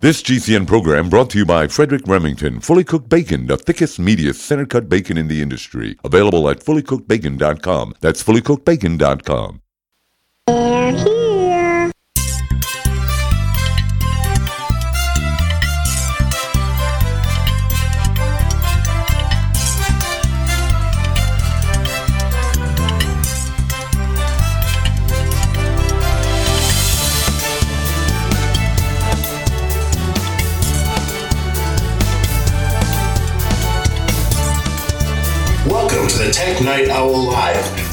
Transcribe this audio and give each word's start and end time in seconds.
This 0.00 0.22
GCN 0.22 0.66
program 0.66 1.10
brought 1.10 1.28
to 1.28 1.38
you 1.38 1.44
by 1.44 1.68
Frederick 1.68 2.06
Remington, 2.06 2.60
fully 2.60 2.84
cooked 2.84 3.10
bacon, 3.10 3.46
the 3.48 3.58
thickest, 3.58 4.00
meatiest, 4.00 4.36
center 4.36 4.64
cut 4.64 4.88
bacon 4.88 5.18
in 5.18 5.28
the 5.28 5.42
industry. 5.42 5.98
Available 6.02 6.48
at 6.48 6.60
fullycookedbacon.com. 6.60 7.92
That's 8.00 8.22
fullycookedbacon.com. 8.22 9.60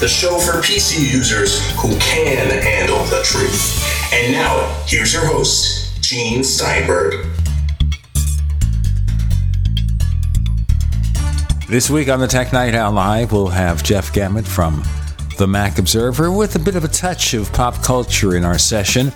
the 0.07 0.13
show 0.13 0.39
for 0.39 0.61
PC 0.61 1.11
users 1.13 1.59
who 1.75 1.89
can 1.99 2.49
handle 2.61 3.03
the 3.07 3.21
truth. 3.25 3.83
And 4.13 4.31
now, 4.31 4.73
here's 4.85 5.11
your 5.11 5.25
host, 5.25 6.01
Gene 6.01 6.45
Steinberg. 6.45 7.25
This 11.67 11.89
week 11.89 12.07
on 12.07 12.21
the 12.21 12.27
Tech 12.27 12.53
Night 12.53 12.73
Owl 12.73 12.93
Live, 12.93 13.33
we'll 13.33 13.49
have 13.49 13.83
Jeff 13.83 14.13
Gamet 14.13 14.47
from 14.47 14.81
the 15.37 15.45
Mac 15.45 15.77
Observer 15.77 16.31
with 16.31 16.55
a 16.55 16.59
bit 16.59 16.77
of 16.77 16.85
a 16.85 16.87
touch 16.87 17.33
of 17.33 17.51
pop 17.51 17.83
culture 17.83 18.37
in 18.37 18.45
our 18.45 18.57
session. 18.57 19.11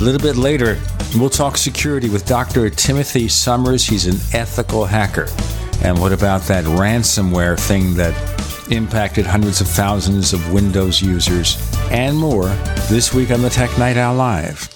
A 0.00 0.02
little 0.02 0.20
bit 0.20 0.34
later, 0.34 0.80
we'll 1.14 1.30
talk 1.30 1.56
security 1.56 2.08
with 2.08 2.26
Dr. 2.26 2.70
Timothy 2.70 3.28
Summers. 3.28 3.86
He's 3.86 4.06
an 4.06 4.16
ethical 4.36 4.84
hacker. 4.84 5.28
And 5.84 6.00
what 6.00 6.12
about 6.12 6.42
that 6.48 6.64
ransomware 6.64 7.56
thing 7.56 7.94
that 7.94 8.14
impacted 8.70 9.26
hundreds 9.26 9.60
of 9.60 9.68
thousands 9.68 10.32
of 10.32 10.52
Windows 10.52 11.02
users 11.02 11.56
and 11.90 12.16
more 12.16 12.46
this 12.88 13.12
week 13.12 13.30
on 13.30 13.42
the 13.42 13.50
Tech 13.50 13.76
Night 13.78 13.96
Owl 13.96 14.16
Live? 14.16 14.68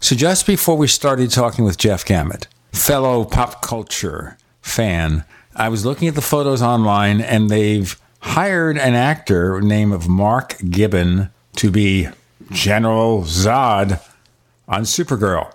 So, 0.00 0.16
just 0.16 0.46
before 0.46 0.76
we 0.76 0.88
started 0.88 1.30
talking 1.30 1.64
with 1.64 1.78
Jeff 1.78 2.04
Gamet, 2.04 2.46
fellow 2.72 3.24
pop 3.24 3.62
culture 3.62 4.36
fan, 4.60 5.24
I 5.54 5.68
was 5.68 5.84
looking 5.84 6.08
at 6.08 6.14
the 6.14 6.22
photos 6.22 6.62
online 6.62 7.20
and 7.20 7.48
they've 7.48 7.98
hired 8.20 8.78
an 8.78 8.94
actor 8.94 9.60
named 9.60 9.92
of 9.92 10.08
Mark 10.08 10.56
Gibbon 10.68 11.30
to 11.56 11.70
be 11.70 12.08
General 12.50 13.22
Zod 13.22 14.00
on 14.66 14.82
Supergirl. 14.82 15.52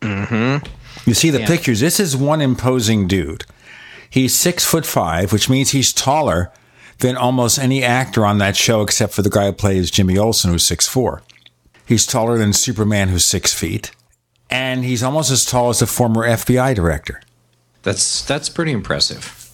Mm-hmm. 0.00 0.66
You 1.08 1.14
see 1.14 1.30
the 1.30 1.40
pictures. 1.40 1.80
This 1.80 2.00
is 2.00 2.16
one 2.16 2.40
imposing 2.40 3.06
dude. 3.06 3.44
He's 4.10 4.34
six 4.34 4.64
foot 4.64 4.86
five, 4.86 5.32
which 5.32 5.48
means 5.48 5.70
he's 5.70 5.92
taller 5.92 6.52
than 6.98 7.16
almost 7.16 7.58
any 7.58 7.82
actor 7.84 8.24
on 8.24 8.38
that 8.38 8.56
show, 8.56 8.82
except 8.82 9.12
for 9.12 9.22
the 9.22 9.30
guy 9.30 9.46
who 9.46 9.52
plays 9.52 9.90
Jimmy 9.90 10.16
Olsen, 10.16 10.50
who's 10.50 10.66
six 10.66 10.86
four. 10.86 11.22
He's 11.84 12.06
taller 12.06 12.36
than 12.38 12.52
Superman, 12.52 13.08
who's 13.08 13.24
six 13.24 13.54
feet, 13.54 13.92
and 14.50 14.84
he's 14.84 15.02
almost 15.02 15.30
as 15.30 15.44
tall 15.44 15.70
as 15.70 15.80
the 15.80 15.86
former 15.86 16.26
FBI 16.26 16.74
director. 16.74 17.20
That's 17.82 18.22
that's 18.22 18.48
pretty 18.48 18.72
impressive. 18.72 19.46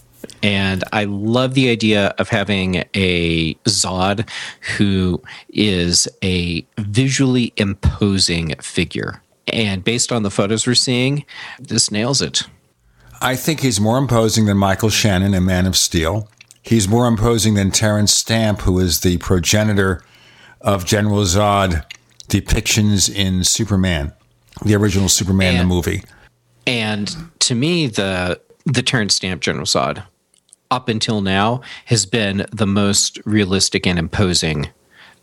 And 0.43 0.85
I 0.93 1.05
love 1.05 1.55
the 1.55 1.71
idea 1.71 2.15
of 2.19 2.29
having 2.29 2.85
a 2.95 3.55
Zod 3.67 4.29
who 4.77 5.23
is 5.49 6.09
a 6.23 6.65
visually 6.79 7.53
imposing 7.57 8.55
figure. 8.61 9.23
And 9.49 9.83
based 9.85 10.13
on 10.13 10.23
the 10.23 10.31
photos 10.31 10.67
we're 10.67 10.75
seeing, 10.75 11.25
this 11.59 11.91
nails 11.91 12.23
it. 12.23 12.45
I 13.23 13.37
think 13.37 13.61
he's 13.61 13.81
more 13.81 13.99
imposing 13.99 14.47
than 14.47 14.57
Michael 14.57 14.91
Shannon 14.91 15.33
in 15.35 15.45
Man 15.45 15.67
of 15.67 15.77
Steel. 15.77 16.29
He's 16.63 16.89
more 16.89 17.07
imposing 17.07 17.55
than 17.55 17.71
Terence 17.71 18.13
Stamp, 18.13 18.63
who 18.63 18.79
is 18.79 19.01
the 19.01 19.19
progenitor 19.19 20.03
of 20.61 20.85
General 20.85 21.23
Zod 21.23 21.85
depictions 22.29 23.13
in 23.13 23.45
Superman, 23.45 24.13
the 24.65 24.75
original 24.75 25.09
Superman 25.09 25.59
the 25.59 25.65
movie. 25.65 26.03
And 26.67 27.15
to 27.41 27.55
me, 27.55 27.87
the 27.87 28.41
the 28.65 28.83
Terence 28.83 29.17
Stamp 29.17 29.41
General 29.43 29.67
Zod, 29.67 30.05
up 30.71 30.89
until 30.89 31.21
now, 31.21 31.61
has 31.87 32.07
been 32.07 32.47
the 32.53 32.67
most 32.67 33.19
realistic 33.25 33.87
and 33.87 33.99
imposing 33.99 34.69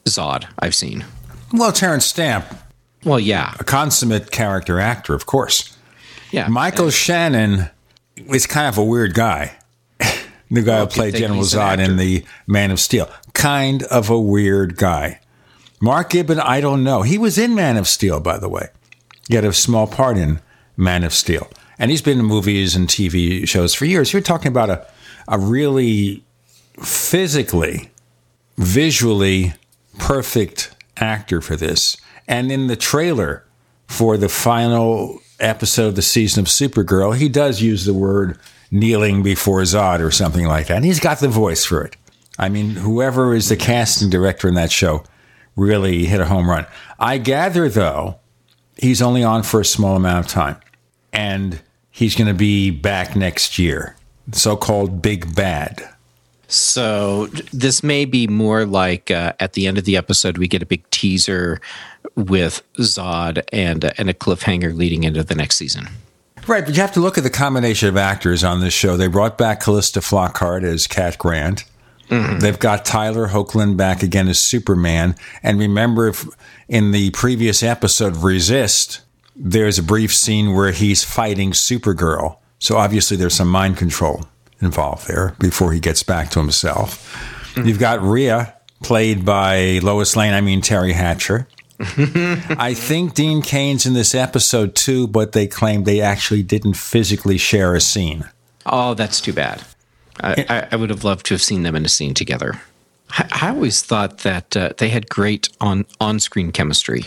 Zod 0.05 0.45
I've 0.59 0.75
seen. 0.75 1.05
Well, 1.53 1.71
Terence 1.71 2.05
Stamp, 2.05 2.45
Well, 3.05 3.19
yeah, 3.19 3.53
a 3.59 3.63
consummate 3.63 4.31
character 4.31 4.79
actor, 4.79 5.13
of 5.13 5.25
course. 5.25 5.77
yeah. 6.31 6.47
Michael 6.49 6.89
Shannon 6.89 7.69
is 8.27 8.45
kind 8.47 8.67
of 8.67 8.77
a 8.77 8.83
weird 8.83 9.13
guy. 9.13 9.57
the 9.99 10.61
guy 10.61 10.77
Well, 10.77 10.85
who 10.85 10.91
played 10.91 11.15
General 11.15 11.41
Zod 11.41 11.79
in 11.79 11.97
the 11.97 12.23
Man 12.47 12.71
of 12.71 12.79
Steel. 12.79 13.09
Kind 13.33 13.83
of 13.83 14.09
a 14.09 14.19
weird 14.19 14.77
guy. 14.77 15.19
Mark 15.81 16.09
Gibbon, 16.09 16.39
I 16.39 16.59
don't 16.61 16.83
know. 16.83 17.03
He 17.03 17.17
was 17.17 17.37
in 17.37 17.55
Man 17.55 17.77
of 17.77 17.87
Steel, 17.87 18.19
by 18.19 18.37
the 18.37 18.49
way. 18.49 18.67
He 19.27 19.35
had 19.35 19.45
a 19.45 19.53
small 19.53 19.87
part 19.87 20.17
in 20.17 20.41
Man 20.75 21.03
of 21.03 21.13
Steel. 21.13 21.47
And 21.77 21.91
he's 21.91 22.01
been 22.01 22.19
in 22.19 22.25
movies 22.25 22.75
and 22.75 22.87
TV 22.87 23.47
shows 23.47 23.73
for 23.73 23.85
years. 23.85 24.11
You're 24.11 24.21
talking 24.21 24.49
about 24.49 24.69
a, 24.69 24.85
a 25.29 25.39
really 25.39 26.23
physically, 26.81 27.91
visually 28.57 29.53
perfect 29.97 30.75
actor 30.97 31.41
for 31.41 31.55
this. 31.55 31.95
And 32.27 32.51
in 32.51 32.67
the 32.67 32.75
trailer 32.75 33.45
for 33.87 34.17
the 34.17 34.29
final 34.29 35.21
episode 35.39 35.87
of 35.87 35.95
the 35.95 36.01
season 36.01 36.41
of 36.41 36.47
Supergirl, 36.47 37.15
he 37.15 37.29
does 37.29 37.61
use 37.61 37.85
the 37.85 37.93
word 37.93 38.37
kneeling 38.71 39.23
before 39.23 39.61
Zod 39.61 39.99
or 39.99 40.11
something 40.11 40.45
like 40.45 40.67
that. 40.67 40.77
And 40.77 40.85
he's 40.85 40.99
got 40.99 41.19
the 41.19 41.27
voice 41.27 41.65
for 41.65 41.83
it. 41.83 41.95
I 42.37 42.49
mean, 42.49 42.71
whoever 42.71 43.33
is 43.33 43.49
the 43.49 43.57
casting 43.57 44.09
director 44.09 44.47
in 44.47 44.55
that 44.55 44.71
show 44.71 45.03
really 45.55 46.05
hit 46.05 46.21
a 46.21 46.25
home 46.25 46.49
run. 46.49 46.65
I 46.99 47.17
gather, 47.17 47.67
though, 47.67 48.19
he's 48.77 49.01
only 49.01 49.23
on 49.23 49.43
for 49.43 49.59
a 49.59 49.65
small 49.65 49.95
amount 49.95 50.25
of 50.25 50.31
time. 50.31 50.57
And 51.11 51.61
he's 51.89 52.15
going 52.15 52.27
to 52.27 52.33
be 52.33 52.69
back 52.71 53.15
next 53.15 53.59
year. 53.59 53.95
So 54.31 54.55
called 54.55 55.01
Big 55.01 55.35
Bad. 55.35 55.87
So 56.49 57.27
this 57.53 57.83
may 57.83 58.05
be 58.05 58.27
more 58.27 58.65
like 58.65 59.11
uh, 59.11 59.33
at 59.39 59.53
the 59.53 59.67
end 59.67 59.77
of 59.77 59.85
the 59.85 59.95
episode, 59.95 60.39
we 60.39 60.47
get 60.47 60.63
a 60.63 60.65
big 60.65 60.87
teaser 60.89 61.61
with 62.15 62.63
Zod 62.79 63.43
and 63.53 63.85
uh, 63.85 63.91
and 63.97 64.09
a 64.09 64.15
cliffhanger 64.15 64.75
leading 64.75 65.03
into 65.03 65.23
the 65.23 65.35
next 65.35 65.57
season. 65.57 65.87
Right, 66.47 66.65
but 66.65 66.75
you 66.75 66.81
have 66.81 66.93
to 66.93 66.99
look 66.99 67.19
at 67.19 67.23
the 67.23 67.29
combination 67.29 67.87
of 67.89 67.97
actors 67.97 68.43
on 68.43 68.61
this 68.61 68.73
show. 68.73 68.97
They 68.97 69.07
brought 69.07 69.37
back 69.37 69.59
Calista 69.61 69.99
Flockhart 69.99 70.63
as 70.63 70.87
Cat 70.87 71.19
Grant. 71.19 71.65
They've 72.09 72.57
got 72.57 72.85
Tyler 72.85 73.27
Hoechlin 73.27 73.77
back 73.77 74.01
again 74.01 74.27
as 74.27 74.39
Superman. 74.39 75.15
And 75.43 75.59
remember, 75.59 76.07
if 76.07 76.25
in 76.67 76.91
the 76.91 77.11
previous 77.11 77.61
episode, 77.61 78.17
Resist, 78.17 79.01
there's 79.35 79.77
a 79.77 79.83
brief 79.83 80.15
scene 80.15 80.55
where 80.55 80.71
he's 80.71 81.03
fighting 81.03 81.51
Supergirl. 81.51 82.37
So 82.57 82.77
obviously, 82.77 83.15
there's 83.15 83.35
some 83.35 83.47
mind 83.47 83.77
control 83.77 84.25
involved 84.61 85.07
there 85.07 85.35
before 85.39 85.73
he 85.73 85.79
gets 85.79 86.03
back 86.03 86.29
to 86.31 86.39
himself. 86.39 87.05
You've 87.57 87.79
got 87.79 88.01
Rhea, 88.01 88.55
played 88.83 89.25
by 89.25 89.79
Lois 89.81 90.15
Lane, 90.15 90.33
I 90.33 90.41
mean 90.41 90.61
Teri 90.61 90.93
Hatcher. 90.93 91.47
I 91.79 92.73
think 92.73 93.13
Dean 93.13 93.41
Cain's 93.41 93.85
in 93.85 93.93
this 93.93 94.13
episode 94.13 94.75
too, 94.75 95.07
but 95.07 95.31
they 95.31 95.47
claim 95.47 95.83
they 95.83 96.01
actually 96.01 96.43
didn't 96.43 96.73
physically 96.73 97.37
share 97.37 97.73
a 97.73 97.81
scene. 97.81 98.29
Oh, 98.65 98.93
that's 98.93 99.21
too 99.21 99.33
bad. 99.33 99.63
I, 100.21 100.45
I, 100.49 100.67
I 100.73 100.75
would 100.75 100.89
have 100.89 101.03
loved 101.05 101.25
to 101.27 101.33
have 101.33 101.41
seen 101.41 101.63
them 101.63 101.75
in 101.75 101.85
a 101.85 101.89
scene 101.89 102.13
together. 102.13 102.61
I, 103.11 103.27
I 103.31 103.49
always 103.49 103.81
thought 103.81 104.19
that 104.19 104.55
uh, 104.57 104.73
they 104.77 104.89
had 104.89 105.09
great 105.09 105.49
on 105.61 105.85
on 106.01 106.19
screen 106.19 106.51
chemistry. 106.51 107.03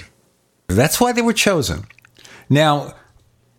That's 0.69 1.01
why 1.01 1.13
they 1.13 1.23
were 1.23 1.35
chosen. 1.35 1.85
Now, 2.49 2.95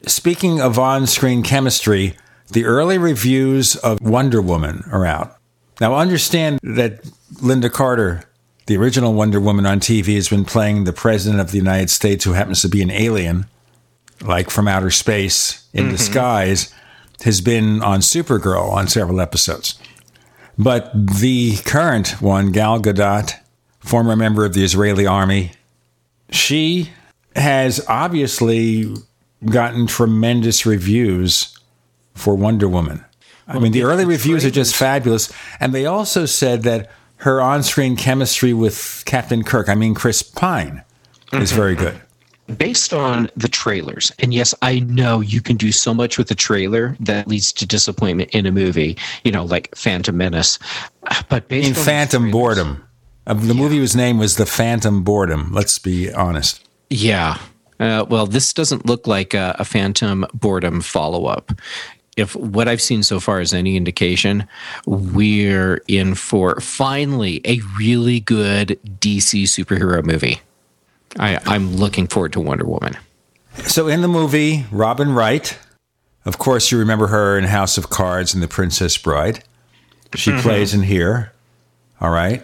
speaking 0.07 0.59
of 0.59 0.79
on 0.79 1.05
screen 1.05 1.43
chemistry, 1.43 2.17
the 2.49 2.65
early 2.65 2.97
reviews 2.97 3.75
of 3.77 4.01
Wonder 4.01 4.41
Woman 4.41 4.83
are 4.91 5.05
out. 5.05 5.37
Now, 5.81 5.95
understand 5.95 6.59
that 6.63 7.03
Lynda 7.35 7.71
Carter, 7.71 8.23
the 8.67 8.77
original 8.77 9.13
Wonder 9.13 9.39
Woman 9.39 9.65
on 9.65 9.79
TV, 9.79 10.15
has 10.15 10.29
been 10.29 10.45
playing 10.45 10.83
the 10.83 10.93
President 10.93 11.41
of 11.41 11.51
the 11.51 11.57
United 11.57 11.89
States 11.89 12.23
who 12.23 12.33
happens 12.33 12.61
to 12.61 12.69
be 12.69 12.81
an 12.81 12.91
alien, 12.91 13.45
like 14.21 14.49
from 14.49 14.67
outer 14.67 14.91
space 14.91 15.67
in 15.73 15.85
mm-hmm. 15.85 15.91
disguise, 15.91 16.73
has 17.23 17.41
been 17.41 17.81
on 17.81 18.01
Supergirl 18.01 18.69
on 18.69 18.87
several 18.87 19.19
episodes. 19.19 19.79
But 20.57 20.91
the 20.93 21.57
current 21.65 22.21
one, 22.21 22.51
Gal 22.51 22.79
Gadot, 22.79 23.33
former 23.79 24.15
member 24.15 24.45
of 24.45 24.53
the 24.53 24.63
Israeli 24.63 25.07
army, 25.07 25.53
she 26.29 26.91
has 27.35 27.83
obviously 27.87 28.93
gotten 29.45 29.87
tremendous 29.87 30.65
reviews 30.65 31.57
for 32.13 32.35
Wonder 32.35 32.67
Woman. 32.67 33.03
I 33.47 33.59
mean, 33.59 33.71
the 33.73 33.83
early 33.83 34.05
reviews 34.05 34.45
are 34.45 34.51
just 34.51 34.75
fabulous. 34.75 35.31
And 35.59 35.73
they 35.73 35.85
also 35.85 36.25
said 36.25 36.63
that 36.63 36.89
her 37.17 37.41
on 37.41 37.63
screen 37.63 37.95
chemistry 37.95 38.53
with 38.53 39.03
Captain 39.05 39.43
Kirk, 39.43 39.67
I 39.69 39.75
mean, 39.75 39.93
Chris 39.93 40.21
Pine, 40.21 40.81
is 41.33 41.51
very 41.51 41.75
good. 41.75 41.99
based 42.57 42.93
on 42.93 43.29
the 43.35 43.47
trailers, 43.47 44.11
and 44.19 44.33
yes, 44.33 44.53
I 44.61 44.79
know 44.79 45.19
you 45.21 45.41
can 45.41 45.55
do 45.57 45.71
so 45.71 45.93
much 45.93 46.17
with 46.17 46.29
a 46.31 46.35
trailer 46.35 46.95
that 46.99 47.27
leads 47.27 47.51
to 47.53 47.65
disappointment 47.65 48.29
in 48.31 48.45
a 48.45 48.51
movie, 48.51 48.97
you 49.23 49.31
know, 49.31 49.43
like 49.45 49.73
Phantom 49.75 50.15
Menace. 50.15 50.59
But 51.29 51.47
based 51.47 51.67
In 51.67 51.73
on 51.73 51.79
the 51.79 51.85
Phantom 51.85 52.21
trailers- 52.23 52.31
Boredom. 52.33 52.83
Uh, 53.25 53.33
the 53.35 53.53
movie 53.53 53.79
was 53.79 53.95
name 53.95 54.17
was 54.19 54.35
The 54.35 54.45
Phantom 54.45 55.01
Boredom. 55.03 55.51
Let's 55.53 55.79
be 55.79 56.11
honest. 56.13 56.61
Yeah. 56.89 57.37
Uh, 57.79 58.05
well, 58.09 58.25
this 58.25 58.53
doesn't 58.53 58.85
look 58.85 59.07
like 59.07 59.33
a, 59.33 59.55
a 59.59 59.65
Phantom 59.65 60.25
Boredom 60.33 60.81
follow 60.81 61.25
up. 61.25 61.51
If 62.15 62.35
what 62.35 62.67
I've 62.67 62.81
seen 62.81 63.01
so 63.03 63.19
far 63.19 63.41
is 63.41 63.53
any 63.53 63.75
indication, 63.75 64.47
we're 64.85 65.81
in 65.87 66.15
for 66.15 66.59
finally 66.59 67.41
a 67.45 67.59
really 67.77 68.19
good 68.19 68.79
DC 68.99 69.43
superhero 69.43 70.03
movie. 70.03 70.39
I, 71.19 71.39
I'm 71.45 71.75
looking 71.75 72.07
forward 72.07 72.33
to 72.33 72.39
Wonder 72.39 72.65
Woman. 72.65 72.97
So 73.65 73.87
in 73.87 74.01
the 74.01 74.07
movie, 74.07 74.65
Robin 74.71 75.13
Wright, 75.13 75.57
of 76.25 76.37
course, 76.37 76.71
you 76.71 76.77
remember 76.77 77.07
her 77.07 77.37
in 77.37 77.45
House 77.45 77.77
of 77.77 77.89
Cards 77.89 78.33
and 78.33 78.41
The 78.41 78.47
Princess 78.47 78.97
Bride. 78.97 79.43
She 80.15 80.31
mm-hmm. 80.31 80.39
plays 80.39 80.73
in 80.73 80.83
here. 80.83 81.33
All 81.99 82.11
right. 82.11 82.43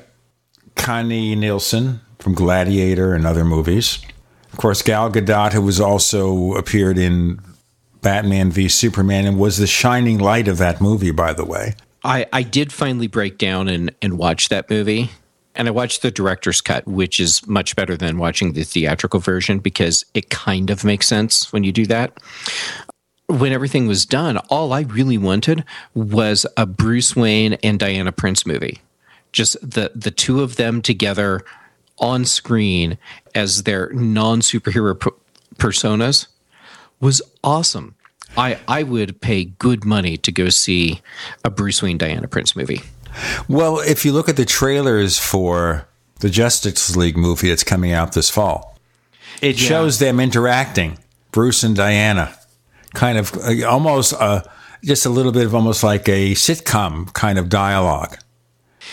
Connie 0.76 1.36
Nielsen 1.36 2.02
from 2.20 2.34
Gladiator 2.34 3.14
and 3.14 3.26
other 3.26 3.46
movies. 3.46 4.00
Of 4.52 4.58
course, 4.58 4.82
Gal 4.82 5.12
Gadot, 5.12 5.54
who 5.54 5.62
was 5.62 5.80
also 5.80 6.54
appeared 6.54 6.98
in 6.98 7.40
Batman 8.02 8.52
v 8.52 8.68
Superman 8.68 9.26
and 9.26 9.38
was 9.38 9.58
the 9.58 9.68
shining 9.68 10.18
light 10.18 10.48
of 10.48 10.58
that 10.58 10.82
movie, 10.82 11.12
by 11.12 11.34
the 11.34 11.46
way. 11.46 11.76
I, 12.04 12.28
I 12.32 12.44
did 12.44 12.72
finally 12.72 13.08
break 13.08 13.38
down 13.38 13.68
and, 13.68 13.94
and 14.02 14.18
watch 14.18 14.50
that 14.50 14.70
movie. 14.70 15.12
And 15.56 15.68
I 15.68 15.72
watched 15.72 16.02
the 16.02 16.12
director's 16.12 16.62
cut, 16.62 16.88
which 16.88 17.20
is 17.20 17.46
much 17.48 17.76
better 17.76 17.98
than 17.98 18.18
watching 18.18 18.54
the 18.54 18.64
theatrical 18.64 19.20
version 19.20 19.60
because 19.60 20.06
it 20.14 20.30
kind 20.30 20.70
of 20.70 20.86
makes 20.86 21.08
sense 21.08 21.52
when 21.52 21.64
you 21.64 21.72
do 21.72 21.86
that. 21.88 22.18
When 23.28 23.52
everything 23.52 23.88
was 23.88 24.06
done, 24.06 24.38
all 24.50 24.72
I 24.72 24.82
really 24.82 25.18
wanted 25.18 25.66
was 25.94 26.46
a 26.56 26.66
Bruce 26.66 27.16
Wayne 27.16 27.54
and 27.64 27.78
Diana 27.78 28.12
Prince 28.12 28.46
movie. 28.46 28.82
Just 29.32 29.58
the 29.62 29.92
the 29.94 30.10
two 30.10 30.42
of 30.42 30.56
them 30.56 30.82
together 30.82 31.44
on 32.00 32.26
screen 32.26 32.98
as 33.36 33.64
their 33.64 33.92
non 33.94 34.40
superhero 34.40 35.00
p- 35.00 35.12
personas 35.58 36.28
was 37.00 37.22
awesome. 37.44 37.96
I, 38.38 38.60
I 38.68 38.84
would 38.84 39.22
pay 39.22 39.46
good 39.46 39.86
money 39.86 40.18
to 40.18 40.32
go 40.32 40.50
see 40.50 41.02
a 41.44 41.50
Bruce 41.50 41.82
Wayne 41.82 41.98
Diana 41.98 42.28
Prince 42.28 42.56
movie. 42.56 42.82
Well, 43.48 43.80
if 43.80 44.06
you 44.06 44.14
look 44.14 44.30
at 44.30 44.38
the 44.38 44.46
trailers 44.46 45.18
for 45.18 45.88
the 46.20 46.30
Justice 46.30 46.96
League 46.96 47.18
movie 47.18 47.50
that's 47.50 47.64
coming 47.64 47.92
out 47.92 48.14
this 48.14 48.30
fall, 48.30 48.78
it 49.42 49.58
shows 49.58 50.00
them 50.00 50.20
interacting, 50.20 51.00
Bruce 51.32 51.64
and 51.64 51.76
Diana, 51.76 52.36
kind 52.94 53.18
of 53.18 53.34
uh, 53.36 53.68
almost 53.68 54.14
uh, 54.14 54.44
just 54.84 55.06
a 55.06 55.10
little 55.10 55.32
bit 55.32 55.46
of 55.46 55.56
almost 55.56 55.84
like 55.84 56.08
a 56.10 56.34
sitcom 56.34 57.12
kind 57.14 57.40
of 57.40 57.50
dialogue. 57.50 58.18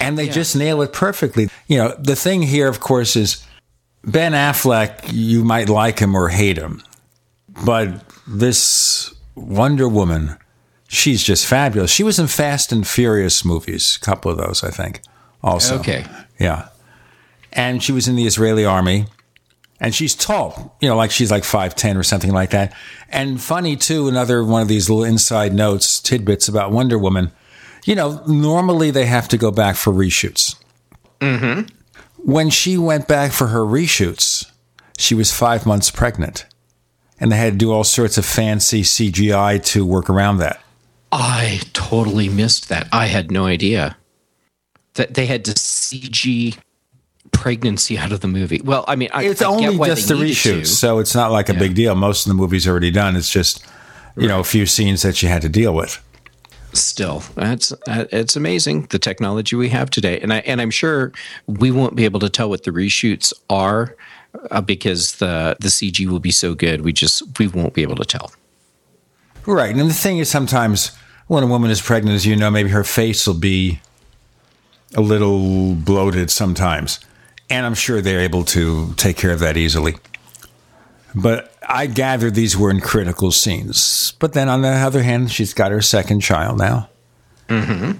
And 0.01 0.19
they 0.19 0.29
just 0.29 0.55
nail 0.57 0.83
it 0.83 0.93
perfectly. 0.93 1.49
You 1.69 1.79
know, 1.79 1.95
the 1.99 2.17
thing 2.17 2.43
here, 2.43 2.69
of 2.69 2.81
course, 2.81 3.17
is 3.17 3.45
Ben 4.05 4.33
Affleck, 4.33 5.11
you 5.13 5.43
might 5.43 5.69
like 5.69 5.99
him 5.99 6.15
or 6.15 6.29
hate 6.29 6.59
him, 6.59 6.83
but 7.65 8.05
this 8.27 9.15
Wonder 9.35 9.89
Woman, 9.89 10.37
she's 10.89 11.23
just 11.23 11.47
fabulous. 11.47 11.91
She 11.91 12.03
was 12.03 12.19
in 12.19 12.27
Fast 12.27 12.73
and 12.73 12.87
Furious 12.87 13.45
movies, 13.45 13.99
a 14.01 14.05
couple 14.05 14.31
of 14.31 14.39
those, 14.39 14.63
I 14.65 14.71
think, 14.71 15.01
also. 15.43 15.79
Okay. 15.79 16.05
Yeah. 16.39 16.69
And 17.53 17.83
she 17.83 17.93
was 17.93 18.09
in 18.09 18.17
the 18.17 18.27
Israeli 18.27 18.65
army. 18.65 19.07
And 19.79 19.95
she's 19.95 20.15
tall, 20.15 20.75
you 20.81 20.89
know, 20.89 20.97
like 20.97 21.11
she's 21.11 21.31
like 21.31 21.43
5'10 21.43 21.99
or 21.99 22.03
something 22.03 22.33
like 22.33 22.49
that. 22.51 22.75
And 23.11 23.39
funny, 23.39 23.77
too, 23.77 24.09
another 24.09 24.43
one 24.43 24.63
of 24.63 24.69
these 24.69 24.89
little 24.89 25.05
inside 25.05 25.53
notes, 25.53 26.01
tidbits 26.01 26.49
about 26.49 26.73
Wonder 26.73 26.99
Woman. 26.99 27.31
You 27.85 27.95
know, 27.95 28.25
normally 28.27 28.91
they 28.91 29.05
have 29.05 29.29
to 29.29 29.37
go 29.37 29.51
back 29.51 29.77
for 29.77 29.93
reshoots. 29.93 30.57
Mm-hmm. 31.21 31.69
When 32.17 32.49
she 32.49 32.79
went 32.79 33.07
back 33.07 33.33
for 33.33 33.49
her 33.49 33.61
reshoots, 33.61 34.51
she 34.97 35.15
was 35.15 35.31
five 35.31 35.67
months 35.67 35.91
pregnant. 35.91 36.47
And 37.19 37.33
they 37.33 37.37
had 37.37 37.55
to 37.55 37.59
do 37.59 37.73
all 37.73 37.85
sorts 37.85 38.19
of 38.19 38.27
fancy 38.27 38.83
CGI 38.83 39.65
to 39.67 39.87
work 39.87 40.11
around 40.11 40.39
that. 40.39 40.61
I 41.13 41.61
totally 41.73 42.29
missed 42.29 42.69
that. 42.69 42.89
I 42.93 43.07
had 43.07 43.31
no 43.31 43.47
idea 43.47 43.97
that 44.95 45.15
they 45.15 45.27
had 45.27 45.45
to 45.47 45.53
CG 45.53 46.59
pregnancy 47.33 47.99
out 47.99 48.13
of 48.13 48.21
the 48.21 48.29
movie. 48.29 48.61
Well, 48.63 48.85
I 48.89 48.97
mean, 48.97 49.09
I, 49.13 49.25
it's 49.25 49.43
I 49.43 49.47
only 49.47 49.87
just 49.87 50.09
the 50.09 50.15
reshoots, 50.15 50.67
so 50.67 50.99
it's 50.99 51.15
not 51.15 51.31
like 51.31 51.49
a 51.49 51.55
big 51.55 51.75
deal. 51.75 51.95
Most 51.95 52.27
of 52.27 52.31
the 52.31 52.35
movie's 52.35 52.67
already 52.67 52.91
done. 52.91 53.17
It's 53.17 53.31
just 53.31 53.65
you 54.17 54.29
know 54.29 54.41
a 54.41 54.45
few 54.45 54.67
scenes 54.67 55.03
that 55.03 55.23
you 55.23 55.29
had 55.29 55.43
to 55.43 55.49
deal 55.49 55.75
with. 55.75 56.03
Still, 56.73 57.23
that's 57.35 57.73
it's 57.87 58.37
amazing 58.37 58.83
the 58.91 58.99
technology 58.99 59.57
we 59.57 59.69
have 59.71 59.91
today, 59.91 60.19
and 60.21 60.33
I 60.33 60.39
and 60.39 60.61
I'm 60.61 60.71
sure 60.71 61.13
we 61.47 61.71
won't 61.71 61.95
be 61.95 62.05
able 62.05 62.21
to 62.21 62.29
tell 62.29 62.49
what 62.49 62.65
the 62.65 62.71
reshoots 62.71 63.33
are 63.49 63.97
uh, 64.51 64.61
because 64.61 65.17
the 65.17 65.57
the 65.61 65.69
CG 65.69 66.07
will 66.07 66.21
be 66.21 66.31
so 66.31 66.55
good. 66.55 66.83
We 66.83 66.93
just 66.93 67.39
we 67.39 67.49
won't 67.49 67.75
be 67.75 67.83
able 67.83 67.97
to 67.97 68.05
tell. 68.05 68.33
Right, 69.47 69.75
and 69.75 69.89
the 69.89 69.95
thing 69.95 70.19
is, 70.19 70.29
sometimes 70.29 70.97
when 71.29 71.43
a 71.43 71.47
woman 71.47 71.71
is 71.71 71.81
pregnant, 71.81 72.17
as 72.17 72.27
you 72.27 72.37
know, 72.37 72.51
maybe 72.51 72.71
her 72.71 72.85
face 72.85 73.27
will 73.27 73.35
be 73.35 73.81
a 74.95 75.01
little 75.01 75.75
bloated 75.75 76.31
sometimes, 76.31 77.01
and 77.49 77.65
I'm 77.67 77.75
sure 77.75 78.01
they're 78.01 78.21
able 78.21 78.45
to 78.45 78.95
take 78.95 79.17
care 79.17 79.33
of 79.33 79.41
that 79.41 79.57
easily. 79.57 79.97
But 81.15 81.55
I 81.67 81.87
gather 81.87 82.31
these 82.31 82.57
were 82.57 82.71
in 82.71 82.81
critical 82.81 83.33
scenes. 83.33 84.13
But 84.19 84.35
then 84.35 84.49
on 84.49 84.63
the 84.63 84.69
other 84.69 85.03
hand, 85.03 85.33
she's 85.33 85.55
got 85.55 85.73
her 85.73 85.81
second 85.81 86.21
child 86.21 86.59
now. 86.59 86.91
Mm-hmm. 87.49 87.99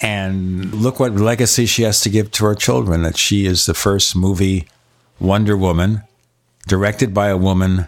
And 0.00 0.74
look 0.74 0.98
what 0.98 1.12
legacy 1.12 1.66
she 1.66 1.82
has 1.82 2.00
to 2.00 2.10
give 2.10 2.30
to 2.32 2.44
her 2.46 2.54
children 2.54 3.02
that 3.02 3.16
she 3.16 3.46
is 3.46 3.66
the 3.66 3.74
first 3.74 4.16
movie 4.16 4.66
Wonder 5.22 5.56
Woman, 5.56 6.02
directed 6.66 7.14
by 7.14 7.28
a 7.28 7.36
woman, 7.36 7.86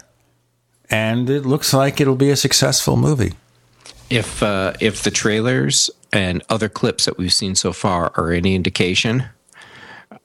and 0.89 1.29
it 1.29 1.45
looks 1.45 1.73
like 1.73 1.99
it'll 1.99 2.15
be 2.15 2.29
a 2.29 2.35
successful 2.35 2.95
movie. 2.95 3.33
If 4.09 4.41
uh, 4.41 4.73
if 4.79 5.03
the 5.03 5.11
trailers 5.11 5.89
and 6.13 6.41
other 6.49 6.69
clips 6.69 7.05
that 7.05 7.17
we've 7.17 7.33
seen 7.33 7.55
so 7.55 7.73
far 7.73 8.13
are 8.15 8.31
any 8.31 8.55
indication, 8.55 9.25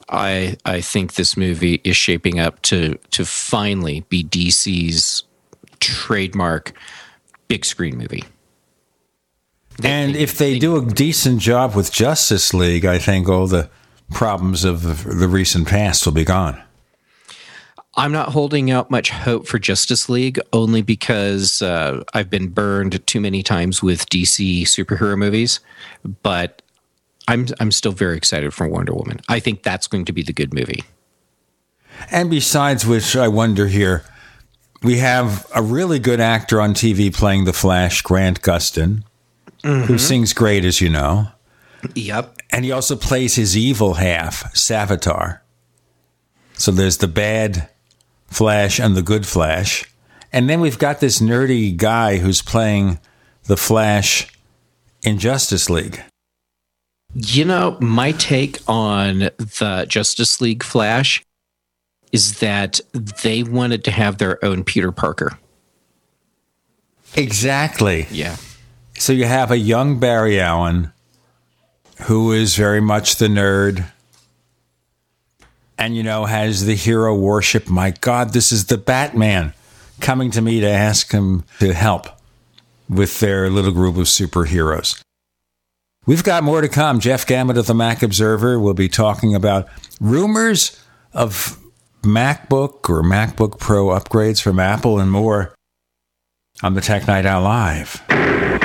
I 0.08 0.56
I 0.64 0.80
think 0.80 1.14
this 1.14 1.36
movie 1.36 1.80
is 1.82 1.96
shaping 1.96 2.38
up 2.38 2.62
to 2.62 2.96
to 3.10 3.24
finally 3.24 4.04
be 4.08 4.22
DC's 4.22 5.24
trademark 5.80 6.72
big 7.48 7.64
screen 7.64 7.98
movie. 7.98 8.24
And 9.82 10.14
if 10.14 10.38
they 10.38 10.58
do 10.58 10.76
a 10.76 10.84
decent 10.84 11.40
job 11.40 11.74
with 11.74 11.90
Justice 11.90 12.52
League, 12.52 12.84
I 12.84 12.98
think 12.98 13.28
all 13.28 13.46
the 13.46 13.70
problems 14.10 14.64
of 14.64 15.04
the 15.04 15.26
recent 15.26 15.66
past 15.66 16.04
will 16.04 16.12
be 16.12 16.24
gone. 16.24 16.62
I'm 17.96 18.12
not 18.12 18.28
holding 18.28 18.70
out 18.70 18.90
much 18.90 19.10
hope 19.10 19.46
for 19.46 19.58
Justice 19.58 20.08
League 20.08 20.38
only 20.52 20.80
because 20.80 21.60
uh, 21.60 22.04
I've 22.14 22.30
been 22.30 22.48
burned 22.48 23.04
too 23.06 23.20
many 23.20 23.42
times 23.42 23.82
with 23.82 24.08
DC 24.08 24.62
superhero 24.62 25.18
movies, 25.18 25.60
but 26.22 26.62
I'm 27.26 27.46
I'm 27.58 27.72
still 27.72 27.92
very 27.92 28.16
excited 28.16 28.54
for 28.54 28.68
Wonder 28.68 28.94
Woman. 28.94 29.20
I 29.28 29.40
think 29.40 29.62
that's 29.62 29.86
going 29.86 30.04
to 30.04 30.12
be 30.12 30.22
the 30.22 30.32
good 30.32 30.54
movie. 30.54 30.84
And 32.10 32.30
besides 32.30 32.86
which, 32.86 33.16
I 33.16 33.28
wonder 33.28 33.66
here, 33.66 34.04
we 34.82 34.98
have 34.98 35.46
a 35.54 35.62
really 35.62 35.98
good 35.98 36.20
actor 36.20 36.60
on 36.60 36.74
TV 36.74 37.14
playing 37.14 37.44
the 37.44 37.52
Flash, 37.52 38.02
Grant 38.02 38.40
Gustin, 38.40 39.02
who 39.62 39.98
sings 39.98 40.32
great, 40.32 40.64
as 40.64 40.80
you 40.80 40.88
know. 40.88 41.28
Yep. 41.94 42.36
And 42.50 42.64
he 42.64 42.72
also 42.72 42.96
plays 42.96 43.34
his 43.34 43.56
evil 43.56 43.94
half, 43.94 44.52
Savitar. 44.54 45.40
So 46.54 46.70
there's 46.70 46.98
the 46.98 47.08
bad 47.08 47.69
Flash 48.30 48.78
and 48.78 48.96
the 48.96 49.02
good 49.02 49.26
Flash. 49.26 49.84
And 50.32 50.48
then 50.48 50.60
we've 50.60 50.78
got 50.78 51.00
this 51.00 51.20
nerdy 51.20 51.76
guy 51.76 52.18
who's 52.18 52.40
playing 52.40 53.00
the 53.44 53.56
Flash 53.56 54.32
in 55.02 55.18
Justice 55.18 55.68
League. 55.68 56.00
You 57.14 57.44
know, 57.44 57.76
my 57.80 58.12
take 58.12 58.58
on 58.68 59.30
the 59.38 59.84
Justice 59.88 60.40
League 60.40 60.62
Flash 60.62 61.24
is 62.12 62.38
that 62.38 62.80
they 63.22 63.42
wanted 63.42 63.84
to 63.84 63.90
have 63.90 64.18
their 64.18 64.42
own 64.44 64.62
Peter 64.64 64.92
Parker. 64.92 65.38
Exactly. 67.16 68.06
Yeah. 68.10 68.36
So 68.96 69.12
you 69.12 69.24
have 69.24 69.50
a 69.50 69.58
young 69.58 69.98
Barry 69.98 70.40
Allen 70.40 70.92
who 72.02 72.32
is 72.32 72.54
very 72.54 72.80
much 72.80 73.16
the 73.16 73.26
nerd 73.26 73.86
and, 75.80 75.96
you 75.96 76.02
know, 76.02 76.26
has 76.26 76.66
the 76.66 76.76
hero 76.76 77.16
worship. 77.16 77.68
My 77.68 77.90
God, 77.90 78.34
this 78.34 78.52
is 78.52 78.66
the 78.66 78.78
Batman 78.78 79.54
coming 80.00 80.30
to 80.32 80.42
me 80.42 80.60
to 80.60 80.68
ask 80.68 81.10
him 81.10 81.42
to 81.58 81.72
help 81.72 82.06
with 82.88 83.18
their 83.20 83.48
little 83.48 83.72
group 83.72 83.96
of 83.96 84.04
superheroes. 84.04 85.00
We've 86.06 86.22
got 86.22 86.44
more 86.44 86.60
to 86.60 86.68
come. 86.68 87.00
Jeff 87.00 87.26
Gamet 87.26 87.56
of 87.56 87.66
the 87.66 87.74
Mac 87.74 88.02
Observer 88.02 88.60
will 88.60 88.74
be 88.74 88.88
talking 88.88 89.34
about 89.34 89.68
rumors 90.00 90.78
of 91.14 91.58
MacBook 92.02 92.88
or 92.90 93.02
MacBook 93.02 93.58
Pro 93.58 93.86
upgrades 93.86 94.40
from 94.40 94.60
Apple 94.60 94.98
and 94.98 95.10
more 95.10 95.54
on 96.62 96.74
the 96.74 96.80
Tech 96.80 97.06
Night 97.06 97.26
Owl 97.26 97.42
Live. 97.42 98.59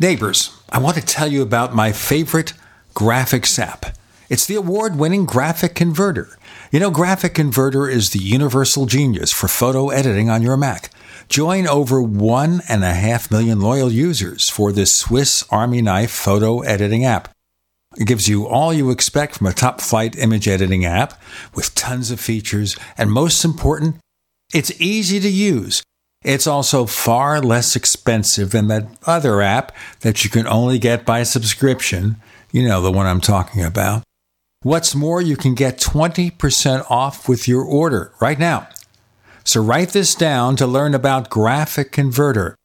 Neighbors, 0.00 0.56
I 0.70 0.78
want 0.78 0.96
to 0.96 1.04
tell 1.04 1.26
you 1.26 1.42
about 1.42 1.74
my 1.74 1.90
favorite 1.90 2.52
graphics 2.94 3.58
app. 3.58 3.96
It's 4.28 4.46
the 4.46 4.54
award 4.54 4.94
winning 4.94 5.26
Graphic 5.26 5.74
Converter. 5.74 6.38
You 6.70 6.78
know, 6.78 6.92
Graphic 6.92 7.34
Converter 7.34 7.88
is 7.88 8.10
the 8.10 8.20
universal 8.20 8.86
genius 8.86 9.32
for 9.32 9.48
photo 9.48 9.88
editing 9.88 10.30
on 10.30 10.40
your 10.40 10.56
Mac. 10.56 10.90
Join 11.28 11.66
over 11.66 12.00
one 12.00 12.62
and 12.68 12.84
a 12.84 12.94
half 12.94 13.28
million 13.28 13.60
loyal 13.60 13.90
users 13.90 14.48
for 14.48 14.70
this 14.70 14.94
Swiss 14.94 15.44
Army 15.50 15.82
knife 15.82 16.12
photo 16.12 16.60
editing 16.60 17.04
app. 17.04 17.34
It 17.96 18.06
gives 18.06 18.28
you 18.28 18.46
all 18.46 18.72
you 18.72 18.92
expect 18.92 19.34
from 19.34 19.48
a 19.48 19.52
top 19.52 19.80
flight 19.80 20.16
image 20.16 20.46
editing 20.46 20.84
app 20.84 21.20
with 21.56 21.74
tons 21.74 22.12
of 22.12 22.20
features, 22.20 22.76
and 22.96 23.10
most 23.10 23.44
important, 23.44 23.96
it's 24.54 24.80
easy 24.80 25.18
to 25.18 25.28
use. 25.28 25.82
It's 26.24 26.46
also 26.46 26.86
far 26.86 27.40
less 27.40 27.76
expensive 27.76 28.50
than 28.50 28.66
that 28.68 28.86
other 29.06 29.40
app 29.40 29.74
that 30.00 30.24
you 30.24 30.30
can 30.30 30.46
only 30.46 30.78
get 30.78 31.06
by 31.06 31.22
subscription. 31.22 32.16
You 32.50 32.66
know, 32.66 32.82
the 32.82 32.90
one 32.90 33.06
I'm 33.06 33.20
talking 33.20 33.62
about. 33.62 34.02
What's 34.62 34.94
more, 34.94 35.20
you 35.22 35.36
can 35.36 35.54
get 35.54 35.78
20% 35.78 36.90
off 36.90 37.28
with 37.28 37.46
your 37.46 37.62
order 37.62 38.12
right 38.20 38.38
now. 38.38 38.68
So 39.44 39.62
write 39.62 39.90
this 39.90 40.16
down 40.16 40.56
to 40.56 40.66
learn 40.66 40.94
about 40.94 41.30
Graphic 41.30 41.92
Converter. 41.92 42.56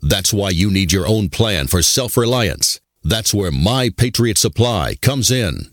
That's 0.00 0.32
why 0.32 0.50
you 0.50 0.70
need 0.70 0.92
your 0.92 1.06
own 1.06 1.28
plan 1.28 1.66
for 1.66 1.82
self 1.82 2.16
reliance. 2.16 2.80
That's 3.02 3.34
where 3.34 3.50
My 3.52 3.90
Patriot 3.90 4.38
Supply 4.38 4.96
comes 5.00 5.30
in. 5.30 5.72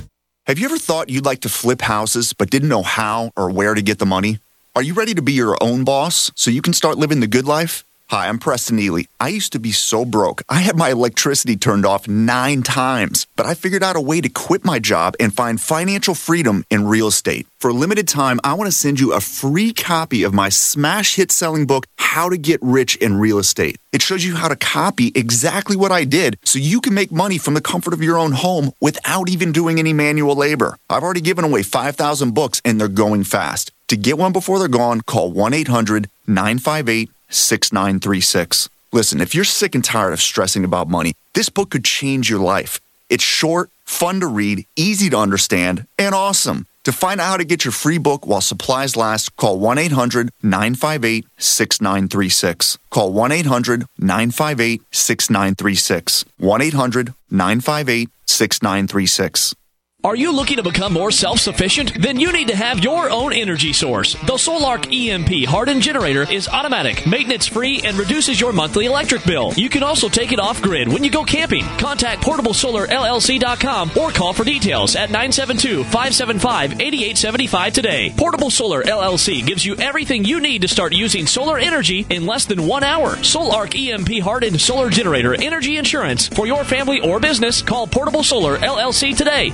Have 0.51 0.59
you 0.59 0.65
ever 0.65 0.77
thought 0.77 1.07
you'd 1.09 1.23
like 1.23 1.39
to 1.43 1.47
flip 1.47 1.79
houses 1.79 2.33
but 2.33 2.49
didn't 2.49 2.67
know 2.67 2.83
how 2.83 3.31
or 3.37 3.49
where 3.49 3.73
to 3.73 3.81
get 3.81 3.99
the 3.99 4.05
money? 4.05 4.39
Are 4.75 4.83
you 4.83 4.93
ready 4.93 5.13
to 5.13 5.21
be 5.21 5.31
your 5.31 5.55
own 5.63 5.85
boss 5.85 6.29
so 6.35 6.51
you 6.51 6.61
can 6.61 6.73
start 6.73 6.97
living 6.97 7.21
the 7.21 7.25
good 7.25 7.45
life? 7.45 7.85
Hi, 8.11 8.27
I'm 8.27 8.39
Preston 8.39 8.77
Ely. 8.77 9.03
I 9.21 9.29
used 9.29 9.53
to 9.53 9.57
be 9.57 9.71
so 9.71 10.03
broke. 10.03 10.41
I 10.49 10.59
had 10.59 10.75
my 10.75 10.89
electricity 10.89 11.55
turned 11.55 11.85
off 11.85 12.09
nine 12.09 12.61
times, 12.61 13.25
but 13.37 13.45
I 13.45 13.53
figured 13.53 13.83
out 13.83 13.95
a 13.95 14.01
way 14.01 14.19
to 14.19 14.27
quit 14.27 14.65
my 14.65 14.79
job 14.79 15.15
and 15.17 15.33
find 15.33 15.61
financial 15.61 16.13
freedom 16.13 16.65
in 16.69 16.89
real 16.89 17.07
estate. 17.07 17.47
For 17.59 17.69
a 17.69 17.73
limited 17.73 18.09
time, 18.09 18.41
I 18.43 18.55
want 18.55 18.67
to 18.67 18.77
send 18.77 18.99
you 18.99 19.13
a 19.13 19.21
free 19.21 19.71
copy 19.71 20.23
of 20.23 20.33
my 20.33 20.49
smash 20.49 21.15
hit 21.15 21.31
selling 21.31 21.65
book, 21.65 21.85
How 21.95 22.27
to 22.27 22.35
Get 22.37 22.59
Rich 22.61 22.97
in 22.97 23.15
Real 23.15 23.39
Estate. 23.39 23.77
It 23.93 24.01
shows 24.01 24.25
you 24.25 24.35
how 24.35 24.49
to 24.49 24.57
copy 24.57 25.13
exactly 25.15 25.77
what 25.77 25.93
I 25.93 26.03
did 26.03 26.37
so 26.43 26.59
you 26.59 26.81
can 26.81 26.93
make 26.93 27.13
money 27.13 27.37
from 27.37 27.53
the 27.53 27.61
comfort 27.61 27.93
of 27.93 28.03
your 28.03 28.17
own 28.17 28.33
home 28.33 28.73
without 28.81 29.29
even 29.29 29.53
doing 29.53 29.79
any 29.79 29.93
manual 29.93 30.35
labor. 30.35 30.77
I've 30.89 31.03
already 31.03 31.21
given 31.21 31.45
away 31.45 31.63
5,000 31.63 32.33
books 32.33 32.61
and 32.65 32.77
they're 32.77 32.89
going 32.89 33.23
fast. 33.23 33.71
To 33.87 33.95
get 33.95 34.17
one 34.17 34.33
before 34.33 34.59
they're 34.59 34.67
gone, 34.67 34.99
call 34.99 35.31
1 35.31 35.53
800 35.53 36.09
958 36.27 37.09
6936. 37.31 38.69
Listen, 38.91 39.21
if 39.21 39.33
you're 39.33 39.43
sick 39.43 39.73
and 39.73 39.83
tired 39.83 40.13
of 40.13 40.21
stressing 40.21 40.63
about 40.63 40.89
money, 40.89 41.13
this 41.33 41.49
book 41.49 41.71
could 41.71 41.85
change 41.85 42.29
your 42.29 42.39
life. 42.39 42.79
It's 43.09 43.23
short, 43.23 43.69
fun 43.85 44.19
to 44.19 44.27
read, 44.27 44.65
easy 44.75 45.09
to 45.09 45.17
understand, 45.17 45.87
and 45.97 46.13
awesome. 46.13 46.67
To 46.83 46.91
find 46.91 47.21
out 47.21 47.29
how 47.29 47.37
to 47.37 47.43
get 47.43 47.63
your 47.63 47.71
free 47.71 47.99
book 47.99 48.25
while 48.25 48.41
supplies 48.41 48.95
last, 48.95 49.35
call 49.35 49.59
1 49.59 49.77
800 49.77 50.31
958 50.41 51.25
6936. 51.37 52.77
Call 52.89 53.13
1 53.13 53.31
800 53.31 53.85
958 53.99 54.81
6936. 54.91 56.25
1 56.37 56.61
800 56.61 57.13
958 57.29 58.09
6936. 58.25 59.55
Are 60.03 60.15
you 60.15 60.31
looking 60.31 60.57
to 60.57 60.63
become 60.63 60.93
more 60.93 61.11
self-sufficient? 61.11 62.01
Then 62.01 62.19
you 62.19 62.33
need 62.33 62.47
to 62.47 62.55
have 62.55 62.83
your 62.83 63.11
own 63.11 63.33
energy 63.33 63.71
source. 63.71 64.15
The 64.15 64.33
Solark 64.33 64.91
EMP 64.91 65.47
hardened 65.47 65.83
generator 65.83 66.23
is 66.23 66.47
automatic, 66.47 67.05
maintenance-free, 67.05 67.81
and 67.83 67.95
reduces 67.99 68.41
your 68.41 68.51
monthly 68.51 68.87
electric 68.87 69.23
bill. 69.25 69.53
You 69.55 69.69
can 69.69 69.83
also 69.83 70.09
take 70.09 70.31
it 70.31 70.39
off-grid 70.39 70.87
when 70.87 71.03
you 71.03 71.11
go 71.11 71.23
camping. 71.23 71.65
Contact 71.77 72.23
PortableSolarLLC.com 72.23 73.91
or 73.95 74.09
call 74.09 74.33
for 74.33 74.43
details 74.43 74.95
at 74.95 75.09
972-575-8875 75.09 77.71
today. 77.71 78.11
Portable 78.17 78.49
Solar 78.49 78.81
LLC 78.81 79.45
gives 79.45 79.63
you 79.63 79.75
everything 79.75 80.25
you 80.25 80.39
need 80.39 80.63
to 80.63 80.67
start 80.67 80.93
using 80.93 81.27
solar 81.27 81.59
energy 81.59 82.07
in 82.09 82.25
less 82.25 82.45
than 82.45 82.65
one 82.65 82.83
hour. 82.83 83.17
Solark 83.17 83.79
EMP 83.79 84.23
hardened 84.23 84.59
solar 84.59 84.89
generator 84.89 85.39
energy 85.39 85.77
insurance 85.77 86.27
for 86.27 86.47
your 86.47 86.63
family 86.63 87.01
or 87.01 87.19
business. 87.19 87.61
Call 87.61 87.85
Portable 87.85 88.23
Solar 88.23 88.57
LLC 88.57 89.15
today. 89.15 89.53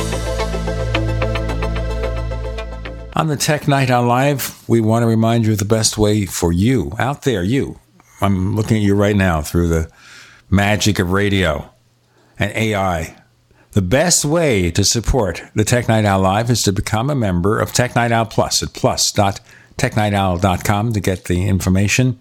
On 3.13 3.27
the 3.27 3.35
Tech 3.35 3.67
Night 3.67 3.89
Owl 3.89 4.05
Live, 4.05 4.63
we 4.69 4.79
want 4.79 5.03
to 5.03 5.07
remind 5.07 5.45
you 5.45 5.51
of 5.51 5.59
the 5.59 5.65
best 5.65 5.97
way 5.97 6.25
for 6.25 6.53
you 6.53 6.93
out 6.97 7.23
there, 7.23 7.43
you. 7.43 7.77
I'm 8.21 8.55
looking 8.55 8.77
at 8.77 8.83
you 8.83 8.95
right 8.95 9.17
now 9.17 9.41
through 9.41 9.67
the 9.67 9.91
magic 10.49 10.97
of 10.97 11.11
radio 11.11 11.69
and 12.39 12.55
AI 12.55 13.17
The 13.73 13.81
best 13.81 14.23
way 14.23 14.71
to 14.71 14.85
support 14.85 15.43
the 15.53 15.65
Tech 15.65 15.89
Night 15.89 16.05
Owl 16.05 16.21
Live 16.21 16.49
is 16.49 16.63
to 16.63 16.71
become 16.71 17.09
a 17.09 17.15
member 17.15 17.59
of 17.59 17.73
Tech 17.73 17.95
Night 17.95 18.13
Owl 18.13 18.25
Plus 18.25 18.63
at 18.63 18.73
plus.technightowl.com 18.73 20.93
to 20.93 20.99
get 20.99 21.25
the 21.25 21.47
information. 21.47 22.19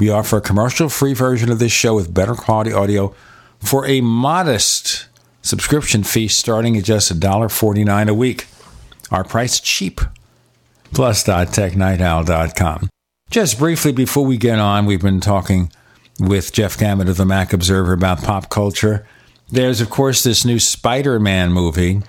We 0.00 0.10
offer 0.10 0.38
a 0.38 0.40
commercial 0.40 0.88
free 0.88 1.14
version 1.14 1.52
of 1.52 1.60
this 1.60 1.72
show 1.72 1.94
with 1.94 2.12
better 2.12 2.34
quality 2.34 2.72
audio 2.72 3.14
for 3.60 3.86
a 3.86 4.00
modest 4.00 5.06
subscription 5.42 6.02
fee 6.02 6.26
starting 6.28 6.76
at 6.76 6.84
just 6.84 7.12
$1.49 7.12 8.08
a 8.08 8.14
week. 8.14 8.46
Our 9.10 9.22
price 9.22 9.60
cheap. 9.60 10.00
Plus.technightowl.com. 10.92 12.88
Just 13.30 13.58
briefly 13.58 13.92
before 13.92 14.24
we 14.24 14.36
get 14.36 14.58
on, 14.58 14.86
we've 14.86 15.02
been 15.02 15.20
talking 15.20 15.72
with 16.18 16.52
Jeff 16.52 16.78
Gamet 16.78 17.08
of 17.08 17.16
the 17.16 17.26
Mac 17.26 17.52
Observer 17.52 17.92
about 17.92 18.22
pop 18.22 18.48
culture. 18.50 19.06
There's, 19.50 19.80
of 19.80 19.90
course, 19.90 20.22
this 20.22 20.44
new 20.44 20.58
Spider 20.58 21.20
Man 21.20 21.52
movie, 21.52 22.02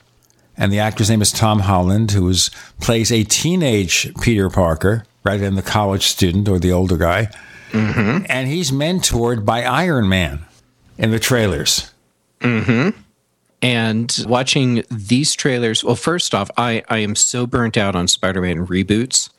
and 0.56 0.72
the 0.72 0.80
actor's 0.80 1.10
name 1.10 1.22
is 1.22 1.32
Tom 1.32 1.60
Holland, 1.60 2.12
who 2.12 2.28
is, 2.30 2.50
plays 2.80 3.12
a 3.12 3.24
teenage 3.24 4.14
Peter 4.22 4.50
Parker 4.50 5.06
rather 5.24 5.40
than 5.40 5.56
the 5.56 5.62
college 5.62 6.08
student 6.08 6.48
or 6.48 6.60
the 6.60 6.72
older 6.72 6.98
guy. 6.98 7.30
Mm-hmm. 7.72 8.26
And 8.30 8.48
he's 8.48 8.72
mentored 8.72 9.44
by 9.44 9.64
Iron 9.64 10.08
Man 10.08 10.46
in 10.98 11.12
the 11.12 11.20
trailers. 11.20 11.92
Mm-hmm. 12.40 13.00
And 13.62 14.26
watching 14.28 14.84
these 14.92 15.34
trailers, 15.34 15.84
well, 15.84 15.96
first 15.96 16.36
off, 16.36 16.52
I, 16.58 16.84
I 16.90 17.00
am 17.00 17.16
so 17.16 17.48
burnt 17.48 17.76
out 17.76 17.96
on 17.96 18.08
Spider 18.08 18.42
Man 18.42 18.68
reboots 18.68 19.30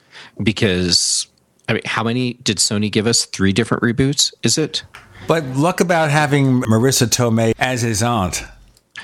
because, 0.43 1.29
I 1.69 1.75
mean, 1.75 1.83
how 1.85 2.03
many 2.03 2.35
did 2.35 2.59
Sony 2.59 2.91
give 2.91 3.07
us? 3.07 3.27
Three 3.27 3.53
different 3.53 3.83
reboots, 3.83 4.33
is 4.43 4.59
it? 4.59 4.83
But 5.29 5.45
look 5.45 5.81
about 5.81 6.11
having 6.11 6.63
Marisa 6.63 7.07
Tomei 7.07 7.55
as 7.59 7.83
his 7.83 8.03
aunt. 8.03 8.45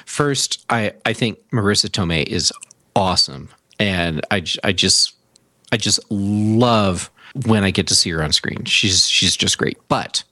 First, 0.05 0.65
I, 0.69 0.93
I 1.05 1.13
think 1.13 1.39
Marisa 1.51 1.89
Tomei 1.89 2.25
is 2.25 2.53
awesome. 2.97 3.51
And 3.79 4.21
I, 4.31 4.45
I 4.63 4.73
just 4.73 5.15
I 5.73 5.77
just 5.77 5.99
love 6.11 7.11
when 7.47 7.65
I 7.65 7.71
get 7.73 7.89
to 7.89 7.95
see 7.95 8.11
her 8.11 8.23
on 8.23 8.33
screen. 8.33 8.65
She's 8.65 9.09
she's 9.09 9.37
just 9.37 9.59
great. 9.59 9.77
But 9.89 10.23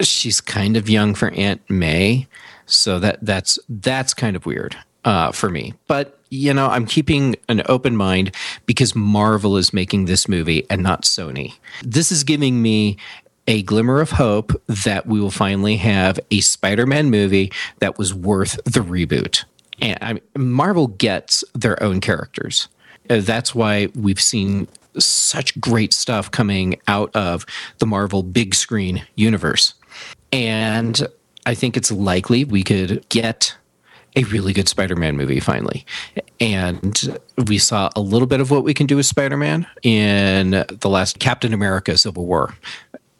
she's 0.00 0.40
kind 0.40 0.76
of 0.76 0.88
young 0.88 1.14
for 1.14 1.30
Aunt 1.30 1.62
May. 1.70 2.26
So 2.74 2.98
that 2.98 3.18
that's 3.22 3.58
that's 3.68 4.14
kind 4.14 4.36
of 4.36 4.46
weird 4.46 4.76
uh, 5.04 5.32
for 5.32 5.50
me. 5.50 5.74
But 5.86 6.18
you 6.30 6.54
know, 6.54 6.68
I'm 6.68 6.86
keeping 6.86 7.36
an 7.48 7.62
open 7.68 7.96
mind 7.96 8.34
because 8.66 8.94
Marvel 8.94 9.56
is 9.56 9.72
making 9.72 10.06
this 10.06 10.28
movie 10.28 10.66
and 10.70 10.82
not 10.82 11.02
Sony. 11.02 11.54
This 11.82 12.10
is 12.10 12.24
giving 12.24 12.62
me 12.62 12.96
a 13.46 13.62
glimmer 13.62 14.00
of 14.00 14.12
hope 14.12 14.52
that 14.66 15.06
we 15.06 15.20
will 15.20 15.30
finally 15.30 15.76
have 15.76 16.18
a 16.30 16.40
Spider-Man 16.40 17.10
movie 17.10 17.52
that 17.80 17.98
was 17.98 18.14
worth 18.14 18.58
the 18.64 18.80
reboot. 18.80 19.44
And 19.80 19.98
I 20.00 20.12
mean, 20.14 20.22
Marvel 20.36 20.86
gets 20.86 21.44
their 21.54 21.82
own 21.82 22.00
characters. 22.00 22.68
Uh, 23.10 23.20
that's 23.20 23.54
why 23.54 23.88
we've 23.94 24.20
seen 24.20 24.68
such 24.98 25.58
great 25.60 25.92
stuff 25.92 26.30
coming 26.30 26.80
out 26.86 27.14
of 27.16 27.44
the 27.78 27.86
Marvel 27.86 28.22
big 28.22 28.54
screen 28.54 29.04
universe. 29.16 29.74
And 30.30 31.06
I 31.46 31.54
think 31.54 31.76
it's 31.76 31.90
likely 31.90 32.44
we 32.44 32.62
could 32.62 33.08
get 33.08 33.56
a 34.14 34.24
really 34.24 34.52
good 34.52 34.68
Spider-Man 34.68 35.16
movie 35.16 35.40
finally. 35.40 35.86
And 36.38 37.18
we 37.46 37.58
saw 37.58 37.90
a 37.96 38.00
little 38.00 38.26
bit 38.26 38.40
of 38.40 38.50
what 38.50 38.64
we 38.64 38.74
can 38.74 38.86
do 38.86 38.96
with 38.96 39.06
Spider-Man 39.06 39.66
in 39.82 40.50
the 40.50 40.88
last 40.88 41.18
Captain 41.18 41.54
America 41.54 41.96
Civil 41.96 42.26
War. 42.26 42.54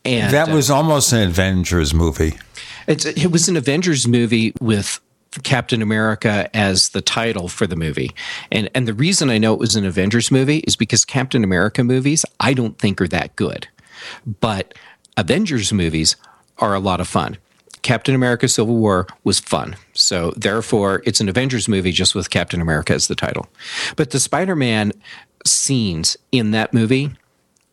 And 0.05 0.33
that 0.35 0.49
was 0.49 0.71
uh, 0.71 0.76
almost 0.76 1.12
an 1.12 1.29
Avengers 1.29 1.95
movie. 1.95 2.38
it 2.87 3.31
was 3.31 3.49
an 3.49 3.57
Avengers 3.57 4.07
movie 4.07 4.52
with 4.61 5.00
Captain 5.43 5.81
America 5.81 6.55
as 6.55 6.91
the 6.91 7.00
title 7.00 7.49
for 7.49 7.67
the 7.67 7.76
movie. 7.76 8.11
And 8.50 8.69
and 8.75 8.87
the 8.87 8.95
reason 8.95 9.31
I 9.31 9.38
know 9.38 9.55
it 9.55 9.59
was 9.59 9.76
an 9.76 9.87
Avengers 9.87 10.31
movie 10.31 10.59
is 10.59 10.76
because 10.76 11.05
Captain 11.05 11.43
America 11.43 11.83
movies 11.85 12.25
I 12.41 12.52
don't 12.52 12.79
think 12.79 13.00
are 13.00 13.09
that 13.09 13.35
good. 13.37 13.69
But 14.26 14.75
Avengers 15.17 15.73
movies 15.73 16.17
are 16.59 16.75
a 16.75 16.81
lot 16.81 17.00
of 17.00 17.09
fun. 17.09 17.38
Captain 17.82 18.14
America 18.14 18.48
Civil 18.48 18.76
War 18.76 19.06
was 19.25 19.40
fun. 19.40 19.76
So 19.92 20.32
therefore 20.36 21.02
it's 21.04 21.21
an 21.21 21.28
Avengers 21.28 21.68
movie 21.68 21.92
just 21.92 22.14
with 22.14 22.30
Captain 22.30 22.60
America 22.60 22.95
as 22.95 23.08
the 23.08 23.14
title. 23.14 23.49
But 23.97 24.10
the 24.10 24.21
Spider-Man 24.21 24.92
scenes 25.45 26.16
in 26.30 26.52
that 26.52 26.73
movie 26.73 27.10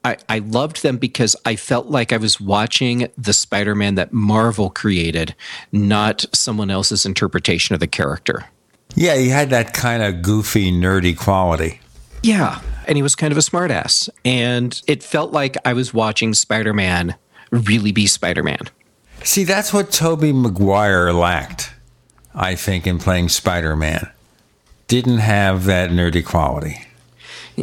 I, 0.04 0.18
I 0.30 0.40
loved 0.40 0.82
them 0.82 0.98
because 0.98 1.36
I 1.46 1.56
felt 1.56 1.88
like 1.88 2.14
I 2.14 2.18
was 2.18 2.40
watching 2.40 3.10
the 3.18 3.34
Spider 3.34 3.76
Man 3.76 3.96
that 3.96 4.14
Marvel 4.14 4.70
created, 4.70 5.36
not 5.72 6.26
someone 6.34 6.72
else's 6.72 7.06
interpretation 7.06 7.74
of 7.74 7.80
the 7.80 7.88
character. 7.88 8.46
Yeah, 8.96 9.18
he 9.18 9.30
had 9.30 9.50
that 9.50 9.74
kind 9.74 10.02
of 10.02 10.22
goofy, 10.22 10.72
nerdy 10.72 11.18
quality. 11.18 11.82
Yeah, 12.24 12.62
and 12.88 12.98
he 12.98 13.04
was 13.04 13.16
kind 13.16 13.32
of 13.32 13.38
a 13.38 13.42
smartass. 13.42 14.10
And 14.26 14.82
it 14.88 15.04
felt 15.04 15.32
like 15.32 15.58
I 15.66 15.74
was 15.74 15.94
watching 15.94 16.34
Spider 16.34 16.74
Man 16.74 17.16
really 17.52 17.92
be 17.92 18.08
Spider 18.08 18.44
Man. 18.44 18.62
See, 19.24 19.44
that's 19.44 19.74
what 19.74 19.92
Tobey 19.92 20.34
Maguire 20.34 21.12
lacked, 21.14 21.74
I 22.34 22.56
think, 22.56 22.88
in 22.88 23.00
playing 23.00 23.30
Spider 23.30 23.76
Man. 23.76 24.10
Didn't 24.88 25.20
have 25.20 25.66
that 25.66 25.92
nerdy 25.92 26.26
quality 26.26 26.86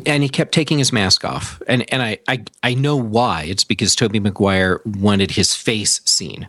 and 0.04 0.22
he 0.22 0.28
kept 0.28 0.52
taking 0.52 0.78
his 0.78 0.92
mask 0.92 1.24
off. 1.24 1.62
And 1.66 1.90
and 1.92 2.02
I 2.02 2.18
I, 2.28 2.44
I 2.62 2.74
know 2.74 2.96
why. 2.96 3.44
It's 3.44 3.64
because 3.64 3.94
Tobey 3.94 4.20
Maguire 4.20 4.80
wanted 4.84 5.30
his 5.32 5.54
face 5.54 6.00
seen. 6.04 6.48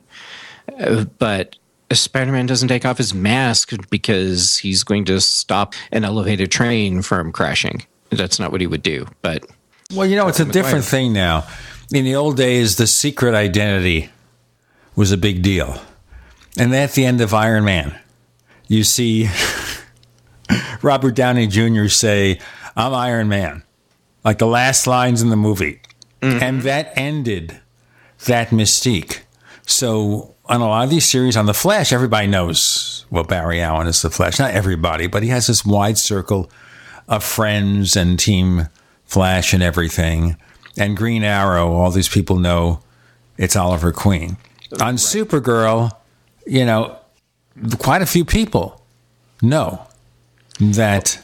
Uh, 0.79 1.05
but 1.17 1.55
Spider-Man 1.91 2.47
doesn't 2.47 2.67
take 2.67 2.85
off 2.85 2.97
his 2.97 3.13
mask 3.13 3.71
because 3.89 4.57
he's 4.57 4.83
going 4.83 5.05
to 5.05 5.21
stop 5.21 5.73
an 5.91 6.03
elevated 6.03 6.51
train 6.51 7.01
from 7.01 7.31
crashing. 7.31 7.85
That's 8.09 8.39
not 8.39 8.51
what 8.51 8.59
he 8.59 8.67
would 8.67 8.83
do. 8.83 9.07
But 9.21 9.45
well, 9.93 10.05
you 10.05 10.17
know, 10.17 10.27
it's 10.27 10.41
a 10.41 10.45
different 10.45 10.83
thing 10.83 11.13
now. 11.13 11.47
In 11.93 12.03
the 12.03 12.15
old 12.15 12.35
days, 12.35 12.75
the 12.75 12.87
secret 12.87 13.33
identity 13.33 14.09
was 14.97 15.13
a 15.13 15.17
big 15.17 15.41
deal. 15.41 15.79
And 16.57 16.75
at 16.75 16.93
the 16.93 17.05
end 17.05 17.21
of 17.21 17.33
Iron 17.33 17.63
Man, 17.63 17.97
you 18.67 18.83
see 18.83 19.29
Robert 20.81 21.15
Downey 21.15 21.47
Jr. 21.47 21.87
say, 21.87 22.39
I'm 22.75 22.93
Iron 22.93 23.29
Man, 23.29 23.63
like 24.25 24.39
the 24.39 24.47
last 24.47 24.87
lines 24.87 25.21
in 25.21 25.29
the 25.29 25.37
movie. 25.37 25.79
Mm-hmm. 26.21 26.43
And 26.43 26.61
that 26.63 26.91
ended 26.97 27.61
that 28.25 28.49
mystique. 28.49 29.19
So 29.67 30.33
on 30.45 30.61
a 30.61 30.67
lot 30.67 30.83
of 30.83 30.89
these 30.89 31.07
series 31.07 31.37
on 31.37 31.45
The 31.45 31.53
Flash, 31.53 31.93
everybody 31.93 32.27
knows 32.27 33.05
well 33.11 33.23
Barry 33.23 33.61
Allen 33.61 33.87
is 33.87 34.01
The 34.01 34.09
Flash. 34.09 34.39
Not 34.39 34.51
everybody, 34.51 35.05
but 35.05 35.21
he 35.21 35.29
has 35.29 35.45
this 35.45 35.63
wide 35.63 35.99
circle 35.99 36.49
of 37.07 37.23
friends 37.23 37.95
and 37.95 38.19
Team 38.19 38.67
Flash 39.05 39.53
and 39.53 39.61
everything. 39.61 40.37
And 40.75 40.97
Green 40.97 41.23
Arrow, 41.23 41.73
all 41.73 41.91
these 41.91 42.09
people 42.09 42.37
know 42.37 42.81
it's 43.37 43.55
Oliver 43.55 43.91
Queen. 43.91 44.37
On 44.73 44.79
right. 44.79 44.95
Supergirl, 44.95 45.95
you 46.45 46.65
know, 46.65 46.97
quite 47.79 48.01
a 48.01 48.05
few 48.05 48.25
people 48.25 48.81
know 49.41 49.87
that 50.59 51.19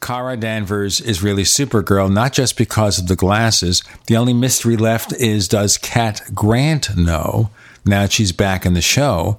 Kara 0.00 0.36
Danvers 0.36 1.00
is 1.00 1.22
really 1.22 1.44
Supergirl, 1.44 2.12
not 2.12 2.32
just 2.32 2.58
because 2.58 2.98
of 2.98 3.08
the 3.08 3.16
glasses. 3.16 3.82
The 4.06 4.16
only 4.16 4.34
mystery 4.34 4.76
left 4.76 5.12
is 5.14 5.48
does 5.48 5.78
Cat 5.78 6.20
Grant 6.34 6.94
know 6.96 7.50
now 7.86 8.02
that 8.02 8.12
she's 8.12 8.32
back 8.32 8.66
in 8.66 8.74
the 8.74 8.82
show? 8.82 9.38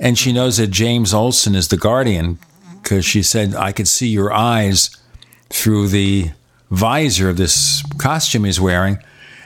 And 0.00 0.16
she 0.16 0.32
knows 0.32 0.56
that 0.56 0.68
James 0.68 1.12
Olsen 1.12 1.54
is 1.54 1.68
the 1.68 1.76
Guardian 1.76 2.38
because 2.82 3.04
she 3.04 3.22
said, 3.22 3.54
I 3.54 3.72
could 3.72 3.88
see 3.88 4.08
your 4.08 4.32
eyes 4.32 4.90
through 5.50 5.88
the 5.88 6.30
visor 6.70 7.28
of 7.28 7.36
this 7.36 7.82
costume 7.98 8.44
he's 8.44 8.60
wearing. 8.60 8.98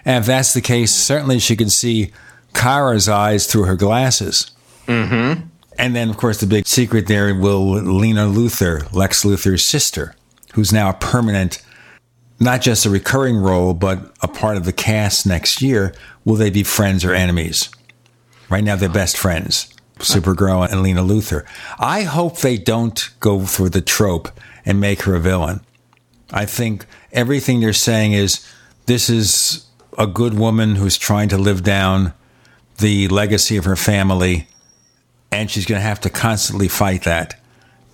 And 0.04 0.22
if 0.22 0.26
that's 0.26 0.54
the 0.54 0.60
case, 0.60 0.92
certainly 0.92 1.38
she 1.38 1.56
can 1.56 1.70
see 1.70 2.12
Kara's 2.54 3.08
eyes 3.08 3.46
through 3.46 3.64
her 3.64 3.76
glasses. 3.76 4.50
Mm-hmm. 4.86 5.46
And 5.78 5.96
then, 5.96 6.10
of 6.10 6.16
course, 6.16 6.40
the 6.40 6.46
big 6.46 6.66
secret 6.66 7.06
there 7.06 7.34
will 7.34 7.70
Lena 7.70 8.26
Luthor, 8.26 8.92
Lex 8.92 9.24
Luthor's 9.24 9.64
sister 9.64 10.14
who's 10.52 10.72
now 10.72 10.90
a 10.90 10.94
permanent, 10.94 11.62
not 12.38 12.60
just 12.60 12.86
a 12.86 12.90
recurring 12.90 13.36
role, 13.36 13.74
but 13.74 14.14
a 14.22 14.28
part 14.28 14.56
of 14.56 14.64
the 14.64 14.72
cast 14.72 15.26
next 15.26 15.62
year, 15.62 15.94
will 16.24 16.36
they 16.36 16.50
be 16.50 16.62
friends 16.62 17.04
or 17.04 17.14
enemies? 17.14 17.68
Right 18.48 18.64
now, 18.64 18.76
they're 18.76 18.88
best 18.88 19.16
friends, 19.16 19.72
Supergirl 19.98 20.70
and 20.70 20.82
Lena 20.82 21.02
Luthor. 21.02 21.46
I 21.78 22.02
hope 22.02 22.38
they 22.38 22.58
don't 22.58 23.10
go 23.20 23.46
for 23.46 23.68
the 23.68 23.80
trope 23.80 24.28
and 24.64 24.80
make 24.80 25.02
her 25.02 25.14
a 25.14 25.20
villain. 25.20 25.60
I 26.30 26.46
think 26.46 26.86
everything 27.12 27.60
they're 27.60 27.72
saying 27.72 28.12
is 28.12 28.46
this 28.86 29.08
is 29.08 29.66
a 29.98 30.06
good 30.06 30.34
woman 30.34 30.76
who's 30.76 30.98
trying 30.98 31.28
to 31.30 31.38
live 31.38 31.62
down 31.62 32.14
the 32.78 33.08
legacy 33.08 33.56
of 33.56 33.64
her 33.64 33.76
family, 33.76 34.48
and 35.30 35.50
she's 35.50 35.66
going 35.66 35.80
to 35.80 35.86
have 35.86 36.00
to 36.00 36.10
constantly 36.10 36.68
fight 36.68 37.02
that. 37.02 37.40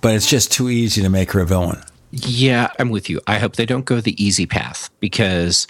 But 0.00 0.14
it's 0.14 0.28
just 0.28 0.52
too 0.52 0.68
easy 0.68 1.02
to 1.02 1.08
make 1.08 1.32
her 1.32 1.40
a 1.40 1.46
villain. 1.46 1.82
Yeah, 2.10 2.70
I'm 2.78 2.90
with 2.90 3.10
you. 3.10 3.20
I 3.26 3.38
hope 3.38 3.56
they 3.56 3.66
don't 3.66 3.84
go 3.84 4.00
the 4.00 4.22
easy 4.22 4.46
path 4.46 4.90
because 5.00 5.66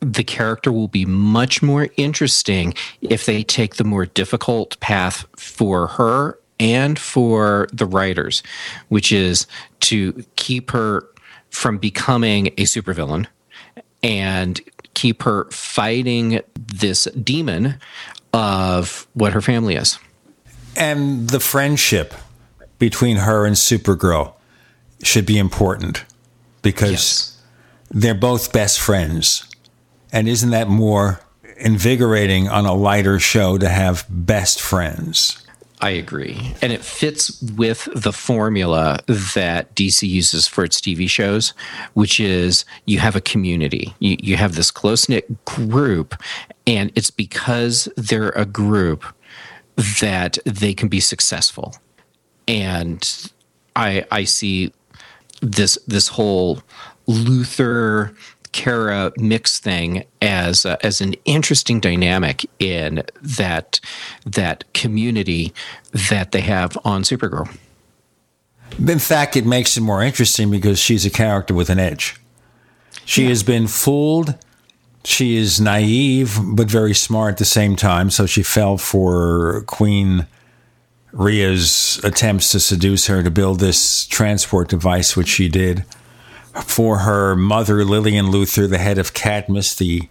the 0.00 0.24
character 0.24 0.70
will 0.70 0.88
be 0.88 1.06
much 1.06 1.62
more 1.62 1.88
interesting 1.96 2.74
if 3.00 3.26
they 3.26 3.42
take 3.42 3.76
the 3.76 3.84
more 3.84 4.06
difficult 4.06 4.78
path 4.80 5.24
for 5.36 5.86
her 5.86 6.38
and 6.60 6.98
for 6.98 7.68
the 7.72 7.86
writers, 7.86 8.42
which 8.88 9.10
is 9.10 9.46
to 9.80 10.24
keep 10.36 10.70
her 10.70 11.08
from 11.50 11.78
becoming 11.78 12.48
a 12.48 12.64
supervillain 12.64 13.26
and 14.02 14.60
keep 14.94 15.22
her 15.22 15.50
fighting 15.50 16.40
this 16.54 17.04
demon 17.22 17.78
of 18.34 19.06
what 19.14 19.32
her 19.32 19.40
family 19.40 19.76
is. 19.76 19.98
And 20.76 21.30
the 21.30 21.38
friendship 21.40 22.14
between 22.78 23.18
her 23.18 23.46
and 23.46 23.54
Supergirl 23.54 24.32
should 25.02 25.24
be 25.24 25.38
important 25.38 26.04
because 26.62 26.90
Yes. 26.90 27.36
they're 27.90 28.14
both 28.14 28.52
best 28.52 28.80
friends. 28.80 29.44
And 30.12 30.28
isn't 30.28 30.50
that 30.50 30.68
more 30.68 31.20
invigorating 31.58 32.48
on 32.48 32.66
a 32.66 32.74
lighter 32.74 33.20
show 33.20 33.56
to 33.58 33.68
have 33.68 34.04
best 34.08 34.60
friends? 34.60 35.38
I 35.80 35.90
agree. 35.90 36.54
And 36.62 36.72
it 36.72 36.82
fits 36.82 37.42
with 37.42 37.88
the 37.94 38.12
formula 38.12 39.00
that 39.06 39.74
DC 39.74 40.08
uses 40.08 40.46
for 40.46 40.64
its 40.64 40.80
TV 40.80 41.08
shows, 41.10 41.52
which 41.94 42.20
is 42.20 42.64
you 42.86 43.00
have 43.00 43.16
a 43.16 43.20
community, 43.20 43.94
you, 43.98 44.16
you 44.20 44.36
have 44.36 44.54
this 44.54 44.70
close 44.70 45.08
knit 45.08 45.44
group, 45.44 46.14
and 46.66 46.92
it's 46.94 47.10
because 47.10 47.88
they're 47.96 48.30
a 48.30 48.46
group 48.46 49.04
that 50.00 50.38
they 50.46 50.72
can 50.72 50.88
be 50.88 51.00
successful. 51.00 51.74
And 52.46 53.32
I, 53.74 54.06
I 54.10 54.24
see 54.24 54.72
this 55.40 55.76
this 55.86 56.08
whole 56.08 56.62
Luthor 57.08 58.16
Kara 58.54 59.12
mix 59.16 59.58
thing 59.58 60.04
as 60.22 60.64
uh, 60.64 60.76
as 60.84 61.00
an 61.00 61.14
interesting 61.24 61.80
dynamic 61.80 62.48
in 62.60 63.02
that 63.20 63.80
that 64.24 64.72
community 64.72 65.52
that 66.08 66.30
they 66.30 66.40
have 66.40 66.78
on 66.84 67.02
Supergirl. 67.02 67.52
In 68.78 69.00
fact, 69.00 69.36
it 69.36 69.44
makes 69.44 69.76
it 69.76 69.80
more 69.80 70.04
interesting 70.04 70.52
because 70.52 70.78
she's 70.78 71.04
a 71.04 71.10
character 71.10 71.52
with 71.52 71.68
an 71.68 71.80
edge. 71.80 72.14
She 73.04 73.26
has 73.26 73.42
been 73.42 73.66
fooled. 73.66 74.36
She 75.04 75.36
is 75.36 75.60
naive, 75.60 76.38
but 76.40 76.68
very 76.70 76.94
smart 76.94 77.32
at 77.32 77.38
the 77.38 77.44
same 77.44 77.74
time. 77.74 78.08
So 78.08 78.24
she 78.24 78.44
fell 78.44 78.78
for 78.78 79.64
Queen 79.66 80.28
Rhea's 81.12 82.00
attempts 82.04 82.52
to 82.52 82.60
seduce 82.60 83.08
her 83.08 83.24
to 83.24 83.30
build 83.32 83.58
this 83.58 84.06
transport 84.06 84.68
device, 84.68 85.16
which 85.16 85.28
she 85.28 85.48
did. 85.48 85.84
For 86.62 86.98
her 86.98 87.34
mother, 87.34 87.84
Lillian 87.84 88.26
Luthor, 88.26 88.68
the 88.68 88.78
head 88.78 88.98
of 88.98 89.12
Cadmus, 89.12 89.74
the 89.74 90.08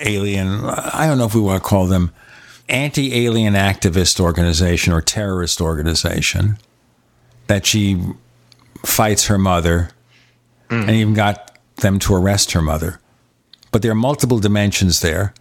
alien, 0.00 0.64
I 0.64 1.06
don't 1.06 1.18
know 1.18 1.26
if 1.26 1.34
we 1.34 1.40
want 1.40 1.62
to 1.62 1.68
call 1.68 1.86
them 1.86 2.12
anti 2.68 3.26
alien 3.26 3.54
activist 3.54 4.20
organization 4.20 4.92
or 4.92 5.00
terrorist 5.00 5.60
organization, 5.60 6.58
that 7.46 7.66
she 7.66 8.00
fights 8.84 9.26
her 9.26 9.38
mother 9.38 9.90
mm. 10.68 10.82
and 10.82 10.90
even 10.90 11.14
got 11.14 11.58
them 11.76 11.98
to 12.00 12.14
arrest 12.14 12.52
her 12.52 12.62
mother. 12.62 13.00
But 13.72 13.82
there 13.82 13.90
are 13.90 13.96
multiple 13.96 14.38
dimensions 14.38 15.00
there. 15.00 15.34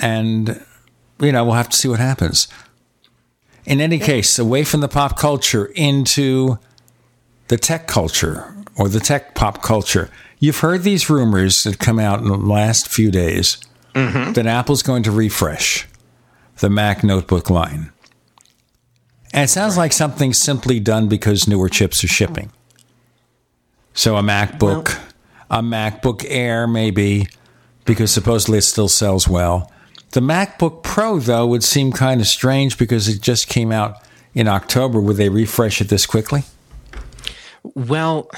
And, 0.00 0.64
you 1.20 1.32
know, 1.32 1.44
we'll 1.44 1.54
have 1.54 1.68
to 1.68 1.76
see 1.76 1.88
what 1.88 2.00
happens. 2.00 2.48
In 3.64 3.80
any 3.80 3.98
case, 3.98 4.38
away 4.38 4.64
from 4.64 4.80
the 4.80 4.88
pop 4.88 5.18
culture 5.18 5.66
into 5.66 6.58
the 7.48 7.56
tech 7.56 7.86
culture 7.86 8.53
or 8.76 8.88
the 8.88 9.00
tech 9.00 9.34
pop 9.34 9.62
culture. 9.62 10.10
You've 10.38 10.58
heard 10.58 10.82
these 10.82 11.08
rumors 11.08 11.62
that 11.64 11.78
come 11.78 11.98
out 11.98 12.20
in 12.20 12.28
the 12.28 12.36
last 12.36 12.88
few 12.88 13.10
days 13.10 13.58
mm-hmm. 13.94 14.32
that 14.32 14.46
Apple's 14.46 14.82
going 14.82 15.02
to 15.04 15.10
refresh 15.10 15.86
the 16.58 16.70
Mac 16.70 17.02
notebook 17.02 17.50
line. 17.50 17.90
And 19.32 19.44
it 19.44 19.48
sounds 19.48 19.76
like 19.76 19.92
something 19.92 20.32
simply 20.32 20.78
done 20.78 21.08
because 21.08 21.48
newer 21.48 21.68
chips 21.68 22.04
are 22.04 22.08
shipping. 22.08 22.52
So 23.92 24.16
a 24.16 24.22
MacBook, 24.22 24.98
a 25.50 25.60
MacBook 25.60 26.24
Air 26.28 26.66
maybe, 26.66 27.28
because 27.84 28.12
supposedly 28.12 28.58
it 28.58 28.62
still 28.62 28.88
sells 28.88 29.28
well. 29.28 29.72
The 30.10 30.20
MacBook 30.20 30.84
Pro, 30.84 31.18
though, 31.18 31.46
would 31.46 31.64
seem 31.64 31.90
kind 31.90 32.20
of 32.20 32.28
strange 32.28 32.78
because 32.78 33.08
it 33.08 33.20
just 33.20 33.48
came 33.48 33.72
out 33.72 34.00
in 34.34 34.46
October. 34.46 35.00
Would 35.00 35.16
they 35.16 35.28
refresh 35.28 35.80
it 35.80 35.88
this 35.88 36.06
quickly? 36.06 36.44
Well, 37.74 38.30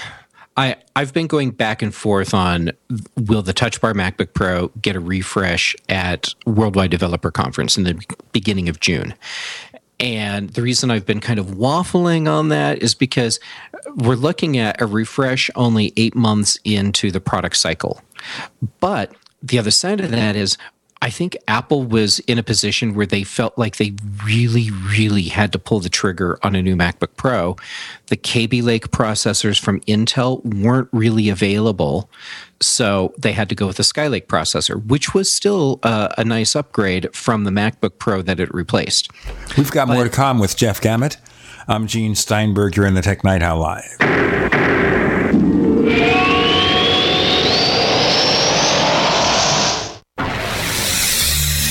I 0.57 0.77
I've 0.95 1.13
been 1.13 1.27
going 1.27 1.51
back 1.51 1.83
and 1.83 1.95
forth 1.95 2.33
on 2.35 2.73
will 3.17 3.43
the 3.43 3.53
Touch 3.53 3.81
Bar 3.81 3.93
MacBook 3.95 4.33
Pro 4.33 4.69
get 4.81 4.97
a 4.97 5.01
refresh 5.01 5.77
at 5.89 6.35
Worldwide 6.47 6.91
Developer 6.91 7.31
Conference 7.31 7.77
in 7.77 7.85
the 7.85 8.03
beginning 8.33 8.69
of 8.69 8.81
June. 8.81 9.15
And 9.99 10.51
the 10.51 10.63
reason 10.63 10.91
I've 10.91 11.07
been 11.07 11.21
kind 11.21 11.39
of 11.39 11.47
waffling 11.47 12.31
on 12.31 12.49
that 12.49 12.83
is 12.83 12.95
because 12.95 13.41
we're 13.95 14.15
looking 14.15 14.59
at 14.59 14.81
a 14.81 14.87
refresh 14.87 15.51
only 15.55 15.93
eight 15.97 16.15
months 16.15 16.59
into 16.65 17.11
the 17.11 17.21
product 17.21 17.57
cycle. 17.57 18.03
But 18.81 19.13
the 19.43 19.59
other 19.59 19.71
side 19.71 20.01
of 20.01 20.11
that 20.11 20.37
is 20.37 20.59
I 21.03 21.11
think 21.11 21.37
Apple 21.47 21.85
was 21.85 22.21
in 22.21 22.39
a 22.39 22.43
position 22.43 22.95
where 22.95 23.07
they 23.07 23.23
felt 23.23 23.57
like 23.59 23.77
they 23.77 23.95
really, 24.25 24.71
really 24.71 25.25
had 25.25 25.53
to 25.53 25.59
pull 25.59 25.81
the 25.81 25.89
trigger 25.89 26.39
on 26.43 26.57
a 26.57 26.63
new 26.63 26.75
MacBook 26.75 27.17
Pro. 27.17 27.57
The 28.07 28.17
Kaby 28.17 28.63
Lake 28.63 28.91
processors 28.91 29.61
from 29.61 29.81
Intel 29.83 30.43
weren't 30.45 30.89
really 30.93 31.29
available. 31.29 32.09
So 32.61 33.13
they 33.19 33.33
had 33.33 33.49
to 33.51 33.55
go 33.55 33.67
with 33.67 33.77
the 33.77 33.83
Skylake 33.83 34.27
processor, 34.27 34.85
which 34.87 35.13
was 35.13 35.31
still 35.31 35.81
uh, 35.83 36.09
a 36.17 36.25
nice 36.25 36.57
upgrade 36.57 37.15
from 37.15 37.45
the 37.45 37.51
MacBook 37.51 37.99
Pro 37.99 38.23
that 38.23 38.41
it 38.41 38.53
replaced. 38.55 39.11
We've 39.57 39.71
got 39.71 39.89
more 39.89 40.05
to 40.05 40.11
come 40.11 40.39
with 40.39 40.57
Jeff 40.57 40.81
Gamet. 40.81 41.19
I'm 41.69 41.87
Gene 41.87 42.15
Steinberg. 42.15 42.77
You're 42.77 42.87
in 42.87 42.95
the 42.95 43.03
Tech 43.03 43.23
Night 43.23 43.43
Owl 43.43 43.61
Live. 43.61 44.86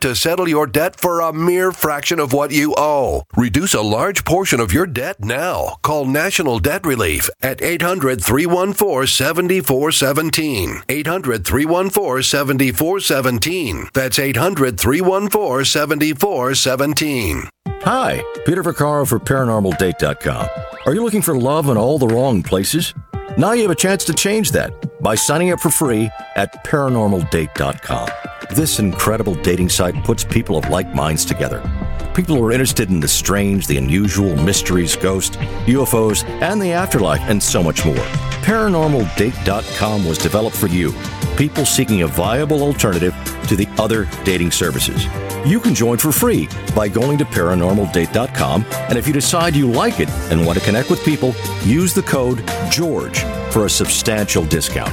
to 0.00 0.16
settle 0.16 0.48
your 0.48 0.66
debt 0.66 0.96
for 0.96 1.20
a 1.20 1.32
mere 1.32 1.70
fraction 1.72 2.18
of 2.18 2.32
what 2.32 2.50
you 2.50 2.74
owe. 2.76 3.24
Reduce 3.36 3.74
a 3.74 3.82
large 3.82 4.24
portion 4.24 4.58
of 4.58 4.72
your 4.72 4.86
debt 4.86 5.22
now. 5.22 5.76
Call 5.82 6.06
National 6.06 6.58
Debt 6.58 6.84
Relief 6.86 7.28
at 7.42 7.62
800 7.62 8.22
314 8.22 9.06
7417. 9.06 10.82
800 10.88 11.44
314 11.44 12.22
7417. 12.22 13.88
That's 13.92 14.18
800 14.18 14.78
314 14.80 15.64
7417. 15.64 17.48
Hi, 17.82 18.22
Peter 18.46 18.62
Vaccaro 18.62 19.06
for 19.08 19.18
ParanormalDate.com. 19.18 20.48
Are 20.86 20.94
you 20.94 21.02
looking 21.02 21.22
for 21.22 21.36
love 21.36 21.68
in 21.68 21.76
all 21.76 21.98
the 21.98 22.08
wrong 22.08 22.42
places? 22.42 22.94
Now 23.36 23.52
you 23.52 23.62
have 23.62 23.70
a 23.70 23.74
chance 23.74 24.04
to 24.04 24.12
change 24.12 24.52
that 24.52 25.00
by 25.02 25.14
signing 25.14 25.50
up 25.52 25.60
for 25.60 25.70
free 25.70 26.10
at 26.36 26.64
ParanormalDate.com. 26.64 28.08
This 28.54 28.80
incredible 28.80 29.34
dating 29.36 29.70
site 29.70 30.04
puts 30.04 30.24
people 30.24 30.58
of 30.58 30.68
like 30.68 30.94
minds 30.94 31.24
together. 31.24 31.62
People 32.14 32.36
who 32.36 32.44
are 32.44 32.52
interested 32.52 32.90
in 32.90 33.00
the 33.00 33.08
strange, 33.08 33.66
the 33.66 33.78
unusual, 33.78 34.36
mysteries, 34.36 34.94
ghosts, 34.94 35.36
UFOs, 35.64 36.22
and 36.42 36.60
the 36.60 36.70
afterlife, 36.70 37.22
and 37.22 37.42
so 37.42 37.62
much 37.62 37.86
more. 37.86 38.04
ParanormalDate.com 38.44 40.04
was 40.04 40.18
developed 40.18 40.54
for 40.54 40.66
you, 40.66 40.92
people 41.38 41.64
seeking 41.64 42.02
a 42.02 42.06
viable 42.06 42.62
alternative 42.62 43.14
to 43.48 43.56
the 43.56 43.66
other 43.78 44.06
dating 44.22 44.50
services. 44.50 45.06
You 45.46 45.58
can 45.58 45.74
join 45.74 45.96
for 45.96 46.12
free 46.12 46.46
by 46.76 46.88
going 46.88 47.16
to 47.18 47.24
paranormaldate.com, 47.24 48.66
and 48.70 48.98
if 48.98 49.06
you 49.06 49.14
decide 49.14 49.56
you 49.56 49.70
like 49.70 49.98
it 49.98 50.10
and 50.30 50.44
want 50.44 50.58
to 50.58 50.64
connect 50.66 50.90
with 50.90 51.02
people, 51.06 51.34
use 51.64 51.94
the 51.94 52.02
code 52.02 52.46
GEORGE 52.70 53.20
for 53.50 53.64
a 53.64 53.70
substantial 53.70 54.44
discount. 54.44 54.92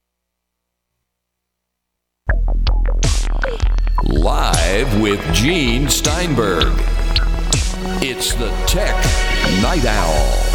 Live 4.03 5.01
with 5.01 5.21
Gene 5.33 5.89
Steinberg. 5.89 6.73
It's 8.03 8.33
the 8.33 8.49
Tech 8.67 8.95
Night 9.61 9.85
Owl. 9.85 10.51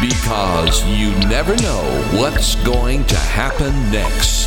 Because 0.00 0.84
you 0.86 1.10
never 1.28 1.56
know 1.56 2.04
what's 2.18 2.54
going 2.64 3.04
to 3.06 3.16
happen 3.16 3.72
next. 3.90 4.46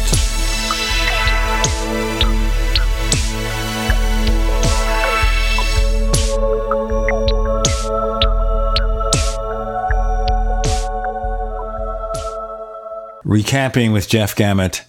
Recapping 13.26 13.94
with 13.94 14.08
Jeff 14.08 14.36
Gamet 14.36 14.89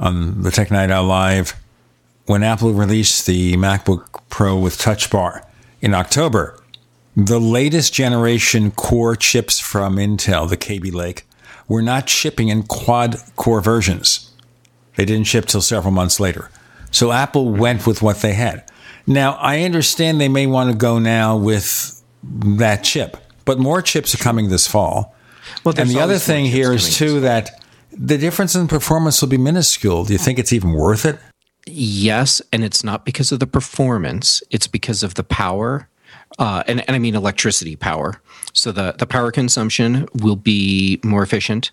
on 0.00 0.42
the 0.42 0.50
Tech 0.50 0.70
Night 0.70 0.90
Owl 0.90 1.04
Live 1.04 1.54
when 2.24 2.42
Apple 2.42 2.72
released 2.72 3.26
the 3.26 3.54
MacBook 3.56 4.22
Pro 4.30 4.58
with 4.58 4.78
Touch 4.78 5.10
Bar 5.10 5.46
in 5.80 5.94
October. 5.94 6.58
The 7.14 7.38
latest 7.38 7.92
generation 7.92 8.70
core 8.70 9.14
chips 9.14 9.60
from 9.60 9.96
Intel, 9.96 10.48
the 10.48 10.56
Kaby 10.56 10.90
Lake, 10.90 11.26
were 11.68 11.82
not 11.82 12.08
shipping 12.08 12.48
in 12.48 12.62
quad 12.62 13.16
core 13.36 13.60
versions. 13.60 14.30
They 14.96 15.04
didn't 15.04 15.26
ship 15.26 15.46
till 15.46 15.60
several 15.60 15.92
months 15.92 16.18
later. 16.18 16.50
So 16.90 17.12
Apple 17.12 17.50
went 17.50 17.86
with 17.86 18.00
what 18.00 18.16
they 18.18 18.32
had. 18.32 18.64
Now, 19.06 19.32
I 19.34 19.62
understand 19.62 20.20
they 20.20 20.28
may 20.28 20.46
want 20.46 20.70
to 20.70 20.76
go 20.76 20.98
now 20.98 21.36
with 21.36 22.02
that 22.22 22.84
chip, 22.84 23.16
but 23.44 23.58
more 23.58 23.82
chips 23.82 24.14
are 24.14 24.18
coming 24.18 24.48
this 24.48 24.66
fall. 24.66 25.14
Well, 25.64 25.74
and 25.76 25.90
the 25.90 26.00
other 26.00 26.18
thing 26.18 26.46
here 26.46 26.72
is 26.72 26.96
too 26.96 27.20
that 27.20 27.59
the 28.00 28.16
difference 28.16 28.54
in 28.54 28.66
performance 28.66 29.20
will 29.20 29.28
be 29.28 29.36
minuscule. 29.36 30.04
Do 30.04 30.14
you 30.14 30.18
think 30.18 30.38
it's 30.38 30.54
even 30.54 30.72
worth 30.72 31.04
it? 31.04 31.18
Yes, 31.66 32.40
and 32.50 32.64
it's 32.64 32.82
not 32.82 33.04
because 33.04 33.30
of 33.30 33.40
the 33.40 33.46
performance; 33.46 34.42
it's 34.50 34.66
because 34.66 35.02
of 35.02 35.14
the 35.14 35.22
power, 35.22 35.86
uh, 36.38 36.64
and 36.66 36.80
and 36.88 36.96
I 36.96 36.98
mean 36.98 37.14
electricity 37.14 37.76
power. 37.76 38.20
So 38.54 38.72
the 38.72 38.94
the 38.98 39.06
power 39.06 39.30
consumption 39.30 40.08
will 40.14 40.36
be 40.36 40.98
more 41.04 41.22
efficient. 41.22 41.70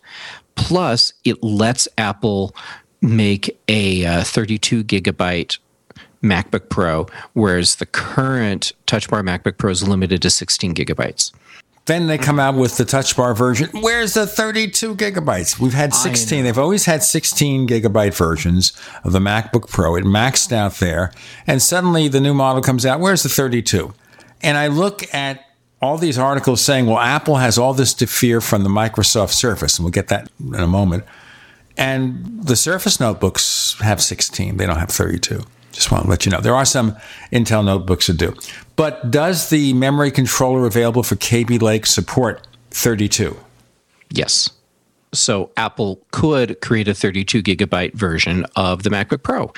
Plus, 0.55 1.13
it 1.23 1.41
lets 1.41 1.87
Apple 1.97 2.53
make 3.01 3.57
a 3.67 4.05
uh, 4.05 4.23
32 4.23 4.83
gigabyte 4.83 5.59
MacBook 6.21 6.69
Pro, 6.69 7.07
whereas 7.33 7.75
the 7.75 7.85
current 7.85 8.73
Touch 8.85 9.09
Bar 9.09 9.21
MacBook 9.21 9.57
Pro 9.57 9.71
is 9.71 9.87
limited 9.87 10.21
to 10.23 10.29
16 10.29 10.75
gigabytes. 10.75 11.31
Then 11.87 12.07
they 12.07 12.17
come 12.17 12.37
out 12.37 12.55
with 12.55 12.75
the 12.75 12.83
Touch 12.83 13.15
Bar 13.15 13.33
version. 13.33 13.69
Where's 13.81 14.13
the 14.13 14.27
32 14.27 14.95
gigabytes? 14.95 15.57
We've 15.57 15.73
had 15.73 15.93
16. 15.93 16.43
They've 16.43 16.57
always 16.57 16.83
had 16.83 17.01
16 17.01 17.65
gigabyte 17.65 18.13
versions 18.13 18.73
of 19.05 19.13
the 19.13 19.19
MacBook 19.19 19.69
Pro. 19.69 19.95
It 19.95 20.03
maxed 20.03 20.51
out 20.51 20.75
there. 20.75 21.13
And 21.47 21.61
suddenly 21.61 22.09
the 22.09 22.19
new 22.19 22.33
model 22.33 22.61
comes 22.61 22.85
out. 22.85 22.99
Where's 22.99 23.23
the 23.23 23.29
32? 23.29 23.93
And 24.41 24.57
I 24.57 24.67
look 24.67 25.13
at 25.13 25.45
all 25.81 25.97
these 25.97 26.19
articles 26.19 26.59
saying, 26.59 26.87
well, 26.87 26.99
Apple 26.99 27.37
has 27.37 27.57
all 27.57 27.73
this 27.73 27.93
to 27.95 28.05
fear 28.05 28.41
from 28.41 28.63
the 28.63 28.69
Microsoft 28.69 29.31
Surface. 29.31 29.77
And 29.77 29.85
we'll 29.85 29.91
get 29.91 30.09
that 30.09 30.29
in 30.41 30.55
a 30.55 30.67
moment. 30.67 31.05
And 31.77 32.43
the 32.43 32.57
Surface 32.57 32.99
notebooks 32.99 33.77
have 33.79 34.01
16. 34.01 34.57
They 34.57 34.65
don't 34.65 34.79
have 34.79 34.89
32. 34.89 35.41
Just 35.71 35.91
want 35.91 36.03
to 36.03 36.09
let 36.09 36.25
you 36.25 36.31
know. 36.33 36.41
There 36.41 36.55
are 36.55 36.65
some 36.65 36.97
Intel 37.31 37.63
notebooks 37.63 38.07
that 38.07 38.17
do. 38.17 38.33
But 38.77 39.11
does 39.11 39.49
the 39.49 39.73
memory 39.73 40.11
controller 40.11 40.65
available 40.65 41.03
for 41.03 41.17
Kaby 41.17 41.59
Lake 41.59 41.85
support 41.85 42.47
32? 42.71 43.35
Yes. 44.09 44.49
So 45.13 45.51
Apple 45.57 45.99
could 46.11 46.61
create 46.61 46.87
a 46.87 46.93
32 46.93 47.43
gigabyte 47.43 47.93
version 47.93 48.45
of 48.55 48.83
the 48.83 48.89
MacBook 48.89 49.23
Pro. 49.23 49.51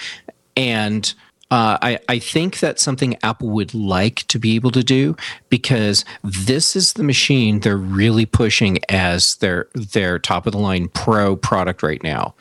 And 0.58 1.14
Uh, 1.52 1.80
I, 1.82 2.00
I 2.08 2.20
think 2.20 2.60
that's 2.60 2.84
something 2.84 3.18
Apple 3.24 3.50
would 3.50 3.74
like 3.74 4.18
to 4.28 4.38
be 4.38 4.54
able 4.54 4.70
to 4.70 4.84
do 4.84 5.16
because 5.50 6.06
this 6.24 6.76
is 6.76 6.94
the 6.94 7.02
machine 7.02 7.62
they're 7.62 7.76
really 7.76 8.28
pushing 8.28 8.78
as 8.88 9.36
their 9.38 9.68
their 9.74 10.20
top 10.20 10.46
of 10.46 10.52
the 10.54 10.60
line 10.60 10.90
Pro 10.90 11.36
product 11.36 11.82
right 11.82 12.04
now. 12.04 12.36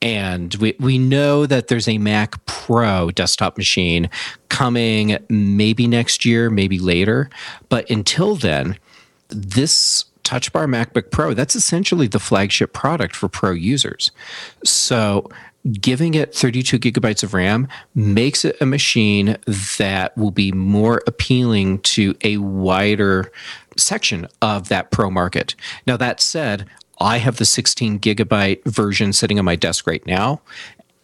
And 0.00 0.54
we, 0.56 0.76
we 0.78 0.98
know 0.98 1.46
that 1.46 1.68
there's 1.68 1.88
a 1.88 1.98
Mac 1.98 2.44
Pro 2.46 3.10
desktop 3.10 3.56
machine 3.56 4.08
coming 4.48 5.18
maybe 5.28 5.86
next 5.86 6.24
year, 6.24 6.50
maybe 6.50 6.78
later. 6.78 7.30
But 7.68 7.88
until 7.90 8.36
then, 8.36 8.78
this 9.28 10.04
Touch 10.22 10.52
Bar 10.52 10.66
MacBook 10.66 11.10
Pro, 11.10 11.32
that's 11.32 11.56
essentially 11.56 12.06
the 12.06 12.18
flagship 12.18 12.74
product 12.74 13.16
for 13.16 13.28
pro 13.28 13.52
users. 13.52 14.10
So 14.62 15.30
giving 15.72 16.14
it 16.14 16.34
32 16.34 16.78
gigabytes 16.78 17.22
of 17.22 17.34
RAM 17.34 17.66
makes 17.94 18.44
it 18.44 18.56
a 18.60 18.66
machine 18.66 19.38
that 19.78 20.16
will 20.16 20.30
be 20.30 20.52
more 20.52 21.02
appealing 21.06 21.78
to 21.80 22.14
a 22.22 22.36
wider 22.36 23.32
section 23.76 24.26
of 24.42 24.68
that 24.68 24.90
pro 24.90 25.10
market. 25.10 25.54
Now, 25.86 25.96
that 25.96 26.20
said, 26.20 26.66
I 27.00 27.18
have 27.18 27.36
the 27.36 27.44
16 27.44 28.00
gigabyte 28.00 28.64
version 28.64 29.12
sitting 29.12 29.38
on 29.38 29.44
my 29.44 29.56
desk 29.56 29.86
right 29.86 30.04
now. 30.06 30.40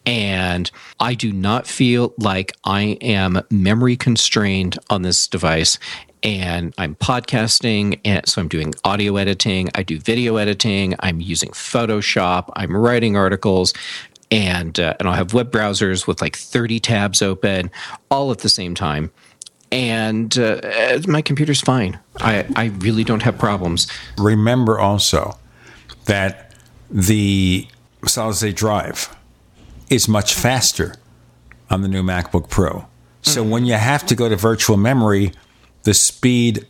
And 0.05 0.69
I 0.99 1.15
do 1.15 1.31
not 1.33 1.65
feel 1.65 2.13
like 2.17 2.51
I 2.63 2.97
am 3.01 3.41
memory 3.49 3.95
constrained 3.95 4.77
on 4.89 5.01
this 5.01 5.27
device. 5.27 5.79
And 6.21 6.73
I'm 6.77 6.95
podcasting, 6.95 7.99
and 8.03 8.27
so 8.27 8.41
I'm 8.41 8.47
doing 8.47 8.73
audio 8.83 9.15
editing. 9.17 9.69
I 9.75 9.83
do 9.83 9.99
video 9.99 10.37
editing. 10.37 10.95
I'm 10.99 11.21
using 11.21 11.49
Photoshop. 11.51 12.49
I'm 12.55 12.75
writing 12.75 13.15
articles, 13.15 13.73
and 14.31 14.79
uh, 14.79 14.95
and 14.99 15.07
I'll 15.07 15.13
have 15.13 15.35
web 15.35 15.51
browsers 15.51 16.07
with 16.07 16.21
like 16.21 16.35
30 16.35 16.79
tabs 16.79 17.21
open, 17.21 17.69
all 18.09 18.31
at 18.31 18.39
the 18.39 18.49
same 18.49 18.73
time 18.73 19.11
and 19.71 20.37
uh, 20.37 20.61
my 21.07 21.21
computer's 21.21 21.59
fine. 21.59 21.99
I, 22.17 22.45
I 22.55 22.65
really 22.77 23.03
don't 23.03 23.23
have 23.23 23.37
problems. 23.37 23.87
Remember 24.17 24.79
also 24.79 25.37
that 26.05 26.53
the 26.89 27.67
solid 28.05 28.35
state 28.35 28.55
drive 28.55 29.15
is 29.89 30.07
much 30.07 30.33
faster 30.33 30.95
on 31.69 31.81
the 31.81 31.87
new 31.87 32.03
MacBook 32.03 32.49
Pro. 32.49 32.85
So 33.21 33.41
mm-hmm. 33.41 33.51
when 33.51 33.65
you 33.65 33.73
have 33.73 34.05
to 34.07 34.15
go 34.15 34.29
to 34.29 34.35
virtual 34.35 34.77
memory, 34.77 35.31
the 35.83 35.93
speed 35.93 36.65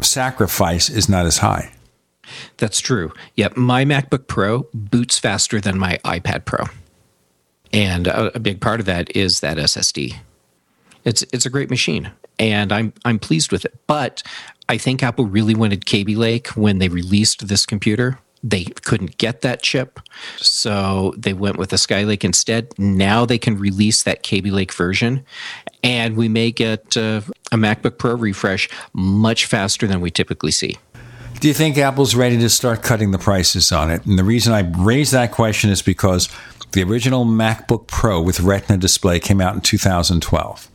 sacrifice 0.00 0.88
is 0.88 1.08
not 1.08 1.26
as 1.26 1.38
high. 1.38 1.72
That's 2.58 2.80
true. 2.80 3.12
Yep, 3.36 3.56
my 3.56 3.84
MacBook 3.84 4.26
Pro 4.26 4.66
boots 4.74 5.18
faster 5.18 5.60
than 5.60 5.78
my 5.78 5.98
iPad 6.04 6.44
Pro. 6.44 6.64
And 7.72 8.06
a, 8.06 8.36
a 8.36 8.38
big 8.38 8.60
part 8.60 8.80
of 8.80 8.86
that 8.86 9.14
is 9.16 9.40
that 9.40 9.56
SSD. 9.56 10.16
It's 11.04 11.24
it's 11.32 11.46
a 11.46 11.50
great 11.50 11.70
machine 11.70 12.10
and 12.38 12.72
I'm 12.72 12.92
I'm 13.04 13.18
pleased 13.18 13.52
with 13.52 13.64
it. 13.64 13.74
But 13.86 14.22
I 14.68 14.78
think 14.78 15.02
Apple 15.02 15.26
really 15.26 15.54
wanted 15.54 15.86
Kaby 15.86 16.14
Lake 16.16 16.48
when 16.48 16.78
they 16.78 16.88
released 16.88 17.48
this 17.48 17.66
computer 17.66 18.18
they 18.42 18.64
couldn't 18.64 19.18
get 19.18 19.40
that 19.42 19.62
chip, 19.62 20.00
so 20.36 21.14
they 21.16 21.32
went 21.32 21.56
with 21.56 21.72
a 21.72 21.76
Skylake 21.76 22.24
instead. 22.24 22.68
Now 22.78 23.24
they 23.24 23.38
can 23.38 23.58
release 23.58 24.02
that 24.04 24.22
Kaby 24.22 24.50
Lake 24.50 24.72
version, 24.72 25.24
and 25.82 26.16
we 26.16 26.28
may 26.28 26.50
get 26.50 26.96
uh, 26.96 27.22
a 27.52 27.56
MacBook 27.56 27.98
Pro 27.98 28.14
refresh 28.14 28.68
much 28.92 29.46
faster 29.46 29.86
than 29.86 30.00
we 30.00 30.10
typically 30.10 30.52
see. 30.52 30.76
Do 31.40 31.46
you 31.46 31.54
think 31.54 31.78
Apple's 31.78 32.16
ready 32.16 32.36
to 32.38 32.48
start 32.48 32.82
cutting 32.82 33.12
the 33.12 33.18
prices 33.18 33.70
on 33.70 33.90
it? 33.90 34.04
And 34.04 34.18
the 34.18 34.24
reason 34.24 34.52
I 34.52 34.60
raise 34.60 35.12
that 35.12 35.30
question 35.30 35.70
is 35.70 35.82
because 35.82 36.28
the 36.72 36.82
original 36.82 37.24
MacBook 37.24 37.86
Pro 37.86 38.20
with 38.20 38.40
Retina 38.40 38.76
display 38.76 39.20
came 39.20 39.40
out 39.40 39.54
in 39.54 39.60
2012. 39.60 40.68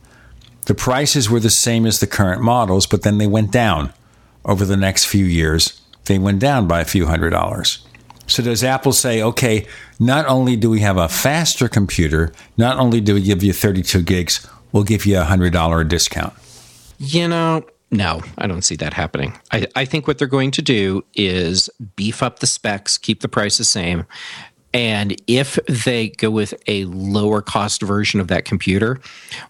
The 0.66 0.74
prices 0.74 1.28
were 1.28 1.40
the 1.40 1.50
same 1.50 1.84
as 1.84 2.00
the 2.00 2.06
current 2.06 2.40
models, 2.40 2.86
but 2.86 3.02
then 3.02 3.18
they 3.18 3.26
went 3.26 3.52
down 3.52 3.92
over 4.46 4.64
the 4.64 4.76
next 4.76 5.04
few 5.04 5.26
years 5.26 5.80
they 6.06 6.18
went 6.18 6.38
down 6.38 6.66
by 6.66 6.80
a 6.80 6.84
few 6.84 7.06
hundred 7.06 7.30
dollars. 7.30 7.84
So 8.26 8.42
does 8.42 8.64
Apple 8.64 8.92
say, 8.92 9.22
okay, 9.22 9.66
not 10.00 10.26
only 10.26 10.56
do 10.56 10.70
we 10.70 10.80
have 10.80 10.96
a 10.96 11.08
faster 11.08 11.68
computer, 11.68 12.32
not 12.56 12.78
only 12.78 13.00
do 13.00 13.14
we 13.14 13.22
give 13.22 13.42
you 13.42 13.52
32 13.52 14.02
gigs, 14.02 14.46
we'll 14.72 14.84
give 14.84 15.04
you 15.04 15.18
a 15.18 15.24
$100 15.24 15.88
discount? 15.88 16.32
You 16.98 17.28
know, 17.28 17.64
no, 17.90 18.22
I 18.38 18.46
don't 18.46 18.62
see 18.62 18.76
that 18.76 18.94
happening. 18.94 19.38
I, 19.52 19.66
I 19.76 19.84
think 19.84 20.06
what 20.06 20.18
they're 20.18 20.26
going 20.26 20.52
to 20.52 20.62
do 20.62 21.04
is 21.14 21.68
beef 21.96 22.22
up 22.22 22.38
the 22.38 22.46
specs, 22.46 22.96
keep 22.96 23.20
the 23.20 23.28
price 23.28 23.58
the 23.58 23.64
same. 23.64 24.06
And 24.72 25.20
if 25.28 25.58
they 25.66 26.08
go 26.08 26.30
with 26.30 26.54
a 26.66 26.86
lower 26.86 27.42
cost 27.42 27.82
version 27.82 28.20
of 28.20 28.28
that 28.28 28.44
computer, 28.44 29.00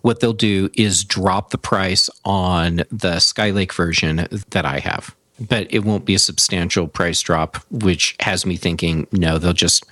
what 0.02 0.20
they'll 0.20 0.34
do 0.34 0.68
is 0.74 1.02
drop 1.02 1.50
the 1.50 1.58
price 1.58 2.10
on 2.26 2.78
the 2.90 3.16
Skylake 3.16 3.72
version 3.72 4.28
that 4.50 4.66
I 4.66 4.80
have 4.80 5.14
but 5.38 5.66
it 5.70 5.80
won't 5.80 6.04
be 6.04 6.14
a 6.14 6.18
substantial 6.18 6.88
price 6.88 7.20
drop, 7.20 7.56
which 7.70 8.16
has 8.20 8.46
me 8.46 8.56
thinking, 8.56 9.06
no, 9.12 9.38
they'll 9.38 9.52
just 9.52 9.84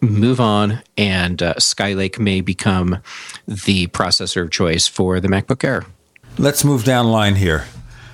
move 0.00 0.40
on, 0.40 0.82
and 0.96 1.42
uh, 1.42 1.54
Skylake 1.54 2.18
may 2.18 2.40
become 2.40 2.98
the 3.46 3.86
processor 3.88 4.42
of 4.42 4.50
choice 4.50 4.88
for 4.88 5.20
the 5.20 5.28
MacBook 5.28 5.62
Air. 5.62 5.84
Let's 6.38 6.64
move 6.64 6.84
down 6.84 7.10
line 7.10 7.36
here. 7.36 7.66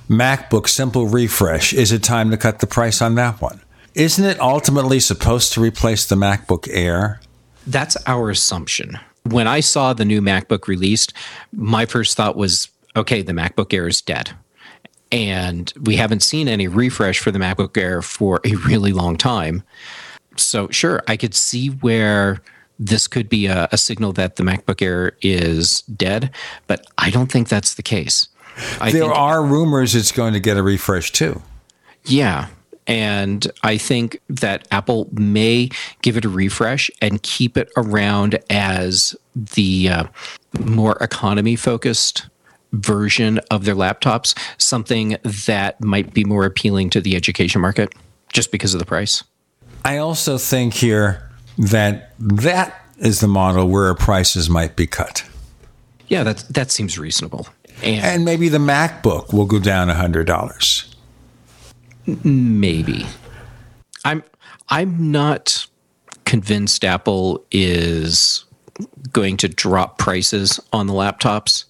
MacBook 0.07 0.67
Simple 0.67 1.07
Refresh. 1.07 1.73
Is 1.73 1.91
it 1.91 2.03
time 2.03 2.31
to 2.31 2.37
cut 2.37 2.59
the 2.59 2.67
price 2.67 3.01
on 3.01 3.15
that 3.15 3.41
one? 3.41 3.61
Isn't 3.95 4.25
it 4.25 4.39
ultimately 4.39 4.99
supposed 4.99 5.53
to 5.53 5.61
replace 5.61 6.05
the 6.05 6.15
MacBook 6.15 6.67
Air? 6.69 7.21
That's 7.65 7.97
our 8.05 8.29
assumption. 8.29 8.99
When 9.23 9.47
I 9.47 9.59
saw 9.59 9.93
the 9.93 10.05
new 10.05 10.21
MacBook 10.21 10.67
released, 10.67 11.13
my 11.51 11.85
first 11.85 12.15
thought 12.15 12.35
was, 12.35 12.69
okay, 12.95 13.21
the 13.21 13.33
MacBook 13.33 13.73
Air 13.73 13.87
is 13.87 14.01
dead 14.01 14.31
and 15.11 15.73
we 15.81 15.95
haven't 15.95 16.21
seen 16.21 16.47
any 16.47 16.67
refresh 16.67 17.19
for 17.19 17.31
the 17.31 17.39
MacBook 17.39 17.77
Air 17.77 18.01
for 18.01 18.39
a 18.45 18.55
really 18.55 18.93
long 18.93 19.17
time. 19.17 19.63
So, 20.37 20.69
sure, 20.69 21.03
I 21.07 21.17
could 21.17 21.33
see 21.33 21.67
where 21.67 22.41
this 22.79 23.07
could 23.07 23.27
be 23.27 23.47
a, 23.47 23.67
a 23.71 23.77
signal 23.77 24.13
that 24.13 24.37
the 24.37 24.43
MacBook 24.43 24.81
Air 24.81 25.13
is 25.21 25.81
dead, 25.81 26.31
but 26.67 26.85
I 26.97 27.09
don't 27.09 27.31
think 27.31 27.49
that's 27.49 27.73
the 27.73 27.83
case. 27.83 28.29
I 28.79 28.91
there 28.91 29.03
think, 29.03 29.15
are 29.15 29.43
rumors 29.43 29.95
it's 29.95 30.11
going 30.11 30.33
to 30.33 30.39
get 30.39 30.57
a 30.57 30.63
refresh 30.63 31.11
too. 31.11 31.41
Yeah. 32.05 32.47
And 32.87 33.45
I 33.61 33.77
think 33.77 34.19
that 34.29 34.67
Apple 34.71 35.09
may 35.11 35.69
give 36.01 36.17
it 36.17 36.25
a 36.25 36.29
refresh 36.29 36.89
and 37.01 37.21
keep 37.21 37.55
it 37.55 37.69
around 37.77 38.39
as 38.49 39.15
the 39.35 39.89
uh, 39.89 40.03
more 40.59 40.97
economy 40.99 41.55
focused 41.55 42.27
version 42.71 43.39
of 43.51 43.65
their 43.65 43.75
laptops, 43.75 44.37
something 44.57 45.17
that 45.23 45.81
might 45.83 46.13
be 46.13 46.23
more 46.23 46.45
appealing 46.45 46.89
to 46.91 47.01
the 47.01 47.15
education 47.15 47.61
market 47.61 47.93
just 48.31 48.51
because 48.51 48.73
of 48.73 48.79
the 48.79 48.85
price. 48.85 49.23
I 49.85 49.97
also 49.97 50.37
think 50.37 50.73
here 50.73 51.29
that 51.57 52.13
that 52.19 52.85
is 52.97 53.21
the 53.21 53.27
model 53.27 53.67
where 53.67 53.93
prices 53.95 54.49
might 54.49 54.75
be 54.75 54.87
cut. 54.87 55.23
Yeah, 56.07 56.23
that 56.23 56.37
that 56.49 56.71
seems 56.71 56.97
reasonable. 56.97 57.47
And, 57.81 58.03
and 58.03 58.25
maybe 58.25 58.49
the 58.49 58.57
MacBook 58.57 59.31
will 59.33 59.45
go 59.45 59.59
down 59.59 59.87
$100. 59.87 60.95
Maybe. 62.23 63.05
I'm 64.03 64.23
I'm 64.69 65.11
not 65.11 65.67
convinced 66.25 66.83
Apple 66.83 67.45
is 67.51 68.45
going 69.11 69.37
to 69.37 69.47
drop 69.47 69.97
prices 69.97 70.59
on 70.71 70.87
the 70.87 70.93
laptops 70.93 71.65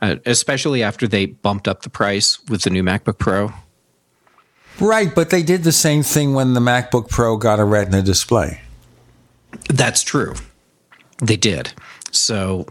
uh, 0.00 0.16
especially 0.26 0.82
after 0.82 1.08
they 1.08 1.26
bumped 1.26 1.68
up 1.68 1.82
the 1.82 1.90
price 1.90 2.38
with 2.48 2.62
the 2.62 2.70
new 2.70 2.82
MacBook 2.82 3.18
Pro. 3.18 3.52
Right, 4.80 5.12
but 5.12 5.30
they 5.30 5.42
did 5.42 5.64
the 5.64 5.72
same 5.72 6.02
thing 6.02 6.34
when 6.34 6.54
the 6.54 6.60
MacBook 6.60 7.08
Pro 7.08 7.36
got 7.36 7.58
a 7.58 7.64
Retina 7.64 8.02
display. 8.02 8.60
That's 9.68 10.02
true. 10.02 10.34
They 11.18 11.36
did. 11.36 11.72
So, 12.12 12.66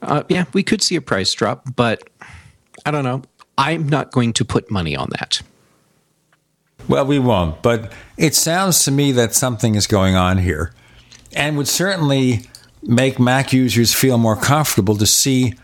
uh, 0.00 0.22
yeah, 0.28 0.44
we 0.54 0.62
could 0.62 0.82
see 0.82 0.96
a 0.96 1.02
price 1.02 1.32
drop, 1.34 1.74
but 1.76 2.08
I 2.86 2.90
don't 2.90 3.04
know. 3.04 3.22
I'm 3.58 3.88
not 3.88 4.12
going 4.12 4.32
to 4.34 4.44
put 4.44 4.70
money 4.70 4.96
on 4.96 5.10
that. 5.18 5.42
Well, 6.88 7.04
we 7.06 7.18
won't, 7.18 7.62
but 7.62 7.92
it 8.16 8.34
sounds 8.34 8.84
to 8.86 8.90
me 8.90 9.12
that 9.12 9.34
something 9.34 9.74
is 9.74 9.86
going 9.86 10.16
on 10.16 10.38
here 10.38 10.72
and 11.34 11.56
would 11.56 11.68
certainly 11.68 12.46
make 12.82 13.20
Mac 13.20 13.52
users 13.52 13.94
feel 13.94 14.18
more 14.18 14.36
comfortable 14.36 14.96
to 14.96 15.06
see 15.06 15.54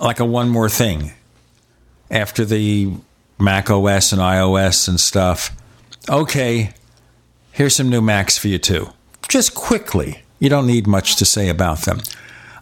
like 0.00 0.20
a 0.20 0.24
one 0.24 0.48
more 0.48 0.68
thing 0.68 1.12
after 2.10 2.44
the 2.44 2.92
Mac 3.38 3.70
OS 3.70 4.12
and 4.12 4.20
iOS 4.20 4.88
and 4.88 5.00
stuff. 5.00 5.56
Okay, 6.08 6.72
here's 7.52 7.76
some 7.76 7.88
new 7.88 8.00
Macs 8.00 8.38
for 8.38 8.48
you 8.48 8.58
too. 8.58 8.90
Just 9.28 9.54
quickly. 9.54 10.22
You 10.38 10.48
don't 10.48 10.66
need 10.66 10.86
much 10.86 11.16
to 11.16 11.24
say 11.24 11.48
about 11.48 11.80
them. 11.80 12.00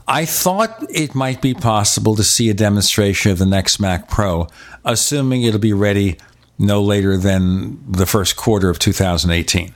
I 0.07 0.27
thought 0.27 0.85
it 0.91 1.15
might 1.15 1.41
be 1.41 1.55
possible 1.55 2.15
to 2.15 2.23
see 2.23 2.51
a 2.51 2.55
demonstration 2.55 3.33
of 3.33 3.39
the 3.39 3.47
next 3.47 3.81
Mac 3.81 4.09
Pro, 4.09 4.49
assuming 4.85 5.43
it'll 5.43 5.59
be 5.59 5.73
ready 5.73 6.19
no 6.59 6.83
later 6.83 7.17
than 7.17 7.79
the 7.91 8.07
first 8.07 8.37
quarter 8.37 8.69
of 8.69 8.79
2018. 8.79 9.75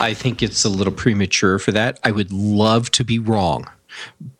I 0.00 0.14
think 0.14 0.42
it's 0.42 0.64
a 0.64 0.68
little 0.68 0.92
premature 0.92 1.58
for 1.58 1.72
that. 1.72 1.98
I 2.04 2.10
would 2.10 2.32
love 2.32 2.90
to 2.92 3.04
be 3.04 3.18
wrong, 3.18 3.68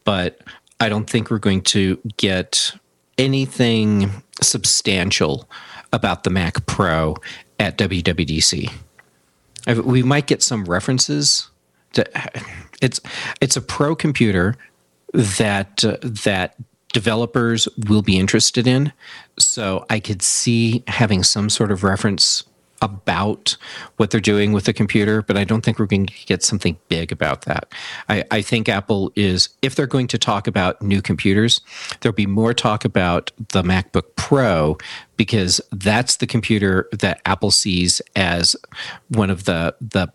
but 0.05 0.41
I 0.81 0.89
don't 0.89 1.09
think 1.09 1.31
we're 1.31 1.39
going 1.39 1.63
to 1.63 2.01
get 2.17 2.73
anything 3.17 4.23
substantial 4.41 5.49
about 5.93 6.25
the 6.25 6.31
Mac 6.31 6.67
Pro 6.67 7.17
at 7.59 7.77
WWDC. 7.79 8.71
We 9.85 10.03
might 10.03 10.27
get 10.27 10.43
some 10.43 10.65
references. 10.65 11.51
To, 11.95 12.05
it's 12.81 13.01
it's 13.41 13.57
a 13.57 13.61
pro 13.61 13.97
computer 13.97 14.57
that 15.13 15.85
uh, 15.85 15.97
that 16.03 16.55
developers 16.93 17.69
will 17.89 18.03
be 18.03 18.19
interested 18.19 18.67
in. 18.67 18.93
So 19.39 19.85
I 19.91 20.01
could 20.01 20.23
see 20.23 20.85
having 20.87 21.23
some 21.23 21.51
sort 21.51 21.71
of 21.71 21.83
reference 21.83 22.45
about 22.81 23.57
what 23.97 24.11
they're 24.11 24.21
doing 24.21 24.53
with 24.53 24.65
the 24.65 24.73
computer, 24.73 25.23
but 25.23 25.37
I 25.37 25.45
don't 25.45 25.65
think 25.65 25.79
we're 25.79 25.87
going 25.87 26.07
to 26.07 26.27
get 26.27 26.43
something 26.43 26.79
big 26.89 27.13
about 27.13 27.43
that. 27.43 27.73
I, 28.09 28.25
I, 28.31 28.43
think 28.43 28.69
Apple 28.69 29.13
is, 29.17 29.49
if 29.63 29.75
they're 29.75 29.87
going 29.87 30.07
to 30.09 30.19
talk 30.19 30.47
about 30.47 30.81
new 30.81 31.03
computers, 31.03 31.61
there'll 32.01 32.15
be 32.15 32.27
more 32.27 32.55
talk 32.55 32.85
about 32.85 33.31
the 33.53 33.63
MacBook 33.63 34.15
Pro 34.17 34.79
because 35.17 35.61
that's 35.73 36.17
the 36.17 36.27
computer 36.27 36.89
that 36.93 37.21
Apple 37.27 37.51
sees 37.51 38.01
as 38.17 38.55
one 39.09 39.31
of 39.31 39.45
the 39.45 39.75
the 39.81 40.09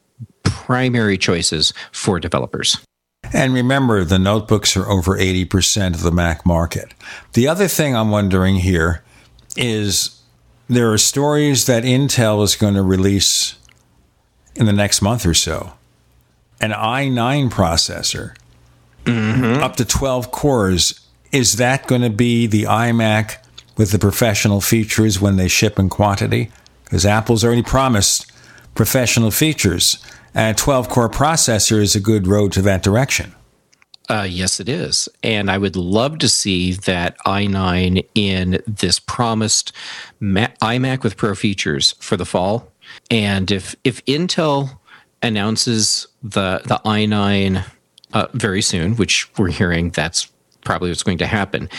primary 0.43 1.17
choices 1.17 1.73
for 1.91 2.19
developers. 2.19 2.77
And 3.33 3.53
remember, 3.53 4.03
the 4.03 4.19
notebooks 4.19 4.75
are 4.75 4.87
over 4.89 5.17
80% 5.17 5.93
of 5.93 6.03
the 6.03 6.11
Mac 6.11 6.45
market. 6.45 6.93
The 7.33 7.47
other 7.47 7.67
thing 7.67 7.95
I'm 7.95 8.11
wondering 8.11 8.55
here 8.55 9.03
is 9.55 10.19
there 10.67 10.91
are 10.91 10.97
stories 10.97 11.65
that 11.65 11.83
Intel 11.83 12.43
is 12.43 12.55
going 12.55 12.73
to 12.75 12.83
release 12.83 13.55
in 14.55 14.65
the 14.65 14.73
next 14.73 15.01
month 15.01 15.25
or 15.25 15.33
so 15.33 15.73
an 16.61 16.71
i9 16.71 17.49
processor 17.49 18.35
mm-hmm. 19.05 19.61
up 19.61 19.75
to 19.75 19.85
12 19.85 20.31
cores. 20.31 20.99
Is 21.31 21.57
that 21.57 21.87
going 21.87 22.01
to 22.01 22.09
be 22.09 22.47
the 22.47 22.63
iMac 22.63 23.37
with 23.75 23.91
the 23.91 23.99
professional 23.99 24.61
features 24.61 25.19
when 25.19 25.35
they 25.35 25.47
ship 25.47 25.77
in 25.77 25.89
quantity? 25.89 26.51
Because 26.85 27.05
Apple's 27.05 27.43
already 27.43 27.63
promised 27.63 28.31
professional 28.75 29.31
features, 29.31 29.97
and 30.33 30.55
a 30.55 30.59
12 30.59 30.89
core 30.89 31.09
processor 31.09 31.81
is 31.81 31.95
a 31.95 31.99
good 31.99 32.27
road 32.27 32.51
to 32.53 32.61
that 32.61 32.83
direction. 32.83 33.33
Uh, 34.09 34.27
yes, 34.29 34.59
it 34.59 34.67
is. 34.67 35.07
And 35.23 35.49
I 35.49 35.57
would 35.57 35.75
love 35.75 36.19
to 36.19 36.29
see 36.29 36.73
that 36.73 37.17
i9 37.25 38.05
in 38.15 38.61
this 38.67 38.99
promised 38.99 39.71
iMac 40.21 41.03
with 41.03 41.17
Pro 41.17 41.35
features 41.35 41.95
for 41.99 42.17
the 42.17 42.25
fall. 42.25 42.69
And 43.09 43.49
if 43.49 43.75
if 43.83 44.03
Intel 44.05 44.77
announces 45.21 46.07
the 46.21 46.61
the 46.65 46.81
i9 46.85 47.65
uh, 48.11 48.27
very 48.33 48.61
soon, 48.61 48.95
which 48.97 49.29
we're 49.37 49.49
hearing 49.49 49.89
that's 49.89 50.27
probably 50.65 50.89
what's 50.89 51.03
going 51.03 51.17
to 51.19 51.27
happen, 51.27 51.69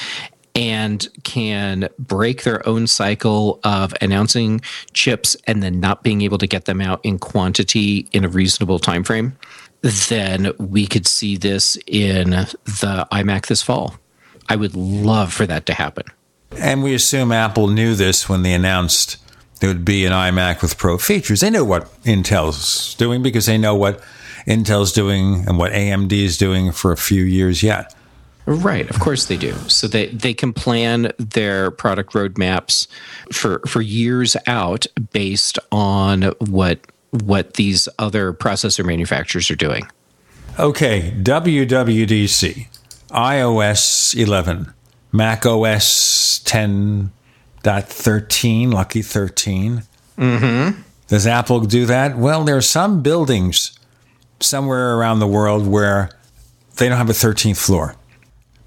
and 0.54 1.08
can 1.24 1.88
break 1.98 2.44
their 2.44 2.66
own 2.66 2.86
cycle 2.86 3.60
of 3.64 3.92
announcing 4.00 4.60
chips 4.92 5.36
and 5.46 5.62
then 5.62 5.80
not 5.80 6.02
being 6.02 6.22
able 6.22 6.38
to 6.38 6.46
get 6.46 6.64
them 6.64 6.80
out 6.80 7.00
in 7.04 7.18
quantity 7.18 8.08
in 8.12 8.24
a 8.24 8.28
reasonable 8.28 8.78
time 8.78 9.04
frame 9.04 9.36
then 9.84 10.50
we 10.58 10.86
could 10.86 11.06
see 11.06 11.36
this 11.36 11.76
in 11.86 12.30
the 12.30 13.06
iMac 13.12 13.46
this 13.46 13.60
fall. 13.62 13.96
I 14.48 14.56
would 14.56 14.74
love 14.74 15.30
for 15.32 15.44
that 15.46 15.66
to 15.66 15.74
happen. 15.74 16.06
And 16.58 16.82
we 16.82 16.94
assume 16.94 17.32
Apple 17.32 17.68
knew 17.68 17.94
this 17.94 18.26
when 18.26 18.42
they 18.42 18.54
announced 18.54 19.18
there 19.60 19.68
would 19.68 19.84
be 19.84 20.06
an 20.06 20.12
iMac 20.12 20.62
with 20.62 20.78
Pro 20.78 20.96
features. 20.96 21.40
They 21.40 21.50
know 21.50 21.64
what 21.64 21.84
Intel's 22.04 22.94
doing 22.94 23.22
because 23.22 23.44
they 23.44 23.58
know 23.58 23.74
what 23.74 24.02
Intel's 24.46 24.92
doing 24.92 25.44
and 25.46 25.58
what 25.58 25.72
AMD 25.72 26.12
is 26.12 26.38
doing 26.38 26.72
for 26.72 26.90
a 26.90 26.96
few 26.96 27.22
years 27.22 27.62
yet. 27.62 27.94
Right, 28.46 28.88
of 28.88 29.00
course 29.00 29.26
they 29.26 29.36
do. 29.36 29.54
So 29.68 29.86
they, 29.86 30.08
they 30.08 30.34
can 30.34 30.52
plan 30.54 31.12
their 31.18 31.70
product 31.70 32.12
roadmaps 32.12 32.86
for 33.32 33.60
for 33.66 33.80
years 33.80 34.36
out 34.46 34.86
based 35.12 35.58
on 35.72 36.22
what 36.40 36.80
what 37.22 37.54
these 37.54 37.88
other 37.98 38.32
processor 38.32 38.84
manufacturers 38.84 39.50
are 39.50 39.56
doing. 39.56 39.88
Okay, 40.58 41.12
WWDC, 41.22 42.66
iOS 43.10 44.16
11, 44.16 44.72
Mac 45.12 45.46
OS 45.46 46.40
10.13, 46.44 48.72
lucky 48.72 49.02
13. 49.02 49.82
Mm-hmm. 50.18 50.80
Does 51.08 51.26
Apple 51.26 51.60
do 51.60 51.84
that? 51.86 52.16
Well, 52.16 52.44
there 52.44 52.56
are 52.56 52.62
some 52.62 53.02
buildings 53.02 53.76
somewhere 54.40 54.96
around 54.96 55.18
the 55.18 55.26
world 55.26 55.66
where 55.66 56.10
they 56.76 56.88
don't 56.88 56.98
have 56.98 57.10
a 57.10 57.14
13th 57.14 57.58
floor. 57.58 57.96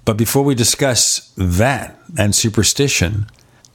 But 0.04 0.16
before 0.16 0.42
we 0.42 0.54
discuss 0.54 1.32
that 1.36 1.98
and 2.16 2.34
superstition, 2.34 3.26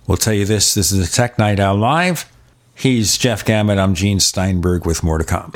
we'll 0.07 0.17
tell 0.17 0.33
you 0.33 0.45
this 0.45 0.73
this 0.73 0.91
is 0.91 1.07
a 1.07 1.11
Tech 1.11 1.37
Night 1.37 1.59
Owl 1.59 1.77
Live. 1.77 2.31
He's 2.75 3.17
Jeff 3.17 3.45
Gamet. 3.45 3.77
I'm 3.77 3.93
Gene 3.93 4.19
Steinberg 4.19 4.85
with 4.85 5.03
more 5.03 5.17
to 5.17 5.23
come. 5.23 5.51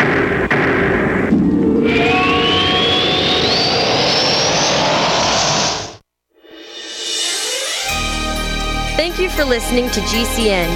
Thank 8.96 9.20
you 9.20 9.30
for 9.30 9.44
listening 9.46 9.90
to 9.92 10.00
GCN. 10.02 10.68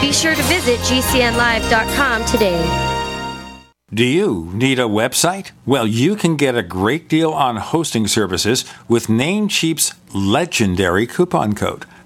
Be 0.00 0.12
sure 0.12 0.34
to 0.34 0.42
visit 0.44 0.78
GCNlive.com 0.80 2.24
today. 2.24 2.86
Do 3.92 4.04
you 4.04 4.50
need 4.52 4.78
a 4.78 4.82
website? 4.82 5.50
Well, 5.66 5.86
you 5.86 6.14
can 6.14 6.36
get 6.36 6.54
a 6.56 6.62
great 6.62 7.08
deal 7.08 7.32
on 7.32 7.56
hosting 7.56 8.06
services 8.06 8.64
with 8.88 9.08
Namecheap's 9.08 9.94
legendary 10.14 11.06
coupon 11.08 11.54
code. 11.54 11.86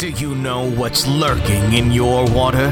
Do 0.00 0.08
you 0.08 0.34
know 0.34 0.70
what's 0.70 1.06
lurking 1.06 1.74
in 1.74 1.92
your 1.92 2.24
water? 2.32 2.70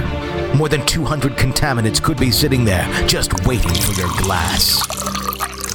More 0.57 0.71
than 0.71 0.87
200 0.87 1.33
contaminants 1.33 2.03
could 2.03 2.17
be 2.17 2.31
sitting 2.31 2.65
there 2.65 2.91
just 3.07 3.47
waiting 3.47 3.75
for 3.75 3.93
your 4.01 4.09
glass. 4.23 4.81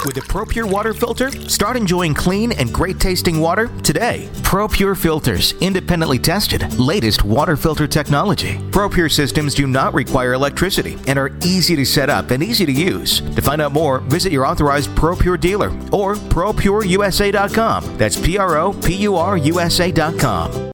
With 0.04 0.16
a 0.16 0.22
ProPure 0.22 0.68
water 0.68 0.92
filter, 0.92 1.30
start 1.48 1.76
enjoying 1.76 2.12
clean 2.12 2.50
and 2.50 2.74
great 2.74 2.98
tasting 2.98 3.38
water 3.38 3.68
today. 3.84 4.28
ProPure 4.42 4.98
filters, 4.98 5.52
independently 5.60 6.18
tested, 6.18 6.76
latest 6.76 7.24
water 7.24 7.56
filter 7.56 7.86
technology. 7.86 8.58
ProPure 8.72 9.08
systems 9.08 9.54
do 9.54 9.68
not 9.68 9.94
require 9.94 10.32
electricity 10.32 10.98
and 11.06 11.16
are 11.20 11.30
easy 11.44 11.76
to 11.76 11.84
set 11.86 12.10
up 12.10 12.32
and 12.32 12.42
easy 12.42 12.66
to 12.66 12.72
use. 12.72 13.20
To 13.20 13.40
find 13.40 13.62
out 13.62 13.70
more, 13.70 14.00
visit 14.00 14.32
your 14.32 14.44
authorized 14.44 14.90
ProPure 14.90 15.38
dealer 15.38 15.68
or 15.92 16.16
ProPureUSA.com. 16.16 17.96
That's 17.96 18.20
P 18.20 18.38
R 18.38 18.56
O 18.56 18.72
P 18.72 18.96
U 18.96 19.14
R 19.14 19.36
USA.com. 19.36 20.73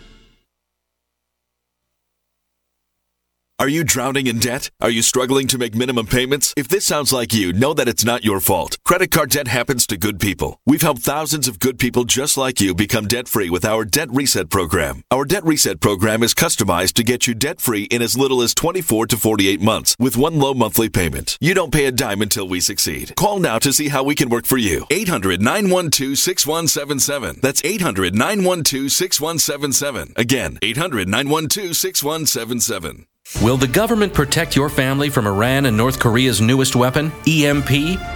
Are 3.61 3.69
you 3.69 3.83
drowning 3.83 4.25
in 4.25 4.39
debt? 4.39 4.71
Are 4.81 4.89
you 4.89 5.03
struggling 5.03 5.45
to 5.45 5.59
make 5.59 5.75
minimum 5.75 6.07
payments? 6.07 6.51
If 6.57 6.67
this 6.67 6.83
sounds 6.83 7.13
like 7.13 7.31
you, 7.31 7.53
know 7.53 7.75
that 7.75 7.87
it's 7.87 8.03
not 8.03 8.25
your 8.25 8.39
fault. 8.39 8.79
Credit 8.83 9.11
card 9.11 9.29
debt 9.29 9.47
happens 9.47 9.85
to 9.85 9.97
good 9.97 10.19
people. 10.19 10.59
We've 10.65 10.81
helped 10.81 11.03
thousands 11.03 11.47
of 11.47 11.59
good 11.59 11.77
people 11.77 12.03
just 12.03 12.37
like 12.37 12.59
you 12.59 12.73
become 12.73 13.07
debt 13.07 13.27
free 13.27 13.51
with 13.51 13.63
our 13.63 13.85
Debt 13.85 14.09
Reset 14.11 14.49
program. 14.49 15.03
Our 15.11 15.25
Debt 15.25 15.45
Reset 15.45 15.79
program 15.79 16.23
is 16.23 16.33
customized 16.33 16.93
to 16.93 17.03
get 17.03 17.27
you 17.27 17.35
debt 17.35 17.61
free 17.61 17.83
in 17.83 18.01
as 18.01 18.17
little 18.17 18.41
as 18.41 18.55
24 18.55 19.05
to 19.05 19.15
48 19.15 19.61
months 19.61 19.95
with 19.99 20.17
one 20.17 20.39
low 20.39 20.55
monthly 20.55 20.89
payment. 20.89 21.37
You 21.39 21.53
don't 21.53 21.71
pay 21.71 21.85
a 21.85 21.91
dime 21.91 22.23
until 22.23 22.47
we 22.47 22.61
succeed. 22.61 23.13
Call 23.15 23.39
now 23.39 23.59
to 23.59 23.71
see 23.71 23.89
how 23.89 24.03
we 24.03 24.15
can 24.15 24.29
work 24.29 24.47
for 24.47 24.57
you. 24.57 24.87
800 24.89 25.39
912 25.39 26.17
6177. 26.17 27.41
That's 27.43 27.61
800 27.63 28.15
912 28.15 28.91
6177. 28.91 30.13
Again, 30.15 30.57
800 30.63 31.07
912 31.07 31.75
6177. 31.75 33.05
Will 33.39 33.57
the 33.57 33.67
government 33.67 34.13
protect 34.13 34.55
your 34.55 34.69
family 34.69 35.09
from 35.09 35.25
Iran 35.25 35.65
and 35.65 35.75
North 35.75 35.99
Korea's 35.99 36.41
newest 36.41 36.75
weapon, 36.75 37.11
EMP? 37.25 37.71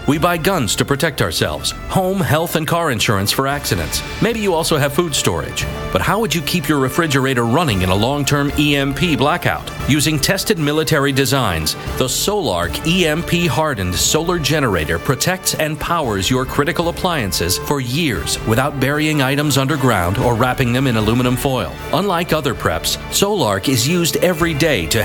We 0.07 0.19
buy 0.19 0.37
guns 0.37 0.75
to 0.75 0.85
protect 0.85 1.19
ourselves, 1.19 1.71
home, 1.89 2.19
health, 2.19 2.55
and 2.55 2.67
car 2.67 2.91
insurance 2.91 3.31
for 3.31 3.47
accidents. 3.47 4.03
Maybe 4.21 4.39
you 4.39 4.53
also 4.53 4.77
have 4.77 4.93
food 4.93 5.15
storage. 5.15 5.65
But 5.91 6.01
how 6.01 6.19
would 6.19 6.35
you 6.35 6.43
keep 6.43 6.67
your 6.67 6.77
refrigerator 6.77 7.43
running 7.43 7.81
in 7.81 7.89
a 7.89 7.95
long 7.95 8.23
term 8.23 8.51
EMP 8.51 9.17
blackout? 9.17 9.71
Using 9.89 10.19
tested 10.19 10.59
military 10.59 11.11
designs, 11.11 11.73
the 11.97 12.05
Solark 12.05 12.75
EMP 12.85 13.49
hardened 13.49 13.95
solar 13.95 14.37
generator 14.37 14.99
protects 14.99 15.55
and 15.55 15.79
powers 15.79 16.29
your 16.29 16.45
critical 16.45 16.89
appliances 16.89 17.57
for 17.57 17.79
years 17.79 18.37
without 18.45 18.79
burying 18.79 19.23
items 19.23 19.57
underground 19.57 20.19
or 20.19 20.35
wrapping 20.35 20.71
them 20.71 20.85
in 20.85 20.97
aluminum 20.97 21.35
foil. 21.35 21.73
Unlike 21.93 22.33
other 22.33 22.53
preps, 22.53 22.97
Solark 23.09 23.69
is 23.69 23.87
used 23.87 24.17
every 24.17 24.53
day 24.53 24.85
to 24.87 25.04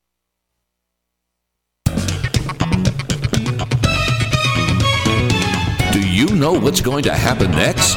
know 6.41 6.53
what's 6.53 6.81
going 6.81 7.03
to 7.03 7.13
happen 7.13 7.51
next? 7.51 7.95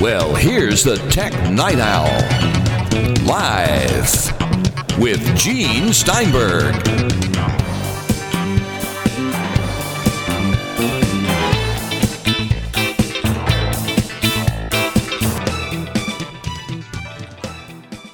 Well, 0.00 0.34
here's 0.34 0.82
the 0.82 0.96
Tech 1.10 1.34
Night 1.50 1.78
Owl. 1.78 2.08
Live 3.26 4.08
with 4.98 5.20
Gene 5.36 5.92
Steinberg. 5.92 6.74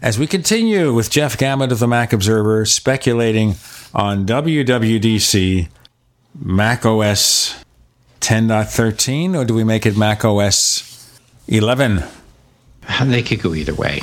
As 0.03 0.19
we 0.19 0.27
continue 0.27 0.93
with 0.93 1.11
Jeff 1.11 1.39
Gamet 1.39 1.71
of 1.71 1.79
the 1.79 1.87
Mac 1.87 2.13
Observer 2.13 2.65
speculating 2.65 3.55
on 3.95 4.27
WWDC 4.27 5.69
Mac 6.35 6.85
OS 6.85 7.65
10.13, 8.27 9.39
or 9.39 9.45
do 9.45 9.55
we 9.55 9.63
make 9.63 9.87
it 9.87 9.97
Mac 9.97 10.25
OS 10.25 11.17
11? 11.47 12.03
They 13.05 13.23
could 13.23 13.41
go 13.41 13.55
either 13.55 13.73
way. 13.73 14.01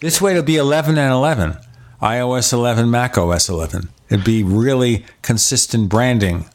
This 0.00 0.20
way 0.20 0.32
it'll 0.32 0.42
be 0.42 0.56
11 0.56 0.98
and 0.98 1.12
11. 1.12 1.56
iOS 2.02 2.52
11, 2.52 2.90
Mac 2.90 3.16
OS 3.16 3.48
11. 3.48 3.88
It'd 4.08 4.24
be 4.24 4.42
really 4.42 5.04
consistent 5.22 5.88
branding. 5.88 6.46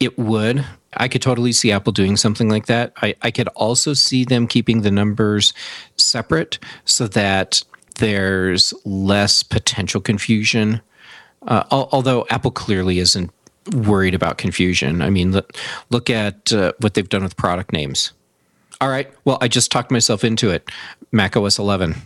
It 0.00 0.18
would. 0.18 0.66
I 0.98 1.08
could 1.08 1.22
totally 1.22 1.52
see 1.52 1.72
Apple 1.72 1.94
doing 1.94 2.18
something 2.18 2.50
like 2.50 2.66
that. 2.66 2.92
I, 3.00 3.14
I 3.22 3.30
could 3.30 3.48
also 3.48 3.94
see 3.94 4.26
them 4.26 4.46
keeping 4.46 4.82
the 4.82 4.90
numbers 4.90 5.54
separate 5.96 6.58
so 6.84 7.08
that 7.08 7.62
there's 8.00 8.74
less 8.84 9.42
potential 9.42 10.02
confusion. 10.02 10.82
Uh, 11.46 11.64
although 11.70 12.26
Apple 12.28 12.50
clearly 12.50 12.98
isn't 12.98 13.30
worried 13.72 14.14
about 14.14 14.38
confusion. 14.38 15.02
I 15.02 15.10
mean, 15.10 15.32
look, 15.32 15.56
look 15.90 16.10
at 16.10 16.52
uh, 16.52 16.72
what 16.78 16.94
they've 16.94 17.08
done 17.08 17.22
with 17.22 17.36
product 17.36 17.72
names. 17.72 18.12
All 18.80 18.88
right. 18.88 19.12
Well, 19.24 19.38
I 19.40 19.48
just 19.48 19.72
talked 19.72 19.90
myself 19.90 20.24
into 20.24 20.50
it. 20.50 20.68
Mac 21.10 21.36
OS 21.36 21.58
11. 21.58 21.96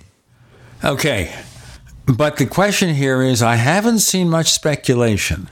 Okay. 0.85 1.35
But 2.07 2.37
the 2.37 2.47
question 2.47 2.95
here 2.95 3.23
is 3.23 3.43
I 3.43 3.57
haven't 3.57 4.01
seen 4.01 4.29
much 4.29 4.51
speculation 4.51 5.49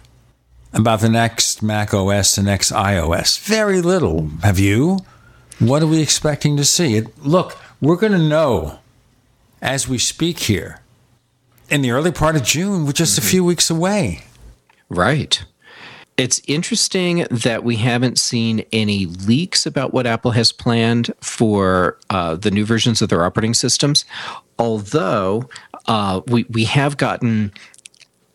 about 0.73 1.01
the 1.01 1.09
next 1.09 1.63
Mac 1.63 1.93
OS, 1.93 2.37
the 2.37 2.43
next 2.43 2.73
iOS. 2.73 3.39
Very 3.41 3.83
little. 3.83 4.31
Have 4.43 4.59
you? 4.59 5.01
What 5.59 5.83
are 5.83 5.87
we 5.87 6.01
expecting 6.01 6.57
to 6.57 6.65
see? 6.65 6.97
It, 6.97 7.19
look, 7.25 7.59
we're 7.81 7.97
going 7.97 8.13
to 8.13 8.19
know 8.19 8.79
as 9.61 9.87
we 9.87 9.99
speak 9.99 10.41
here 10.41 10.81
in 11.69 11.83
the 11.83 11.91
early 11.91 12.13
part 12.13 12.35
of 12.37 12.43
June. 12.43 12.87
We're 12.87 12.93
just 12.93 13.19
a 13.19 13.23
few 13.23 13.45
weeks 13.45 13.71
away. 13.71 14.23
Right. 14.89 15.45
It's 16.21 16.43
interesting 16.47 17.27
that 17.31 17.65
we 17.65 17.77
haven't 17.77 18.19
seen 18.19 18.63
any 18.73 19.07
leaks 19.07 19.65
about 19.65 19.95
what 19.95 20.07
Apple 20.07 20.33
has 20.33 20.53
planned 20.53 21.15
for 21.23 21.97
uh, 22.11 22.35
the 22.35 22.51
new 22.51 22.67
versions 22.67 23.01
of 23.01 23.09
their 23.09 23.25
operating 23.25 23.55
systems, 23.55 24.05
although 24.59 25.49
uh, 25.87 26.21
we, 26.27 26.45
we 26.51 26.65
have 26.65 26.99
gotten 26.99 27.55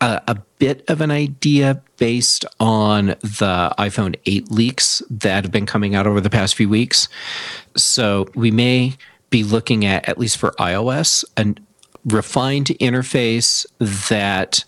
a, 0.00 0.20
a, 0.26 0.34
bit 0.58 0.82
of 0.88 1.00
an 1.00 1.12
idea 1.12 1.80
based 1.96 2.44
on 2.58 3.06
the 3.06 3.72
iPhone 3.78 4.16
8 4.26 4.50
leaks 4.50 5.00
that 5.08 5.44
have 5.44 5.52
been 5.52 5.66
coming 5.66 5.94
out 5.94 6.08
over 6.08 6.20
the 6.20 6.28
past 6.28 6.56
few 6.56 6.68
weeks. 6.68 7.08
So 7.76 8.26
we 8.34 8.50
may 8.50 8.94
be 9.30 9.44
looking 9.44 9.84
at, 9.84 10.08
at 10.08 10.18
least 10.18 10.38
for 10.38 10.50
iOS, 10.58 11.24
a 11.36 11.54
refined 12.04 12.66
interface 12.80 13.64
that 14.08 14.64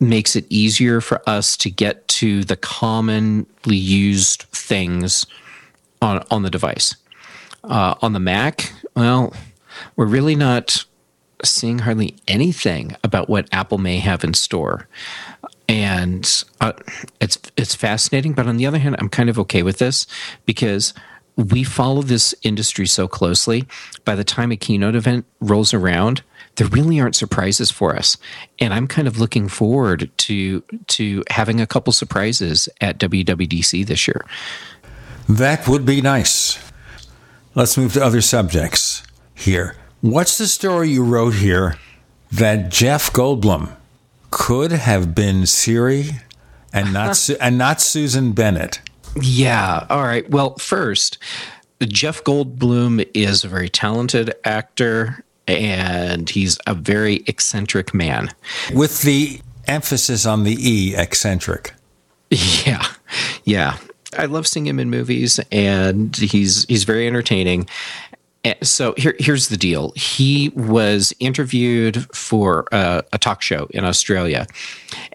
makes 0.00 0.36
it 0.36 0.44
easier 0.50 1.00
for 1.00 1.22
us 1.28 1.56
to 1.58 1.70
get 1.70 2.06
to 2.08 2.44
the 2.44 2.56
commonly 2.56 3.76
used 3.76 4.42
things 4.52 5.26
on 6.02 6.24
on 6.30 6.42
the 6.42 6.50
device. 6.50 6.96
Uh, 7.64 7.94
on 8.00 8.12
the 8.12 8.20
Mac, 8.20 8.72
well, 8.94 9.34
we're 9.96 10.06
really 10.06 10.36
not 10.36 10.84
seeing 11.44 11.80
hardly 11.80 12.16
anything 12.28 12.96
about 13.02 13.28
what 13.28 13.48
Apple 13.52 13.78
may 13.78 13.98
have 13.98 14.22
in 14.22 14.34
store, 14.34 14.88
and 15.68 16.44
uh, 16.60 16.72
it's 17.20 17.38
it's 17.56 17.74
fascinating. 17.74 18.34
But 18.34 18.46
on 18.46 18.56
the 18.56 18.66
other 18.66 18.78
hand, 18.78 18.96
I'm 18.98 19.08
kind 19.08 19.28
of 19.28 19.38
okay 19.40 19.62
with 19.62 19.78
this 19.78 20.06
because 20.44 20.94
we 21.36 21.64
follow 21.64 22.02
this 22.02 22.34
industry 22.42 22.86
so 22.86 23.06
closely. 23.08 23.64
By 24.04 24.14
the 24.14 24.24
time 24.24 24.52
a 24.52 24.56
keynote 24.56 24.94
event 24.94 25.26
rolls 25.40 25.74
around, 25.74 26.22
there 26.56 26.66
really 26.68 27.00
aren't 27.00 27.16
surprises 27.16 27.70
for 27.70 27.94
us, 27.94 28.16
and 28.58 28.74
I'm 28.74 28.86
kind 28.86 29.06
of 29.06 29.18
looking 29.18 29.48
forward 29.48 30.10
to 30.18 30.62
to 30.88 31.22
having 31.30 31.60
a 31.60 31.66
couple 31.66 31.92
surprises 31.92 32.68
at 32.80 32.98
WWDC 32.98 33.86
this 33.86 34.08
year. 34.08 34.24
That 35.28 35.68
would 35.68 35.84
be 35.84 36.00
nice. 36.00 36.58
Let's 37.54 37.76
move 37.76 37.94
to 37.94 38.04
other 38.04 38.20
subjects 38.20 39.02
here. 39.34 39.76
What's 40.00 40.38
the 40.38 40.46
story 40.46 40.90
you 40.90 41.04
wrote 41.04 41.34
here 41.34 41.76
that 42.32 42.70
Jeff 42.70 43.12
Goldblum 43.12 43.74
could 44.30 44.72
have 44.72 45.14
been 45.14 45.46
Siri 45.46 46.10
and 46.72 46.92
not 46.92 47.16
Su- 47.16 47.36
and 47.40 47.58
not 47.58 47.80
Susan 47.80 48.32
Bennett? 48.32 48.80
Yeah. 49.20 49.86
All 49.88 50.02
right. 50.02 50.28
Well, 50.30 50.56
first, 50.58 51.18
Jeff 51.80 52.22
Goldblum 52.24 53.08
is 53.14 53.44
a 53.44 53.48
very 53.48 53.68
talented 53.68 54.34
actor 54.44 55.24
and 55.46 56.28
he's 56.28 56.58
a 56.66 56.74
very 56.74 57.16
eccentric 57.26 57.94
man. 57.94 58.30
With 58.74 59.02
the 59.02 59.40
emphasis 59.66 60.26
on 60.26 60.44
the 60.44 60.56
E, 60.58 60.94
eccentric. 60.96 61.74
Yeah, 62.30 62.84
yeah. 63.44 63.78
I 64.18 64.26
love 64.26 64.46
seeing 64.46 64.66
him 64.66 64.78
in 64.80 64.90
movies, 64.90 65.38
and 65.52 66.16
he's 66.16 66.64
he's 66.64 66.84
very 66.84 67.06
entertaining. 67.06 67.68
Eh, 68.44 68.54
So 68.62 68.94
here, 68.96 69.14
here's 69.18 69.48
the 69.48 69.56
deal. 69.56 69.92
He 69.94 70.50
was 70.50 71.12
interviewed 71.20 72.06
for 72.14 72.66
a, 72.72 73.04
a 73.12 73.18
talk 73.18 73.42
show 73.42 73.66
in 73.70 73.84
Australia, 73.84 74.46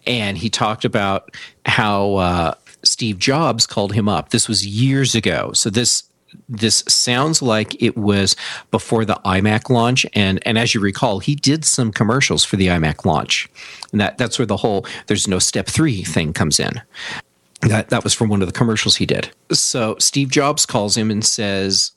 and 0.05 0.37
he 0.37 0.49
talked 0.49 0.85
about 0.85 1.35
how 1.65 2.15
uh, 2.15 2.53
Steve 2.83 3.17
Jobs 3.19 3.65
called 3.65 3.93
him 3.93 4.07
up. 4.07 4.29
This 4.29 4.47
was 4.47 4.65
years 4.65 5.15
ago. 5.15 5.51
So 5.53 5.69
this 5.69 6.03
this 6.47 6.83
sounds 6.87 7.41
like 7.41 7.81
it 7.81 7.97
was 7.97 8.35
before 8.71 9.05
the 9.05 9.19
iMac 9.25 9.69
launch, 9.69 10.05
and 10.13 10.45
and 10.45 10.57
as 10.57 10.73
you 10.73 10.79
recall, 10.79 11.19
he 11.19 11.35
did 11.35 11.65
some 11.65 11.91
commercials 11.91 12.43
for 12.43 12.55
the 12.55 12.67
iMac 12.67 13.05
launch, 13.05 13.49
and 13.91 14.01
that 14.01 14.17
that's 14.17 14.39
where 14.39 14.45
the 14.45 14.57
whole 14.57 14.85
"there's 15.07 15.27
no 15.27 15.39
step 15.39 15.67
three 15.67 16.03
thing 16.03 16.33
comes 16.33 16.59
in. 16.59 16.81
That 17.61 17.89
that 17.89 18.03
was 18.03 18.13
from 18.13 18.29
one 18.29 18.41
of 18.41 18.47
the 18.47 18.53
commercials 18.53 18.95
he 18.95 19.05
did. 19.05 19.31
So 19.51 19.95
Steve 19.99 20.29
Jobs 20.29 20.65
calls 20.65 20.97
him 20.97 21.11
and 21.11 21.23
says 21.23 21.91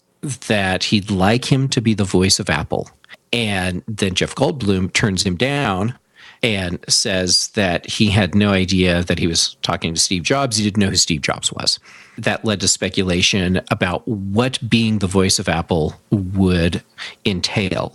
that 0.48 0.84
he'd 0.84 1.10
like 1.10 1.50
him 1.50 1.68
to 1.68 1.80
be 1.80 1.94
the 1.94 2.04
voice 2.04 2.38
of 2.38 2.50
Apple. 2.50 2.90
And 3.32 3.82
then 3.88 4.14
Jeff 4.14 4.34
Goldblum 4.34 4.92
turns 4.92 5.24
him 5.24 5.36
down 5.36 5.98
and 6.42 6.84
says 6.88 7.48
that 7.54 7.86
he 7.86 8.10
had 8.10 8.34
no 8.34 8.50
idea 8.50 9.02
that 9.04 9.18
he 9.18 9.26
was 9.26 9.56
talking 9.62 9.94
to 9.94 10.00
Steve 10.00 10.22
Jobs. 10.22 10.56
He 10.56 10.64
didn't 10.64 10.80
know 10.80 10.90
who 10.90 10.96
Steve 10.96 11.22
Jobs 11.22 11.52
was. 11.52 11.78
That 12.18 12.44
led 12.44 12.60
to 12.60 12.68
speculation 12.68 13.60
about 13.70 14.06
what 14.06 14.58
being 14.68 14.98
the 14.98 15.06
voice 15.06 15.38
of 15.38 15.48
Apple 15.48 15.94
would 16.10 16.82
entail. 17.24 17.94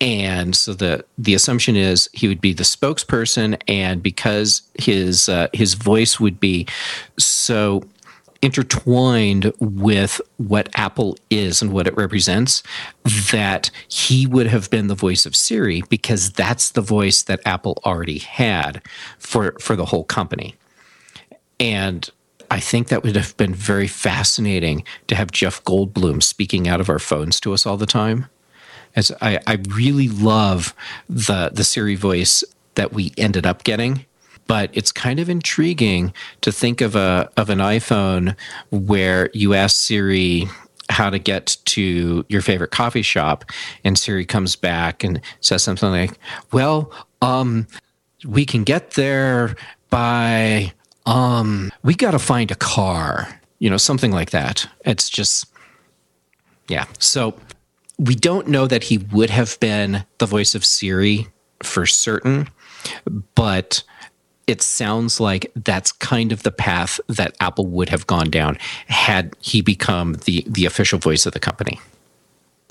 And 0.00 0.54
so 0.54 0.74
the 0.74 1.04
the 1.16 1.34
assumption 1.34 1.74
is 1.74 2.08
he 2.12 2.28
would 2.28 2.40
be 2.40 2.52
the 2.52 2.64
spokesperson, 2.64 3.60
and 3.66 4.02
because 4.02 4.62
his 4.78 5.28
uh, 5.28 5.48
his 5.54 5.72
voice 5.72 6.20
would 6.20 6.38
be 6.38 6.66
so 7.18 7.82
intertwined 8.42 9.52
with 9.58 10.20
what 10.36 10.68
Apple 10.74 11.16
is 11.30 11.62
and 11.62 11.72
what 11.72 11.86
it 11.86 11.96
represents, 11.96 12.62
that 13.30 13.70
he 13.88 14.26
would 14.26 14.46
have 14.46 14.70
been 14.70 14.88
the 14.88 14.94
voice 14.94 15.26
of 15.26 15.36
Siri 15.36 15.82
because 15.88 16.30
that's 16.32 16.70
the 16.70 16.80
voice 16.80 17.22
that 17.22 17.40
Apple 17.44 17.80
already 17.84 18.18
had 18.18 18.82
for 19.18 19.54
for 19.60 19.76
the 19.76 19.86
whole 19.86 20.04
company. 20.04 20.54
And 21.58 22.08
I 22.50 22.60
think 22.60 22.88
that 22.88 23.02
would 23.02 23.16
have 23.16 23.36
been 23.36 23.54
very 23.54 23.88
fascinating 23.88 24.84
to 25.08 25.14
have 25.14 25.30
Jeff 25.30 25.64
Goldblum 25.64 26.22
speaking 26.22 26.68
out 26.68 26.80
of 26.80 26.88
our 26.88 26.98
phones 26.98 27.40
to 27.40 27.52
us 27.52 27.66
all 27.66 27.76
the 27.76 27.86
time. 27.86 28.26
As 28.94 29.12
I, 29.20 29.40
I 29.46 29.58
really 29.68 30.08
love 30.08 30.74
the 31.08 31.50
the 31.52 31.64
Siri 31.64 31.96
voice 31.96 32.44
that 32.74 32.92
we 32.92 33.12
ended 33.16 33.46
up 33.46 33.64
getting 33.64 34.04
but 34.46 34.70
it's 34.72 34.92
kind 34.92 35.18
of 35.20 35.28
intriguing 35.28 36.12
to 36.40 36.52
think 36.52 36.80
of 36.80 36.96
a 36.96 37.30
of 37.36 37.50
an 37.50 37.58
iPhone 37.58 38.36
where 38.70 39.30
you 39.32 39.54
ask 39.54 39.76
Siri 39.76 40.46
how 40.88 41.10
to 41.10 41.18
get 41.18 41.56
to 41.64 42.24
your 42.28 42.40
favorite 42.40 42.70
coffee 42.70 43.02
shop 43.02 43.44
and 43.82 43.98
Siri 43.98 44.24
comes 44.24 44.54
back 44.54 45.02
and 45.02 45.20
says 45.40 45.62
something 45.62 45.90
like, 45.90 46.18
"Well, 46.52 46.92
um 47.22 47.66
we 48.24 48.44
can 48.44 48.64
get 48.64 48.92
there 48.92 49.56
by 49.90 50.72
um 51.06 51.72
we 51.82 51.94
got 51.94 52.12
to 52.12 52.18
find 52.18 52.50
a 52.50 52.56
car." 52.56 53.40
You 53.58 53.70
know, 53.70 53.78
something 53.78 54.12
like 54.12 54.30
that. 54.30 54.68
It's 54.84 55.08
just 55.08 55.46
yeah. 56.68 56.84
So 56.98 57.34
we 57.98 58.14
don't 58.14 58.48
know 58.48 58.66
that 58.66 58.84
he 58.84 58.98
would 58.98 59.30
have 59.30 59.58
been 59.60 60.04
the 60.18 60.26
voice 60.26 60.54
of 60.54 60.64
Siri 60.64 61.28
for 61.62 61.86
certain, 61.86 62.48
but 63.34 63.82
it 64.46 64.62
sounds 64.62 65.20
like 65.20 65.50
that's 65.56 65.90
kind 65.92 66.32
of 66.32 66.42
the 66.42 66.50
path 66.52 67.00
that 67.08 67.34
Apple 67.40 67.66
would 67.66 67.88
have 67.88 68.06
gone 68.06 68.30
down 68.30 68.56
had 68.86 69.34
he 69.40 69.60
become 69.60 70.14
the 70.24 70.44
the 70.46 70.64
official 70.64 70.98
voice 70.98 71.26
of 71.26 71.32
the 71.32 71.40
company. 71.40 71.80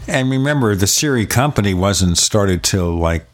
And 0.07 0.29
remember, 0.29 0.75
the 0.75 0.87
Siri 0.87 1.25
company 1.25 1.73
wasn't 1.73 2.17
started 2.17 2.63
till 2.63 2.95
like 2.95 3.25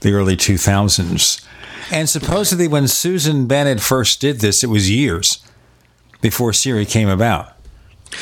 the 0.00 0.12
early 0.12 0.36
2000s. 0.36 1.44
And 1.90 2.08
supposedly, 2.08 2.68
when 2.68 2.88
Susan 2.88 3.46
Bennett 3.46 3.80
first 3.80 4.20
did 4.20 4.40
this, 4.40 4.62
it 4.62 4.66
was 4.66 4.90
years 4.90 5.38
before 6.20 6.52
Siri 6.52 6.84
came 6.84 7.08
about. 7.08 7.52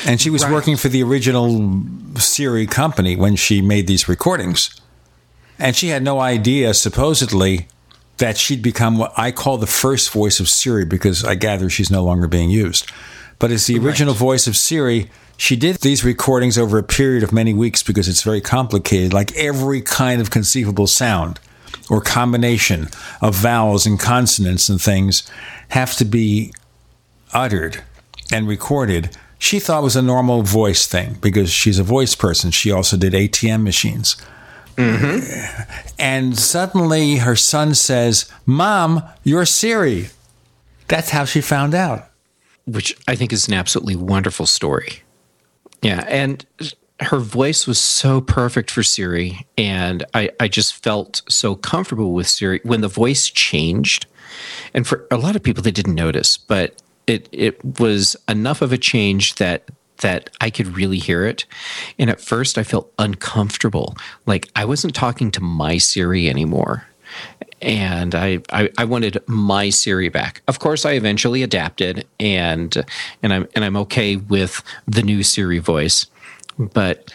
And 0.07 0.21
she 0.21 0.31
was 0.31 0.43
Right. 0.43 0.53
working 0.53 0.77
for 0.77 0.89
the 0.89 1.03
original 1.03 1.83
Siri 2.17 2.67
company 2.67 3.17
when 3.17 3.35
she 3.37 3.61
made 3.63 3.87
these 3.87 4.09
recordings. 4.09 4.71
And 5.59 5.75
she 5.75 5.89
had 5.89 6.03
no 6.03 6.21
idea, 6.21 6.75
supposedly, 6.75 7.67
that 8.19 8.39
she'd 8.39 8.63
become 8.63 8.99
what 8.99 9.13
I 9.17 9.31
call 9.31 9.59
the 9.59 9.67
first 9.67 10.11
voice 10.11 10.41
of 10.41 10.49
Siri 10.49 10.85
because 10.85 11.25
I 11.25 11.35
gather 11.35 11.69
she's 11.69 11.91
no 11.91 12.03
longer 12.03 12.27
being 12.27 12.51
used. 12.51 12.91
But 13.39 13.51
as 13.51 13.67
the 13.67 13.79
original 13.79 14.15
voice 14.15 14.47
of 14.47 14.57
Siri, 14.57 15.11
she 15.37 15.57
did 15.57 15.77
these 15.77 16.05
recordings 16.05 16.57
over 16.57 16.79
a 16.79 16.83
period 16.83 17.23
of 17.23 17.33
many 17.33 17.53
weeks 17.53 17.83
because 17.83 18.09
it's 18.09 18.23
very 18.23 18.41
complicated, 18.41 19.13
like 19.13 19.35
every 19.37 19.83
kind 19.83 20.21
of 20.21 20.31
conceivable 20.31 20.87
sound 20.87 21.39
or 21.91 22.01
combination 22.01 22.89
of 23.21 23.35
vowels 23.35 23.87
and 23.87 24.01
consonants 24.01 24.69
and 24.69 24.81
things 24.81 25.31
have 25.69 25.95
to 25.97 26.05
be 26.05 26.53
uttered 27.33 27.83
and 28.33 28.49
recorded. 28.49 29.17
She 29.39 29.61
thought 29.61 29.81
it 29.81 29.85
was 29.85 29.97
a 29.97 30.03
normal 30.03 30.43
voice 30.43 30.87
thing 30.87 31.19
because 31.21 31.51
she's 31.51 31.79
a 31.79 31.85
voice 31.85 32.15
person. 32.15 32.51
She 32.51 32.73
also 32.73 32.97
did 32.97 33.13
ATM 33.13 33.63
machines. 33.63 34.17
Mm-hmm. 34.77 35.71
And 35.99 36.39
suddenly 36.39 37.17
her 37.17 37.37
son 37.37 37.75
says, 37.75 38.31
Mom, 38.45 39.03
you're 39.25 39.47
Siri. 39.47 40.09
That's 40.89 41.11
how 41.11 41.25
she 41.25 41.41
found 41.41 41.75
out. 41.75 42.11
which 42.67 42.97
I 43.09 43.15
think 43.17 43.33
is 43.33 43.49
an 43.49 43.55
absolutely 43.55 43.97
wonderful 43.97 44.47
story. 44.47 45.03
Yeah, 45.83 46.05
and 46.09 46.45
her 47.01 47.19
voice 47.19 47.67
was 47.67 47.79
so 47.79 48.21
perfect 48.21 48.71
for 48.71 48.83
Siri, 48.83 49.47
and 49.57 50.05
I, 50.15 50.31
I 50.41 50.49
just 50.49 50.83
felt 50.83 51.23
so 51.29 51.55
comfortable 51.55 52.13
with 52.13 52.27
Siri 52.27 52.61
when 52.65 52.81
the 52.81 52.89
voice 52.89 53.29
changed. 53.29 54.07
And 54.75 54.87
for 54.87 55.07
a 55.11 55.17
lot 55.17 55.37
of 55.37 55.43
people, 55.43 55.63
they 55.63 55.71
didn't 55.71 55.95
notice, 55.95 56.37
but 56.37 56.83
it 57.07 57.29
it 57.33 57.79
was 57.79 58.17
enough 58.29 58.63
of 58.63 58.73
a 58.73 58.79
change 58.79 59.37
that 59.37 59.69
that 59.99 60.31
I 60.41 60.51
could 60.51 60.77
really 60.77 60.99
hear 60.99 61.25
it. 61.25 61.45
And 61.99 62.11
at 62.11 62.21
first, 62.21 62.59
I 62.59 62.63
felt 62.63 62.93
uncomfortable, 62.99 63.97
like 64.27 64.49
I 64.55 64.65
wasn't 64.65 64.95
talking 64.95 65.31
to 65.33 65.41
my 65.41 65.79
Siri 65.79 66.29
anymore 66.29 66.87
and 67.63 68.15
I, 68.15 68.41
I 68.51 68.71
I 68.77 68.85
wanted 68.85 69.23
my 69.27 69.71
Siri 69.71 70.09
back. 70.09 70.43
Of 70.47 70.59
course, 70.59 70.85
I 70.85 70.93
eventually 70.93 71.43
adapted, 71.43 72.07
and 72.21 72.85
and 73.23 73.33
I'm 73.33 73.49
and 73.55 73.65
I'm 73.65 73.77
okay 73.79 74.17
with 74.17 74.63
the 74.87 75.03
new 75.03 75.23
Siri 75.23 75.59
voice, 75.59 76.07
but 76.59 77.13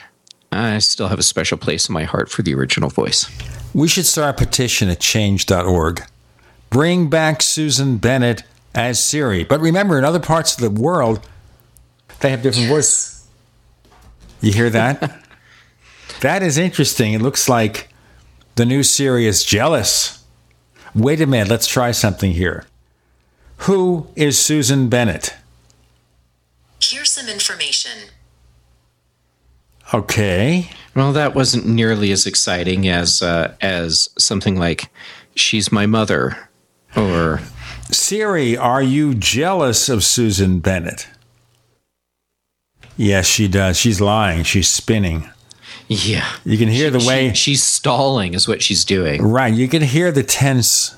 I 0.51 0.79
still 0.79 1.07
have 1.07 1.19
a 1.19 1.23
special 1.23 1.57
place 1.57 1.87
in 1.87 1.93
my 1.93 2.03
heart 2.03 2.29
for 2.29 2.41
the 2.41 2.53
original 2.53 2.89
voice. 2.89 3.29
We 3.73 3.87
should 3.87 4.05
start 4.05 4.35
a 4.35 4.45
petition 4.45 4.89
at 4.89 4.99
change.org. 4.99 6.03
Bring 6.69 7.09
back 7.09 7.41
Susan 7.41 7.97
Bennett 7.97 8.43
as 8.73 9.03
Siri. 9.03 9.43
But 9.43 9.59
remember, 9.61 9.97
in 9.97 10.03
other 10.03 10.19
parts 10.19 10.55
of 10.55 10.61
the 10.61 10.81
world, 10.81 11.25
they 12.21 12.29
have 12.29 12.41
different 12.41 12.69
voices. 12.69 13.27
You 14.41 14.53
hear 14.53 14.69
that? 14.69 15.23
that 16.21 16.43
is 16.43 16.57
interesting. 16.57 17.13
It 17.13 17.21
looks 17.21 17.47
like 17.49 17.89
the 18.55 18.65
new 18.65 18.83
Siri 18.83 19.27
is 19.27 19.43
jealous. 19.43 20.23
Wait 20.93 21.21
a 21.21 21.25
minute, 21.25 21.49
let's 21.49 21.67
try 21.67 21.91
something 21.91 22.33
here. 22.33 22.65
Who 23.57 24.07
is 24.15 24.39
Susan 24.39 24.89
Bennett? 24.89 25.35
Here's 26.81 27.11
some 27.11 27.27
information. 27.29 28.09
Okay. 29.93 30.69
Well, 30.95 31.13
that 31.13 31.35
wasn't 31.35 31.67
nearly 31.67 32.11
as 32.11 32.25
exciting 32.25 32.87
as 32.87 33.21
uh, 33.21 33.53
as 33.61 34.09
something 34.17 34.57
like 34.57 34.89
"She's 35.35 35.71
my 35.71 35.85
mother" 35.85 36.49
or 36.95 37.41
Siri, 37.91 38.55
are 38.55 38.81
you 38.81 39.13
jealous 39.13 39.89
of 39.89 40.03
Susan 40.03 40.59
Bennett? 40.59 41.07
Yes, 43.01 43.25
she 43.25 43.47
does. 43.47 43.77
She's 43.77 43.99
lying. 43.99 44.43
She's 44.43 44.67
spinning. 44.67 45.27
yeah. 45.87 46.25
You 46.45 46.57
can 46.57 46.69
hear 46.69 46.91
the 46.91 46.99
She- 46.99 47.07
way 47.07 47.33
she's 47.33 47.63
stalling 47.63 48.33
is 48.35 48.47
what 48.47 48.61
she's 48.61 48.85
doing. 48.85 49.23
Right. 49.23 49.51
You 49.53 49.67
can 49.67 49.81
hear 49.81 50.11
the 50.11 50.21
tense 50.23 50.93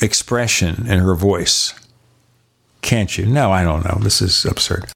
expression 0.00 0.86
in 0.88 0.98
her 0.98 1.14
voice. 1.14 1.74
Can't 2.80 3.16
you? 3.16 3.24
No, 3.26 3.52
I 3.52 3.62
don't 3.62 3.84
know. 3.84 3.98
This 4.02 4.20
is 4.20 4.44
absurd. 4.44 4.86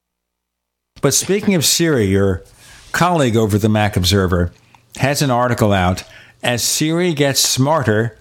But 1.00 1.14
speaking 1.14 1.54
of 1.54 1.64
Siri, 1.64 2.06
your 2.06 2.42
colleague 2.90 3.36
over 3.36 3.56
the 3.58 3.68
Mac 3.68 3.96
Observer 3.96 4.52
has 4.96 5.22
an 5.22 5.30
article 5.30 5.72
out. 5.72 6.02
As 6.42 6.62
Siri 6.64 7.14
gets 7.14 7.38
smarter, 7.40 8.18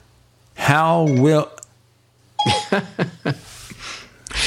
how 0.56 1.04
will. 1.06 1.50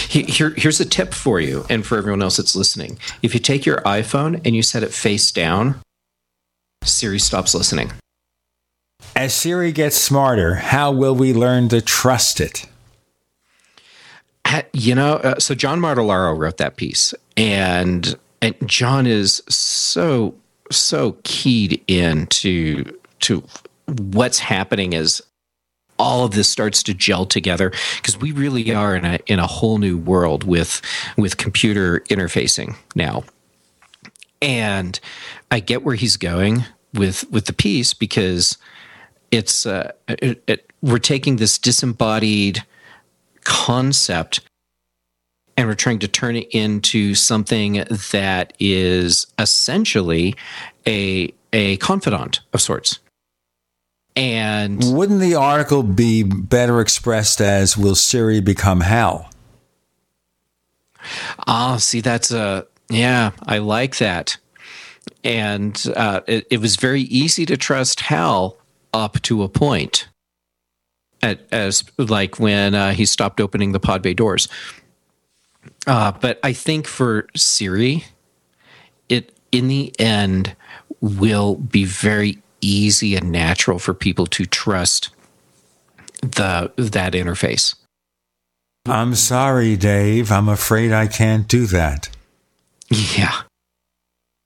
He- 0.09 0.23
Here, 0.25 0.51
here's 0.57 0.81
a 0.81 0.85
tip 0.85 1.13
for 1.15 1.39
you 1.41 1.67
and 1.69 1.85
for 1.87 1.99
everyone 1.99 2.23
else 2.23 2.39
that's 2.39 2.57
listening. 2.57 2.99
If 3.23 3.35
you 3.35 3.41
take 3.41 3.67
your 3.67 3.79
iPhone 3.83 4.41
and 4.45 4.57
you 4.57 4.63
set 4.63 4.83
it 4.83 4.93
face 4.93 5.31
down, 5.31 5.81
Siri 6.83 7.19
stops 7.19 7.55
listening. 7.55 7.93
As 9.15 9.35
Siri 9.35 9.73
gets 9.73 9.97
smarter, 9.97 10.55
how 10.57 10.93
will 10.93 11.15
we 11.15 11.33
learn 11.35 11.69
to 11.71 11.81
trust 11.81 12.41
it? 12.41 12.67
You 14.73 14.95
know, 14.95 15.17
uh, 15.17 15.39
so 15.39 15.55
John 15.55 15.79
Martellaro 15.79 16.37
wrote 16.39 16.57
that 16.57 16.77
piece, 16.77 17.13
and 17.37 18.17
and 18.41 18.55
John 18.65 19.07
is 19.07 19.43
so 19.49 20.35
so 20.71 21.19
keyed 21.23 21.83
into 21.87 22.85
to 23.21 23.43
what's 23.87 24.39
happening 24.39 24.95
as 24.95 25.21
all 25.99 26.25
of 26.25 26.33
this 26.33 26.49
starts 26.49 26.83
to 26.85 26.95
gel 26.95 27.27
together 27.27 27.73
because 27.97 28.19
we 28.19 28.33
really 28.33 28.73
are 28.75 28.95
in 28.95 29.05
a 29.05 29.19
in 29.27 29.39
a 29.39 29.47
whole 29.47 29.79
new 29.79 29.97
world 29.97 30.45
with 30.45 30.81
with 31.17 31.37
computer 31.37 32.01
interfacing 32.09 32.77
now. 32.95 33.25
And 34.41 34.99
I 35.51 35.61
get 35.61 35.85
where 35.85 35.97
he's 35.97 36.17
going 36.17 36.65
with 36.95 37.31
with 37.31 37.47
the 37.47 37.53
piece 37.53 37.95
because 37.95 38.57
it's 39.31 39.67
uh, 39.67 39.93
it, 40.09 40.43
it, 40.47 40.73
we're 40.83 40.99
taking 40.99 41.37
this 41.37 41.59
disembodied 41.59 42.65
concept 43.45 44.41
and 45.57 45.67
we're 45.67 45.75
trying 45.75 45.99
to 45.99 46.09
turn 46.09 46.37
it 46.37 46.49
into 46.53 47.15
something 47.15 47.85
that 48.13 48.53
is 48.61 49.27
essentially 49.39 50.37
a 50.87 51.33
a 51.53 51.77
confidant 51.79 52.41
of 52.53 52.61
sorts. 52.61 53.01
And 54.19 54.83
wouldn't 54.97 55.21
the 55.21 55.37
article 55.37 55.85
be 55.85 56.25
better 56.25 56.81
expressed 56.81 57.41
as 57.41 57.79
"Will 57.79 57.95
Siri 57.95 58.41
become 58.41 58.81
Hal"? 58.81 59.31
Ah, 61.47 61.77
see, 61.77 62.01
that's 62.01 62.33
a 62.33 62.67
yeah, 62.91 63.31
I 63.47 63.59
like 63.59 63.99
that. 63.99 64.37
And 65.23 65.81
uh, 65.95 66.23
it, 66.27 66.49
it 66.51 66.61
was 66.61 66.75
very 66.75 67.03
easy 67.03 67.47
to 67.47 67.57
trust 67.57 68.01
Hal 68.01 68.57
up 68.93 69.23
to 69.23 69.45
a 69.45 69.49
point, 69.49 70.09
at, 71.23 71.47
as 71.53 71.85
like 71.97 72.41
when 72.41 72.75
uh, 72.75 72.95
he 72.95 73.07
stopped 73.07 73.41
opening 73.41 73.71
the 73.71 73.79
pod 73.79 74.03
bay 74.03 74.15
doors. 74.15 74.49
Uh, 75.87 76.11
but 76.11 76.41
I 76.43 76.53
think 76.55 76.89
for 76.89 77.29
Siri, 77.37 78.05
it 79.09 79.33
in 79.53 79.69
the 79.69 79.95
end 80.01 80.57
will 81.01 81.55
be 81.55 81.85
very 81.85 82.43
easy 82.61 83.17
and 83.17 83.31
natural 83.31 83.79
for 83.79 83.95
people 83.95 84.27
to 84.27 84.45
trust 84.47 85.11
the 86.21 86.73
that 86.77 87.13
interface. 87.13 87.75
I'm 88.87 89.15
sorry, 89.15 89.77
Dave. 89.77 90.33
I'm 90.33 90.49
afraid 90.49 90.93
I 90.93 91.07
can't 91.07 91.47
do 91.47 91.67
that. 91.67 92.09
Yeah. 92.91 93.43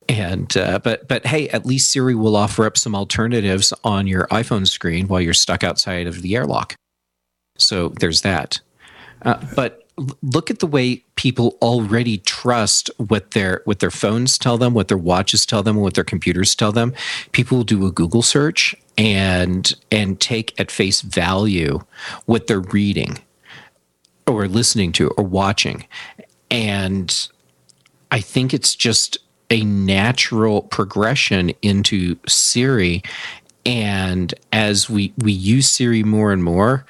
And 0.09 0.55
uh, 0.57 0.81
but 0.81 1.07
but 1.07 1.25
hey, 1.27 1.49
at 1.51 1.65
least 1.65 1.91
Siri 1.91 2.15
will 2.15 2.37
offer 2.37 2.67
up 2.67 2.77
some 2.77 2.95
alternatives 2.95 3.73
on 3.85 4.07
your 4.07 4.27
iPhone 4.27 4.67
screen 4.67 5.09
while 5.09 5.21
you're 5.21 5.33
stuck 5.33 5.63
outside 5.63 6.07
of 6.07 6.23
the 6.23 6.35
airlock. 6.35 6.75
So 7.57 7.91
there's 7.91 8.23
that. 8.23 8.59
Uh, 9.23 9.43
but 9.55 9.82
look 10.23 10.51
at 10.51 10.61
the 10.61 10.67
way 10.67 10.97
people 11.17 11.57
already 11.61 12.19
trust 12.19 12.91
what 12.97 13.33
their 13.33 13.63
what 13.65 13.81
their 13.81 13.91
phones 13.91 14.39
tell 14.39 14.59
them, 14.59 14.75
what 14.75 14.89
their 14.89 14.99
watches 14.99 15.45
tell 15.47 15.63
them, 15.63 15.77
what 15.77 15.95
their 15.95 16.05
computers 16.05 16.55
tell 16.55 16.73
them. 16.73 16.95
People 17.33 17.63
do 17.65 17.87
a 17.87 17.93
Google 17.93 18.23
search 18.23 18.75
and 18.97 19.75
and 19.91 20.21
take 20.21 20.59
at 20.61 20.71
face 20.71 21.01
value 21.01 21.81
what 22.27 22.47
they're 22.47 22.61
reading 22.61 23.19
or 24.27 24.49
listening 24.49 24.93
to 24.93 25.09
or 25.11 25.25
watching. 25.25 25.87
And 26.51 27.29
I 28.11 28.21
think 28.21 28.53
it's 28.53 28.75
just 28.75 29.19
a 29.51 29.65
natural 29.65 30.63
progression 30.63 31.51
into 31.63 32.17
Siri. 32.27 33.03
And 33.65 34.35
as 34.53 34.89
we, 34.91 35.13
we 35.19 35.33
use 35.33 35.69
Siri 35.69 36.03
more 36.03 36.33
and 36.33 36.43
more, 36.43 36.85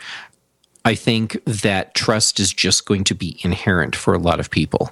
I 0.84 0.94
think 0.94 1.42
that 1.44 1.94
trust 1.94 2.40
is 2.40 2.52
just 2.52 2.86
going 2.86 3.04
to 3.04 3.14
be 3.14 3.38
inherent 3.42 3.94
for 3.94 4.14
a 4.14 4.18
lot 4.18 4.40
of 4.40 4.50
people. 4.50 4.90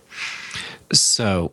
So 0.92 1.52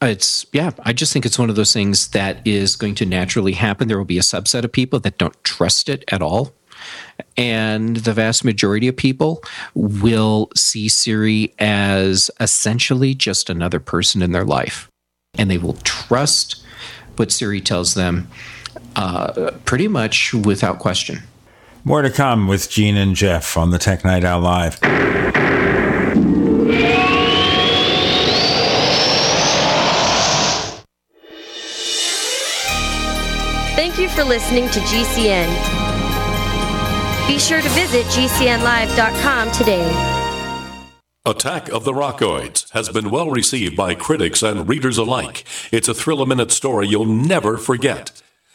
it's, 0.00 0.46
yeah, 0.52 0.70
I 0.84 0.92
just 0.92 1.12
think 1.12 1.26
it's 1.26 1.38
one 1.38 1.50
of 1.50 1.56
those 1.56 1.72
things 1.72 2.08
that 2.08 2.44
is 2.46 2.76
going 2.76 2.94
to 2.96 3.06
naturally 3.06 3.52
happen. 3.52 3.88
There 3.88 3.98
will 3.98 4.04
be 4.04 4.18
a 4.18 4.22
subset 4.22 4.64
of 4.64 4.72
people 4.72 5.00
that 5.00 5.18
don't 5.18 5.42
trust 5.44 5.88
it 5.88 6.04
at 6.08 6.22
all. 6.22 6.52
And 7.36 7.98
the 7.98 8.12
vast 8.12 8.44
majority 8.44 8.88
of 8.88 8.96
people 8.96 9.42
will 9.74 10.50
see 10.56 10.88
Siri 10.88 11.54
as 11.58 12.30
essentially 12.40 13.14
just 13.14 13.48
another 13.48 13.78
person 13.78 14.22
in 14.22 14.32
their 14.32 14.44
life. 14.44 14.88
And 15.38 15.50
they 15.50 15.58
will 15.58 15.78
trust 15.84 16.64
what 17.16 17.30
Siri 17.30 17.60
tells 17.60 17.94
them 17.94 18.28
uh, 18.96 19.52
pretty 19.64 19.86
much 19.86 20.34
without 20.34 20.78
question. 20.78 21.20
More 21.84 22.02
to 22.02 22.10
come 22.10 22.46
with 22.46 22.70
Gene 22.70 22.96
and 22.96 23.16
Jeff 23.16 23.56
on 23.56 23.70
the 23.70 23.78
Tech 23.78 24.04
Night 24.04 24.22
Owl 24.22 24.40
Live. 24.40 24.76
Thank 33.74 33.98
you 33.98 34.08
for 34.08 34.22
listening 34.22 34.68
to 34.70 34.80
GCN. 34.80 35.48
Be 37.26 37.38
sure 37.38 37.60
to 37.60 37.68
visit 37.70 38.06
GCNlive.com 38.06 39.50
today. 39.50 40.20
Attack 41.24 41.68
of 41.68 41.84
the 41.84 41.92
Rockoids 41.92 42.70
has 42.72 42.88
been 42.90 43.10
well 43.10 43.30
received 43.30 43.76
by 43.76 43.94
critics 43.94 44.42
and 44.42 44.68
readers 44.68 44.98
alike. 44.98 45.44
It's 45.72 45.88
a 45.88 45.94
thrill 45.94 46.22
a 46.22 46.26
minute 46.26 46.52
story 46.52 46.86
you'll 46.86 47.06
never 47.06 47.56
forget. 47.56 48.22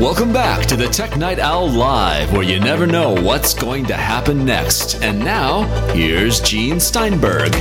Welcome 0.00 0.32
back 0.32 0.66
to 0.66 0.76
the 0.76 0.88
Tech 0.88 1.16
Night 1.16 1.38
Owl 1.38 1.70
Live, 1.70 2.32
where 2.32 2.42
you 2.42 2.58
never 2.58 2.84
know 2.84 3.14
what's 3.14 3.54
going 3.54 3.86
to 3.86 3.94
happen 3.94 4.44
next. 4.44 4.96
And 4.96 5.20
now, 5.20 5.62
here's 5.92 6.40
Gene 6.40 6.80
Steinberg. 6.80 7.54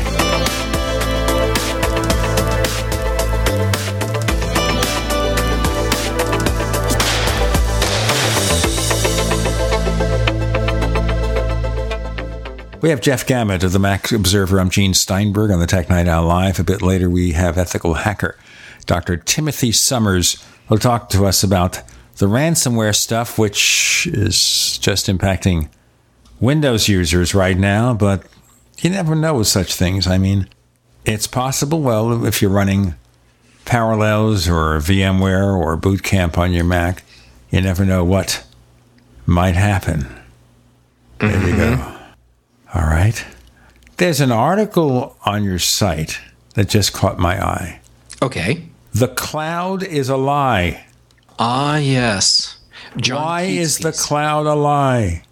We 12.82 12.90
have 12.90 13.00
Jeff 13.00 13.28
Gamet 13.28 13.64
of 13.64 13.74
the 13.74 13.80
Mac 13.80 14.12
Observer. 14.12 14.60
I'm 14.60 14.72
Gene 14.72 14.96
Steinberg 14.96 15.52
on 15.52 15.60
the 15.60 15.68
Tech 15.68 15.88
Night 15.88 16.08
Owl 16.08 16.26
Live. 16.26 16.60
A 16.60 16.64
bit 16.64 16.82
later, 16.82 17.12
we 17.12 17.34
have 17.34 17.60
ethical 17.60 17.94
hacker 17.94 18.36
Dr. 18.88 19.18
Timothy 19.18 19.72
Summers 19.72 20.44
who 20.68 20.74
will 20.74 20.80
talk 20.80 21.10
to 21.10 21.28
us 21.28 21.44
about 21.44 21.82
the 22.18 22.28
ransomware 22.28 22.95
stuff, 22.95 23.38
which 23.38 24.07
is 24.11 24.78
just 24.80 25.07
impacting 25.07 25.70
Windows 26.39 26.88
users 26.88 27.34
right 27.34 27.57
now, 27.57 27.93
but 27.93 28.24
you 28.80 28.89
never 28.89 29.16
know 29.16 29.36
with 29.36 29.47
such 29.47 29.76
things. 29.76 30.07
I 30.07 30.18
mean, 30.18 30.47
it's 31.05 31.28
possible, 31.28 31.82
well, 31.82 32.26
if 32.26 32.41
you're 32.41 32.51
running 32.51 32.95
Parallels 33.66 34.47
or 34.47 34.78
VMware 34.80 35.57
or 35.57 35.78
Boot 35.78 36.03
Camp 36.03 36.38
on 36.38 36.51
your 36.51 36.66
Mac, 36.66 37.03
you 37.49 37.61
never 37.61 37.86
know 37.86 38.03
what 38.03 38.45
might 39.26 39.55
happen. 39.55 40.07
There 41.20 41.30
mm-hmm. 41.30 41.47
you 41.47 41.55
go. 41.55 41.99
All 42.74 42.88
right. 42.88 43.24
There's 43.97 44.20
an 44.20 44.32
article 44.32 45.16
on 45.26 45.43
your 45.43 45.59
site 45.59 46.20
that 46.55 46.68
just 46.68 46.93
caught 46.93 47.20
my 47.20 47.41
eye. 47.41 47.80
Okay. 48.22 48.64
The 48.93 49.07
cloud 49.07 49.84
is 49.84 50.09
a 50.09 50.18
lie. 50.18 50.86
Ah, 51.40 51.78
yes. 51.78 52.58
John 52.98 53.22
Why 53.24 53.42
is 53.44 53.78
piece. 53.78 53.84
the 53.84 53.92
cloud 53.92 54.46
a 54.46 54.54
lie? 54.56 55.24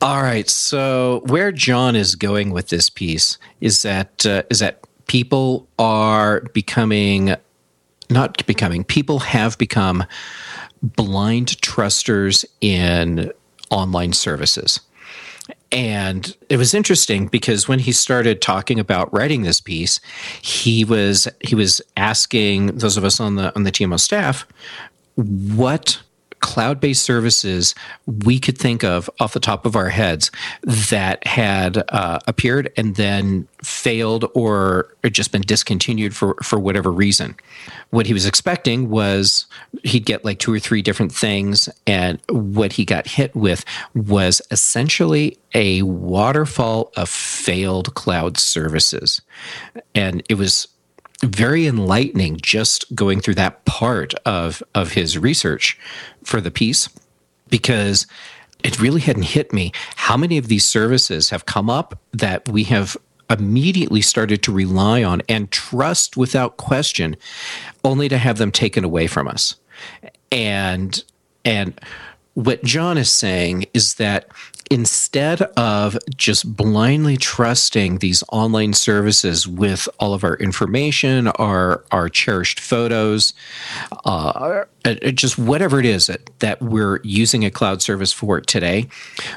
All 0.00 0.22
right. 0.22 0.48
So 0.48 1.22
where 1.26 1.52
John 1.52 1.96
is 1.96 2.14
going 2.14 2.50
with 2.50 2.68
this 2.68 2.90
piece 2.90 3.38
is 3.60 3.82
that 3.82 4.26
uh, 4.26 4.42
is 4.50 4.58
that 4.58 4.80
people 5.06 5.68
are 5.78 6.42
becoming 6.52 7.34
not 8.10 8.44
becoming 8.46 8.84
people 8.84 9.20
have 9.20 9.56
become 9.58 10.04
blind 10.82 11.60
trusters 11.62 12.44
in 12.60 13.32
online 13.70 14.12
services. 14.12 14.80
And 15.72 16.36
it 16.48 16.56
was 16.56 16.72
interesting 16.72 17.26
because 17.26 17.66
when 17.66 17.80
he 17.80 17.90
started 17.90 18.40
talking 18.40 18.78
about 18.78 19.12
writing 19.12 19.42
this 19.42 19.60
piece, 19.60 20.00
he 20.40 20.84
was 20.84 21.26
he 21.40 21.54
was 21.54 21.80
asking 21.96 22.66
those 22.78 22.96
of 22.96 23.04
us 23.04 23.20
on 23.20 23.36
the 23.36 23.54
on 23.56 23.64
the 23.64 23.72
TMO 23.72 23.98
staff 23.98 24.46
what 25.16 26.02
cloud-based 26.44 27.02
services 27.02 27.74
we 28.26 28.38
could 28.38 28.58
think 28.58 28.84
of 28.84 29.08
off 29.18 29.32
the 29.32 29.40
top 29.40 29.64
of 29.64 29.74
our 29.74 29.88
heads 29.88 30.30
that 30.62 31.26
had 31.26 31.82
uh, 31.88 32.18
appeared 32.26 32.70
and 32.76 32.96
then 32.96 33.48
failed 33.62 34.30
or 34.34 34.94
just 35.10 35.32
been 35.32 35.40
discontinued 35.40 36.14
for 36.14 36.34
for 36.42 36.58
whatever 36.58 36.92
reason. 36.92 37.34
What 37.90 38.04
he 38.04 38.12
was 38.12 38.26
expecting 38.26 38.90
was 38.90 39.46
he'd 39.84 40.04
get 40.04 40.22
like 40.22 40.38
two 40.38 40.52
or 40.52 40.58
three 40.58 40.82
different 40.82 41.12
things, 41.12 41.70
and 41.86 42.20
what 42.28 42.74
he 42.74 42.84
got 42.84 43.06
hit 43.06 43.34
with 43.34 43.64
was 43.94 44.42
essentially 44.50 45.38
a 45.54 45.80
waterfall 45.80 46.92
of 46.94 47.08
failed 47.08 47.94
cloud 47.94 48.36
services, 48.36 49.22
and 49.94 50.22
it 50.28 50.34
was 50.34 50.68
very 51.24 51.66
enlightening 51.66 52.38
just 52.38 52.94
going 52.94 53.20
through 53.20 53.34
that 53.34 53.64
part 53.64 54.14
of 54.26 54.62
of 54.74 54.92
his 54.92 55.18
research 55.18 55.78
for 56.22 56.40
the 56.40 56.50
piece 56.50 56.88
because 57.48 58.06
it 58.62 58.80
really 58.80 59.00
hadn't 59.00 59.24
hit 59.24 59.52
me 59.52 59.72
how 59.96 60.16
many 60.16 60.38
of 60.38 60.48
these 60.48 60.64
services 60.64 61.30
have 61.30 61.46
come 61.46 61.68
up 61.68 61.98
that 62.12 62.48
we 62.48 62.64
have 62.64 62.96
immediately 63.30 64.00
started 64.00 64.42
to 64.42 64.52
rely 64.52 65.02
on 65.02 65.22
and 65.28 65.50
trust 65.50 66.16
without 66.16 66.56
question 66.56 67.16
only 67.84 68.08
to 68.08 68.18
have 68.18 68.38
them 68.38 68.50
taken 68.50 68.84
away 68.84 69.06
from 69.06 69.28
us. 69.28 69.56
And 70.30 71.02
and 71.44 71.78
what 72.34 72.62
John 72.64 72.98
is 72.98 73.10
saying 73.10 73.66
is 73.74 73.94
that 73.94 74.28
instead 74.70 75.42
of 75.56 75.96
just 76.16 76.56
blindly 76.56 77.16
trusting 77.16 77.98
these 77.98 78.24
online 78.30 78.72
services 78.72 79.46
with 79.46 79.88
all 79.98 80.14
of 80.14 80.24
our 80.24 80.36
information, 80.36 81.28
our 81.28 81.84
our 81.90 82.08
cherished 82.08 82.60
photos, 82.60 83.34
uh, 84.04 84.64
just 85.14 85.38
whatever 85.38 85.78
it 85.78 85.86
is 85.86 86.06
that, 86.06 86.30
that 86.40 86.60
we're 86.60 87.00
using 87.02 87.44
a 87.44 87.50
cloud 87.50 87.82
service 87.82 88.12
for 88.12 88.40
today, 88.40 88.88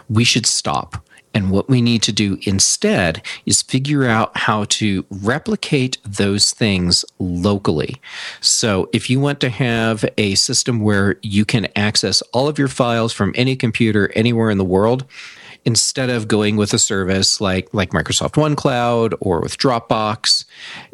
we 0.09 0.23
should 0.23 0.45
stop 0.45 1.06
and 1.37 1.51
what 1.51 1.69
we 1.69 1.83
need 1.83 2.01
to 2.01 2.11
do 2.11 2.39
instead 2.47 3.21
is 3.45 3.61
figure 3.61 4.07
out 4.07 4.35
how 4.35 4.63
to 4.63 5.05
replicate 5.11 5.99
those 6.03 6.49
things 6.51 7.05
locally. 7.19 8.01
So, 8.41 8.89
if 8.91 9.07
you 9.07 9.19
want 9.19 9.39
to 9.41 9.49
have 9.49 10.03
a 10.17 10.33
system 10.33 10.79
where 10.79 11.17
you 11.21 11.45
can 11.45 11.67
access 11.75 12.23
all 12.33 12.47
of 12.47 12.57
your 12.57 12.67
files 12.67 13.13
from 13.13 13.35
any 13.35 13.55
computer 13.55 14.11
anywhere 14.15 14.49
in 14.49 14.57
the 14.57 14.65
world, 14.65 15.05
instead 15.63 16.09
of 16.09 16.27
going 16.27 16.57
with 16.57 16.73
a 16.73 16.79
service 16.79 17.39
like 17.39 17.71
like 17.71 17.91
Microsoft 17.91 18.33
OneCloud 18.33 19.13
or 19.19 19.39
with 19.39 19.59
Dropbox, 19.59 20.43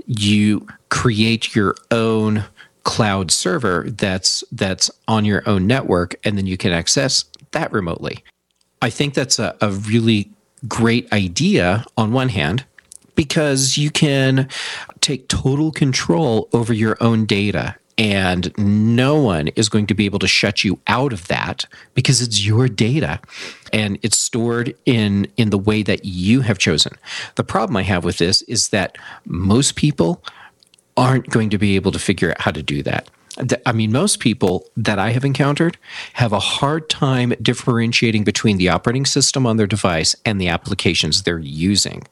you 0.08 0.68
create 0.90 1.56
your 1.56 1.74
own 1.90 2.44
cloud 2.84 3.32
server 3.32 3.86
that's 3.92 4.44
that's 4.52 4.92
on 5.08 5.24
your 5.24 5.42
own 5.48 5.66
network 5.68 6.16
and 6.26 6.38
then 6.38 6.48
you 6.48 6.58
can 6.58 6.74
access 6.74 7.24
that 7.52 7.72
remotely. 7.72 8.26
I 8.84 8.90
think 8.90 9.14
that's 9.14 9.40
a, 9.40 9.56
a 9.62 9.72
really 9.72 10.30
great 10.68 11.12
idea 11.14 11.86
on 11.96 12.12
one 12.12 12.28
hand 12.28 12.66
because 13.16 13.78
you 13.78 13.90
can 13.90 14.50
take 15.00 15.30
total 15.30 15.72
control 15.72 16.50
over 16.52 16.74
your 16.74 16.98
own 17.00 17.26
data 17.26 17.76
and 17.98 18.52
no 18.58 19.22
one 19.22 19.48
is 19.50 19.70
going 19.70 19.88
to 19.88 19.94
be 19.94 20.04
able 20.04 20.20
to 20.20 20.28
shut 20.28 20.66
you 20.66 20.80
out 20.88 21.14
of 21.14 21.28
that 21.30 21.66
because 21.94 22.22
it's 22.22 22.46
your 22.46 22.68
data 22.68 23.22
and 23.72 24.00
it's 24.02 24.18
stored 24.18 24.76
in 24.86 25.28
in 25.38 25.50
the 25.50 25.58
way 25.58 25.82
that 25.82 26.04
you 26.04 26.42
have 26.42 26.58
chosen. 26.58 26.92
The 27.36 27.44
problem 27.46 27.78
i 27.78 27.84
have 27.84 28.04
with 28.04 28.18
this 28.18 28.42
is 28.44 28.70
that 28.70 28.98
most 29.26 29.78
people 29.78 30.22
aren't 30.98 31.30
going 31.30 31.50
to 31.52 31.58
be 31.58 31.78
able 31.78 31.94
to 31.94 32.00
figure 32.00 32.32
out 32.32 32.42
how 32.42 32.52
to 32.52 32.62
do 32.62 32.84
that 32.84 33.10
I 33.66 33.72
mean, 33.72 33.92
most 33.92 34.20
people 34.20 34.70
that 34.78 35.00
I 35.00 35.10
have 35.10 35.26
encountered 35.26 35.78
have 36.14 36.32
a 36.32 36.40
hard 36.40 36.88
time 36.88 37.34
differentiating 37.42 38.24
between 38.24 38.58
the 38.58 38.70
operating 38.70 39.06
system 39.06 39.48
on 39.48 39.58
their 39.58 39.66
device 39.66 40.16
and 40.24 40.40
the 40.40 40.50
applications 40.50 41.24
they're 41.24 41.40
using. 41.40 42.04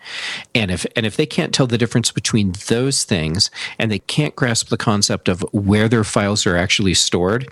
And 0.56 0.72
if 0.72 0.86
and 0.96 1.06
if 1.06 1.18
they 1.18 1.28
can't 1.28 1.54
tell 1.54 1.68
the 1.68 1.78
difference 1.78 2.12
between 2.12 2.54
those 2.68 3.04
things 3.04 3.52
and 3.78 3.92
they 3.92 4.00
can't 4.00 4.36
grasp 4.36 4.70
the 4.70 4.78
concept 4.78 5.30
of 5.30 5.42
where 5.52 5.88
their 5.88 6.04
files 6.04 6.48
are 6.48 6.58
actually 6.58 6.96
stored, 6.96 7.48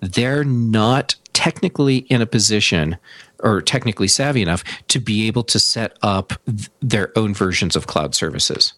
they're 0.00 0.44
not 0.44 1.16
technically 1.34 1.98
in 1.98 2.22
a 2.22 2.26
position 2.26 2.96
or 3.40 3.60
technically 3.60 4.08
savvy 4.08 4.40
enough 4.40 4.64
to 4.88 5.00
be 5.00 5.26
able 5.26 5.42
to 5.42 5.58
set 5.58 5.98
up 6.02 6.32
their 6.80 7.16
own 7.18 7.34
versions 7.34 7.76
of 7.76 7.86
cloud 7.86 8.14
services. 8.14 8.72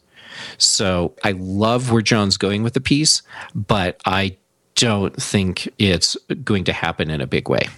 So 0.58 1.14
I 1.22 1.32
love 1.32 1.90
where 1.90 2.02
John's 2.02 2.36
going 2.36 2.62
with 2.62 2.74
the 2.74 2.80
piece, 2.80 3.22
but 3.54 4.00
I 4.04 4.36
don't 4.74 5.14
think 5.20 5.68
it's 5.78 6.16
going 6.42 6.64
to 6.64 6.72
happen 6.72 7.10
in 7.10 7.20
a 7.20 7.26
big 7.26 7.48
way. 7.48 7.68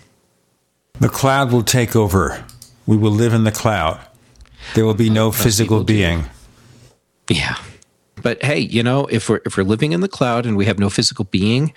The 0.99 1.09
cloud 1.09 1.53
will 1.53 1.63
take 1.63 1.95
over. 1.95 2.45
We 2.87 2.97
will 2.97 3.11
live 3.11 3.35
in 3.35 3.45
the 3.45 3.53
cloud. 3.53 4.01
There 4.75 4.85
will 4.85 4.95
be 4.95 5.11
no 5.11 5.31
physical 5.31 5.85
being. 5.85 6.25
Yeah. 7.29 7.57
But 8.23 8.43
hey, 8.43 8.61
you 8.61 8.83
know, 8.83 9.07
if 9.07 9.29
we're 9.29 9.41
if 9.45 9.57
we're 9.57 9.65
living 9.65 9.93
in 9.93 10.01
the 10.01 10.09
cloud 10.09 10.47
and 10.47 10.57
we 10.57 10.65
have 10.65 10.79
no 10.79 10.89
physical 10.89 11.27
being, 11.27 11.73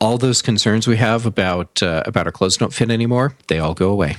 all 0.00 0.18
those 0.18 0.42
concerns 0.42 0.88
we 0.88 0.96
have 0.96 1.26
about 1.26 1.82
uh, 1.82 2.02
about 2.06 2.26
our 2.26 2.32
clothes 2.32 2.56
don't 2.56 2.72
fit 2.72 2.90
anymore, 2.90 3.36
they 3.48 3.58
all 3.58 3.74
go 3.74 3.90
away. 3.90 4.16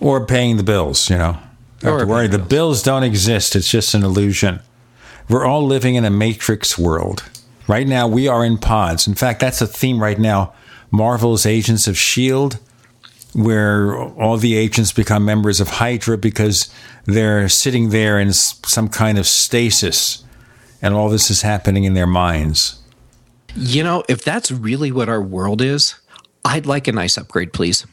Or 0.00 0.26
paying 0.26 0.56
the 0.58 0.62
bills, 0.62 1.08
you 1.08 1.16
know. 1.16 1.38
Don't 1.80 1.98
have 1.98 2.06
to 2.06 2.06
worry. 2.06 2.28
The 2.28 2.38
bills 2.38 2.82
don't 2.82 3.02
exist. 3.02 3.56
It's 3.56 3.68
just 3.68 3.94
an 3.94 4.04
illusion. 4.04 4.60
We're 5.28 5.46
all 5.46 5.64
living 5.66 5.94
in 5.94 6.04
a 6.04 6.10
matrix 6.10 6.78
world. 6.78 7.24
Right 7.68 7.86
now, 7.86 8.08
we 8.08 8.28
are 8.28 8.44
in 8.44 8.58
pods. 8.58 9.06
In 9.06 9.14
fact, 9.14 9.40
that's 9.40 9.60
a 9.60 9.66
theme 9.66 10.02
right 10.02 10.18
now. 10.18 10.52
Marvel's 10.90 11.46
Agents 11.46 11.86
of 11.86 11.94
S.H.I.E.L.D., 11.94 12.58
where 13.32 13.96
all 13.96 14.36
the 14.36 14.54
agents 14.54 14.92
become 14.92 15.24
members 15.24 15.58
of 15.58 15.68
Hydra 15.68 16.18
because 16.18 16.72
they're 17.06 17.48
sitting 17.48 17.88
there 17.88 18.18
in 18.18 18.32
some 18.32 18.88
kind 18.88 19.18
of 19.18 19.26
stasis, 19.26 20.22
and 20.82 20.92
all 20.92 21.08
this 21.08 21.30
is 21.30 21.40
happening 21.40 21.84
in 21.84 21.94
their 21.94 22.06
minds. 22.06 22.82
You 23.56 23.84
know, 23.84 24.04
if 24.08 24.22
that's 24.22 24.50
really 24.50 24.92
what 24.92 25.08
our 25.08 25.22
world 25.22 25.62
is, 25.62 25.94
I'd 26.44 26.66
like 26.66 26.88
a 26.88 26.92
nice 26.92 27.16
upgrade, 27.16 27.52
please. 27.52 27.86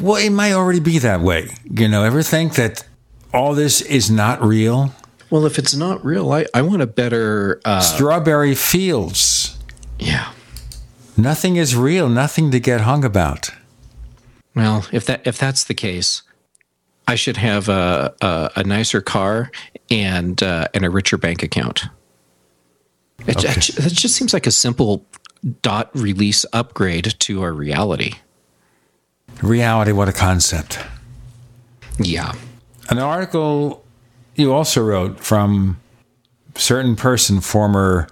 Well, 0.00 0.16
it 0.16 0.30
might 0.30 0.52
already 0.52 0.80
be 0.80 0.98
that 0.98 1.20
way. 1.20 1.50
You 1.70 1.88
know, 1.88 2.02
ever 2.02 2.22
think 2.22 2.54
that 2.54 2.84
all 3.32 3.54
this 3.54 3.80
is 3.80 4.10
not 4.10 4.42
real? 4.42 4.92
Well, 5.30 5.44
if 5.46 5.58
it's 5.58 5.74
not 5.74 6.04
real, 6.04 6.32
I, 6.32 6.46
I 6.54 6.62
want 6.62 6.82
a 6.82 6.86
better 6.86 7.60
uh, 7.64 7.80
strawberry 7.80 8.54
fields. 8.54 9.58
Yeah. 9.98 10.32
nothing 11.16 11.56
is 11.56 11.74
real, 11.74 12.08
nothing 12.08 12.50
to 12.52 12.60
get 12.60 12.82
hung 12.82 13.04
about. 13.04 13.50
Well, 14.54 14.86
if 14.92 15.04
that 15.06 15.26
if 15.26 15.36
that's 15.38 15.64
the 15.64 15.74
case, 15.74 16.22
I 17.08 17.14
should 17.16 17.36
have 17.38 17.68
a 17.68 18.14
a, 18.20 18.50
a 18.56 18.64
nicer 18.64 19.00
car 19.00 19.50
and 19.90 20.42
uh, 20.42 20.68
and 20.74 20.84
a 20.84 20.90
richer 20.90 21.18
bank 21.18 21.42
account. 21.42 21.84
It, 23.26 23.36
Okay. 23.38 23.50
it, 23.50 23.68
it 23.78 23.92
just 23.92 24.14
seems 24.14 24.32
like 24.32 24.46
a 24.46 24.50
simple 24.50 25.04
dot 25.62 25.90
release 25.94 26.46
upgrade 26.52 27.14
to 27.20 27.42
our 27.42 27.52
reality. 27.52 28.12
Reality, 29.42 29.92
what 29.92 30.08
a 30.08 30.12
concept. 30.12 30.78
Yeah. 31.98 32.32
An 32.88 32.98
article 32.98 33.84
you 34.36 34.52
also 34.52 34.84
wrote 34.84 35.20
from 35.20 35.80
certain 36.54 36.96
person, 36.96 37.40
former 37.40 38.08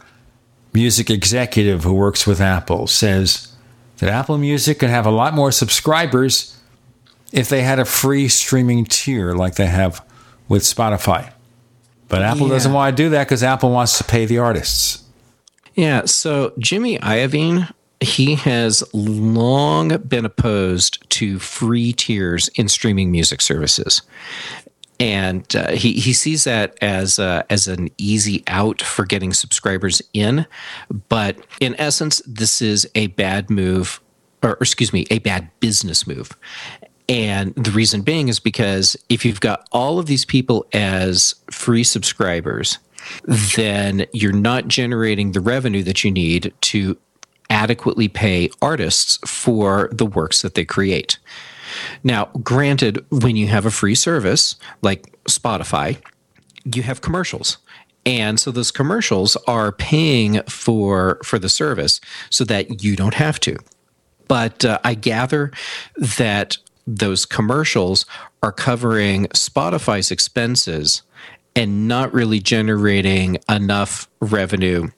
music 0.72 1.10
executive 1.10 1.84
who 1.84 1.94
works 1.94 2.26
with 2.26 2.40
Apple, 2.40 2.86
says 2.86 3.54
that 3.98 4.08
Apple 4.08 4.38
Music 4.38 4.78
could 4.78 4.90
have 4.90 5.06
a 5.06 5.10
lot 5.10 5.34
more 5.34 5.52
subscribers 5.52 6.58
if 7.32 7.48
they 7.48 7.62
had 7.62 7.78
a 7.78 7.84
free 7.84 8.28
streaming 8.28 8.84
tier 8.84 9.34
like 9.34 9.54
they 9.54 9.66
have 9.66 10.04
with 10.48 10.62
Spotify. 10.62 11.32
But 12.08 12.22
Apple 12.22 12.48
doesn't 12.48 12.72
want 12.72 12.96
to 12.96 13.02
do 13.02 13.10
that 13.10 13.24
because 13.24 13.42
Apple 13.42 13.70
wants 13.70 13.98
to 13.98 14.04
pay 14.04 14.26
the 14.26 14.38
artists. 14.38 15.02
Yeah. 15.74 16.04
So 16.04 16.52
Jimmy 16.58 16.98
Iovine, 16.98 17.72
he 18.00 18.34
has 18.36 18.84
long 18.92 19.96
been 19.98 20.24
opposed 20.24 21.08
to 21.10 21.38
free 21.38 21.92
tiers 21.92 22.48
in 22.54 22.68
streaming 22.68 23.10
music 23.10 23.40
services. 23.40 24.02
And 25.04 25.54
uh, 25.54 25.72
he, 25.72 25.92
he 25.92 26.14
sees 26.14 26.44
that 26.44 26.78
as 26.80 27.18
uh, 27.18 27.42
as 27.50 27.68
an 27.68 27.90
easy 27.98 28.42
out 28.46 28.80
for 28.80 29.04
getting 29.04 29.34
subscribers 29.34 30.00
in, 30.14 30.46
but 31.10 31.36
in 31.60 31.78
essence, 31.78 32.22
this 32.26 32.62
is 32.62 32.88
a 32.94 33.08
bad 33.08 33.50
move, 33.50 34.00
or 34.42 34.52
excuse 34.62 34.94
me, 34.94 35.04
a 35.10 35.18
bad 35.18 35.50
business 35.60 36.06
move. 36.06 36.30
And 37.06 37.54
the 37.54 37.70
reason 37.70 38.00
being 38.00 38.28
is 38.28 38.40
because 38.40 38.96
if 39.10 39.26
you've 39.26 39.40
got 39.40 39.68
all 39.72 39.98
of 39.98 40.06
these 40.06 40.24
people 40.24 40.66
as 40.72 41.34
free 41.50 41.84
subscribers, 41.84 42.78
then 43.26 44.06
you're 44.14 44.32
not 44.32 44.68
generating 44.68 45.32
the 45.32 45.40
revenue 45.42 45.82
that 45.82 46.02
you 46.02 46.10
need 46.12 46.54
to 46.62 46.96
adequately 47.50 48.08
pay 48.08 48.48
artists 48.62 49.18
for 49.26 49.90
the 49.92 50.06
works 50.06 50.40
that 50.40 50.54
they 50.54 50.64
create. 50.64 51.18
Now, 52.02 52.26
granted, 52.42 53.04
when 53.10 53.36
you 53.36 53.46
have 53.48 53.66
a 53.66 53.70
free 53.70 53.94
service 53.94 54.56
like 54.82 55.22
Spotify, 55.24 55.98
you 56.64 56.82
have 56.82 57.00
commercials. 57.00 57.58
And 58.06 58.38
so 58.38 58.50
those 58.50 58.70
commercials 58.70 59.36
are 59.46 59.72
paying 59.72 60.42
for 60.42 61.20
for 61.24 61.38
the 61.38 61.48
service 61.48 62.00
so 62.30 62.44
that 62.44 62.82
you 62.82 62.96
don't 62.96 63.14
have 63.14 63.40
to. 63.40 63.56
But 64.28 64.64
uh, 64.64 64.78
I 64.84 64.94
gather 64.94 65.52
that 65.96 66.56
those 66.86 67.24
commercials 67.24 68.04
are 68.42 68.52
covering 68.52 69.26
Spotify's 69.28 70.10
expenses 70.10 71.02
and 71.56 71.88
not 71.88 72.12
really 72.12 72.40
generating 72.40 73.38
enough 73.48 74.08
revenue 74.20 74.88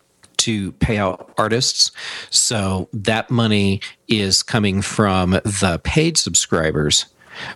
to 0.47 0.70
pay 0.72 0.97
out 0.97 1.32
artists. 1.36 1.90
So 2.30 2.88
that 2.92 3.30
money 3.30 3.80
is 4.07 4.44
coming 4.44 4.80
from 4.80 5.32
the 5.32 5.80
paid 5.82 6.16
subscribers, 6.16 7.07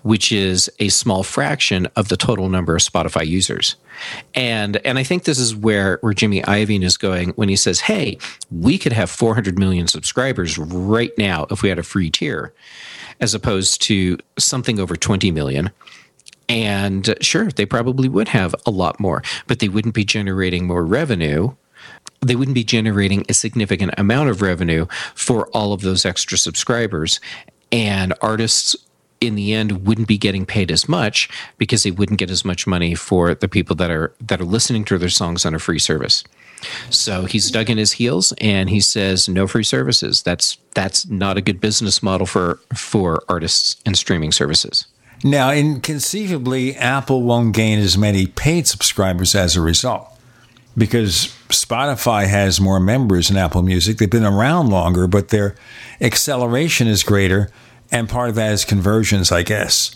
which 0.02 0.32
is 0.32 0.68
a 0.80 0.88
small 0.88 1.22
fraction 1.22 1.86
of 1.94 2.08
the 2.08 2.16
total 2.16 2.48
number 2.48 2.74
of 2.74 2.82
Spotify 2.82 3.24
users. 3.24 3.76
And 4.34 4.78
and 4.84 4.98
I 4.98 5.04
think 5.04 5.22
this 5.22 5.38
is 5.38 5.54
where 5.54 5.98
where 6.00 6.14
Jimmy 6.14 6.42
Iovine 6.42 6.82
is 6.82 6.96
going 6.96 7.30
when 7.30 7.48
he 7.48 7.56
says, 7.56 7.80
"Hey, 7.80 8.18
we 8.50 8.76
could 8.76 8.92
have 8.92 9.08
400 9.08 9.56
million 9.56 9.86
subscribers 9.86 10.58
right 10.58 11.12
now 11.16 11.46
if 11.50 11.62
we 11.62 11.68
had 11.68 11.78
a 11.78 11.84
free 11.84 12.10
tier." 12.10 12.52
As 13.20 13.34
opposed 13.34 13.82
to 13.82 14.18
something 14.38 14.80
over 14.80 14.96
20 14.96 15.30
million. 15.30 15.70
And 16.48 17.14
sure, 17.20 17.50
they 17.50 17.66
probably 17.66 18.08
would 18.08 18.28
have 18.28 18.54
a 18.66 18.70
lot 18.70 18.98
more, 18.98 19.22
but 19.46 19.60
they 19.60 19.68
wouldn't 19.68 19.94
be 19.94 20.04
generating 20.04 20.66
more 20.66 20.84
revenue. 20.84 21.54
They 22.20 22.36
wouldn't 22.36 22.54
be 22.54 22.64
generating 22.64 23.24
a 23.28 23.34
significant 23.34 23.94
amount 23.96 24.28
of 24.28 24.42
revenue 24.42 24.86
for 25.14 25.46
all 25.48 25.72
of 25.72 25.80
those 25.80 26.04
extra 26.04 26.36
subscribers. 26.36 27.18
And 27.72 28.12
artists, 28.20 28.76
in 29.20 29.36
the 29.36 29.54
end, 29.54 29.86
wouldn't 29.86 30.08
be 30.08 30.18
getting 30.18 30.44
paid 30.44 30.70
as 30.70 30.88
much 30.88 31.28
because 31.56 31.82
they 31.82 31.90
wouldn't 31.90 32.18
get 32.18 32.30
as 32.30 32.44
much 32.44 32.66
money 32.66 32.94
for 32.94 33.34
the 33.34 33.48
people 33.48 33.74
that 33.76 33.90
are 33.90 34.12
that 34.20 34.40
are 34.40 34.44
listening 34.44 34.84
to 34.86 34.98
their 34.98 35.08
songs 35.08 35.46
on 35.46 35.54
a 35.54 35.58
free 35.58 35.78
service. 35.78 36.24
So 36.90 37.24
he's 37.24 37.50
dug 37.50 37.70
in 37.70 37.78
his 37.78 37.92
heels 37.92 38.34
and 38.38 38.68
he 38.68 38.80
says 38.80 39.28
no 39.28 39.46
free 39.46 39.64
services. 39.64 40.22
That's 40.22 40.58
that's 40.74 41.08
not 41.08 41.38
a 41.38 41.40
good 41.40 41.60
business 41.60 42.02
model 42.02 42.26
for 42.26 42.60
for 42.74 43.22
artists 43.28 43.76
and 43.86 43.96
streaming 43.96 44.32
services. 44.32 44.86
Now, 45.22 45.52
inconceivably, 45.52 46.76
Apple 46.76 47.22
won't 47.22 47.54
gain 47.54 47.78
as 47.78 47.98
many 47.98 48.26
paid 48.26 48.66
subscribers 48.66 49.34
as 49.34 49.54
a 49.54 49.60
result 49.60 50.10
because 50.76 51.34
Spotify 51.48 52.26
has 52.26 52.60
more 52.60 52.80
members 52.80 53.28
than 53.28 53.36
Apple 53.36 53.62
Music. 53.62 53.98
They've 53.98 54.10
been 54.10 54.24
around 54.24 54.70
longer, 54.70 55.06
but 55.06 55.28
their 55.28 55.54
acceleration 56.00 56.86
is 56.86 57.02
greater, 57.02 57.50
and 57.90 58.08
part 58.08 58.30
of 58.30 58.34
that 58.36 58.52
is 58.52 58.64
conversions, 58.64 59.32
I 59.32 59.42
guess. 59.42 59.94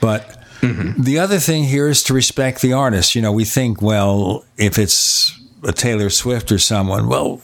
But 0.00 0.42
mm-hmm. 0.60 1.02
the 1.02 1.18
other 1.18 1.38
thing 1.38 1.64
here 1.64 1.88
is 1.88 2.02
to 2.04 2.14
respect 2.14 2.60
the 2.60 2.72
artist. 2.72 3.14
You 3.14 3.22
know, 3.22 3.32
we 3.32 3.44
think, 3.44 3.80
well, 3.80 4.44
if 4.58 4.78
it's 4.78 5.38
a 5.64 5.72
Taylor 5.72 6.10
Swift 6.10 6.52
or 6.52 6.58
someone, 6.58 7.08
well, 7.08 7.40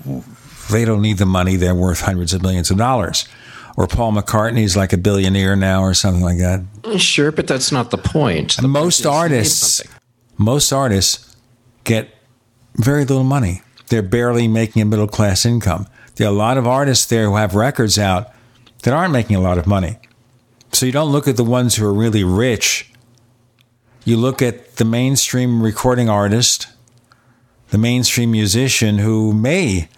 they 0.71 0.85
don't 0.85 1.03
need 1.03 1.19
the 1.19 1.27
money. 1.27 1.57
They're 1.57 1.75
worth 1.75 2.01
hundreds 2.01 2.33
of 2.33 2.43
millions 2.43 2.71
of 2.71 2.79
dollars. 2.79 3.27
Or 3.77 3.87
Paul 3.87 4.13
McCartney's 4.13 4.77
like 4.77 4.93
a 4.93 4.99
billionaire 4.99 5.57
now 5.57 5.83
or 5.83 5.95
something 5.95 6.23
like 6.23 6.39
that. 6.39 6.63
Eh, 6.85 6.99
sure, 6.99 7.33
but 7.33 7.47
that's 7.47 7.73
not 7.73 7.91
the 7.91 7.97
point. 7.97 8.59
The 8.59 8.69
most 8.69 9.07
artists, 9.07 9.83
most 10.37 10.73
artists 10.73 11.35
get 11.85 12.11
very 12.75 13.05
little 13.05 13.25
money. 13.25 13.63
They're 13.89 14.03
barely 14.03 14.49
making 14.49 14.83
a 14.83 14.85
middle 14.85 15.09
class 15.09 15.45
income. 15.45 15.87
There 16.17 16.27
are 16.27 16.31
a 16.31 16.37
lot 16.37 16.57
of 16.57 16.67
artists 16.67 17.07
there 17.07 17.27
who 17.27 17.37
have 17.37 17.55
records 17.55 17.99
out 17.99 18.33
that 18.83 18.95
aren't 18.95 19.13
making 19.13 19.37
a 19.37 19.41
lot 19.41 19.59
of 19.59 19.67
money. 19.67 19.99
So 20.73 20.87
you 20.87 20.93
don't 20.93 21.13
look 21.13 21.29
at 21.29 21.37
the 21.37 21.45
ones 21.45 21.77
who 21.77 21.87
are 21.87 21.93
really 21.93 22.25
rich. 22.25 22.91
You 24.05 24.17
look 24.17 24.43
at 24.43 24.77
the 24.77 24.85
mainstream 24.85 25.63
recording 25.63 26.09
artist, 26.09 26.67
the 27.71 27.79
mainstream 27.79 28.31
musician 28.33 28.99
who 28.99 29.33
may 29.33 29.89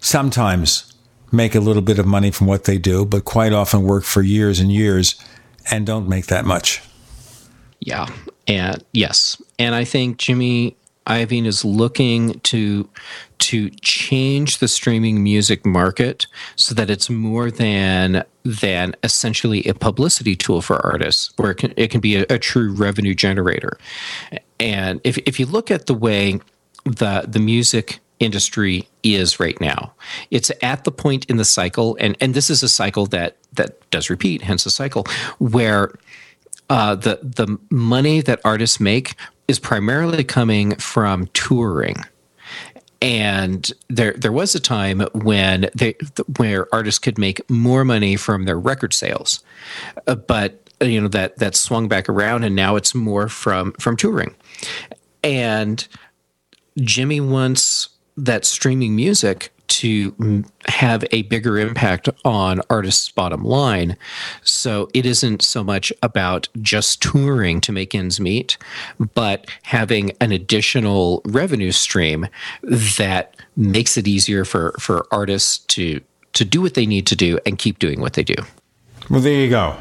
sometimes 0.00 0.92
make 1.32 1.54
a 1.54 1.60
little 1.60 1.82
bit 1.82 1.98
of 1.98 2.06
money 2.06 2.30
from 2.30 2.46
what 2.46 2.64
they 2.64 2.78
do, 2.78 3.04
but 3.04 3.24
quite 3.24 3.52
often 3.52 3.82
work 3.82 4.04
for 4.04 4.22
years 4.22 4.60
and 4.60 4.70
years 4.70 5.14
and 5.70 5.86
don't 5.86 6.08
make 6.08 6.26
that 6.26 6.44
much. 6.44 6.82
Yeah. 7.80 8.06
And 8.46 8.82
yes. 8.92 9.40
And 9.58 9.74
I 9.74 9.84
think 9.84 10.18
Jimmy 10.18 10.76
Iovine 11.08 11.46
is 11.46 11.64
looking 11.64 12.38
to 12.40 12.88
to 13.38 13.70
change 13.80 14.58
the 14.58 14.68
streaming 14.68 15.22
music 15.22 15.64
market 15.64 16.26
so 16.56 16.74
that 16.74 16.90
it's 16.90 17.08
more 17.08 17.50
than 17.50 18.24
than 18.44 18.94
essentially 19.02 19.64
a 19.64 19.74
publicity 19.74 20.36
tool 20.36 20.60
for 20.60 20.84
artists, 20.84 21.32
where 21.36 21.52
it 21.52 21.56
can, 21.56 21.72
it 21.76 21.90
can 21.90 22.00
be 22.00 22.16
a, 22.16 22.26
a 22.28 22.38
true 22.38 22.72
revenue 22.72 23.14
generator. 23.14 23.78
And 24.60 25.00
if 25.04 25.18
if 25.18 25.40
you 25.40 25.46
look 25.46 25.70
at 25.70 25.86
the 25.86 25.94
way 25.94 26.40
the 26.84 27.24
the 27.26 27.38
music 27.38 28.00
industry 28.18 28.88
is 29.02 29.38
right 29.40 29.58
now, 29.60 29.92
it's 30.30 30.50
at 30.62 30.84
the 30.84 30.92
point 30.92 31.24
in 31.26 31.36
the 31.36 31.44
cycle, 31.44 31.96
and 32.00 32.16
and 32.20 32.34
this 32.34 32.50
is 32.50 32.62
a 32.62 32.68
cycle 32.68 33.06
that 33.06 33.36
that 33.54 33.88
does 33.90 34.10
repeat, 34.10 34.42
hence 34.42 34.66
a 34.66 34.70
cycle 34.70 35.04
where 35.38 35.94
uh, 36.68 36.94
the 36.94 37.18
the 37.22 37.58
money 37.70 38.20
that 38.20 38.40
artists 38.44 38.78
make 38.78 39.14
is 39.48 39.58
primarily 39.58 40.22
coming 40.22 40.76
from 40.76 41.26
touring. 41.32 41.96
And 43.00 43.70
there 43.88 44.12
there 44.12 44.32
was 44.32 44.54
a 44.54 44.60
time 44.60 45.00
when 45.12 45.70
they 45.74 45.96
where 46.36 46.72
artists 46.74 46.98
could 46.98 47.16
make 47.18 47.48
more 47.48 47.84
money 47.84 48.16
from 48.16 48.44
their 48.44 48.58
record 48.58 48.92
sales, 48.92 49.42
Uh, 50.06 50.16
but 50.16 50.68
uh, 50.82 50.84
you 50.84 51.00
know 51.00 51.08
that 51.08 51.38
that 51.38 51.54
swung 51.54 51.88
back 51.88 52.08
around, 52.08 52.44
and 52.44 52.56
now 52.56 52.76
it's 52.76 52.94
more 52.94 53.28
from 53.28 53.72
from 53.78 53.96
touring. 53.96 54.34
And 55.22 55.86
Jimmy 56.80 57.20
wants 57.20 57.88
that 58.16 58.44
streaming 58.44 58.96
music 58.96 59.52
to 59.68 60.44
have 60.66 61.04
a 61.12 61.22
bigger 61.22 61.58
impact 61.58 62.08
on 62.24 62.60
artists' 62.70 63.10
bottom 63.10 63.44
line. 63.44 63.96
So 64.42 64.88
it 64.94 65.06
isn't 65.06 65.42
so 65.42 65.62
much 65.62 65.92
about 66.02 66.48
just 66.60 67.02
touring 67.02 67.60
to 67.62 67.72
make 67.72 67.94
ends 67.94 68.18
meet, 68.18 68.58
but 69.14 69.46
having 69.62 70.12
an 70.20 70.32
additional 70.32 71.22
revenue 71.24 71.72
stream 71.72 72.26
that 72.62 73.36
makes 73.56 73.96
it 73.96 74.08
easier 74.08 74.44
for, 74.44 74.74
for 74.78 75.06
artists 75.12 75.58
to 75.58 76.00
to 76.34 76.44
do 76.44 76.60
what 76.60 76.74
they 76.74 76.86
need 76.86 77.06
to 77.06 77.16
do 77.16 77.38
and 77.46 77.58
keep 77.58 77.78
doing 77.78 78.00
what 78.00 78.12
they 78.12 78.22
do. 78.22 78.34
Well, 79.10 79.20
there 79.20 79.40
you 79.40 79.50
go. 79.50 79.76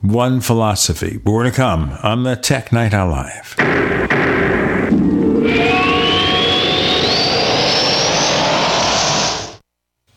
One 0.00 0.40
philosophy. 0.40 1.20
More 1.24 1.42
to 1.42 1.50
come 1.50 1.90
on 2.02 2.22
the 2.22 2.36
Tech 2.36 2.72
Night 2.72 2.94
Owl 2.94 3.10
Live. 3.10 4.29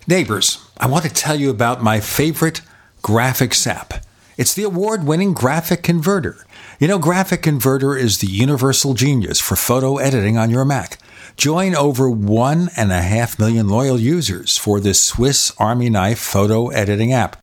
Neighbors, 0.05 0.57
I 0.77 0.87
want 0.87 1.05
to 1.05 1.09
tell 1.09 1.35
you 1.35 1.49
about 1.49 1.81
my 1.81 2.01
favorite 2.01 2.59
graphics 3.01 3.65
app. 3.65 4.05
It's 4.37 4.53
the 4.53 4.63
award 4.63 5.05
winning 5.05 5.33
Graphic 5.33 5.81
Converter. 5.81 6.45
You 6.77 6.89
know, 6.89 6.99
Graphic 6.99 7.41
Converter 7.41 7.95
is 7.95 8.17
the 8.17 8.27
universal 8.27 8.95
genius 8.95 9.39
for 9.39 9.55
photo 9.55 9.97
editing 9.97 10.37
on 10.37 10.49
your 10.49 10.65
Mac. 10.65 10.97
Join 11.37 11.73
over 11.73 12.09
one 12.09 12.69
and 12.75 12.91
a 12.91 13.01
half 13.01 13.39
million 13.39 13.69
loyal 13.69 13.97
users 13.97 14.57
for 14.57 14.81
this 14.81 15.01
Swiss 15.01 15.53
Army 15.57 15.89
knife 15.89 16.19
photo 16.19 16.67
editing 16.67 17.13
app. 17.13 17.41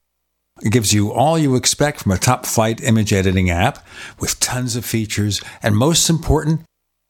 It 0.61 0.71
gives 0.71 0.93
you 0.93 1.11
all 1.13 1.39
you 1.39 1.57
expect 1.57 2.03
from 2.03 2.13
a 2.13 2.19
top 2.19 2.45
flight 2.45 2.83
image 2.83 3.15
editing 3.15 3.49
app 3.49 3.79
with 4.19 4.39
tons 4.39 4.77
of 4.77 4.85
features, 4.85 5.41
and 5.63 5.75
most 5.75 6.11
important, 6.11 6.61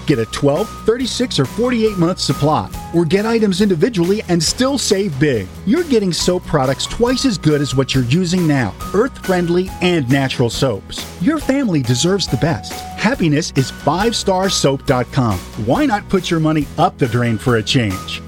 Get 0.11 0.19
a 0.19 0.25
12, 0.25 0.67
36, 0.85 1.39
or 1.39 1.45
48 1.45 1.97
month 1.97 2.19
supply, 2.19 2.69
or 2.93 3.05
get 3.05 3.25
items 3.25 3.61
individually 3.61 4.21
and 4.27 4.43
still 4.43 4.77
save 4.77 5.17
big. 5.21 5.47
You're 5.65 5.85
getting 5.85 6.11
soap 6.11 6.43
products 6.43 6.85
twice 6.85 7.23
as 7.23 7.37
good 7.37 7.61
as 7.61 7.75
what 7.75 7.95
you're 7.95 8.03
using 8.03 8.45
now 8.45 8.73
earth 8.93 9.17
friendly 9.25 9.69
and 9.81 10.09
natural 10.09 10.49
soaps. 10.49 11.07
Your 11.21 11.39
family 11.39 11.81
deserves 11.81 12.27
the 12.27 12.35
best. 12.35 12.73
Happiness 12.99 13.53
is 13.55 13.71
5starsoap.com. 13.71 15.39
Why 15.65 15.85
not 15.85 16.09
put 16.09 16.29
your 16.29 16.41
money 16.41 16.67
up 16.77 16.97
the 16.97 17.07
drain 17.07 17.37
for 17.37 17.55
a 17.55 17.63
change? 17.63 18.21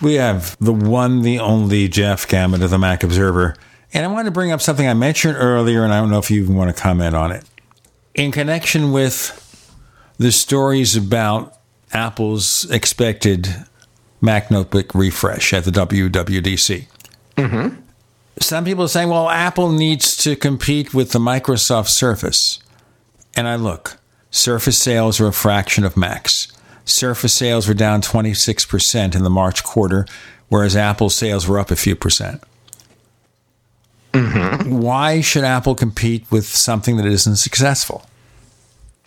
We 0.00 0.14
have 0.14 0.56
the 0.60 0.72
one, 0.72 1.22
the 1.22 1.40
only 1.40 1.88
Jeff 1.88 2.28
Gamet 2.28 2.62
of 2.62 2.70
the 2.70 2.78
Mac 2.78 3.02
Observer. 3.02 3.56
And 3.92 4.04
I 4.04 4.08
want 4.08 4.26
to 4.26 4.30
bring 4.30 4.52
up 4.52 4.60
something 4.60 4.86
I 4.86 4.94
mentioned 4.94 5.36
earlier, 5.38 5.82
and 5.82 5.92
I 5.92 6.00
don't 6.00 6.10
know 6.10 6.18
if 6.18 6.30
you 6.30 6.42
even 6.42 6.54
want 6.56 6.74
to 6.74 6.80
comment 6.80 7.14
on 7.14 7.32
it. 7.32 7.44
In 8.14 8.30
connection 8.30 8.92
with 8.92 9.44
the 10.18 10.30
stories 10.30 10.96
about 10.96 11.58
Apple's 11.92 12.70
expected 12.70 13.48
Mac 14.20 14.50
notebook 14.50 14.94
refresh 14.94 15.52
at 15.52 15.64
the 15.64 15.70
WWDC. 15.70 16.86
Mm-hmm. 17.36 17.80
Some 18.40 18.64
people 18.64 18.84
are 18.84 18.88
saying, 18.88 19.08
well, 19.08 19.28
Apple 19.28 19.72
needs 19.72 20.16
to 20.18 20.36
compete 20.36 20.92
with 20.92 21.12
the 21.12 21.18
Microsoft 21.18 21.88
Surface. 21.88 22.60
And 23.36 23.48
I 23.48 23.56
look, 23.56 23.98
Surface 24.30 24.76
sales 24.76 25.20
are 25.20 25.28
a 25.28 25.32
fraction 25.32 25.84
of 25.84 25.96
Macs. 25.96 26.52
Surface 26.88 27.34
sales 27.34 27.68
were 27.68 27.74
down 27.74 28.00
26% 28.00 29.14
in 29.14 29.22
the 29.22 29.30
March 29.30 29.62
quarter, 29.62 30.06
whereas 30.48 30.74
Apple 30.74 31.10
sales 31.10 31.46
were 31.46 31.58
up 31.58 31.70
a 31.70 31.76
few 31.76 31.94
percent. 31.94 32.42
Mm-hmm. 34.12 34.78
Why 34.78 35.20
should 35.20 35.44
Apple 35.44 35.74
compete 35.74 36.24
with 36.30 36.46
something 36.46 36.96
that 36.96 37.06
isn't 37.06 37.36
successful? 37.36 38.06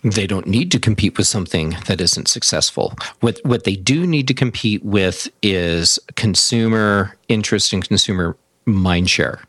They 0.04 0.26
don't 0.26 0.46
need 0.46 0.72
to 0.72 0.80
compete 0.80 1.16
with 1.16 1.26
something 1.26 1.76
that 1.86 2.00
isn't 2.00 2.28
successful. 2.28 2.94
What 3.20 3.40
what 3.44 3.64
they 3.64 3.76
do 3.76 4.06
need 4.06 4.26
to 4.28 4.34
compete 4.34 4.84
with 4.84 5.28
is 5.42 5.98
consumer 6.16 7.16
interest 7.28 7.72
and 7.72 7.86
consumer 7.86 8.36
mindshare. 8.66 9.40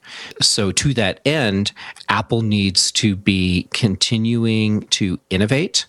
So 0.41 0.72
to 0.72 0.93
that 0.95 1.22
end, 1.26 1.72
Apple 2.10 2.41
needs 2.41 2.91
to 2.93 3.15
be 3.15 3.68
continuing 3.72 4.81
to 4.88 5.19
innovate 5.30 5.85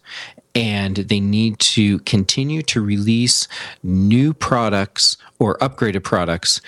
and 0.55 0.97
they 0.97 1.21
need 1.21 1.59
to 1.59 1.99
continue 2.01 2.63
to 2.63 2.81
release 2.81 3.49
new 3.83 4.33
products 4.33 5.17
or 5.39 5.59
upgraded 5.59 6.05
products 6.05 6.61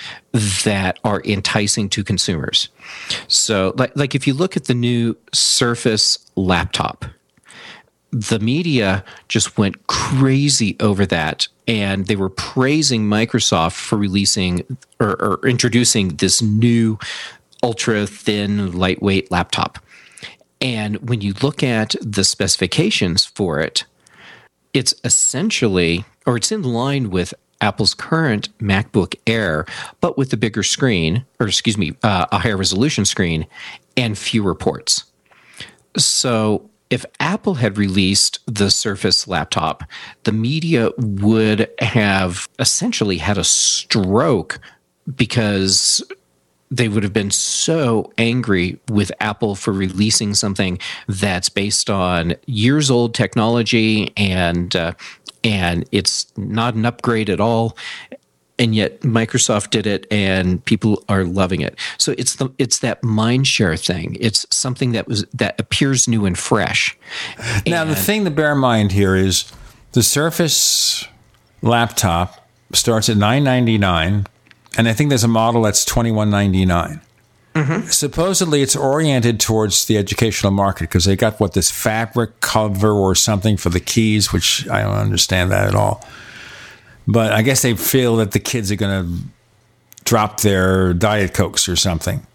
that 0.64 0.98
are 1.04 1.22
enticing 1.24 1.88
to 1.90 2.02
consumers. 2.02 2.68
So, 3.28 3.74
like, 3.76 3.96
like 3.96 4.14
if 4.14 4.26
you 4.26 4.34
look 4.34 4.56
at 4.56 4.64
the 4.64 4.74
new 4.74 5.16
Surface 5.32 6.18
laptop, 6.34 7.04
the 8.10 8.38
media 8.38 9.04
just 9.28 9.58
went 9.58 9.86
crazy 9.86 10.76
over 10.80 11.06
that. 11.06 11.48
And 11.68 12.06
they 12.06 12.16
were 12.16 12.30
praising 12.30 13.04
Microsoft 13.04 13.74
for 13.74 13.96
releasing 13.98 14.78
or, 15.00 15.20
or 15.20 15.48
introducing 15.48 16.08
this 16.16 16.40
new 16.40 16.98
ultra 17.62 18.06
thin, 18.06 18.72
lightweight 18.72 19.30
laptop. 19.30 19.78
And 20.66 21.08
when 21.08 21.20
you 21.20 21.32
look 21.42 21.62
at 21.62 21.94
the 22.02 22.24
specifications 22.24 23.24
for 23.24 23.60
it, 23.60 23.84
it's 24.74 24.96
essentially, 25.04 26.04
or 26.26 26.36
it's 26.36 26.50
in 26.50 26.64
line 26.64 27.10
with 27.10 27.32
Apple's 27.60 27.94
current 27.94 28.48
MacBook 28.58 29.14
Air, 29.28 29.64
but 30.00 30.18
with 30.18 30.32
a 30.32 30.36
bigger 30.36 30.64
screen, 30.64 31.24
or 31.38 31.46
excuse 31.46 31.78
me, 31.78 31.94
uh, 32.02 32.26
a 32.32 32.38
higher 32.40 32.56
resolution 32.56 33.04
screen 33.04 33.46
and 33.96 34.18
fewer 34.18 34.56
ports. 34.56 35.04
So 35.96 36.68
if 36.90 37.06
Apple 37.20 37.54
had 37.54 37.78
released 37.78 38.40
the 38.46 38.68
Surface 38.68 39.28
laptop, 39.28 39.84
the 40.24 40.32
media 40.32 40.90
would 40.98 41.70
have 41.78 42.48
essentially 42.58 43.18
had 43.18 43.38
a 43.38 43.44
stroke 43.44 44.58
because 45.14 46.02
they 46.70 46.88
would 46.88 47.02
have 47.02 47.12
been 47.12 47.30
so 47.30 48.12
angry 48.18 48.78
with 48.88 49.12
Apple 49.20 49.54
for 49.54 49.72
releasing 49.72 50.34
something 50.34 50.78
that's 51.06 51.48
based 51.48 51.88
on 51.90 52.34
years 52.46 52.90
old 52.90 53.14
technology 53.14 54.12
and 54.16 54.74
uh, 54.74 54.92
and 55.44 55.88
it's 55.92 56.26
not 56.36 56.74
an 56.74 56.84
upgrade 56.84 57.30
at 57.30 57.40
all 57.40 57.76
and 58.58 58.74
yet 58.74 59.00
Microsoft 59.00 59.70
did 59.70 59.86
it 59.86 60.06
and 60.10 60.64
people 60.64 61.04
are 61.08 61.24
loving 61.24 61.60
it. 61.60 61.78
So 61.98 62.14
it's 62.16 62.36
the 62.36 62.50
it's 62.58 62.78
that 62.80 63.02
mind 63.02 63.46
share 63.46 63.76
thing. 63.76 64.16
It's 64.18 64.46
something 64.50 64.92
that 64.92 65.06
was 65.06 65.24
that 65.34 65.60
appears 65.60 66.08
new 66.08 66.26
and 66.26 66.38
fresh. 66.38 66.96
Now 67.66 67.84
the 67.84 67.94
thing 67.94 68.24
to 68.24 68.30
bear 68.30 68.52
in 68.52 68.58
mind 68.58 68.92
here 68.92 69.14
is 69.14 69.50
the 69.92 70.02
Surface 70.02 71.06
laptop 71.62 72.48
starts 72.72 73.08
at 73.08 73.16
999 73.16 74.26
and 74.76 74.88
I 74.88 74.92
think 74.92 75.08
there's 75.08 75.24
a 75.24 75.28
model 75.28 75.62
that's 75.62 75.84
2199. 75.84 77.00
Mm-hmm. 77.54 77.88
Supposedly, 77.88 78.60
it's 78.60 78.76
oriented 78.76 79.40
towards 79.40 79.86
the 79.86 79.96
educational 79.96 80.52
market 80.52 80.84
because 80.84 81.06
they 81.06 81.16
got 81.16 81.40
what 81.40 81.54
this 81.54 81.70
fabric 81.70 82.40
cover 82.40 82.90
or 82.90 83.14
something 83.14 83.56
for 83.56 83.70
the 83.70 83.80
keys, 83.80 84.30
which 84.30 84.68
I 84.68 84.82
don't 84.82 84.96
understand 84.96 85.50
that 85.52 85.66
at 85.66 85.74
all. 85.74 86.06
But 87.08 87.32
I 87.32 87.40
guess 87.40 87.62
they 87.62 87.74
feel 87.74 88.16
that 88.16 88.32
the 88.32 88.40
kids 88.40 88.70
are 88.70 88.76
going 88.76 89.06
to 89.06 89.22
drop 90.04 90.40
their 90.40 90.92
diet 90.92 91.32
cokes 91.32 91.66
or 91.66 91.76
something 91.76 92.26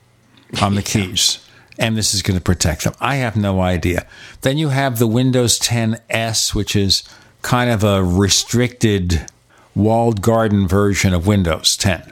on 0.60 0.74
the 0.74 0.82
keys, 0.82 1.48
and 1.78 1.96
this 1.96 2.16
is 2.16 2.24
going 2.24 2.38
to 2.38 2.44
protect 2.44 2.86
them. 2.86 2.94
I 3.00 3.18
have 3.18 3.38
no 3.38 3.62
idea. 3.62 4.08
Then 4.42 4.58
you 4.58 4.70
have 4.70 4.98
the 4.98 5.08
Windows 5.08 5.60
10 5.60 6.00
S, 6.10 6.56
which 6.56 6.76
is 6.76 7.04
kind 7.44 7.70
of 7.70 7.84
a 7.84 8.04
restricted 8.04 9.28
walled 9.76 10.22
garden 10.24 10.68
version 10.68 11.14
of 11.14 11.28
Windows 11.28 11.78
10 11.78 12.12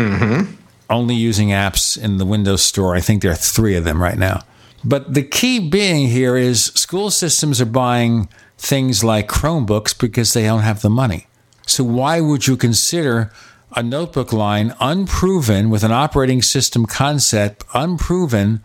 Mm-hmm. 0.00 0.54
only 0.88 1.14
using 1.14 1.48
apps 1.48 2.02
in 2.02 2.18
the 2.18 2.26
Windows 2.26 2.62
Store. 2.62 2.96
I 2.96 3.00
think 3.00 3.22
there 3.22 3.30
are 3.30 3.36
three 3.36 3.76
of 3.76 3.84
them 3.84 4.02
right 4.02 4.18
now. 4.18 4.42
But 4.84 5.14
the 5.14 5.22
key 5.22 5.58
being 5.60 6.08
here 6.08 6.36
is 6.36 6.66
school 6.74 7.10
systems 7.10 7.60
are 7.60 7.66
buying 7.66 8.28
things 8.56 9.04
like 9.04 9.28
Chromebooks 9.28 9.98
because 9.98 10.32
they 10.32 10.44
don't 10.44 10.62
have 10.62 10.82
the 10.82 10.90
money. 10.90 11.26
So 11.66 11.84
why 11.84 12.20
would 12.20 12.46
you 12.46 12.56
consider 12.56 13.30
a 13.76 13.82
notebook 13.82 14.32
line 14.32 14.74
unproven 14.80 15.70
with 15.70 15.84
an 15.84 15.92
operating 15.92 16.42
system 16.42 16.86
concept 16.86 17.64
unproven 17.74 18.62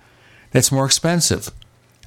that's 0.51 0.71
more 0.71 0.85
expensive? 0.85 1.51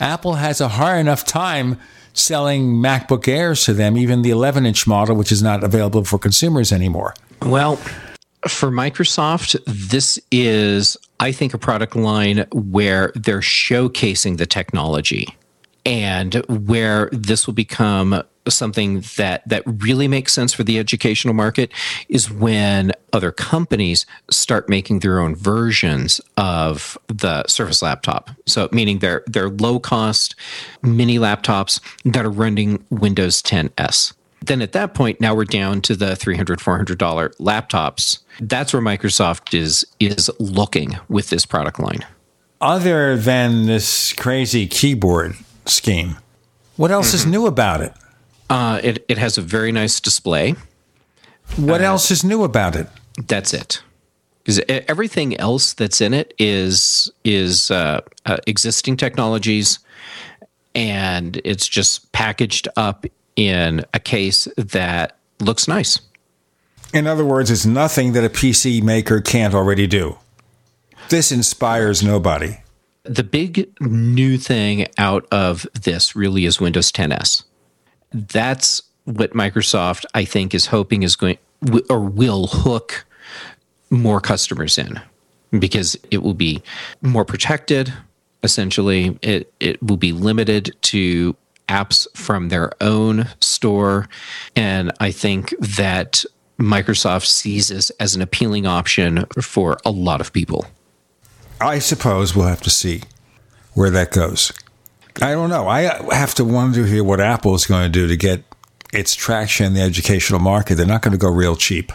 Apple 0.00 0.34
has 0.34 0.60
a 0.60 0.68
hard 0.68 1.00
enough 1.00 1.24
time 1.24 1.78
selling 2.12 2.74
MacBook 2.74 3.28
Airs 3.28 3.64
to 3.64 3.74
them, 3.74 3.96
even 3.96 4.22
the 4.22 4.30
11 4.30 4.66
inch 4.66 4.86
model, 4.86 5.16
which 5.16 5.30
is 5.30 5.42
not 5.42 5.62
available 5.62 6.04
for 6.04 6.18
consumers 6.18 6.72
anymore. 6.72 7.14
Well, 7.42 7.78
for 8.52 8.70
Microsoft, 8.70 9.58
this 9.66 10.18
is, 10.30 10.96
I 11.20 11.32
think, 11.32 11.54
a 11.54 11.58
product 11.58 11.96
line 11.96 12.46
where 12.52 13.12
they're 13.14 13.40
showcasing 13.40 14.38
the 14.38 14.46
technology 14.46 15.36
and 15.84 16.34
where 16.48 17.08
this 17.12 17.46
will 17.46 17.54
become 17.54 18.22
something 18.48 19.02
that 19.16 19.46
that 19.46 19.62
really 19.66 20.08
makes 20.08 20.32
sense 20.32 20.52
for 20.52 20.64
the 20.64 20.78
educational 20.78 21.34
market 21.34 21.72
is 22.08 22.30
when 22.30 22.92
other 23.12 23.30
companies 23.30 24.06
start 24.30 24.68
making 24.68 25.00
their 25.00 25.20
own 25.20 25.34
versions 25.34 26.20
of 26.36 26.98
the 27.08 27.46
Surface 27.46 27.82
laptop. 27.82 28.30
So 28.46 28.68
meaning 28.72 28.98
they're 28.98 29.22
they're 29.26 29.50
low 29.50 29.78
cost 29.78 30.34
mini 30.82 31.18
laptops 31.18 31.80
that 32.04 32.24
are 32.24 32.30
running 32.30 32.84
Windows 32.90 33.42
10 33.42 33.70
S. 33.78 34.12
Then 34.40 34.62
at 34.62 34.72
that 34.72 34.94
point, 34.94 35.20
now 35.20 35.34
we're 35.34 35.44
down 35.44 35.80
to 35.82 35.96
the 35.96 36.12
$300, 36.12 36.58
$400 36.58 37.36
laptops. 37.38 38.20
That's 38.40 38.72
where 38.72 38.82
Microsoft 38.82 39.52
is 39.52 39.86
is 39.98 40.30
looking 40.38 40.98
with 41.08 41.30
this 41.30 41.44
product 41.44 41.80
line. 41.80 42.06
Other 42.60 43.16
than 43.16 43.66
this 43.66 44.12
crazy 44.12 44.66
keyboard 44.66 45.36
scheme, 45.66 46.18
what 46.76 46.90
else 46.90 47.14
is 47.14 47.26
new 47.26 47.46
about 47.46 47.80
it? 47.80 47.92
Uh, 48.48 48.80
it, 48.82 49.04
it 49.08 49.18
has 49.18 49.36
a 49.36 49.42
very 49.42 49.72
nice 49.72 50.00
display. 50.00 50.54
What 51.56 51.80
else 51.80 52.10
is 52.10 52.24
new 52.24 52.44
about 52.44 52.76
it? 52.76 52.88
That's 53.26 53.52
it. 53.52 53.82
Because 54.42 54.60
everything 54.68 55.36
else 55.36 55.74
that's 55.74 56.00
in 56.00 56.14
it 56.14 56.32
is 56.38 57.10
is 57.24 57.70
uh, 57.70 58.00
uh, 58.24 58.38
existing 58.46 58.96
technologies, 58.96 59.78
and 60.74 61.40
it's 61.44 61.68
just 61.68 62.10
packaged 62.12 62.68
up 62.76 63.04
in 63.38 63.84
a 63.94 64.00
case 64.00 64.48
that 64.56 65.16
looks 65.38 65.68
nice. 65.68 66.00
In 66.92 67.06
other 67.06 67.24
words, 67.24 67.52
it's 67.52 67.64
nothing 67.64 68.12
that 68.14 68.24
a 68.24 68.28
PC 68.28 68.82
maker 68.82 69.20
can't 69.20 69.54
already 69.54 69.86
do. 69.86 70.18
This 71.08 71.30
inspires 71.30 72.02
nobody. 72.02 72.58
The 73.04 73.22
big 73.22 73.70
new 73.80 74.38
thing 74.38 74.88
out 74.98 75.24
of 75.30 75.68
this 75.80 76.16
really 76.16 76.46
is 76.46 76.60
Windows 76.60 76.90
10 76.90 77.12
S. 77.12 77.44
That's 78.10 78.82
what 79.04 79.34
Microsoft, 79.34 80.04
I 80.14 80.24
think, 80.24 80.52
is 80.52 80.66
hoping 80.66 81.04
is 81.04 81.14
going 81.14 81.38
or 81.88 82.00
will 82.00 82.48
hook 82.48 83.06
more 83.90 84.20
customers 84.20 84.78
in 84.78 85.00
because 85.56 85.96
it 86.10 86.24
will 86.24 86.34
be 86.34 86.60
more 87.02 87.24
protected. 87.24 87.92
Essentially, 88.42 89.16
it 89.22 89.52
it 89.60 89.80
will 89.82 89.96
be 89.96 90.12
limited 90.12 90.76
to 90.82 91.36
apps 91.68 92.06
from 92.16 92.48
their 92.48 92.72
own 92.80 93.28
store, 93.40 94.08
and 94.56 94.92
I 95.00 95.10
think 95.10 95.54
that 95.60 96.24
Microsoft 96.58 97.26
sees 97.26 97.68
this 97.68 97.90
as 98.00 98.16
an 98.16 98.22
appealing 98.22 98.66
option 98.66 99.24
for 99.40 99.78
a 99.84 99.90
lot 99.90 100.20
of 100.20 100.32
people. 100.32 100.66
I 101.60 101.78
suppose 101.78 102.34
we'll 102.34 102.46
have 102.46 102.62
to 102.62 102.70
see 102.70 103.02
where 103.74 103.90
that 103.90 104.10
goes. 104.10 104.52
I 105.20 105.32
don't 105.32 105.50
know. 105.50 105.68
I 105.68 105.82
have 106.14 106.34
to 106.36 106.44
wonder 106.44 106.86
here 106.86 107.02
what 107.02 107.20
Apple 107.20 107.54
is 107.54 107.66
going 107.66 107.84
to 107.84 107.88
do 107.88 108.06
to 108.06 108.16
get 108.16 108.42
its 108.92 109.14
traction 109.14 109.66
in 109.66 109.74
the 109.74 109.82
educational 109.82 110.40
market. 110.40 110.76
They're 110.76 110.86
not 110.86 111.02
going 111.02 111.12
to 111.12 111.18
go 111.18 111.30
real 111.30 111.56
cheap. 111.56 111.92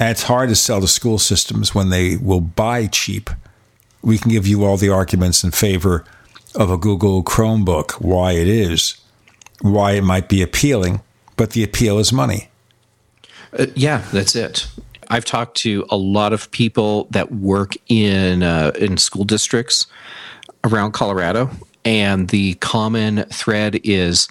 And 0.00 0.10
it's 0.10 0.24
hard 0.24 0.48
to 0.48 0.56
sell 0.56 0.80
to 0.80 0.88
school 0.88 1.18
systems 1.18 1.74
when 1.74 1.90
they 1.90 2.16
will 2.16 2.40
buy 2.40 2.88
cheap. 2.88 3.30
We 4.02 4.18
can 4.18 4.30
give 4.30 4.46
you 4.46 4.64
all 4.64 4.76
the 4.76 4.90
arguments 4.90 5.44
in 5.44 5.52
favor 5.52 6.04
of 6.54 6.70
a 6.70 6.76
Google 6.76 7.22
Chromebook, 7.22 7.92
why 7.92 8.32
it 8.32 8.48
is, 8.48 8.96
why 9.60 9.92
it 9.92 10.02
might 10.02 10.28
be 10.28 10.42
appealing, 10.42 11.00
but 11.36 11.50
the 11.50 11.64
appeal 11.64 11.98
is 11.98 12.12
money. 12.12 12.48
Uh, 13.58 13.66
yeah, 13.74 14.04
that's 14.12 14.34
it. 14.34 14.68
I've 15.08 15.24
talked 15.24 15.56
to 15.58 15.84
a 15.90 15.96
lot 15.96 16.32
of 16.32 16.50
people 16.50 17.06
that 17.10 17.32
work 17.32 17.74
in 17.88 18.42
uh, 18.42 18.72
in 18.76 18.96
school 18.96 19.24
districts 19.24 19.86
around 20.64 20.92
Colorado, 20.92 21.50
and 21.84 22.28
the 22.28 22.54
common 22.54 23.24
thread 23.24 23.80
is 23.84 24.28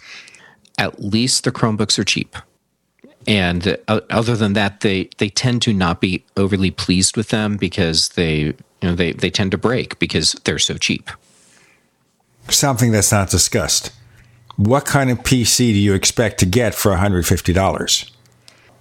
at 0.78 1.02
least 1.04 1.44
the 1.44 1.52
Chromebooks 1.52 2.00
are 2.00 2.04
cheap. 2.04 2.36
and 3.28 3.78
uh, 3.88 4.02
other 4.10 4.36
than 4.36 4.54
that, 4.54 4.82
they 4.82 5.10
they 5.18 5.30
tend 5.30 5.62
to 5.62 5.74
not 5.74 6.02
be 6.02 6.26
overly 6.36 6.72
pleased 6.72 7.16
with 7.16 7.30
them 7.30 7.56
because 7.58 8.10
they 8.10 8.38
you 8.38 8.56
know 8.82 8.96
they 8.96 9.14
they 9.14 9.30
tend 9.30 9.52
to 9.52 9.58
break 9.58 10.00
because 10.00 10.34
they're 10.44 10.60
so 10.60 10.76
cheap. 10.78 11.10
Something 12.50 12.92
that's 12.92 13.12
not 13.12 13.30
discussed. 13.30 13.92
What 14.56 14.86
kind 14.86 15.10
of 15.10 15.20
PC 15.20 15.58
do 15.58 15.80
you 15.80 15.94
expect 15.94 16.40
to 16.40 16.46
get 16.46 16.76
for 16.76 16.92
$150? 16.92 18.12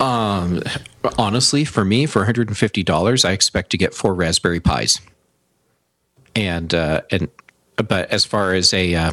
Um, 0.01 0.63
honestly, 1.17 1.65
for 1.65 1.85
me, 1.85 2.07
for 2.07 2.27
$150, 2.27 3.25
I 3.25 3.33
expect 3.33 3.71
to 3.71 3.79
get 3.79 3.95
four 3.95 4.15
Raspberry 4.15 4.61
Pis. 4.61 5.01
And 6.35 6.75
uh, 6.75 7.03
and 7.11 7.29
but 7.77 8.11
as 8.11 8.25
far 8.25 8.55
as 8.55 8.73
a 8.73 8.95
uh, 8.95 9.13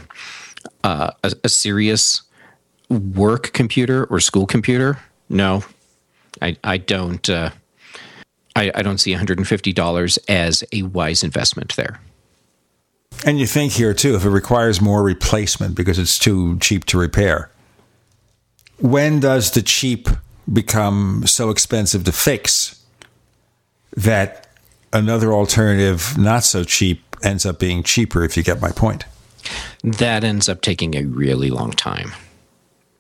uh, 0.84 1.12
a, 1.24 1.34
a 1.44 1.50
serious 1.50 2.22
work 2.90 3.52
computer 3.52 4.06
or 4.06 4.22
school 4.22 4.46
computer, 4.46 5.00
no, 5.28 5.64
I 6.42 6.56
I 6.64 6.78
don't. 6.78 7.30
Uh, 7.30 7.52
I, 8.56 8.72
I 8.76 8.82
don't 8.82 8.98
see 8.98 9.14
$150 9.14 10.18
as 10.28 10.64
a 10.74 10.82
wise 10.82 11.24
investment 11.24 11.76
there. 11.78 12.02
And 13.26 13.40
you 13.40 13.46
think 13.46 13.74
here 13.74 13.94
too, 13.94 14.16
if 14.16 14.24
it 14.24 14.30
requires 14.30 14.82
more 14.82 15.04
replacement 15.04 15.76
because 15.76 16.00
it's 16.00 16.18
too 16.18 16.58
cheap 16.60 16.86
to 16.86 16.98
repair, 16.98 17.52
when 18.78 19.20
does 19.20 19.52
the 19.52 19.62
cheap 19.62 20.08
become 20.52 21.24
so 21.26 21.50
expensive 21.50 22.06
to 22.06 22.12
fix 22.12 22.84
that 23.96 24.48
another 24.94 25.34
alternative, 25.34 26.18
not 26.18 26.44
so 26.44 26.64
cheap, 26.64 27.04
ends 27.22 27.46
up 27.46 27.60
being 27.60 27.84
cheaper, 27.84 28.24
if 28.24 28.38
you 28.38 28.44
get 28.44 28.62
my 28.62 28.72
point? 28.72 29.06
That 29.84 30.24
ends 30.24 30.48
up 30.48 30.62
taking 30.62 30.96
a 30.96 31.04
really 31.04 31.50
long 31.50 31.72
time. 31.72 32.14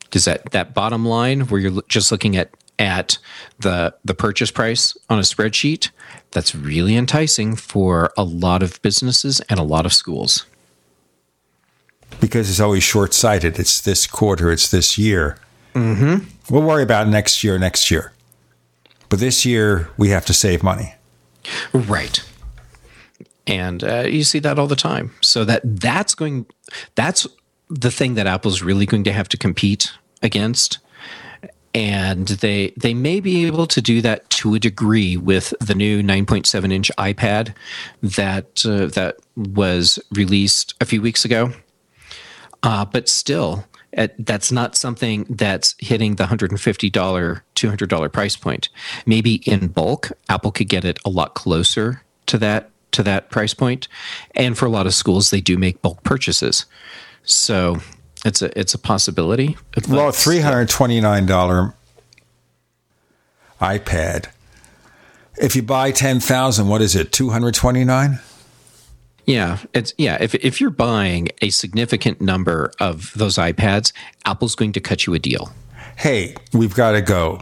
Because 0.01 0.25
that, 0.25 0.51
that 0.51 0.73
bottom 0.73 1.05
line 1.05 1.41
where 1.41 1.61
you're 1.61 1.81
just 1.87 2.11
looking 2.11 2.35
at 2.35 2.49
at 2.79 3.19
the 3.59 3.93
the 4.03 4.15
purchase 4.15 4.49
price 4.49 4.97
on 5.09 5.19
a 5.19 5.23
spreadsheet, 5.23 5.91
that's 6.31 6.55
really 6.55 6.95
enticing 6.95 7.55
for 7.55 8.11
a 8.17 8.23
lot 8.23 8.63
of 8.63 8.81
businesses 8.81 9.41
and 9.41 9.59
a 9.59 9.63
lot 9.63 9.85
of 9.85 9.93
schools. 9.93 10.45
Because 12.19 12.49
it's 12.49 12.59
always 12.59 12.83
short 12.83 13.13
sighted. 13.13 13.59
It's 13.59 13.81
this 13.81 14.07
quarter, 14.07 14.51
it's 14.51 14.71
this 14.71 14.97
year. 14.97 15.37
Mm-hmm. 15.75 16.25
We'll 16.49 16.63
worry 16.63 16.83
about 16.83 17.07
next 17.07 17.43
year, 17.43 17.59
next 17.59 17.91
year. 17.91 18.13
But 19.09 19.19
this 19.19 19.45
year, 19.45 19.89
we 19.97 20.09
have 20.09 20.25
to 20.25 20.33
save 20.33 20.63
money. 20.63 20.95
Right. 21.73 22.23
And 23.47 23.83
uh, 23.83 24.03
you 24.07 24.23
see 24.23 24.39
that 24.39 24.59
all 24.59 24.67
the 24.67 24.75
time. 24.75 25.11
So 25.21 25.43
that 25.45 25.61
that's 25.63 26.13
going, 26.13 26.45
that's 26.95 27.27
the 27.69 27.91
thing 27.91 28.15
that 28.15 28.27
Apple's 28.27 28.61
really 28.61 28.85
going 28.85 29.03
to 29.05 29.13
have 29.13 29.29
to 29.29 29.37
compete 29.37 29.91
against 30.21 30.79
and 31.73 32.27
they 32.27 32.73
they 32.77 32.93
may 32.93 33.19
be 33.19 33.45
able 33.45 33.67
to 33.67 33.81
do 33.81 34.01
that 34.01 34.29
to 34.29 34.55
a 34.55 34.59
degree 34.59 35.17
with 35.17 35.53
the 35.59 35.75
new 35.75 36.01
9.7 36.01 36.71
inch 36.71 36.91
iPad 36.97 37.53
that 38.01 38.65
uh, 38.65 38.87
that 38.87 39.17
was 39.35 39.99
released 40.11 40.73
a 40.81 40.85
few 40.85 41.01
weeks 41.01 41.25
ago. 41.25 41.53
Uh, 42.61 42.83
but 42.85 43.07
still, 43.07 43.65
at, 43.93 44.13
that's 44.25 44.51
not 44.51 44.75
something 44.75 45.25
that's 45.29 45.75
hitting 45.79 46.15
the 46.15 46.25
$150, 46.25 46.51
$200 46.51 48.13
price 48.13 48.35
point. 48.35 48.69
Maybe 49.05 49.35
in 49.35 49.67
bulk, 49.67 50.11
Apple 50.27 50.51
could 50.51 50.67
get 50.67 50.83
it 50.83 50.99
a 51.05 51.09
lot 51.09 51.35
closer 51.35 52.03
to 52.25 52.37
that 52.39 52.69
to 52.91 53.03
that 53.03 53.29
price 53.29 53.53
point. 53.53 53.87
And 54.35 54.57
for 54.57 54.65
a 54.65 54.69
lot 54.69 54.87
of 54.87 54.93
schools, 54.93 55.29
they 55.29 55.41
do 55.41 55.57
make 55.57 55.81
bulk 55.81 56.03
purchases. 56.03 56.65
So 57.23 57.77
it's 58.25 58.41
a 58.41 58.57
it's 58.59 58.73
a 58.73 58.77
possibility. 58.77 59.57
Well, 59.87 60.11
three 60.11 60.39
hundred 60.39 60.69
twenty 60.69 60.99
nine 61.01 61.25
dollar 61.25 61.73
iPad. 63.61 64.27
If 65.37 65.55
you 65.55 65.63
buy 65.63 65.91
ten 65.91 66.19
thousand, 66.19 66.67
what 66.67 66.81
is 66.81 66.95
it? 66.95 67.11
Two 67.11 67.29
hundred 67.29 67.53
twenty 67.53 67.83
nine. 67.85 68.19
Yeah, 69.25 69.59
it's 69.73 69.93
yeah. 69.97 70.17
If 70.19 70.35
if 70.35 70.59
you're 70.59 70.69
buying 70.69 71.29
a 71.41 71.49
significant 71.49 72.19
number 72.19 72.71
of 72.79 73.13
those 73.15 73.35
iPads, 73.37 73.93
Apple's 74.25 74.55
going 74.55 74.71
to 74.73 74.79
cut 74.79 75.05
you 75.05 75.13
a 75.13 75.19
deal. 75.19 75.53
Hey, 75.97 76.35
we've 76.53 76.73
got 76.73 76.93
to 76.93 77.01
go. 77.01 77.41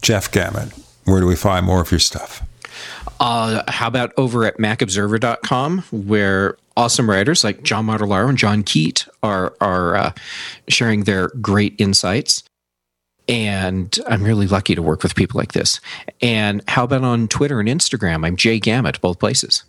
Jeff 0.00 0.30
Gamet, 0.30 0.72
where 1.04 1.20
do 1.20 1.26
we 1.26 1.36
find 1.36 1.66
more 1.66 1.80
of 1.80 1.90
your 1.90 2.00
stuff? 2.00 2.42
Uh, 3.18 3.62
how 3.68 3.88
about 3.88 4.12
over 4.16 4.44
at 4.44 4.58
macobserver.com, 4.58 5.80
where 5.90 6.56
awesome 6.76 7.08
writers 7.08 7.42
like 7.42 7.62
John 7.62 7.86
Martellaro 7.86 8.28
and 8.28 8.38
John 8.38 8.62
Kheit 8.62 9.08
are 9.22 9.54
are 9.60 9.96
uh, 9.96 10.12
sharing 10.68 11.04
their 11.04 11.28
great 11.40 11.74
insights. 11.78 12.42
And 13.28 13.98
I'm 14.06 14.22
really 14.22 14.46
lucky 14.46 14.76
to 14.76 14.82
work 14.82 15.02
with 15.02 15.16
people 15.16 15.38
like 15.38 15.52
this. 15.52 15.80
And 16.22 16.62
how 16.68 16.84
about 16.84 17.02
on 17.02 17.26
Twitter 17.26 17.58
and 17.58 17.68
Instagram? 17.68 18.24
I'm 18.24 18.36
Jay 18.36 18.60
Gamet, 18.60 19.00
both 19.00 19.18
places. 19.18 19.64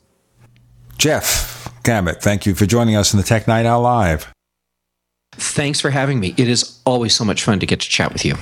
Jeff 0.99 1.73
Gamet, 1.83 2.21
thank 2.21 2.45
you 2.45 2.53
for 2.53 2.67
joining 2.67 2.95
us 2.95 3.13
in 3.13 3.17
the 3.17 3.23
Tech 3.23 3.47
Night 3.47 3.65
Owl 3.65 3.81
Live. 3.81 4.31
Thanks 5.33 5.79
for 5.79 5.89
having 5.89 6.19
me. 6.19 6.35
It 6.37 6.47
is 6.47 6.79
always 6.85 7.15
so 7.15 7.23
much 7.23 7.43
fun 7.43 7.59
to 7.59 7.65
get 7.65 7.79
to 7.79 7.89
chat 7.89 8.13
with 8.13 8.25
you. 8.25 8.35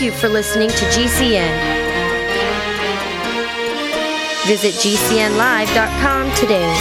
Thank 0.00 0.14
you 0.14 0.18
for 0.18 0.30
listening 0.30 0.70
to 0.70 0.84
GCN. 0.86 1.56
Visit 4.46 4.72
GCNlive.com 4.76 6.34
today. 6.36 6.74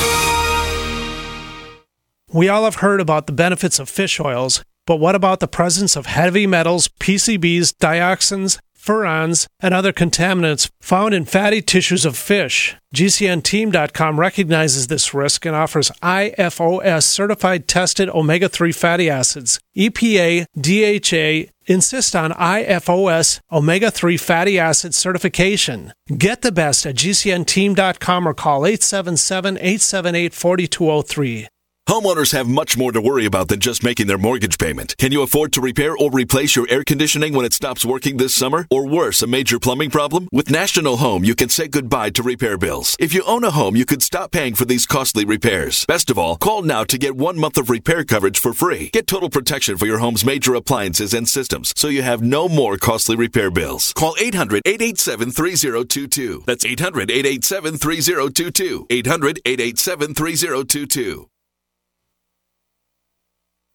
We 2.31 2.47
all 2.47 2.63
have 2.63 2.75
heard 2.75 3.01
about 3.01 3.27
the 3.27 3.33
benefits 3.33 3.77
of 3.77 3.89
fish 3.89 4.21
oils, 4.21 4.63
but 4.85 5.01
what 5.01 5.15
about 5.15 5.41
the 5.41 5.49
presence 5.49 5.97
of 5.97 6.05
heavy 6.05 6.47
metals, 6.47 6.87
PCBs, 6.87 7.73
dioxins, 7.73 8.57
furans, 8.79 9.47
and 9.59 9.73
other 9.73 9.91
contaminants 9.91 10.69
found 10.79 11.13
in 11.13 11.25
fatty 11.25 11.61
tissues 11.61 12.05
of 12.05 12.17
fish. 12.17 12.77
GCNteam.com 12.95 14.19
recognizes 14.19 14.87
this 14.87 15.13
risk 15.13 15.45
and 15.45 15.55
offers 15.55 15.91
IFOS 16.01 17.03
certified 17.03 17.67
tested 17.67 18.09
omega 18.09 18.47
3 18.47 18.71
fatty 18.71 19.09
acids. 19.09 19.59
EPA, 19.77 20.45
DHA 20.55 21.51
insist 21.69 22.15
on 22.15 22.31
IFOS 22.31 23.39
omega 23.51 23.91
3 23.91 24.17
fatty 24.17 24.59
acid 24.59 24.93
certification. 24.93 25.93
Get 26.17 26.41
the 26.41 26.51
best 26.51 26.85
at 26.85 26.95
GCNteam.com 26.95 28.27
or 28.27 28.33
call 28.33 28.65
877 28.65 29.57
878 29.57 30.33
4203. 30.33 31.47
Homeowners 31.89 32.33
have 32.33 32.47
much 32.47 32.77
more 32.77 32.91
to 32.91 33.01
worry 33.01 33.25
about 33.25 33.47
than 33.47 33.59
just 33.59 33.83
making 33.83 34.05
their 34.05 34.19
mortgage 34.19 34.59
payment. 34.59 34.95
Can 34.99 35.11
you 35.11 35.23
afford 35.23 35.51
to 35.53 35.59
repair 35.59 35.97
or 35.97 36.11
replace 36.11 36.55
your 36.55 36.67
air 36.69 36.83
conditioning 36.83 37.33
when 37.33 37.47
it 37.47 37.53
stops 37.53 37.83
working 37.83 38.17
this 38.17 38.31
summer? 38.31 38.67
Or 38.69 38.85
worse, 38.85 39.23
a 39.23 39.27
major 39.27 39.57
plumbing 39.57 39.89
problem? 39.89 40.29
With 40.31 40.51
National 40.51 40.97
Home, 40.97 41.23
you 41.23 41.33
can 41.33 41.49
say 41.49 41.67
goodbye 41.67 42.11
to 42.11 42.21
repair 42.21 42.59
bills. 42.59 42.95
If 42.99 43.11
you 43.15 43.23
own 43.23 43.43
a 43.43 43.49
home, 43.49 43.75
you 43.75 43.87
could 43.87 44.03
stop 44.03 44.29
paying 44.29 44.53
for 44.53 44.65
these 44.65 44.85
costly 44.85 45.25
repairs. 45.25 45.83
Best 45.87 46.11
of 46.11 46.19
all, 46.19 46.37
call 46.37 46.61
now 46.61 46.83
to 46.83 46.95
get 46.99 47.15
one 47.15 47.39
month 47.39 47.57
of 47.57 47.71
repair 47.71 48.03
coverage 48.03 48.37
for 48.37 48.53
free. 48.53 48.91
Get 48.93 49.07
total 49.07 49.31
protection 49.31 49.75
for 49.75 49.87
your 49.87 49.97
home's 49.97 50.23
major 50.23 50.53
appliances 50.53 51.15
and 51.15 51.27
systems 51.27 51.73
so 51.75 51.87
you 51.87 52.03
have 52.03 52.21
no 52.21 52.47
more 52.47 52.77
costly 52.77 53.15
repair 53.15 53.49
bills. 53.49 53.93
Call 53.93 54.13
800 54.19 54.61
887 54.63 55.31
3022. 55.31 56.43
That's 56.45 56.65
800 56.65 57.09
887 57.09 57.77
3022. 57.79 58.85
800 58.91 59.39
887 59.43 60.13
3022. 60.13 61.29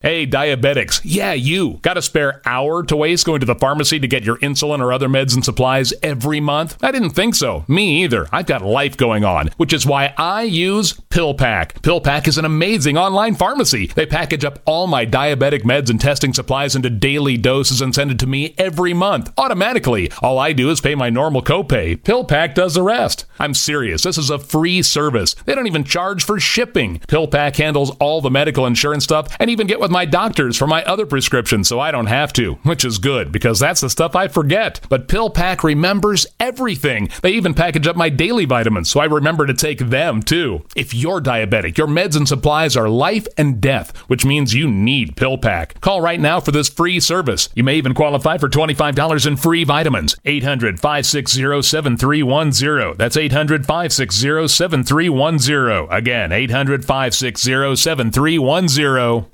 Hey, 0.04 0.26
diabetics. 0.26 1.00
Yeah, 1.02 1.32
you. 1.32 1.78
Got 1.80 1.96
a 1.96 2.02
spare 2.02 2.42
hour 2.44 2.82
to 2.82 2.94
waste 2.94 3.24
going 3.24 3.40
to 3.40 3.46
the 3.46 3.54
pharmacy 3.54 3.98
to 3.98 4.06
get 4.06 4.22
your 4.22 4.36
insulin 4.36 4.80
or 4.80 4.92
other 4.92 5.08
meds 5.08 5.32
and 5.32 5.42
supplies 5.42 5.94
every 6.02 6.40
month? 6.40 6.76
I 6.84 6.92
didn't 6.92 7.12
think 7.12 7.34
so. 7.34 7.64
Me 7.68 8.02
either. 8.04 8.28
I've 8.30 8.44
got 8.44 8.60
life 8.60 8.98
going 8.98 9.24
on, 9.24 9.48
which 9.56 9.72
is 9.72 9.86
why 9.86 10.12
I 10.18 10.42
use 10.42 10.92
PillPack. 10.92 11.80
PillPack 11.80 12.28
is 12.28 12.36
an 12.36 12.44
amazing 12.44 12.98
online 12.98 13.34
pharmacy. 13.34 13.86
They 13.86 14.04
package 14.04 14.44
up 14.44 14.58
all 14.66 14.86
my 14.86 15.06
diabetic 15.06 15.62
meds 15.62 15.88
and 15.88 15.98
testing 15.98 16.34
supplies 16.34 16.76
into 16.76 16.90
daily 16.90 17.38
doses 17.38 17.80
and 17.80 17.94
send 17.94 18.10
it 18.10 18.18
to 18.18 18.26
me 18.26 18.54
every 18.58 18.92
month 18.92 19.32
automatically. 19.38 20.12
All 20.20 20.38
I 20.38 20.52
do 20.52 20.68
is 20.68 20.82
pay 20.82 20.94
my 20.94 21.08
normal 21.08 21.40
copay. 21.40 21.96
PillPack 21.96 22.54
does 22.54 22.74
the 22.74 22.82
rest. 22.82 23.24
I'm 23.38 23.54
serious. 23.54 24.02
This 24.02 24.18
is 24.18 24.28
a 24.28 24.38
free 24.38 24.82
service. 24.82 25.32
They 25.46 25.54
don't 25.54 25.66
even 25.66 25.82
charge 25.82 26.24
for 26.24 26.38
shipping. 26.38 26.98
PillPack 27.08 27.56
handles 27.56 27.90
all 28.00 28.20
the 28.20 28.30
medical 28.30 28.66
insurance 28.66 29.04
stuff 29.04 29.34
and 29.40 29.48
even 29.48 29.66
get 29.66 29.80
with 29.80 29.93
my 29.94 30.04
doctors 30.04 30.58
for 30.58 30.66
my 30.66 30.84
other 30.84 31.06
prescriptions 31.06 31.68
so 31.68 31.80
I 31.80 31.90
don't 31.90 32.06
have 32.06 32.32
to, 32.34 32.54
which 32.64 32.84
is 32.84 32.98
good 32.98 33.32
because 33.32 33.58
that's 33.58 33.80
the 33.80 33.88
stuff 33.88 34.14
I 34.14 34.28
forget. 34.28 34.80
But 34.90 35.08
PillPack 35.08 35.62
remembers 35.62 36.26
everything. 36.38 37.08
They 37.22 37.30
even 37.30 37.54
package 37.54 37.86
up 37.86 37.96
my 37.96 38.10
daily 38.10 38.44
vitamins 38.44 38.90
so 38.90 39.00
I 39.00 39.06
remember 39.06 39.46
to 39.46 39.54
take 39.54 39.78
them 39.78 40.22
too. 40.22 40.66
If 40.76 40.92
you're 40.92 41.20
diabetic, 41.20 41.78
your 41.78 41.86
meds 41.86 42.16
and 42.16 42.28
supplies 42.28 42.76
are 42.76 42.88
life 42.88 43.26
and 43.38 43.60
death, 43.60 43.96
which 44.08 44.24
means 44.24 44.52
you 44.52 44.68
need 44.70 45.16
PillPack. 45.16 45.80
Call 45.80 46.00
right 46.00 46.20
now 46.20 46.40
for 46.40 46.50
this 46.50 46.68
free 46.68 46.98
service. 47.00 47.48
You 47.54 47.62
may 47.62 47.76
even 47.76 47.94
qualify 47.94 48.38
for 48.38 48.48
$25 48.48 49.26
in 49.26 49.36
free 49.36 49.64
vitamins. 49.64 50.16
800 50.24 50.80
560 50.80 51.62
7310. 51.62 52.96
That's 52.98 53.16
800 53.16 53.64
560 53.64 54.48
7310. 54.48 55.96
Again, 55.96 56.32
800 56.32 56.84
560 56.84 57.76
7310. 57.76 59.33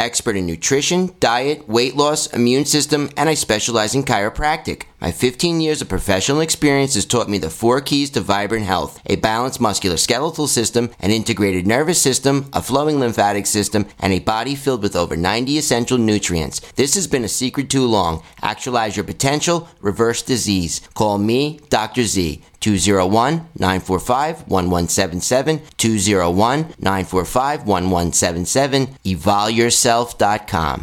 expert 0.00 0.34
in 0.34 0.46
nutrition, 0.46 1.14
diet, 1.20 1.68
weight 1.68 1.94
loss, 1.94 2.26
immune 2.32 2.64
system, 2.64 3.10
and 3.16 3.28
I 3.28 3.34
specialize 3.34 3.94
in 3.94 4.02
chiropractic. 4.02 4.84
My 5.00 5.12
15 5.12 5.60
years 5.60 5.82
of 5.82 5.88
professional 5.88 6.40
experience 6.40 6.94
has 6.94 7.04
taught 7.04 7.28
me 7.28 7.38
the 7.38 7.50
four 7.50 7.80
keys 7.80 8.10
to 8.10 8.20
vibrant 8.20 8.64
health 8.64 9.00
a 9.06 9.16
balanced 9.16 9.60
musculoskeletal 9.60 10.48
system, 10.48 10.90
an 11.00 11.10
integrated 11.10 11.66
nervous 11.66 12.00
system, 12.00 12.48
a 12.52 12.62
flowing 12.62 12.98
lymphatic 12.98 13.46
system, 13.46 13.86
and 13.98 14.12
a 14.12 14.18
body 14.18 14.54
filled 14.54 14.82
with 14.82 14.96
over 14.96 15.16
90 15.16 15.58
essential 15.58 15.98
nutrients. 15.98 16.60
This 16.76 16.94
has 16.94 17.06
been 17.06 17.24
a 17.24 17.28
secret 17.28 17.68
too 17.68 17.86
long. 17.86 18.22
Actualize 18.42 18.96
your 18.96 19.04
potential, 19.04 19.68
reverse 19.80 20.22
disease. 20.22 20.80
Call 20.94 21.18
me, 21.18 21.60
Dr. 21.68 22.04
Z. 22.04 22.42
201 22.60 23.40
945 23.58 24.44
1177, 24.48 25.60
201 25.76 26.66
945 26.78 27.66
1177, 27.66 28.88
evolveyourself.com. 29.04 30.82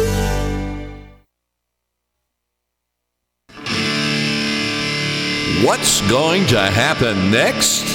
Going 6.09 6.45
to 6.47 6.59
happen 6.59 7.31
next? 7.31 7.85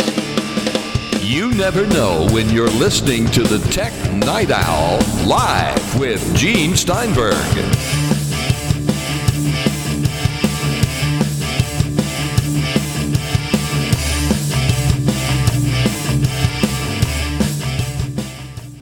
You 1.22 1.50
never 1.52 1.86
know 1.86 2.26
when 2.30 2.48
you're 2.48 2.70
listening 2.70 3.26
to 3.32 3.42
the 3.42 3.58
Tech 3.70 3.92
Night 4.12 4.50
Owl 4.50 5.00
live 5.26 5.98
with 6.00 6.34
Gene 6.34 6.76
Steinberg. 6.76 7.34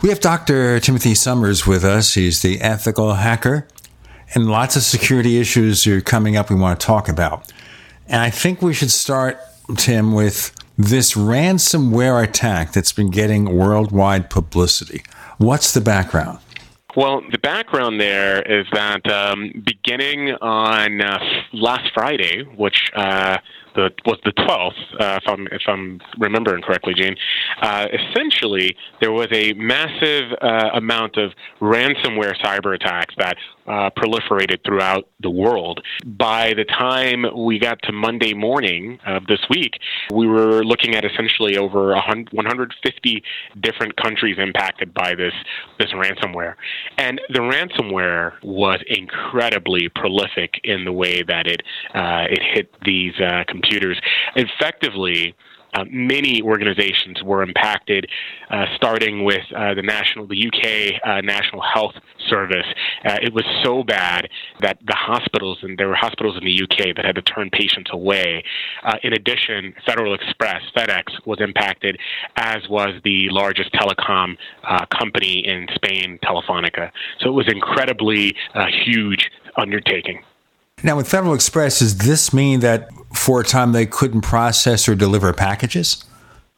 We 0.02 0.10
have 0.10 0.20
Dr. 0.20 0.78
Timothy 0.80 1.14
Summers 1.14 1.66
with 1.66 1.82
us. 1.82 2.12
He's 2.12 2.42
the 2.42 2.60
ethical 2.60 3.14
hacker, 3.14 3.66
and 4.34 4.51
lots 4.51 4.76
of 4.76 4.82
security 4.82 5.40
issues 5.40 5.86
are 5.86 6.02
coming 6.02 6.36
up 6.36 6.51
we 6.51 6.56
want 6.56 6.78
to 6.78 6.86
talk 6.86 7.09
about. 7.09 7.51
And 8.09 8.20
I 8.20 8.31
think 8.31 8.62
we 8.62 8.74
should 8.74 8.90
start, 8.90 9.39
Tim, 9.76 10.12
with 10.12 10.55
this 10.76 11.14
ransomware 11.14 12.22
attack 12.22 12.72
that's 12.72 12.93
been 12.93 13.10
getting 13.10 13.56
worldwide 13.56 14.28
publicity. 14.28 15.02
What's 15.39 15.72
the 15.72 15.81
background? 15.81 16.39
Well, 16.97 17.22
the 17.32 17.39
background 17.39 18.01
there 18.01 18.40
is 18.43 18.66
that 18.72 19.10
um, 19.10 19.64
beginning 19.66 20.31
on 20.40 21.01
uh, 21.01 21.18
last 21.52 21.90
Friday, 21.93 22.44
which 22.56 22.90
uh, 22.94 23.39
the 23.74 23.90
was 24.06 24.18
the 24.24 24.32
12th, 24.32 25.01
uh, 25.01 25.18
if 25.20 25.28
I'm 25.28 25.47
if 25.51 25.62
I'm 25.66 26.01
remembering 26.18 26.62
correctly, 26.62 26.94
Gene. 26.94 27.16
Uh, 27.60 27.89
essentially, 27.93 28.76
there 29.01 29.10
was 29.10 29.26
a 29.32 29.55
massive 29.55 30.32
uh, 30.40 30.70
amount 30.74 31.16
of 31.16 31.32
ransomware 31.60 32.36
cyber 32.40 32.76
attacks 32.76 33.14
that 33.18 33.36
uh, 33.66 33.91
proliferated 33.97 34.65
throughout 34.65 35.09
the 35.20 35.31
world. 35.31 35.82
By 36.05 36.55
the 36.55 36.65
time 36.65 37.24
we 37.45 37.59
got 37.59 37.81
to 37.85 37.93
Monday 37.93 38.35
morning 38.35 38.99
of 39.07 39.27
this 39.27 39.41
week, 39.49 39.78
we 40.12 40.27
were 40.27 40.65
looking 40.65 40.95
at 40.95 41.05
essentially 41.05 41.57
over 41.57 41.95
150 41.95 43.23
different 43.61 43.97
countries 43.97 44.36
impacted 44.39 44.93
by 44.93 45.15
this 45.15 45.35
this 45.78 45.91
ransomware, 45.93 46.55
and 46.99 47.20
the 47.28 47.41
ransomware 47.41 48.32
was 48.43 48.81
incredibly 48.86 49.89
prolific 49.89 50.61
in 50.65 50.85
the 50.85 50.93
way 50.93 51.23
that 51.23 51.47
it 51.47 51.62
uh, 51.95 52.27
it 52.31 52.43
hit 52.43 52.74
these 52.85 53.15
uh, 53.20 53.45
computers. 53.49 53.99
Effectively, 54.36 55.35
uh, 55.74 55.84
many 55.90 56.42
organizations 56.42 57.22
were 57.22 57.42
impacted, 57.42 58.06
uh, 58.51 58.66
starting 58.76 59.24
with 59.24 59.42
uh, 59.55 59.74
the 59.74 59.82
national, 59.82 60.26
the 60.26 60.46
UK 60.46 61.01
uh, 61.05 61.20
National 61.20 61.62
Health 61.62 61.94
Service. 62.28 62.66
Uh, 63.05 63.16
it 63.22 63.32
was 63.32 63.44
so 63.62 63.82
bad 63.82 64.28
that 64.60 64.78
the 64.86 64.94
hospitals, 64.94 65.59
and 65.62 65.78
there 65.78 65.88
were 65.88 65.94
hospitals 65.94 66.36
in 66.36 66.44
the 66.44 66.62
UK 66.62 66.94
that 66.96 67.05
had 67.05 67.14
to 67.14 67.22
turn 67.22 67.51
patients 67.51 67.90
away. 67.92 68.42
In 69.02 69.12
addition, 69.12 69.74
Federal 69.86 70.14
Express, 70.14 70.62
FedEx, 70.76 71.05
was 71.26 71.40
impacted, 71.40 71.98
as 72.36 72.68
was 72.68 73.01
the 73.05 73.28
largest 73.30 73.72
telecom 73.72 74.36
company 74.90 75.46
in 75.46 75.66
Spain, 75.74 76.18
Telefonica. 76.22 76.90
So 77.20 77.28
it 77.28 77.32
was 77.32 77.48
incredibly 77.48 78.34
huge 78.84 79.30
undertaking. 79.56 80.22
Now, 80.82 80.96
with 80.96 81.09
Federal 81.09 81.34
Express, 81.34 81.78
does 81.78 81.98
this 81.98 82.32
mean 82.32 82.60
that 82.60 82.90
for 83.14 83.40
a 83.40 83.44
time 83.44 83.72
they 83.72 83.86
couldn't 83.86 84.20
process 84.20 84.88
or 84.88 84.94
deliver 84.94 85.32
packages? 85.32 86.05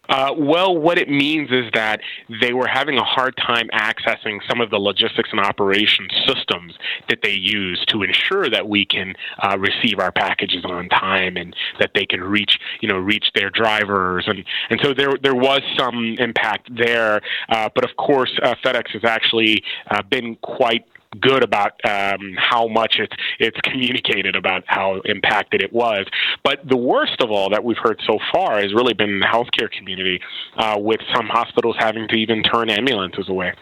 Uh, 0.09 0.32
well, 0.36 0.76
what 0.76 0.98
it 0.98 1.09
means 1.09 1.51
is 1.51 1.64
that 1.74 2.01
they 2.40 2.52
were 2.52 2.66
having 2.66 2.97
a 2.97 3.02
hard 3.02 3.36
time 3.36 3.68
accessing 3.74 4.38
some 4.48 4.60
of 4.60 4.70
the 4.70 4.78
logistics 4.78 5.30
and 5.32 5.40
operations 5.40 6.10
systems 6.26 6.74
that 7.09 7.18
they 7.22 7.32
use 7.32 7.84
to 7.88 8.02
ensure 8.02 8.48
that 8.48 8.68
we 8.68 8.84
can 8.84 9.14
uh, 9.43 9.59
receive 9.59 9.98
our 9.98 10.12
packages 10.12 10.64
on 10.64 10.88
time 10.88 11.36
and 11.36 11.55
that 11.80 11.90
they 11.94 12.06
can 12.06 12.22
reach, 12.22 12.59
you 12.80 12.88
know, 12.88 12.98
reach 12.98 13.26
their 13.34 13.51
drivers, 13.51 14.24
and 14.28 14.44
and 14.70 14.80
so 14.82 14.94
there 14.94 15.16
there 15.22 15.34
was 15.34 15.60
some 15.76 16.14
impact 16.18 16.68
there. 16.74 17.20
Uh, 17.48 17.68
but 17.74 17.84
of 17.84 17.97
course, 17.97 18.38
uh, 18.43 18.55
FedEx 18.64 18.90
has 18.90 19.05
actually 19.05 19.62
uh, 19.90 20.02
been 20.02 20.36
quite 20.36 20.84
good 21.20 21.43
about 21.43 21.72
um, 21.84 22.34
how 22.38 22.68
much 22.68 22.98
it's 22.98 23.14
it's 23.38 23.60
communicated 23.62 24.36
about 24.36 24.64
how 24.66 25.01
impacted 25.05 25.62
it 25.62 25.72
was. 25.72 26.06
But 26.43 26.66
the 26.68 26.76
worst 26.76 27.20
of 27.20 27.30
all 27.30 27.51
that 27.51 27.64
we've 27.64 27.78
heard 27.78 28.01
so 28.06 28.18
far 28.32 28.60
has 28.60 28.72
really 28.74 28.94
been 28.94 29.20
the 29.20 29.26
healthcare 29.26 29.70
community, 29.70 30.20
uh, 30.56 30.76
with 30.78 31.01
some 31.14 31.26
hospitals 31.26 31.76
having 31.78 32.09
to 32.09 32.14
even 32.14 32.43
turn 32.43 32.70
ambulances 32.70 33.28
away. 33.28 33.55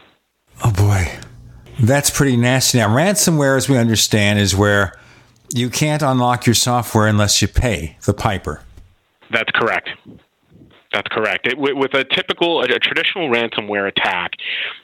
Oh 0.64 0.72
boy, 0.72 1.10
that's 1.80 2.10
pretty 2.10 2.36
nasty. 2.36 2.78
Now, 2.78 2.88
ransomware, 2.88 3.56
as 3.56 3.68
we 3.68 3.76
understand, 3.76 4.38
is 4.38 4.54
where 4.54 4.94
You 5.52 5.70
can't 5.70 6.02
unlock 6.02 6.46
your 6.46 6.54
software 6.54 7.06
unless 7.06 7.40
you 7.40 7.46
pay 7.46 7.96
the 8.06 8.14
piper. 8.14 8.62
That's 9.30 9.50
correct. 9.52 9.88
That's 10.94 11.08
correct. 11.08 11.48
It, 11.48 11.58
with, 11.58 11.72
with 11.74 11.94
a 11.94 12.04
typical, 12.04 12.60
a, 12.60 12.64
a 12.66 12.78
traditional 12.78 13.28
ransomware 13.28 13.88
attack, 13.88 14.30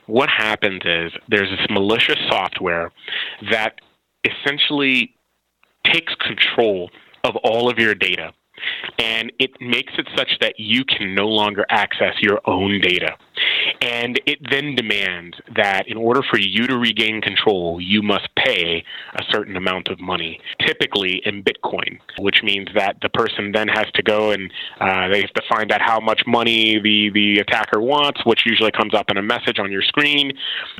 what 0.07 0.29
happens 0.29 0.83
is 0.85 1.13
there's 1.29 1.49
this 1.49 1.67
malicious 1.71 2.19
software 2.29 2.91
that 3.51 3.81
essentially 4.25 5.15
takes 5.85 6.13
control 6.17 6.91
of 7.23 7.37
all 7.37 7.71
of 7.71 7.79
your 7.79 7.95
data 7.95 8.33
and 8.99 9.33
it 9.39 9.51
makes 9.61 9.93
it 9.97 10.07
such 10.17 10.31
that 10.41 10.55
you 10.59 10.85
can 10.85 11.15
no 11.15 11.27
longer 11.27 11.65
access 11.71 12.15
your 12.21 12.41
own 12.45 12.81
data. 12.81 13.17
And 13.81 14.21
it 14.27 14.39
then 14.51 14.75
demands 14.75 15.37
that 15.57 15.89
in 15.89 15.97
order 15.97 16.21
for 16.29 16.39
you 16.39 16.67
to 16.67 16.77
regain 16.77 17.21
control, 17.21 17.81
you 17.81 18.03
must 18.03 18.29
pay 18.37 18.85
a 19.15 19.23
certain 19.31 19.57
amount 19.57 19.89
of 19.89 20.01
money, 20.01 20.41
typically 20.61 21.23
in 21.25 21.43
Bitcoin, 21.43 21.99
which 22.19 22.43
means 22.43 22.69
that 22.75 22.97
the 23.03 23.09
person 23.09 23.53
then 23.53 23.69
has 23.69 23.87
to 23.95 24.03
go 24.03 24.31
and 24.31 24.53
uh, 24.81 25.09
they 25.09 25.21
have 25.23 25.33
to 25.35 25.43
find 25.49 25.73
out 25.73 25.81
how 25.81 26.01
much 26.01 26.23
money 26.27 26.79
the, 26.81 27.11
the 27.15 27.39
attacker 27.39 27.81
wants, 27.81 28.25
which 28.25 28.45
usually 28.47 28.71
comes 28.71 28.95
up 28.95 29.11
in 29.11 29.17
a 29.17 29.23
message 29.23 29.59
on 29.59 29.71
your 29.71 29.83
screen. 29.83 30.33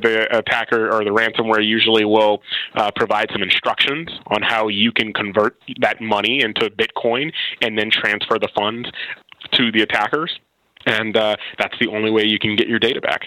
The 0.03 0.37
attacker 0.37 0.91
or 0.93 1.05
the 1.05 1.11
ransomware 1.11 1.67
usually 1.67 2.05
will 2.05 2.43
uh, 2.75 2.91
provide 2.97 3.29
some 3.33 3.43
instructions 3.43 4.11
on 4.27 4.43
how 4.43 4.69
you 4.69 4.93
can 4.93 5.13
convert 5.13 5.57
that 5.81 6.01
money 6.01 6.43
into 6.43 6.71
Bitcoin 6.71 7.33
and 7.63 7.79
then 7.79 7.91
transfer 7.91 8.39
the 8.39 8.49
funds 8.55 8.89
to 9.53 9.73
the 9.73 9.83
attackers 9.83 10.39
and 10.91 11.17
uh, 11.17 11.37
that's 11.59 11.79
the 11.81 11.89
only 11.89 12.11
way 12.11 12.25
you 12.25 12.39
can 12.39 12.57
get 12.57 12.69
your 12.69 12.79
data 12.79 13.01
back. 13.01 13.23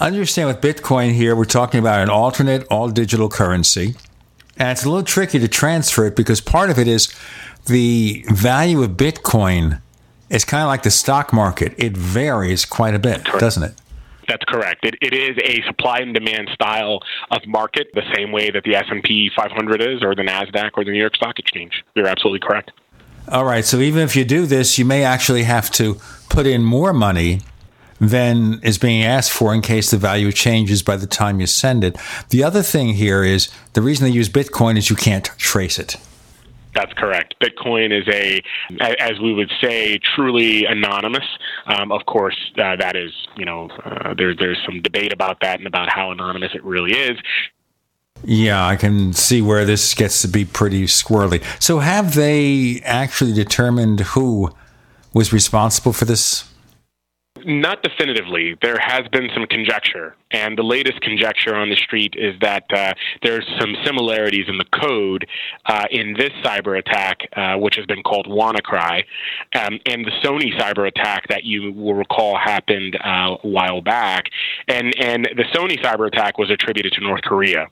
Understand 0.00 0.48
with 0.48 0.60
Bitcoin 0.60 1.12
here, 1.12 1.34
we're 1.36 1.44
talking 1.44 1.80
about 1.80 2.00
an 2.00 2.10
alternate, 2.10 2.66
all 2.70 2.88
digital 2.88 3.28
currency. 3.28 3.94
And 4.58 4.70
it's 4.70 4.84
a 4.84 4.88
little 4.88 5.04
tricky 5.04 5.38
to 5.38 5.48
transfer 5.48 6.06
it 6.06 6.16
because 6.16 6.40
part 6.40 6.70
of 6.70 6.78
it 6.78 6.88
is 6.88 7.14
the 7.66 8.24
value 8.30 8.82
of 8.82 8.92
Bitcoin 8.92 9.80
is 10.30 10.44
kind 10.44 10.62
of 10.62 10.68
like 10.68 10.82
the 10.82 10.90
stock 10.90 11.32
market. 11.32 11.74
It 11.76 11.96
varies 11.96 12.64
quite 12.64 12.94
a 12.94 12.98
bit, 12.98 13.24
Correct. 13.24 13.40
doesn't 13.40 13.62
it? 13.62 13.74
That's 14.28 14.44
correct. 14.44 14.84
It, 14.84 14.96
it 15.00 15.14
is 15.14 15.38
a 15.44 15.62
supply 15.66 15.98
and 15.98 16.12
demand 16.12 16.48
style 16.52 17.00
of 17.30 17.46
market, 17.46 17.88
the 17.94 18.02
same 18.14 18.32
way 18.32 18.50
that 18.50 18.64
the 18.64 18.74
S&P 18.74 19.30
500 19.36 19.80
is, 19.80 20.02
or 20.02 20.14
the 20.14 20.22
Nasdaq, 20.22 20.70
or 20.74 20.84
the 20.84 20.90
New 20.90 20.98
York 20.98 21.14
Stock 21.14 21.38
Exchange. 21.38 21.84
You're 21.94 22.08
absolutely 22.08 22.40
correct. 22.40 22.72
All 23.28 23.44
right. 23.44 23.64
So 23.64 23.78
even 23.78 24.02
if 24.02 24.14
you 24.14 24.24
do 24.24 24.46
this, 24.46 24.78
you 24.78 24.84
may 24.84 25.02
actually 25.02 25.42
have 25.44 25.70
to 25.72 25.96
put 26.28 26.46
in 26.46 26.62
more 26.62 26.92
money 26.92 27.40
than 28.00 28.60
is 28.62 28.78
being 28.78 29.02
asked 29.02 29.32
for 29.32 29.54
in 29.54 29.62
case 29.62 29.90
the 29.90 29.96
value 29.96 30.30
changes 30.30 30.82
by 30.82 30.96
the 30.96 31.06
time 31.06 31.40
you 31.40 31.46
send 31.46 31.82
it. 31.82 31.96
The 32.28 32.44
other 32.44 32.62
thing 32.62 32.94
here 32.94 33.24
is 33.24 33.48
the 33.72 33.82
reason 33.82 34.06
they 34.06 34.12
use 34.12 34.28
Bitcoin 34.28 34.76
is 34.76 34.90
you 34.90 34.96
can't 34.96 35.24
trace 35.38 35.78
it. 35.78 35.96
That's 36.74 36.92
correct. 36.92 37.34
Bitcoin 37.42 37.98
is 37.98 38.06
a, 38.06 38.42
as 39.00 39.18
we 39.18 39.32
would 39.32 39.50
say, 39.62 39.98
truly 40.14 40.66
anonymous. 40.66 41.24
Um, 41.64 41.90
of 41.90 42.04
course, 42.04 42.36
uh, 42.58 42.76
that 42.76 42.96
is, 42.96 43.12
you 43.34 43.46
know, 43.46 43.70
uh, 43.82 44.12
there, 44.12 44.34
there's 44.34 44.58
some 44.66 44.82
debate 44.82 45.10
about 45.10 45.40
that 45.40 45.58
and 45.58 45.66
about 45.66 45.88
how 45.88 46.10
anonymous 46.10 46.50
it 46.54 46.62
really 46.62 46.92
is. 46.92 47.18
Yeah, 48.24 48.66
I 48.66 48.76
can 48.76 49.12
see 49.12 49.42
where 49.42 49.64
this 49.64 49.94
gets 49.94 50.22
to 50.22 50.28
be 50.28 50.44
pretty 50.44 50.84
squirrely. 50.84 51.42
So, 51.62 51.78
have 51.78 52.14
they 52.14 52.80
actually 52.84 53.32
determined 53.32 54.00
who 54.00 54.52
was 55.12 55.32
responsible 55.32 55.92
for 55.92 56.04
this? 56.04 56.44
Not 57.44 57.82
definitively. 57.82 58.56
There 58.60 58.78
has 58.78 59.06
been 59.08 59.28
some 59.32 59.46
conjecture, 59.46 60.16
and 60.30 60.58
the 60.58 60.62
latest 60.62 61.00
conjecture 61.00 61.54
on 61.54 61.68
the 61.68 61.76
street 61.76 62.14
is 62.16 62.34
that 62.40 62.64
uh, 62.74 62.94
there's 63.22 63.46
some 63.60 63.76
similarities 63.84 64.46
in 64.48 64.58
the 64.58 64.64
code 64.64 65.26
uh, 65.66 65.84
in 65.90 66.14
this 66.14 66.32
cyber 66.44 66.78
attack, 66.78 67.28
uh, 67.36 67.56
which 67.56 67.76
has 67.76 67.86
been 67.86 68.02
called 68.02 68.26
WannaCry, 68.26 69.04
um, 69.54 69.78
and 69.86 70.04
the 70.04 70.12
Sony 70.24 70.58
cyber 70.58 70.88
attack 70.88 71.28
that 71.28 71.44
you 71.44 71.72
will 71.72 71.94
recall 71.94 72.36
happened 72.36 72.96
uh, 72.96 73.36
a 73.42 73.46
while 73.46 73.80
back. 73.80 74.24
And 74.66 74.94
and 74.98 75.28
the 75.36 75.44
Sony 75.54 75.80
cyber 75.80 76.08
attack 76.08 76.38
was 76.38 76.50
attributed 76.50 76.94
to 76.94 77.00
North 77.00 77.22
Korea 77.22 77.68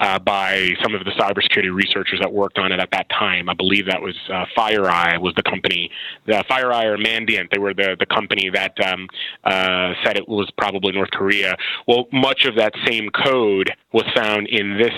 uh, 0.00 0.18
by 0.18 0.70
some 0.82 0.94
of 0.94 1.04
the 1.04 1.10
cybersecurity 1.12 1.74
researchers 1.74 2.20
that 2.20 2.32
worked 2.32 2.58
on 2.58 2.72
it 2.72 2.80
at 2.80 2.90
that 2.92 3.08
time. 3.10 3.48
I 3.48 3.54
believe 3.54 3.86
that 3.86 4.00
was 4.00 4.16
uh, 4.32 4.44
FireEye 4.56 5.20
was 5.20 5.34
the 5.36 5.42
company, 5.42 5.90
the 6.26 6.44
FireEye 6.50 6.84
or 6.84 6.98
Mandiant. 6.98 7.50
They 7.50 7.58
were 7.58 7.74
the 7.74 7.96
the 7.98 8.06
company 8.06 8.50
that 8.52 8.78
um, 8.86 9.08
uh, 9.44 9.94
said 10.04 10.16
it 10.16 10.28
was 10.28 10.50
probably 10.56 10.92
North 10.92 11.10
Korea. 11.10 11.56
Well, 11.86 12.06
much 12.12 12.44
of 12.44 12.56
that 12.56 12.72
same 12.86 13.10
code 13.10 13.70
was 13.92 14.04
found 14.14 14.48
in 14.48 14.78
this 14.78 14.94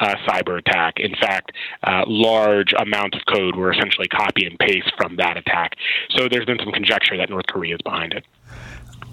uh, 0.00 0.14
cyber 0.26 0.58
attack. 0.58 0.94
In 0.98 1.14
fact, 1.14 1.52
uh, 1.84 2.04
large 2.06 2.72
amounts 2.78 3.16
of 3.16 3.22
code 3.34 3.56
were 3.56 3.72
essentially 3.72 4.08
copy 4.08 4.46
and 4.46 4.58
paste 4.58 4.92
from 4.96 5.16
that 5.16 5.36
attack. 5.36 5.74
So 6.16 6.28
there's 6.28 6.46
been 6.46 6.58
some 6.58 6.72
conjecture 6.72 7.16
that 7.16 7.30
North 7.30 7.46
Korea 7.46 7.74
is 7.74 7.82
behind 7.82 8.14
it. 8.14 8.24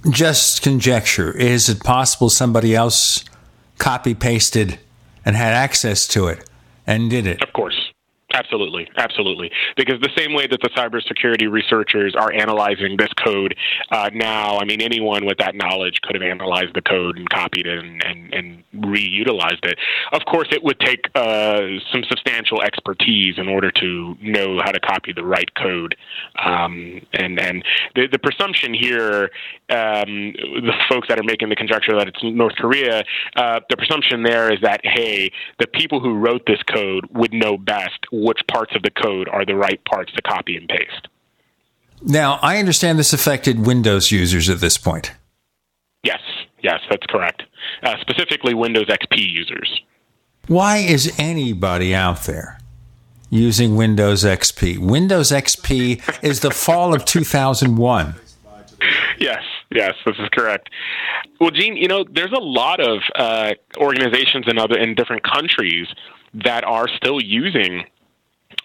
Just 0.09 0.61
conjecture. 0.61 1.35
Is 1.35 1.69
it 1.69 1.83
possible 1.83 2.29
somebody 2.29 2.75
else 2.75 3.25
copy 3.77 4.13
pasted 4.13 4.79
and 5.27 5.35
had 5.35 5.53
access 5.53 6.07
to 6.07 6.27
it 6.27 6.49
and 6.87 7.09
did 7.09 7.27
it. 7.27 7.41
Of 7.41 7.51
course. 7.51 7.86
Absolutely, 8.37 8.87
absolutely. 8.97 9.49
Because 9.75 9.99
the 10.01 10.11
same 10.15 10.33
way 10.33 10.45
that 10.45 10.61
the 10.61 10.69
cybersecurity 10.69 11.51
researchers 11.51 12.13
are 12.15 12.31
analyzing 12.31 12.95
this 12.95 13.11
code 13.13 13.55
uh, 13.89 14.11
now, 14.13 14.59
I 14.59 14.65
mean, 14.65 14.79
anyone 14.79 15.25
with 15.25 15.39
that 15.39 15.55
knowledge 15.55 15.99
could 16.03 16.15
have 16.15 16.21
analyzed 16.21 16.75
the 16.75 16.83
code 16.83 17.17
and 17.17 17.27
copied 17.31 17.65
it 17.65 17.79
and, 17.79 18.03
and, 18.05 18.33
and 18.35 18.63
reutilized 18.75 19.65
it. 19.65 19.79
Of 20.11 20.21
course, 20.25 20.49
it 20.51 20.63
would 20.63 20.79
take 20.79 21.09
uh, 21.15 21.61
some 21.91 22.03
substantial 22.07 22.61
expertise 22.61 23.39
in 23.39 23.47
order 23.47 23.71
to 23.71 24.15
know 24.21 24.59
how 24.63 24.71
to 24.71 24.79
copy 24.79 25.13
the 25.13 25.25
right 25.25 25.51
code. 25.55 25.95
Um, 26.37 27.01
and 27.13 27.39
and 27.39 27.63
the, 27.95 28.07
the 28.11 28.19
presumption 28.19 28.73
here, 28.75 29.31
um, 29.69 30.33
the 30.67 30.73
folks 30.87 31.07
that 31.07 31.19
are 31.19 31.23
making 31.23 31.49
the 31.49 31.55
conjecture 31.55 31.97
that 31.97 32.07
it's 32.07 32.19
North 32.21 32.55
Korea, 32.55 33.03
uh, 33.35 33.61
the 33.71 33.77
presumption 33.77 34.21
there 34.21 34.53
is 34.53 34.59
that, 34.61 34.81
hey, 34.83 35.31
the 35.59 35.67
people 35.67 35.99
who 35.99 36.13
wrote 36.19 36.43
this 36.45 36.61
code 36.63 37.05
would 37.11 37.33
know 37.33 37.57
best 37.57 38.05
which 38.27 38.41
parts 38.51 38.75
of 38.75 38.83
the 38.83 38.91
code 38.91 39.29
are 39.29 39.45
the 39.45 39.55
right 39.55 39.83
parts 39.85 40.11
to 40.11 40.21
copy 40.21 40.57
and 40.57 40.67
paste. 40.67 41.07
Now, 42.01 42.39
I 42.41 42.57
understand 42.59 42.99
this 42.99 43.13
affected 43.13 43.65
Windows 43.65 44.11
users 44.11 44.49
at 44.49 44.59
this 44.59 44.77
point. 44.77 45.13
Yes, 46.03 46.19
yes, 46.61 46.81
that's 46.89 47.05
correct. 47.07 47.43
Uh, 47.81 47.95
specifically, 48.01 48.53
Windows 48.53 48.87
XP 48.87 49.17
users. 49.17 49.81
Why 50.47 50.77
is 50.77 51.13
anybody 51.17 51.95
out 51.95 52.23
there 52.23 52.59
using 53.29 53.77
Windows 53.77 54.25
XP? 54.25 54.77
Windows 54.77 55.31
XP 55.31 56.01
is 56.21 56.41
the 56.41 56.51
fall 56.51 56.93
of 56.93 57.05
2001. 57.05 58.15
Yes, 59.19 59.43
yes, 59.71 59.93
this 60.05 60.15
is 60.19 60.27
correct. 60.33 60.69
Well, 61.39 61.51
Gene, 61.51 61.77
you 61.77 61.87
know, 61.87 62.03
there's 62.11 62.33
a 62.33 62.43
lot 62.43 62.81
of 62.81 62.99
uh, 63.15 63.53
organizations 63.77 64.45
in 64.47 64.59
other 64.59 64.77
in 64.77 64.95
different 64.95 65.23
countries 65.23 65.87
that 66.33 66.65
are 66.65 66.87
still 66.89 67.21
using 67.21 67.85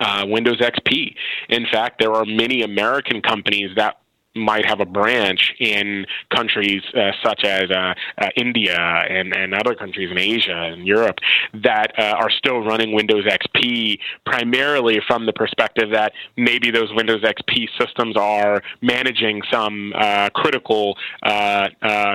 uh, 0.00 0.24
Windows 0.26 0.58
XP. 0.58 1.14
In 1.48 1.66
fact, 1.72 1.98
there 1.98 2.12
are 2.12 2.24
many 2.24 2.62
American 2.62 3.22
companies 3.22 3.70
that 3.76 4.01
might 4.34 4.64
have 4.64 4.80
a 4.80 4.86
branch 4.86 5.52
in 5.60 6.06
countries 6.30 6.82
uh, 6.96 7.10
such 7.22 7.44
as 7.44 7.70
uh, 7.70 7.94
uh, 8.18 8.28
India 8.36 8.78
and, 8.78 9.34
and 9.36 9.54
other 9.54 9.74
countries 9.74 10.10
in 10.10 10.18
Asia 10.18 10.70
and 10.72 10.86
Europe 10.86 11.18
that 11.54 11.92
uh, 11.98 12.16
are 12.18 12.30
still 12.30 12.60
running 12.60 12.94
Windows 12.94 13.24
XP 13.26 13.98
primarily 14.24 15.00
from 15.06 15.26
the 15.26 15.32
perspective 15.32 15.90
that 15.92 16.12
maybe 16.36 16.70
those 16.70 16.90
Windows 16.94 17.22
XP 17.22 17.68
systems 17.78 18.16
are 18.16 18.62
managing 18.80 19.42
some 19.50 19.92
uh, 19.96 20.30
critical 20.30 20.96
uh, 21.22 21.68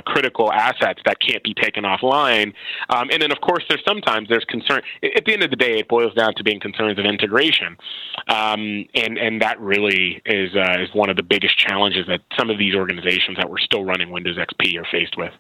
critical 0.06 0.52
assets 0.52 1.00
that 1.06 1.18
can't 1.20 1.44
be 1.44 1.54
taken 1.54 1.84
offline. 1.84 2.54
Um, 2.90 3.10
and 3.12 3.22
then, 3.22 3.32
of 3.32 3.42
course, 3.42 3.64
there's 3.70 3.84
sometimes 3.88 4.28
there's 4.30 4.46
concern. 4.46 4.82
At 5.04 5.26
the 5.26 5.34
end 5.34 5.44
of 5.44 5.50
the 5.50 5.56
day, 5.56 5.80
it 5.80 5.88
boils 5.88 6.14
down 6.14 6.34
to 6.36 6.44
being 6.44 6.60
concerns 6.60 6.98
of 6.98 7.06
integration, 7.06 7.78
um, 8.28 8.86
and 8.96 9.18
and 9.18 9.42
that 9.42 9.60
really 9.60 10.22
is 10.26 10.52
is 10.56 10.94
one 10.94 11.10
of 11.10 11.16
the 11.16 11.24
biggest 11.24 11.58
challenges 11.58 12.07
that 12.08 12.22
some 12.38 12.50
of 12.50 12.58
these 12.58 12.76
organizations 12.76 13.38
that 13.38 13.50
were 13.50 13.60
still 13.60 13.84
running 13.84 14.10
Windows 14.12 14.38
XP 14.38 14.80
are 14.80 14.88
faced 14.92 15.18
with. 15.18 15.34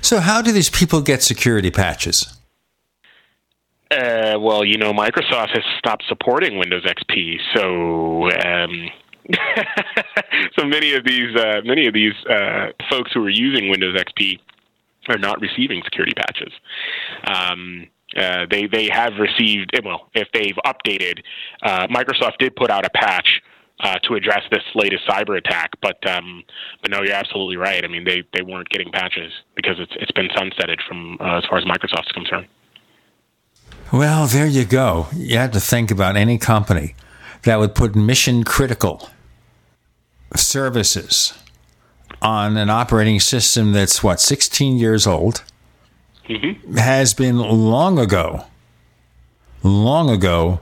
So, 0.00 0.20
how 0.20 0.42
do 0.42 0.52
these 0.52 0.70
people 0.70 1.00
get 1.00 1.22
security 1.22 1.70
patches? 1.70 2.38
Uh, 3.90 4.36
well, 4.40 4.64
you 4.64 4.78
know, 4.78 4.92
Microsoft 4.92 5.50
has 5.50 5.62
stopped 5.78 6.04
supporting 6.08 6.58
Windows 6.58 6.84
XP, 6.84 7.38
so 7.54 8.30
um, 8.46 8.90
so 10.58 10.66
many 10.66 10.94
of 10.94 11.04
these 11.04 11.36
uh, 11.36 11.60
many 11.64 11.86
of 11.86 11.94
these 11.94 12.14
uh, 12.28 12.68
folks 12.90 13.12
who 13.12 13.24
are 13.24 13.30
using 13.30 13.68
Windows 13.70 13.96
XP 13.96 14.40
are 15.08 15.18
not 15.18 15.40
receiving 15.40 15.82
security 15.84 16.12
patches. 16.14 16.52
Um, 17.26 17.86
uh, 18.16 18.46
they 18.50 18.66
they 18.66 18.88
have 18.92 19.12
received 19.18 19.78
well 19.84 20.08
if 20.14 20.28
they've 20.32 20.56
updated. 20.66 21.20
Uh, 21.62 21.86
Microsoft 21.88 22.38
did 22.38 22.56
put 22.56 22.70
out 22.70 22.84
a 22.84 22.90
patch 22.90 23.42
uh, 23.80 23.98
to 24.08 24.14
address 24.14 24.42
this 24.50 24.62
latest 24.74 25.06
cyber 25.08 25.36
attack. 25.36 25.72
But 25.82 26.04
um, 26.08 26.42
but 26.82 26.90
no, 26.90 27.02
you're 27.02 27.14
absolutely 27.14 27.56
right. 27.56 27.84
I 27.84 27.88
mean, 27.88 28.04
they, 28.04 28.22
they 28.32 28.42
weren't 28.42 28.68
getting 28.68 28.90
patches 28.92 29.32
because 29.56 29.76
it's 29.78 29.92
it's 29.96 30.12
been 30.12 30.28
sunsetted 30.28 30.78
from 30.86 31.18
uh, 31.20 31.38
as 31.38 31.44
far 31.48 31.58
as 31.58 31.64
Microsoft's 31.64 32.12
concerned. 32.12 32.46
Well, 33.92 34.26
there 34.26 34.46
you 34.46 34.64
go. 34.64 35.06
You 35.14 35.38
have 35.38 35.52
to 35.52 35.60
think 35.60 35.90
about 35.90 36.16
any 36.16 36.38
company 36.38 36.94
that 37.42 37.58
would 37.58 37.74
put 37.74 37.94
mission 37.94 38.42
critical 38.44 39.08
services 40.34 41.34
on 42.22 42.56
an 42.56 42.70
operating 42.70 43.20
system 43.20 43.72
that's 43.72 44.02
what 44.02 44.20
16 44.20 44.78
years 44.78 45.06
old 45.06 45.42
Mm-hmm. 46.28 46.78
has 46.78 47.12
been 47.12 47.36
long 47.38 47.98
ago 47.98 48.46
long 49.62 50.08
ago 50.08 50.60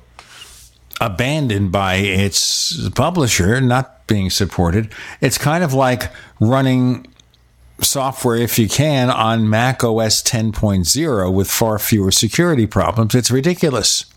abandoned 1.03 1.73
by 1.73 1.97
its 1.97 2.89
publisher 2.91 3.61
not 3.61 4.07
being 4.07 4.31
supported. 4.31 4.93
It's 5.21 5.37
kind 5.37 5.65
of 5.65 5.75
like 5.75 6.13
running 6.41 7.07
software 7.81 8.37
if 8.37 8.59
you 8.59 8.69
can 8.69 9.11
on 9.11 9.51
mac 9.51 9.83
os 9.83 10.23
10.0 10.23 11.33
with 11.33 11.51
far 11.51 11.79
fewer 11.81 12.13
security 12.13 12.67
problems. 12.67 13.17
It's 13.17 13.31
ridiculous 13.31 14.12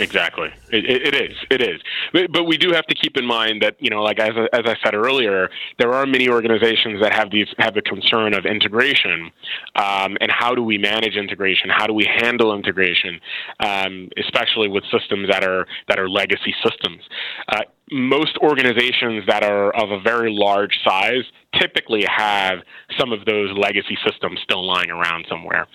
Exactly. 0.00 0.48
It, 0.70 0.84
it, 0.84 1.14
is. 1.14 1.36
It 1.50 1.60
is. 1.60 1.80
But, 2.12 2.32
but 2.32 2.44
we 2.44 2.56
do 2.56 2.72
have 2.72 2.86
to 2.86 2.94
keep 2.94 3.16
in 3.16 3.26
mind 3.26 3.62
that 3.62 3.76
you 3.78 3.90
know, 3.90 4.02
like 4.02 4.18
as 4.18 4.32
as 4.52 4.62
I 4.64 4.76
said 4.82 4.94
earlier, 4.94 5.50
there 5.78 5.92
are 5.92 6.06
many 6.06 6.28
organizations 6.28 7.00
that 7.02 7.12
have 7.12 7.30
these 7.30 7.48
have 7.58 7.74
the 7.74 7.82
concern 7.82 8.34
of 8.34 8.46
integration, 8.46 9.30
um, 9.76 10.16
and 10.20 10.30
how 10.30 10.54
do 10.54 10.62
we 10.62 10.78
manage 10.78 11.16
integration? 11.16 11.70
How 11.70 11.86
do 11.86 11.92
we 11.94 12.04
handle 12.04 12.54
integration, 12.54 13.20
um, 13.60 14.08
especially 14.16 14.68
with 14.68 14.84
systems 14.90 15.28
that 15.28 15.44
are 15.44 15.66
that 15.88 15.98
are 15.98 16.08
legacy 16.08 16.54
systems? 16.64 17.02
Uh, 17.48 17.62
most 17.90 18.36
organizations 18.38 19.24
that 19.26 19.42
are 19.42 19.74
of 19.74 19.90
a 19.90 20.00
very 20.00 20.32
large 20.32 20.78
size 20.84 21.24
typically 21.58 22.04
have 22.08 22.58
some 22.98 23.12
of 23.12 23.24
those 23.24 23.50
legacy 23.56 23.96
systems 24.06 24.38
still 24.42 24.66
lying 24.66 24.90
around 24.90 25.26
somewhere. 25.28 25.66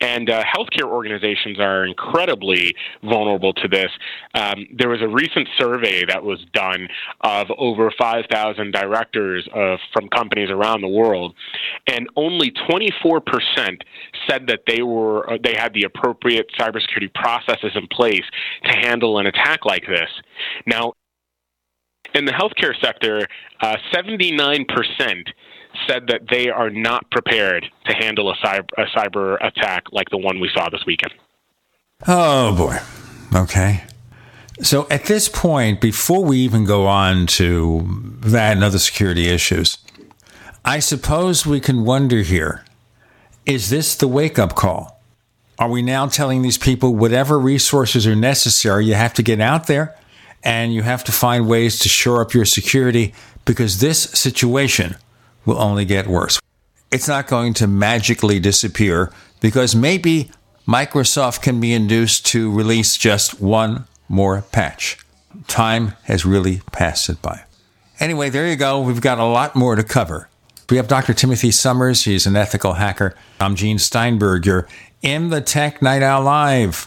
And 0.00 0.30
uh, 0.30 0.42
healthcare 0.44 0.88
organizations 0.88 1.58
are 1.58 1.84
incredibly 1.84 2.74
vulnerable 3.02 3.52
to 3.54 3.68
this. 3.68 3.90
Um, 4.34 4.66
there 4.76 4.88
was 4.88 5.02
a 5.02 5.08
recent 5.08 5.48
survey 5.58 6.04
that 6.06 6.22
was 6.22 6.44
done 6.52 6.88
of 7.20 7.48
over 7.58 7.92
5,000 7.98 8.72
directors 8.72 9.48
of, 9.54 9.78
from 9.92 10.08
companies 10.08 10.50
around 10.50 10.80
the 10.80 10.88
world, 10.88 11.34
and 11.86 12.08
only 12.16 12.52
24% 12.68 13.20
said 14.28 14.46
that 14.46 14.60
they 14.66 14.82
were 14.82 15.30
uh, 15.30 15.38
they 15.42 15.54
had 15.54 15.72
the 15.74 15.84
appropriate 15.84 16.46
cybersecurity 16.58 17.12
processes 17.14 17.72
in 17.74 17.86
place 17.88 18.24
to 18.64 18.70
handle 18.70 19.18
an 19.18 19.26
attack 19.26 19.64
like 19.64 19.84
this. 19.86 20.08
Now, 20.66 20.94
in 22.14 22.24
the 22.24 22.32
healthcare 22.32 22.78
sector, 22.80 23.26
uh, 23.60 23.76
79% 23.92 24.66
said 25.88 26.06
that 26.08 26.22
they 26.30 26.48
are 26.48 26.70
not 26.70 27.10
prepared 27.10 27.66
to 27.86 27.94
handle 27.94 28.30
a 28.30 28.36
cyber, 28.36 28.66
a 28.78 28.84
cyber 28.96 29.36
attack 29.44 29.84
like 29.92 30.08
the 30.10 30.18
one 30.18 30.40
we 30.40 30.50
saw 30.54 30.68
this 30.68 30.84
weekend. 30.86 31.12
Oh 32.06 32.56
boy. 32.56 32.78
Okay. 33.34 33.82
So 34.62 34.86
at 34.88 35.04
this 35.06 35.28
point, 35.28 35.80
before 35.80 36.24
we 36.24 36.38
even 36.38 36.64
go 36.64 36.86
on 36.86 37.26
to 37.26 37.82
that 38.20 38.52
and 38.52 38.62
other 38.62 38.78
security 38.78 39.28
issues, 39.28 39.78
I 40.64 40.78
suppose 40.78 41.44
we 41.44 41.60
can 41.60 41.84
wonder 41.84 42.22
here 42.22 42.64
is 43.46 43.68
this 43.68 43.94
the 43.94 44.08
wake 44.08 44.38
up 44.38 44.54
call? 44.54 45.02
Are 45.58 45.68
we 45.68 45.82
now 45.82 46.06
telling 46.06 46.42
these 46.42 46.56
people 46.56 46.94
whatever 46.94 47.38
resources 47.38 48.06
are 48.06 48.16
necessary, 48.16 48.86
you 48.86 48.94
have 48.94 49.12
to 49.14 49.22
get 49.22 49.40
out 49.40 49.66
there 49.66 49.94
and 50.44 50.72
you 50.74 50.82
have 50.82 51.02
to 51.04 51.12
find 51.12 51.48
ways 51.48 51.78
to 51.80 51.88
shore 51.88 52.20
up 52.20 52.34
your 52.34 52.44
security 52.44 53.14
because 53.44 53.80
this 53.80 54.02
situation 54.02 54.96
will 55.44 55.60
only 55.60 55.84
get 55.84 56.06
worse? 56.06 56.38
It's 56.92 57.08
not 57.08 57.26
going 57.26 57.54
to 57.54 57.66
magically 57.66 58.38
disappear 58.38 59.12
because 59.40 59.74
maybe 59.74 60.30
Microsoft 60.68 61.42
can 61.42 61.60
be 61.60 61.72
induced 61.72 62.26
to 62.26 62.52
release 62.52 62.96
just 62.96 63.40
one 63.40 63.86
more 64.08 64.42
patch. 64.52 64.98
Time 65.48 65.94
has 66.04 66.24
really 66.24 66.60
passed 66.72 67.08
it 67.08 67.20
by. 67.20 67.42
Anyway, 67.98 68.28
there 68.28 68.46
you 68.46 68.56
go. 68.56 68.80
We've 68.80 69.00
got 69.00 69.18
a 69.18 69.24
lot 69.24 69.56
more 69.56 69.74
to 69.74 69.82
cover. 69.82 70.28
We 70.70 70.76
have 70.78 70.88
Dr. 70.88 71.12
Timothy 71.14 71.50
Summers. 71.50 72.04
He's 72.04 72.26
an 72.26 72.36
ethical 72.36 72.74
hacker. 72.74 73.14
I'm 73.40 73.54
Gene 73.54 73.78
Steinberg. 73.78 74.46
You're 74.46 74.66
in 75.02 75.30
the 75.30 75.40
Tech 75.40 75.82
Night 75.82 76.02
Owl 76.02 76.22
Live. 76.22 76.86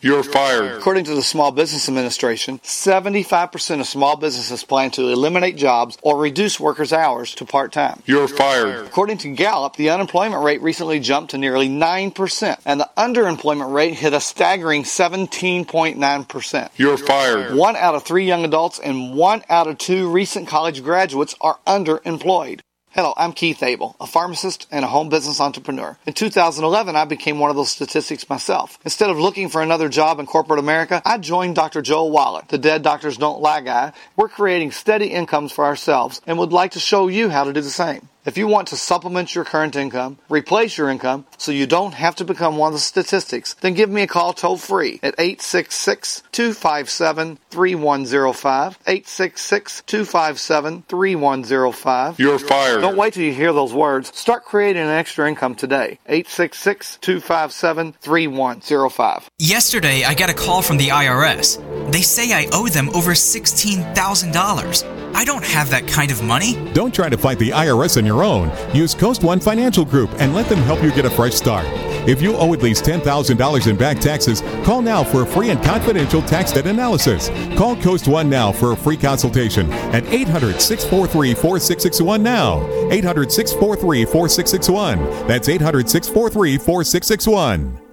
You're 0.00 0.22
fired. 0.22 0.76
According 0.76 1.04
to 1.04 1.14
the 1.14 1.22
Small 1.22 1.50
Business 1.50 1.88
Administration, 1.88 2.60
75% 2.60 3.80
of 3.80 3.86
small 3.86 4.16
businesses 4.16 4.62
plan 4.62 4.90
to 4.92 5.08
eliminate 5.08 5.56
jobs 5.56 5.98
or 6.02 6.18
reduce 6.18 6.60
workers' 6.60 6.92
hours 6.92 7.34
to 7.36 7.44
part 7.44 7.72
time. 7.72 8.02
You're 8.06 8.28
fired. 8.28 8.86
According 8.86 9.18
to 9.18 9.34
Gallup, 9.34 9.76
the 9.76 9.90
unemployment 9.90 10.42
rate 10.44 10.62
recently 10.62 11.00
jumped 11.00 11.32
to 11.32 11.38
nearly 11.38 11.68
9%, 11.68 12.58
and 12.64 12.80
the 12.80 12.90
underemployment 12.96 13.72
rate 13.72 13.94
hit 13.94 14.12
a 14.12 14.20
staggering 14.20 14.84
17.9%. 14.84 16.68
You're 16.76 16.96
fired. 16.96 17.56
One 17.56 17.76
out 17.76 17.94
of 17.94 18.04
three 18.04 18.26
young 18.26 18.44
adults 18.44 18.78
and 18.78 19.14
one 19.14 19.42
out 19.48 19.66
of 19.66 19.78
two 19.78 20.10
recent 20.10 20.46
college 20.46 20.82
graduates 20.82 21.34
are 21.40 21.58
underemployed. 21.66 22.60
Hello, 22.92 23.12
I'm 23.18 23.34
Keith 23.34 23.62
Abel, 23.62 23.96
a 24.00 24.06
pharmacist 24.06 24.66
and 24.70 24.82
a 24.82 24.88
home 24.88 25.10
business 25.10 25.42
entrepreneur. 25.42 25.98
In 26.06 26.14
2011, 26.14 26.96
I 26.96 27.04
became 27.04 27.38
one 27.38 27.50
of 27.50 27.56
those 27.56 27.70
statistics 27.70 28.30
myself. 28.30 28.78
Instead 28.82 29.10
of 29.10 29.18
looking 29.18 29.50
for 29.50 29.60
another 29.60 29.90
job 29.90 30.18
in 30.18 30.24
corporate 30.24 30.58
America, 30.58 31.02
I 31.04 31.18
joined 31.18 31.54
Dr. 31.54 31.82
Joel 31.82 32.10
Wallach, 32.10 32.48
the 32.48 32.56
Dead 32.56 32.82
Doctors 32.82 33.18
Don't 33.18 33.42
Lie 33.42 33.60
guy. 33.60 33.92
We're 34.16 34.30
creating 34.30 34.70
steady 34.70 35.08
incomes 35.08 35.52
for 35.52 35.66
ourselves 35.66 36.22
and 36.26 36.38
would 36.38 36.50
like 36.50 36.70
to 36.72 36.80
show 36.80 37.08
you 37.08 37.28
how 37.28 37.44
to 37.44 37.52
do 37.52 37.60
the 37.60 37.68
same. 37.68 38.08
If 38.28 38.36
you 38.36 38.46
want 38.46 38.68
to 38.68 38.76
supplement 38.76 39.34
your 39.34 39.46
current 39.46 39.74
income, 39.74 40.18
replace 40.28 40.76
your 40.76 40.90
income, 40.90 41.24
so 41.38 41.50
you 41.50 41.66
don't 41.66 41.94
have 41.94 42.14
to 42.16 42.26
become 42.26 42.58
one 42.58 42.68
of 42.68 42.74
the 42.74 42.78
statistics, 42.78 43.54
then 43.54 43.72
give 43.72 43.88
me 43.88 44.02
a 44.02 44.06
call 44.06 44.34
toll 44.34 44.58
free 44.58 45.00
at 45.02 45.14
866 45.18 46.24
257 46.30 47.38
3105. 47.48 48.78
866 48.86 49.82
257 49.86 50.84
3105. 50.86 52.20
You're 52.20 52.38
fired. 52.38 52.82
Don't 52.82 52.98
wait 52.98 53.14
till 53.14 53.22
you 53.22 53.32
hear 53.32 53.54
those 53.54 53.72
words. 53.72 54.14
Start 54.14 54.44
creating 54.44 54.82
an 54.82 54.90
extra 54.90 55.26
income 55.26 55.54
today. 55.54 55.98
866 56.04 56.98
257 57.00 57.94
3105. 57.98 59.30
Yesterday, 59.38 60.04
I 60.04 60.12
got 60.12 60.28
a 60.28 60.34
call 60.34 60.60
from 60.60 60.76
the 60.76 60.88
IRS. 60.88 61.56
They 61.90 62.02
say 62.02 62.34
I 62.34 62.46
owe 62.52 62.68
them 62.68 62.90
over 62.90 63.12
$16,000. 63.12 64.98
I 65.14 65.24
don't 65.24 65.44
have 65.44 65.70
that 65.70 65.88
kind 65.88 66.10
of 66.10 66.22
money. 66.22 66.54
Don't 66.74 66.94
try 66.94 67.08
to 67.08 67.16
fight 67.16 67.38
the 67.38 67.50
IRS 67.50 67.96
on 67.96 68.06
your 68.06 68.17
own. 68.22 68.50
Use 68.74 68.94
Coast 68.94 69.22
One 69.22 69.40
Financial 69.40 69.84
Group 69.84 70.10
and 70.18 70.34
let 70.34 70.48
them 70.48 70.58
help 70.60 70.82
you 70.82 70.90
get 70.90 71.04
a 71.04 71.10
fresh 71.10 71.34
start. 71.34 71.66
If 72.08 72.22
you 72.22 72.36
owe 72.36 72.52
at 72.54 72.62
least 72.62 72.84
$10,000 72.84 73.66
in 73.66 73.76
back 73.76 73.98
taxes, 73.98 74.40
call 74.64 74.82
now 74.82 75.04
for 75.04 75.22
a 75.22 75.26
free 75.26 75.50
and 75.50 75.62
confidential 75.62 76.22
tax 76.22 76.52
debt 76.52 76.66
analysis. 76.66 77.28
Call 77.56 77.76
Coast 77.76 78.08
One 78.08 78.30
now 78.30 78.52
for 78.52 78.72
a 78.72 78.76
free 78.76 78.96
consultation 78.96 79.70
at 79.92 80.06
800 80.06 80.60
643 80.60 81.34
4661 81.34 82.22
now. 82.22 82.66
800 82.90 83.30
643 83.30 84.04
4661. 84.04 85.28
That's 85.28 85.48
800 85.48 85.88
643 85.88 86.58
4661. 86.58 87.87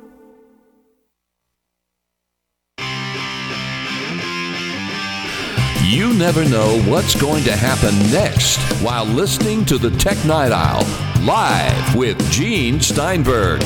You 6.15 6.21
never 6.21 6.45
know 6.45 6.81
what's 6.83 7.13
going 7.13 7.43
to 7.43 7.51
happen 7.51 7.93
next 8.09 8.55
while 8.81 9.03
listening 9.03 9.65
to 9.65 9.77
the 9.77 9.91
Tech 9.97 10.15
Night 10.23 10.53
Owl 10.53 10.85
live 11.25 11.93
with 11.93 12.17
Gene 12.31 12.79
Steinberg. 12.79 13.59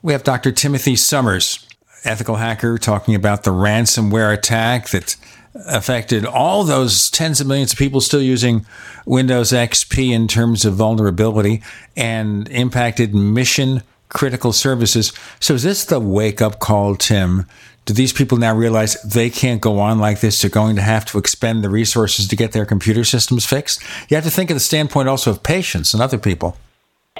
We 0.00 0.12
have 0.12 0.22
Dr. 0.22 0.52
Timothy 0.52 0.94
Summers, 0.94 1.66
ethical 2.04 2.36
hacker, 2.36 2.78
talking 2.78 3.16
about 3.16 3.42
the 3.42 3.50
ransomware 3.50 4.32
attack 4.32 4.90
that 4.90 5.16
affected 5.54 6.24
all 6.24 6.64
those 6.64 7.10
tens 7.10 7.40
of 7.40 7.46
millions 7.46 7.72
of 7.72 7.78
people 7.78 8.00
still 8.00 8.22
using 8.22 8.64
Windows 9.04 9.52
XP 9.52 10.10
in 10.10 10.28
terms 10.28 10.64
of 10.64 10.74
vulnerability 10.74 11.62
and 11.96 12.48
impacted 12.48 13.14
mission 13.14 13.82
critical 14.08 14.52
services. 14.52 15.12
So 15.40 15.54
is 15.54 15.62
this 15.62 15.84
the 15.84 16.00
wake 16.00 16.42
up 16.42 16.58
call, 16.58 16.96
Tim? 16.96 17.46
Do 17.84 17.94
these 17.94 18.12
people 18.12 18.38
now 18.38 18.54
realize 18.54 19.00
they 19.02 19.28
can't 19.28 19.60
go 19.60 19.80
on 19.80 19.98
like 19.98 20.20
this? 20.20 20.40
They're 20.40 20.50
going 20.50 20.76
to 20.76 20.82
have 20.82 21.04
to 21.06 21.18
expend 21.18 21.64
the 21.64 21.68
resources 21.68 22.28
to 22.28 22.36
get 22.36 22.52
their 22.52 22.64
computer 22.64 23.04
systems 23.04 23.44
fixed? 23.44 23.82
You 24.08 24.14
have 24.16 24.24
to 24.24 24.30
think 24.30 24.50
of 24.50 24.54
the 24.54 24.60
standpoint 24.60 25.08
also 25.08 25.32
of 25.32 25.42
patients 25.42 25.92
and 25.92 26.02
other 26.02 26.18
people. 26.18 26.56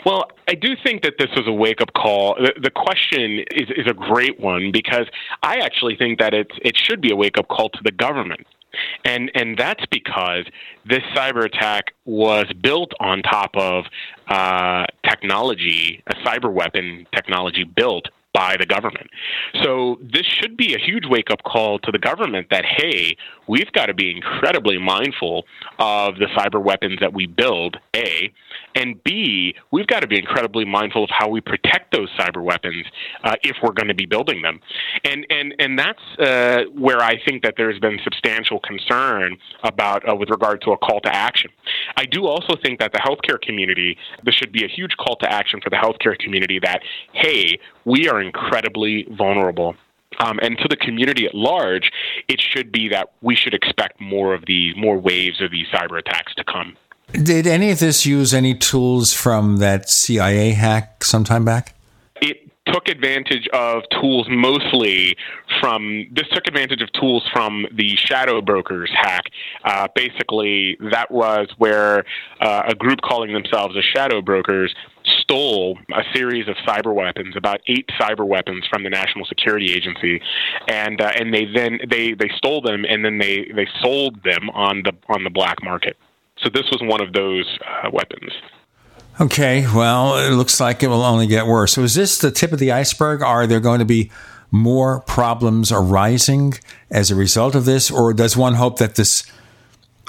Well, 0.04 0.30
I 0.48 0.54
do 0.54 0.74
think 0.82 1.02
that 1.02 1.14
this 1.18 1.28
was 1.36 1.46
a 1.46 1.52
wake 1.52 1.80
up 1.80 1.92
call. 1.92 2.34
The, 2.36 2.70
question 2.70 3.44
is, 3.52 3.70
is 3.76 3.86
a 3.86 3.94
great 3.94 4.40
one 4.40 4.72
because 4.72 5.06
I 5.42 5.58
actually 5.58 5.96
think 5.96 6.18
that 6.18 6.34
it's, 6.34 6.54
it 6.62 6.76
should 6.76 7.00
be 7.00 7.12
a 7.12 7.16
wake 7.16 7.38
up 7.38 7.48
call 7.48 7.68
to 7.70 7.78
the 7.84 7.92
government. 7.92 8.46
And 9.04 9.30
and 9.34 9.58
that's 9.58 9.84
because 9.90 10.46
this 10.86 11.02
cyber 11.14 11.44
attack 11.44 11.92
was 12.06 12.46
built 12.62 12.92
on 13.00 13.22
top 13.22 13.50
of 13.54 13.84
uh, 14.28 14.86
technology, 15.06 16.02
a 16.06 16.14
cyber 16.26 16.50
weapon 16.50 17.06
technology 17.14 17.64
built 17.64 18.08
by 18.32 18.56
the 18.56 18.64
government. 18.64 19.10
So 19.62 19.98
this 20.00 20.24
should 20.24 20.56
be 20.56 20.74
a 20.74 20.78
huge 20.78 21.04
wake 21.06 21.30
up 21.30 21.42
call 21.42 21.78
to 21.80 21.92
the 21.92 21.98
government 21.98 22.46
that 22.50 22.64
hey, 22.64 23.16
we've 23.46 23.70
got 23.72 23.86
to 23.86 23.94
be 23.94 24.10
incredibly 24.10 24.78
mindful 24.78 25.44
of 25.78 26.16
the 26.16 26.26
cyber 26.36 26.62
weapons 26.62 26.98
that 27.00 27.12
we 27.12 27.26
build. 27.26 27.76
A 27.94 28.32
and 28.74 29.02
B, 29.04 29.54
we've 29.70 29.86
got 29.86 30.00
to 30.00 30.06
be 30.06 30.18
incredibly 30.18 30.64
mindful 30.64 31.04
of 31.04 31.10
how 31.10 31.28
we 31.28 31.40
protect 31.40 31.92
those 31.92 32.08
cyber 32.18 32.42
weapons 32.42 32.86
uh, 33.24 33.34
if 33.42 33.56
we're 33.62 33.72
going 33.72 33.88
to 33.88 33.94
be 33.94 34.06
building 34.06 34.42
them. 34.42 34.60
And 35.04 35.26
and 35.30 35.54
and 35.58 35.78
that's 35.78 36.02
uh, 36.18 36.64
where 36.74 37.00
I 37.00 37.20
think 37.24 37.42
that 37.42 37.54
there's 37.56 37.78
been 37.78 37.98
substantial 38.02 38.60
concern 38.60 39.36
about 39.62 40.08
uh, 40.08 40.14
with 40.14 40.30
regard 40.30 40.62
to 40.62 40.72
a 40.72 40.78
call 40.78 41.00
to 41.00 41.14
action. 41.14 41.50
I 41.96 42.04
do 42.06 42.26
also 42.26 42.54
think 42.62 42.80
that 42.80 42.92
the 42.92 42.98
healthcare 42.98 43.40
community 43.40 43.96
there 44.22 44.32
should 44.32 44.52
be 44.52 44.64
a 44.64 44.68
huge 44.68 44.96
call 44.96 45.16
to 45.16 45.32
action 45.32 45.60
for 45.62 45.70
the 45.70 45.76
healthcare 45.76 46.18
community 46.18 46.58
that 46.60 46.80
hey, 47.12 47.58
we 47.84 48.08
are 48.08 48.20
incredibly 48.20 49.06
vulnerable. 49.16 49.74
Um, 50.18 50.38
and 50.42 50.58
to 50.58 50.68
the 50.68 50.76
community 50.76 51.26
at 51.26 51.34
large, 51.34 51.90
it 52.28 52.40
should 52.40 52.70
be 52.70 52.88
that 52.90 53.12
we 53.22 53.34
should 53.34 53.54
expect 53.54 53.98
more 54.00 54.34
of 54.34 54.44
these, 54.46 54.74
more 54.76 54.98
waves 54.98 55.40
of 55.40 55.50
these 55.50 55.66
cyber 55.72 55.98
attacks 55.98 56.34
to 56.34 56.44
come. 56.44 56.76
Did 57.12 57.46
any 57.46 57.70
of 57.70 57.78
this 57.78 58.06
use 58.06 58.32
any 58.32 58.54
tools 58.54 59.12
from 59.12 59.58
that 59.58 59.90
CIA 59.90 60.52
hack 60.52 61.04
sometime 61.04 61.44
back? 61.44 61.74
It 62.20 62.50
took 62.66 62.88
advantage 62.88 63.48
of 63.52 63.82
tools 64.00 64.26
mostly 64.30 65.16
from 65.60 66.06
this 66.12 66.26
took 66.28 66.46
advantage 66.46 66.80
of 66.80 66.90
tools 66.92 67.28
from 67.32 67.66
the 67.72 67.96
shadow 67.96 68.40
brokers 68.40 68.90
hack 68.94 69.24
uh, 69.64 69.88
basically 69.96 70.78
that 70.92 71.10
was 71.10 71.48
where 71.58 72.04
uh, 72.40 72.62
a 72.68 72.74
group 72.74 73.00
calling 73.02 73.32
themselves 73.32 73.74
the 73.74 73.82
shadow 73.82 74.22
brokers 74.22 74.72
stole 75.04 75.78
a 75.92 76.02
series 76.14 76.48
of 76.48 76.56
cyber 76.66 76.94
weapons, 76.94 77.36
about 77.36 77.60
eight 77.66 77.88
cyber 78.00 78.26
weapons 78.26 78.64
from 78.70 78.82
the 78.82 78.90
National 78.90 79.24
Security 79.24 79.72
Agency, 79.72 80.20
and 80.68 81.00
uh, 81.00 81.10
and 81.16 81.32
they 81.32 81.46
then 81.46 81.80
they 81.88 82.12
they 82.12 82.30
stole 82.36 82.60
them 82.60 82.84
and 82.88 83.04
then 83.04 83.18
they 83.18 83.50
they 83.54 83.66
sold 83.80 84.22
them 84.22 84.50
on 84.50 84.82
the 84.82 84.92
on 85.08 85.24
the 85.24 85.30
black 85.30 85.62
market. 85.62 85.96
So 86.42 86.50
this 86.50 86.70
was 86.70 86.80
one 86.82 87.00
of 87.00 87.12
those 87.12 87.46
uh, 87.66 87.90
weapons. 87.92 88.32
Okay, 89.20 89.66
well, 89.74 90.16
it 90.16 90.34
looks 90.34 90.58
like 90.58 90.82
it 90.82 90.88
will 90.88 91.02
only 91.02 91.26
get 91.26 91.46
worse. 91.46 91.72
So 91.74 91.82
is 91.82 91.94
this 91.94 92.18
the 92.18 92.30
tip 92.30 92.52
of 92.52 92.58
the 92.58 92.72
iceberg? 92.72 93.22
Are 93.22 93.46
there 93.46 93.60
going 93.60 93.78
to 93.78 93.84
be 93.84 94.10
more 94.50 95.00
problems 95.00 95.72
arising 95.72 96.54
as 96.90 97.10
a 97.10 97.14
result 97.14 97.54
of 97.54 97.64
this, 97.64 97.90
or 97.90 98.12
does 98.12 98.36
one 98.36 98.54
hope 98.54 98.78
that 98.78 98.94
this 98.96 99.24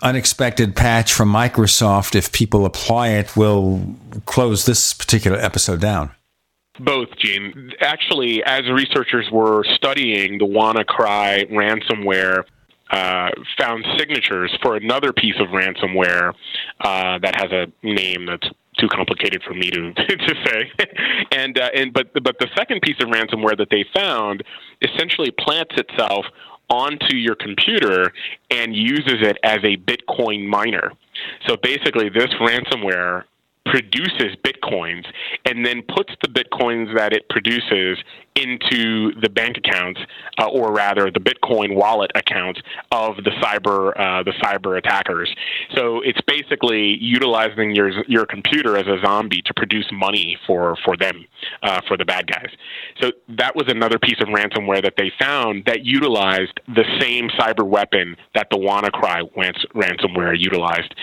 unexpected 0.01 0.75
patch 0.75 1.13
from 1.13 1.31
Microsoft, 1.31 2.13
if 2.13 2.31
people 2.31 2.65
apply 2.65 3.09
it, 3.09 3.35
will 3.37 3.95
close 4.25 4.65
this 4.65 4.93
particular 4.93 5.37
episode 5.37 5.79
down? 5.79 6.11
Both, 6.79 7.09
Gene. 7.17 7.71
Actually, 7.79 8.43
as 8.43 8.69
researchers 8.69 9.29
were 9.31 9.63
studying 9.75 10.39
the 10.39 10.45
WannaCry 10.45 11.49
ransomware, 11.51 12.43
uh, 12.93 13.29
found 13.59 13.83
signatures 13.97 14.55
for 14.61 14.75
another 14.75 15.11
piece 15.11 15.35
of 15.39 15.47
ransomware 15.47 16.33
uh, 16.81 17.17
that 17.19 17.35
has 17.35 17.51
a 17.51 17.65
name 17.81 18.27
that's 18.27 18.47
too 18.77 18.87
complicated 18.87 19.41
for 19.43 19.53
me 19.55 19.71
to 19.71 19.93
to 19.93 20.35
say. 20.45 20.71
and 21.31 21.57
uh, 21.59 21.69
and 21.73 21.91
but 21.91 22.13
but 22.23 22.37
the 22.39 22.47
second 22.55 22.81
piece 22.81 22.97
of 23.01 23.09
ransomware 23.09 23.57
that 23.57 23.69
they 23.71 23.83
found 23.95 24.43
essentially 24.81 25.31
plants 25.31 25.73
itself 25.75 26.25
onto 26.69 27.15
your 27.15 27.35
computer 27.35 28.13
and 28.51 28.75
uses 28.75 29.21
it 29.21 29.37
as 29.43 29.59
a 29.63 29.75
Bitcoin 29.77 30.47
miner. 30.47 30.91
So 31.47 31.57
basically, 31.61 32.09
this 32.09 32.29
ransomware 32.39 33.23
produces 33.65 34.35
bitcoins 34.45 35.05
and 35.45 35.65
then 35.65 35.81
puts 35.95 36.13
the 36.21 36.27
bitcoins 36.27 36.95
that 36.95 37.13
it 37.13 37.27
produces 37.29 37.97
into 38.35 39.11
the 39.21 39.29
bank 39.29 39.57
accounts, 39.57 39.99
uh, 40.39 40.47
or 40.47 40.73
rather, 40.73 41.11
the 41.11 41.19
Bitcoin 41.19 41.75
wallet 41.75 42.11
accounts 42.15 42.59
of 42.91 43.17
the 43.17 43.31
cyber 43.41 43.89
uh, 43.99 44.23
the 44.23 44.33
cyber 44.43 44.77
attackers. 44.77 45.33
So 45.75 46.01
it's 46.01 46.21
basically 46.25 46.97
utilizing 46.99 47.75
your 47.75 48.03
your 48.07 48.25
computer 48.25 48.77
as 48.77 48.87
a 48.87 48.97
zombie 49.05 49.41
to 49.43 49.53
produce 49.53 49.87
money 49.91 50.37
for 50.47 50.75
for 50.83 50.97
them 50.97 51.25
uh, 51.61 51.81
for 51.87 51.97
the 51.97 52.05
bad 52.05 52.27
guys. 52.27 52.49
So 53.01 53.11
that 53.29 53.55
was 53.55 53.65
another 53.67 53.99
piece 53.99 54.19
of 54.19 54.27
ransomware 54.29 54.83
that 54.83 54.95
they 54.97 55.11
found 55.19 55.65
that 55.65 55.85
utilized 55.85 56.59
the 56.67 56.85
same 56.99 57.29
cyber 57.29 57.67
weapon 57.67 58.15
that 58.35 58.47
the 58.49 58.57
WannaCry 58.57 59.31
ransomware 59.75 60.37
utilized 60.37 60.93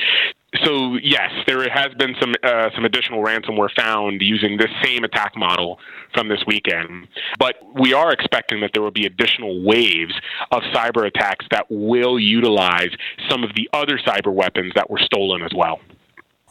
so 0.65 0.97
yes, 1.03 1.31
there 1.47 1.69
has 1.71 1.95
been 1.95 2.15
some 2.21 2.35
uh, 2.43 2.71
some 2.75 2.85
additional 2.85 3.23
ransomware 3.23 3.71
found 3.77 4.21
using 4.21 4.57
this 4.57 4.71
same 4.83 5.05
attack 5.05 5.37
model 5.37 5.79
from 6.13 6.29
this 6.29 6.41
weekend, 6.47 7.07
but 7.39 7.55
we 7.75 7.93
are 7.93 8.13
expecting 8.13 8.61
that 8.61 8.71
there 8.73 8.83
will 8.83 8.91
be 8.91 9.07
additional 9.07 9.63
waves 9.63 10.15
of 10.51 10.63
cyber 10.75 11.07
attacks 11.07 11.47
that 11.51 11.67
will 11.71 12.19
utilize 12.19 12.91
some 13.29 13.45
of 13.45 13.55
the 13.55 13.69
other 13.73 13.97
cyber 13.99 14.33
weapons 14.33 14.73
that 14.75 14.91
were 14.91 14.99
stolen 14.99 15.43
as 15.43 15.53
well. 15.55 15.81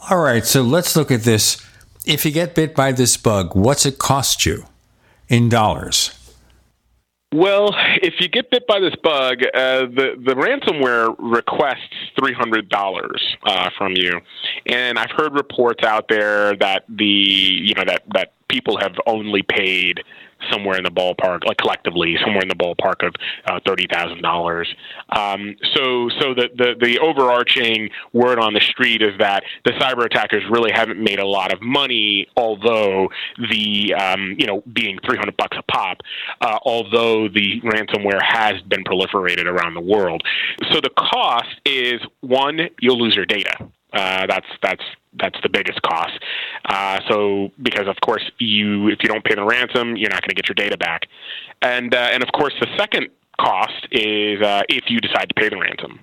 All 0.09 0.19
right, 0.19 0.45
so 0.45 0.61
let's 0.61 0.95
look 0.95 1.11
at 1.11 1.23
this. 1.23 1.65
If 2.05 2.25
you 2.25 2.31
get 2.31 2.55
bit 2.55 2.73
by 2.73 2.93
this 2.93 3.17
bug, 3.17 3.53
what's 3.53 3.85
it 3.85 3.99
cost 3.99 4.45
you 4.45 4.65
in 5.27 5.49
dollars? 5.49 6.18
Well, 7.31 7.75
if 8.01 8.15
you 8.19 8.27
get 8.27 8.49
bit 8.49 8.65
by 8.65 8.79
this 8.79 8.95
bug, 9.03 9.43
uh, 9.53 9.81
the 9.81 10.15
the 10.17 10.33
ransomware 10.33 11.15
requests 11.19 12.11
three 12.19 12.33
hundred 12.33 12.69
dollars 12.69 13.21
uh, 13.43 13.69
from 13.77 13.93
you, 13.95 14.19
and 14.65 14.97
I've 14.97 15.11
heard 15.11 15.35
reports 15.35 15.83
out 15.83 16.07
there 16.09 16.55
that 16.55 16.85
the 16.89 17.05
you 17.05 17.75
know 17.75 17.83
that 17.85 18.01
that 18.15 18.33
people 18.47 18.79
have 18.79 18.95
only 19.05 19.43
paid 19.43 20.01
somewhere 20.51 20.77
in 20.77 20.83
the 20.83 20.91
ballpark, 20.91 21.45
like 21.45 21.57
collectively, 21.57 22.17
somewhere 22.23 22.41
in 22.41 22.49
the 22.49 22.55
ballpark 22.55 23.05
of 23.05 23.13
uh, 23.45 23.59
thirty 23.65 23.87
thousand 23.91 24.21
dollars. 24.21 24.67
Um, 25.15 25.55
so, 25.75 26.09
so 26.19 26.33
the, 26.33 26.49
the 26.55 26.75
the 26.79 26.99
overarching 26.99 27.89
word 28.13 28.39
on 28.39 28.53
the 28.53 28.61
street 28.61 29.01
is 29.01 29.17
that 29.19 29.43
the 29.65 29.71
cyber 29.71 30.05
attackers 30.05 30.43
really 30.49 30.71
haven't 30.71 31.01
made 31.01 31.19
a 31.19 31.27
lot 31.27 31.51
of 31.53 31.61
money, 31.61 32.27
although 32.37 33.09
the 33.49 33.93
um, 33.93 34.35
you 34.37 34.47
know 34.47 34.63
being 34.73 34.97
three 35.05 35.17
hundred 35.17 35.37
bucks 35.37 35.57
a 35.57 35.63
pop, 35.71 35.97
uh, 36.41 36.59
although 36.63 37.27
the 37.27 37.61
ransomware 37.61 38.21
has 38.21 38.61
been 38.63 38.83
proliferated 38.83 39.45
around 39.45 39.73
the 39.73 39.81
world. 39.81 40.21
So 40.71 40.79
the 40.81 40.91
cost 40.97 41.49
is 41.65 42.01
one, 42.21 42.69
you'll 42.79 42.99
lose 42.99 43.15
your 43.15 43.25
data. 43.25 43.69
Uh, 43.93 44.27
that's 44.27 44.45
that's 44.61 44.83
that's 45.19 45.37
the 45.41 45.49
biggest 45.49 45.81
cost. 45.81 46.19
Uh, 46.65 46.99
so 47.09 47.49
because 47.61 47.87
of 47.87 47.95
course 48.05 48.23
you 48.37 48.89
if 48.89 48.99
you 49.01 49.09
don't 49.09 49.23
pay 49.23 49.35
the 49.35 49.43
ransom, 49.43 49.95
you're 49.95 50.09
not 50.09 50.21
going 50.21 50.29
to 50.29 50.35
get 50.35 50.47
your 50.47 50.55
data 50.55 50.77
back, 50.77 51.03
and 51.61 51.93
uh, 51.93 52.09
and 52.11 52.21
of 52.21 52.29
course 52.31 52.53
the 52.59 52.67
second 52.77 53.07
cost 53.39 53.87
is 53.91 54.41
uh, 54.41 54.61
if 54.69 54.85
you 54.89 54.99
decide 54.99 55.27
to 55.29 55.35
pay 55.35 55.49
the 55.49 55.57
ransom. 55.57 55.99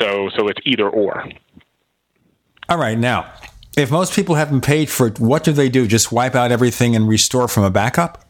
So 0.00 0.30
so 0.36 0.48
it's 0.48 0.60
either 0.64 0.88
or. 0.88 1.28
All 2.68 2.78
right, 2.78 2.98
now 2.98 3.30
if 3.76 3.90
most 3.90 4.14
people 4.14 4.34
haven't 4.36 4.62
paid 4.62 4.88
for 4.88 5.08
it, 5.08 5.20
what 5.20 5.44
do 5.44 5.52
they 5.52 5.68
do? 5.68 5.86
Just 5.86 6.10
wipe 6.10 6.34
out 6.34 6.50
everything 6.50 6.96
and 6.96 7.06
restore 7.08 7.46
from 7.46 7.64
a 7.64 7.70
backup? 7.70 8.24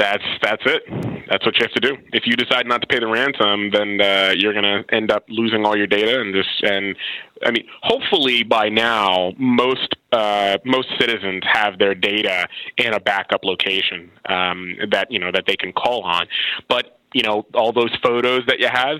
that's 0.00 0.24
that's 0.42 0.62
it. 0.64 0.82
That's 1.28 1.44
what 1.44 1.56
you 1.56 1.62
have 1.62 1.72
to 1.72 1.80
do. 1.80 1.96
If 2.12 2.26
you 2.26 2.34
decide 2.34 2.66
not 2.66 2.80
to 2.80 2.86
pay 2.86 2.98
the 2.98 3.06
ransom, 3.06 3.70
then 3.70 4.00
uh, 4.00 4.32
you're 4.34 4.54
going 4.54 4.64
to 4.64 4.94
end 4.94 5.12
up 5.12 5.24
losing 5.28 5.64
all 5.64 5.76
your 5.76 5.86
data 5.86 6.20
and 6.20 6.34
just 6.34 6.62
and 6.62 6.96
I 7.44 7.50
mean, 7.50 7.66
hopefully 7.82 8.42
by 8.42 8.68
now 8.68 9.32
most 9.38 9.96
uh, 10.12 10.58
most 10.64 10.88
citizens 10.98 11.42
have 11.50 11.78
their 11.78 11.94
data 11.94 12.46
in 12.76 12.92
a 12.92 13.00
backup 13.00 13.44
location 13.44 14.10
um, 14.26 14.76
that 14.90 15.10
you 15.10 15.18
know 15.18 15.30
that 15.32 15.44
they 15.46 15.56
can 15.56 15.72
call 15.72 16.02
on. 16.02 16.26
But 16.68 16.98
you 17.12 17.22
know, 17.22 17.46
all 17.54 17.72
those 17.72 17.94
photos 18.02 18.42
that 18.46 18.60
you 18.60 18.68
have, 18.70 18.98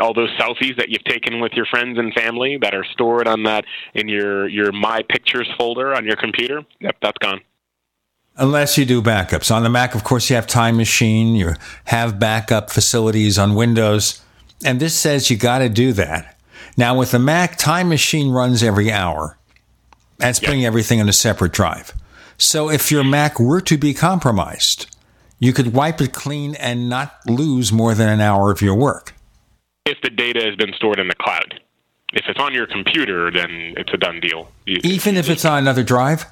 all 0.00 0.14
those 0.14 0.30
selfies 0.38 0.76
that 0.78 0.88
you've 0.88 1.04
taken 1.04 1.40
with 1.40 1.52
your 1.52 1.66
friends 1.66 1.98
and 1.98 2.12
family 2.14 2.58
that 2.62 2.74
are 2.74 2.84
stored 2.84 3.28
on 3.28 3.42
that 3.44 3.64
in 3.94 4.08
your 4.08 4.48
your 4.48 4.72
My 4.72 5.02
Pictures 5.08 5.48
folder 5.58 5.94
on 5.94 6.04
your 6.04 6.16
computer, 6.16 6.62
yep, 6.80 6.96
that's 7.02 7.18
gone. 7.18 7.40
Unless 8.36 8.78
you 8.78 8.86
do 8.86 9.02
backups. 9.02 9.54
On 9.54 9.62
the 9.62 9.68
Mac, 9.68 9.94
of 9.94 10.04
course, 10.04 10.30
you 10.30 10.36
have 10.36 10.46
Time 10.46 10.78
Machine, 10.78 11.34
you 11.34 11.52
have 11.86 12.18
backup 12.18 12.70
facilities 12.70 13.38
on 13.38 13.54
Windows, 13.54 14.24
and 14.64 14.80
this 14.80 14.98
says 14.98 15.30
you 15.30 15.36
got 15.36 15.58
to 15.58 15.68
do 15.68 15.92
that. 15.92 16.38
Now, 16.76 16.96
with 16.96 17.10
the 17.10 17.18
Mac, 17.18 17.56
Time 17.56 17.88
Machine 17.88 18.30
runs 18.30 18.62
every 18.62 18.90
hour. 18.90 19.38
That's 20.18 20.40
yep. 20.40 20.48
putting 20.48 20.64
everything 20.64 20.98
in 20.98 21.08
a 21.08 21.12
separate 21.12 21.52
drive. 21.52 21.92
So 22.38 22.70
if 22.70 22.90
your 22.90 23.04
Mac 23.04 23.38
were 23.38 23.60
to 23.60 23.76
be 23.76 23.94
compromised, 23.94 24.94
you 25.38 25.52
could 25.52 25.74
wipe 25.74 26.00
it 26.00 26.12
clean 26.12 26.54
and 26.54 26.88
not 26.88 27.14
lose 27.26 27.72
more 27.72 27.94
than 27.94 28.08
an 28.08 28.20
hour 28.20 28.50
of 28.50 28.62
your 28.62 28.74
work. 28.74 29.14
If 29.84 30.00
the 30.02 30.10
data 30.10 30.44
has 30.44 30.56
been 30.56 30.72
stored 30.74 30.98
in 30.98 31.08
the 31.08 31.14
cloud. 31.14 31.60
If 32.14 32.26
it's 32.28 32.38
on 32.38 32.52
your 32.52 32.66
computer, 32.66 33.30
then 33.30 33.74
it's 33.76 33.92
a 33.92 33.96
done 33.96 34.20
deal. 34.20 34.50
Even 34.66 35.16
if 35.16 35.28
it's 35.30 35.44
on 35.44 35.58
another 35.58 35.82
drive? 35.82 36.26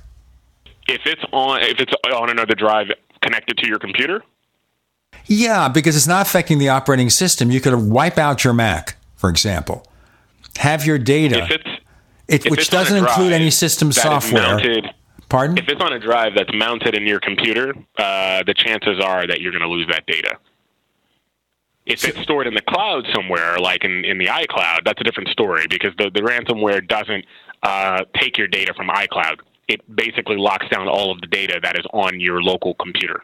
if 0.91 1.03
it's 1.07 1.23
on 1.33 1.63
if 1.63 1.79
it's 1.79 1.93
on 2.13 2.31
another 2.31 2.55
drive 2.55 2.89
connected 3.23 3.57
to 3.59 3.67
your 3.67 3.79
computer? 3.79 4.23
Yeah, 5.27 5.69
because 5.69 5.97
it's 5.97 6.07
not 6.07 6.27
affecting 6.27 6.59
the 6.59 6.69
operating 6.69 7.11
system. 7.11 7.51
You 7.51 7.61
could 7.61 7.75
wipe 7.75 8.19
out 8.19 8.45
your 8.45 8.53
Mac, 8.53 8.97
for 9.17 9.31
example. 9.31 9.87
Have 10.59 10.87
your 10.87 10.99
data, 10.99 11.47
it, 12.29 12.51
which 12.51 12.69
doesn't 12.71 12.97
include 12.97 13.33
any 13.33 13.51
system 13.51 13.93
software. 13.93 14.43
Mounted, 14.43 14.87
Pardon? 15.29 15.59
If 15.59 15.69
it's 15.69 15.81
on 15.81 15.93
a 15.93 15.99
drive 15.99 16.33
that's 16.35 16.53
mounted 16.53 16.95
in 16.95 17.07
your 17.07 17.21
computer, 17.21 17.75
uh, 17.97 18.43
the 18.45 18.55
chances 18.55 19.01
are 19.01 19.27
that 19.27 19.41
you're 19.41 19.53
going 19.53 19.63
to 19.63 19.69
lose 19.69 19.87
that 19.89 20.05
data. 20.07 20.37
If 21.87 22.05
it's 22.05 22.21
stored 22.21 22.47
in 22.47 22.55
the 22.55 22.63
cloud 22.63 23.07
somewhere, 23.15 23.59
like 23.59 23.85
in, 23.85 24.05
in 24.05 24.19
the 24.19 24.27
iCloud, 24.27 24.85
that's 24.85 25.01
a 25.01 25.05
different 25.05 25.31
story 25.31 25.67
because 25.69 25.93
the, 25.99 26.11
the 26.11 26.21
ransomware 26.21 26.87
doesn't 26.87 27.25
uh, 27.63 28.05
take 28.17 28.39
your 28.39 28.49
data 28.49 28.75
from 28.75 28.89
iCloud 28.89 29.41
it 29.71 29.81
basically 29.95 30.37
locks 30.37 30.69
down 30.69 30.89
all 30.89 31.13
of 31.13 31.21
the 31.21 31.29
data 31.29 31.61
that 31.63 31.79
is 31.79 31.87
on 31.93 32.19
your 32.19 32.43
local 32.43 32.75
computer. 32.75 33.23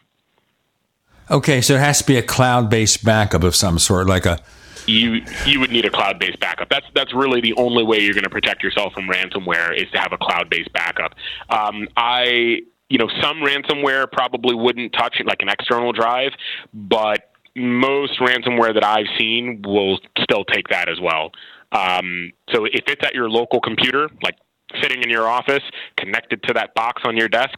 Okay, 1.28 1.60
so 1.60 1.74
it 1.74 1.80
has 1.80 1.98
to 1.98 2.06
be 2.06 2.16
a 2.16 2.22
cloud-based 2.22 3.04
backup 3.04 3.42
of 3.42 3.56
some 3.56 3.80
sort, 3.80 4.06
like 4.06 4.26
a 4.26 4.38
you 4.86 5.22
you 5.44 5.60
would 5.60 5.70
need 5.70 5.84
a 5.84 5.90
cloud-based 5.90 6.40
backup. 6.40 6.68
That's 6.68 6.86
that's 6.94 7.14
really 7.14 7.40
the 7.40 7.54
only 7.54 7.84
way 7.84 8.00
you're 8.00 8.14
going 8.14 8.24
to 8.24 8.30
protect 8.30 8.62
yourself 8.62 8.92
from 8.92 9.08
ransomware 9.08 9.76
is 9.76 9.90
to 9.92 9.98
have 9.98 10.12
a 10.12 10.18
cloud-based 10.18 10.72
backup. 10.72 11.14
Um, 11.50 11.88
I 11.96 12.60
you 12.88 12.98
know 12.98 13.08
some 13.20 13.38
ransomware 13.38 14.10
probably 14.10 14.54
wouldn't 14.54 14.92
touch 14.92 15.16
it 15.18 15.26
like 15.26 15.42
an 15.42 15.48
external 15.48 15.92
drive, 15.92 16.32
but 16.72 17.30
most 17.54 18.18
ransomware 18.20 18.74
that 18.74 18.84
I've 18.84 19.06
seen 19.18 19.62
will 19.66 19.98
still 20.18 20.44
take 20.44 20.68
that 20.68 20.88
as 20.88 21.00
well. 21.00 21.32
Um, 21.72 22.32
so 22.50 22.64
if 22.64 22.84
it's 22.86 23.04
at 23.04 23.14
your 23.14 23.28
local 23.28 23.60
computer, 23.60 24.08
like 24.22 24.36
sitting 24.82 25.02
in 25.02 25.10
your 25.10 25.26
office 25.28 25.62
connected 25.96 26.42
to 26.44 26.54
that 26.54 26.74
box 26.74 27.02
on 27.04 27.16
your 27.16 27.28
desk, 27.28 27.54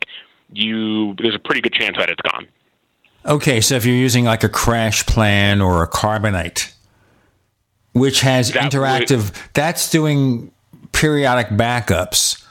you 0.52 1.14
there's 1.14 1.34
a 1.34 1.38
pretty 1.38 1.60
good 1.60 1.72
chance 1.72 1.96
that 1.98 2.08
it's 2.08 2.20
gone. 2.22 2.46
Okay, 3.26 3.60
so 3.60 3.74
if 3.74 3.84
you're 3.84 3.96
using 3.96 4.24
like 4.24 4.44
a 4.44 4.48
CrashPlan 4.48 5.62
or 5.62 5.82
a 5.82 5.88
Carbonite, 5.88 6.72
which 7.92 8.20
has 8.20 8.52
that 8.52 8.72
interactive, 8.72 9.32
would, 9.32 9.52
that's 9.54 9.90
doing 9.90 10.52
periodic 10.92 11.48
backups 11.48 12.44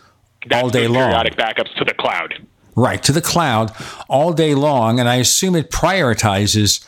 all 0.52 0.70
day 0.70 0.88
long. 0.88 1.12
Periodic 1.12 1.36
backups 1.36 1.74
to 1.78 1.86
the 1.86 1.94
cloud. 1.94 2.46
Right, 2.76 3.02
to 3.04 3.12
the 3.12 3.22
cloud 3.22 3.72
all 4.08 4.34
day 4.34 4.54
long. 4.54 5.00
And 5.00 5.10
I 5.10 5.16
assume 5.16 5.56
it 5.56 5.72
prioritizes 5.72 6.88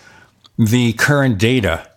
the 0.57 0.93
current 0.93 1.37
data. 1.37 1.89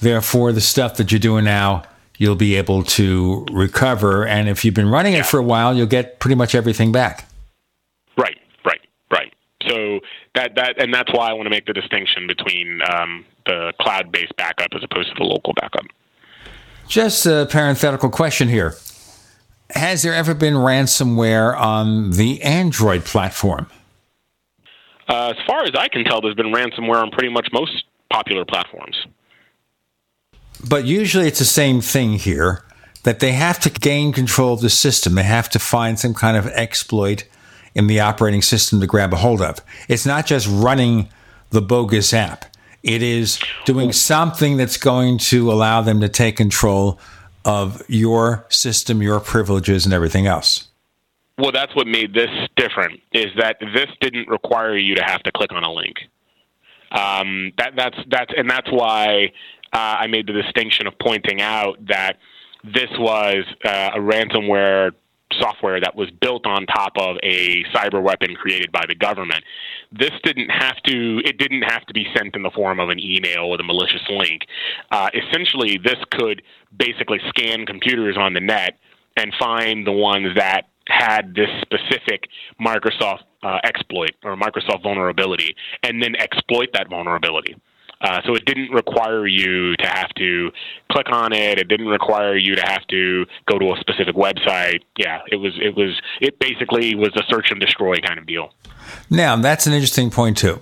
Therefore, 0.00 0.52
the 0.52 0.60
stuff 0.60 0.96
that 0.96 1.12
you're 1.12 1.18
doing 1.18 1.44
now 1.44 1.84
you'll 2.20 2.36
be 2.36 2.54
able 2.54 2.82
to 2.82 3.46
recover. 3.50 4.26
And 4.26 4.46
if 4.46 4.62
you've 4.62 4.74
been 4.74 4.90
running 4.90 5.14
yeah. 5.14 5.20
it 5.20 5.26
for 5.26 5.38
a 5.38 5.42
while, 5.42 5.74
you'll 5.74 5.86
get 5.86 6.20
pretty 6.20 6.34
much 6.34 6.54
everything 6.54 6.92
back. 6.92 7.26
Right, 8.18 8.36
right, 8.62 8.80
right. 9.10 9.32
So 9.66 10.00
that 10.34 10.54
that 10.56 10.80
and 10.80 10.92
that's 10.92 11.12
why 11.12 11.30
I 11.30 11.32
want 11.32 11.46
to 11.46 11.50
make 11.50 11.66
the 11.66 11.72
distinction 11.72 12.26
between 12.26 12.80
um, 12.92 13.24
the 13.46 13.72
cloud-based 13.80 14.36
backup 14.36 14.68
as 14.74 14.82
opposed 14.82 15.08
to 15.08 15.14
the 15.18 15.24
local 15.24 15.52
backup. 15.54 15.86
Just 16.88 17.26
a 17.26 17.46
parenthetical 17.50 18.10
question 18.10 18.48
here. 18.48 18.74
Has 19.70 20.02
there 20.02 20.14
ever 20.14 20.34
been 20.34 20.54
ransomware 20.54 21.56
on 21.56 22.10
the 22.12 22.42
Android 22.42 23.04
platform? 23.04 23.68
Uh, 25.08 25.34
as 25.36 25.46
far 25.46 25.62
as 25.64 25.70
I 25.76 25.88
can 25.88 26.04
tell, 26.04 26.20
there's 26.20 26.34
been 26.34 26.52
ransomware 26.52 27.02
on 27.02 27.10
pretty 27.10 27.28
much 27.28 27.48
most 27.52 27.84
popular 28.10 28.44
platforms. 28.44 29.06
But 30.68 30.84
usually 30.84 31.26
it's 31.26 31.38
the 31.38 31.44
same 31.44 31.80
thing 31.80 32.14
here 32.14 32.64
that 33.04 33.20
they 33.20 33.32
have 33.32 33.58
to 33.60 33.70
gain 33.70 34.12
control 34.12 34.52
of 34.52 34.60
the 34.60 34.70
system. 34.70 35.14
They 35.14 35.22
have 35.22 35.48
to 35.50 35.58
find 35.58 35.98
some 35.98 36.14
kind 36.14 36.36
of 36.36 36.46
exploit 36.48 37.24
in 37.74 37.86
the 37.86 38.00
operating 38.00 38.42
system 38.42 38.80
to 38.80 38.86
grab 38.86 39.12
a 39.12 39.16
hold 39.16 39.40
of. 39.40 39.60
It's 39.88 40.06
not 40.06 40.26
just 40.26 40.46
running 40.48 41.08
the 41.50 41.62
bogus 41.62 42.12
app. 42.12 42.44
It 42.82 43.02
is 43.02 43.38
doing 43.66 43.92
something 43.92 44.56
that's 44.56 44.76
going 44.76 45.18
to 45.18 45.52
allow 45.52 45.82
them 45.82 46.00
to 46.00 46.08
take 46.08 46.36
control 46.36 46.98
of 47.44 47.82
your 47.88 48.46
system, 48.48 49.02
your 49.02 49.20
privileges, 49.20 49.84
and 49.84 49.92
everything 49.92 50.26
else. 50.26 50.68
Well, 51.38 51.52
that's 51.52 51.74
what 51.74 51.86
made 51.86 52.14
this 52.14 52.30
different. 52.56 53.00
Is 53.12 53.32
that 53.38 53.56
this 53.60 53.88
didn't 54.00 54.28
require 54.28 54.76
you 54.76 54.94
to 54.94 55.02
have 55.02 55.22
to 55.22 55.32
click 55.32 55.52
on 55.52 55.64
a 55.64 55.72
link. 55.72 55.96
Um, 56.90 57.52
that 57.56 57.74
that's 57.76 57.96
that's 58.08 58.32
and 58.36 58.50
that's 58.50 58.70
why 58.70 59.32
uh, 59.72 59.96
I 60.00 60.06
made 60.06 60.26
the 60.26 60.32
distinction 60.32 60.86
of 60.86 60.98
pointing 60.98 61.40
out 61.40 61.86
that 61.86 62.18
this 62.64 62.90
was 62.98 63.44
uh, 63.64 63.90
a 63.94 63.98
ransomware 63.98 64.92
software 65.38 65.80
that 65.80 65.94
was 65.94 66.10
built 66.10 66.46
on 66.46 66.66
top 66.66 66.92
of 66.96 67.16
a 67.22 67.64
cyber 67.74 68.02
weapon 68.02 68.34
created 68.34 68.72
by 68.72 68.84
the 68.88 68.94
government. 68.94 69.44
This 69.92 70.12
didn't 70.22 70.50
have 70.50 70.76
to. 70.84 71.20
It 71.24 71.38
didn't 71.38 71.62
have 71.62 71.86
to 71.86 71.94
be 71.94 72.06
sent 72.16 72.36
in 72.36 72.42
the 72.42 72.50
form 72.50 72.80
of 72.80 72.88
an 72.88 72.98
email 72.98 73.50
with 73.50 73.60
a 73.60 73.64
malicious 73.64 74.02
link. 74.08 74.46
Uh, 74.90 75.08
essentially, 75.14 75.78
this 75.82 75.98
could 76.12 76.42
basically 76.76 77.20
scan 77.28 77.66
computers 77.66 78.16
on 78.18 78.34
the 78.34 78.40
net 78.40 78.78
and 79.16 79.32
find 79.38 79.86
the 79.86 79.92
ones 79.92 80.34
that 80.36 80.68
had 80.86 81.34
this 81.34 81.48
specific 81.62 82.28
Microsoft 82.60 83.22
uh, 83.42 83.58
exploit 83.64 84.10
or 84.24 84.36
Microsoft 84.36 84.82
vulnerability, 84.82 85.54
and 85.82 86.02
then 86.02 86.14
exploit 86.16 86.68
that 86.72 86.88
vulnerability. 86.88 87.54
Uh, 88.00 88.20
so 88.24 88.34
it 88.34 88.44
didn't 88.46 88.70
require 88.70 89.26
you 89.26 89.76
to 89.76 89.86
have 89.86 90.08
to 90.16 90.50
click 90.90 91.06
on 91.12 91.32
it. 91.32 91.58
It 91.58 91.68
didn't 91.68 91.88
require 91.88 92.34
you 92.36 92.54
to 92.56 92.62
have 92.62 92.86
to 92.86 93.26
go 93.46 93.58
to 93.58 93.72
a 93.72 93.76
specific 93.80 94.14
website. 94.14 94.80
Yeah, 94.96 95.20
it 95.30 95.36
was 95.36 95.58
it 95.60 95.76
was 95.76 96.00
it 96.20 96.38
basically 96.38 96.94
was 96.94 97.10
a 97.16 97.22
search 97.28 97.50
and 97.50 97.60
destroy 97.60 97.96
kind 97.98 98.18
of 98.18 98.26
deal. 98.26 98.54
Now 99.10 99.36
that's 99.36 99.66
an 99.66 99.74
interesting 99.74 100.10
point 100.10 100.38
too. 100.38 100.60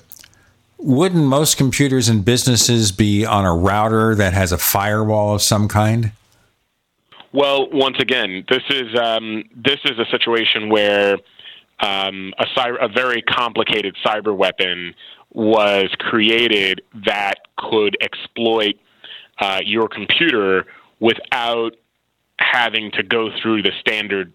Wouldn't 0.79 1.25
most 1.25 1.57
computers 1.57 2.09
and 2.09 2.25
businesses 2.25 2.93
be 2.93 3.25
on 3.25 3.45
a 3.45 3.55
router 3.55 4.15
that 4.15 4.33
has 4.33 4.53
a 4.53 4.59
firewall 4.59 5.35
of 5.35 5.43
some 5.43 5.69
kind? 5.69 6.13
Well, 7.33 7.69
once 7.71 7.99
again, 8.01 8.45
this 8.49 8.63
is 8.71 8.99
um, 8.99 9.45
this 9.55 9.79
is 9.85 9.99
a 9.99 10.07
situation 10.11 10.71
where 10.71 11.19
um, 11.81 12.33
a, 12.39 12.47
cyber, 12.57 12.83
a 12.83 12.89
very 12.89 13.23
complicated 13.23 13.97
cyber 14.05 14.37
weapon 14.37 14.95
was 15.39 15.89
created 16.01 16.83
that 17.07 17.37
could 17.57 17.97
exploit 18.01 18.75
uh, 19.39 19.61
your 19.65 19.89
computer 19.89 20.67
without 20.99 21.77
having 22.41 22.91
to 22.91 23.05
go 23.05 23.29
through 23.41 23.63
the 23.63 23.71
standard 23.79 24.33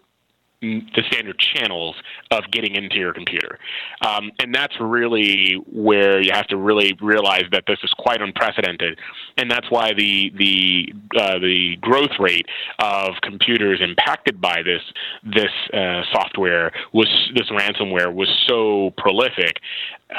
the 0.63 1.03
standard 1.07 1.37
channels 1.37 1.95
of 2.31 2.43
getting 2.51 2.75
into 2.75 2.95
your 2.95 3.13
computer. 3.13 3.59
Um, 4.01 4.31
and 4.39 4.53
that's 4.53 4.73
really 4.79 5.61
where 5.71 6.21
you 6.21 6.31
have 6.33 6.47
to 6.47 6.57
really 6.57 6.97
realize 7.01 7.43
that 7.51 7.65
this 7.67 7.79
is 7.83 7.91
quite 7.97 8.21
unprecedented. 8.21 8.99
And 9.37 9.51
that's 9.51 9.69
why 9.69 9.93
the 9.93 10.31
the 10.35 10.93
uh, 11.19 11.39
the 11.39 11.77
growth 11.81 12.19
rate 12.19 12.45
of 12.79 13.15
computers 13.21 13.81
impacted 13.81 14.39
by 14.39 14.63
this 14.63 14.81
this 15.23 15.51
uh, 15.73 16.03
software 16.11 16.71
was 16.93 17.07
this 17.35 17.49
ransomware 17.49 18.13
was 18.13 18.29
so 18.47 18.93
prolific. 18.97 19.57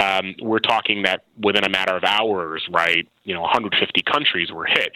Um, 0.00 0.34
we're 0.42 0.58
talking 0.58 1.02
that 1.04 1.24
within 1.40 1.64
a 1.64 1.68
matter 1.68 1.96
of 1.96 2.04
hours, 2.04 2.66
right? 2.70 3.06
You 3.24 3.34
know, 3.34 3.42
150 3.42 4.02
countries 4.02 4.50
were 4.52 4.66
hit. 4.66 4.92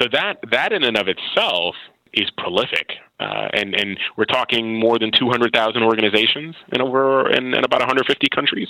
So 0.00 0.08
that 0.12 0.38
that 0.50 0.72
in 0.72 0.82
and 0.82 0.96
of 0.96 1.08
itself 1.08 1.74
is 2.14 2.30
prolific, 2.36 2.92
uh, 3.20 3.48
and 3.52 3.74
and 3.74 3.98
we're 4.16 4.24
talking 4.24 4.78
more 4.78 4.98
than 4.98 5.10
200,000 5.12 5.82
organizations 5.82 6.54
in 6.72 6.80
over 6.80 7.30
in, 7.30 7.54
in 7.54 7.64
about 7.64 7.80
150 7.80 8.28
countries. 8.34 8.68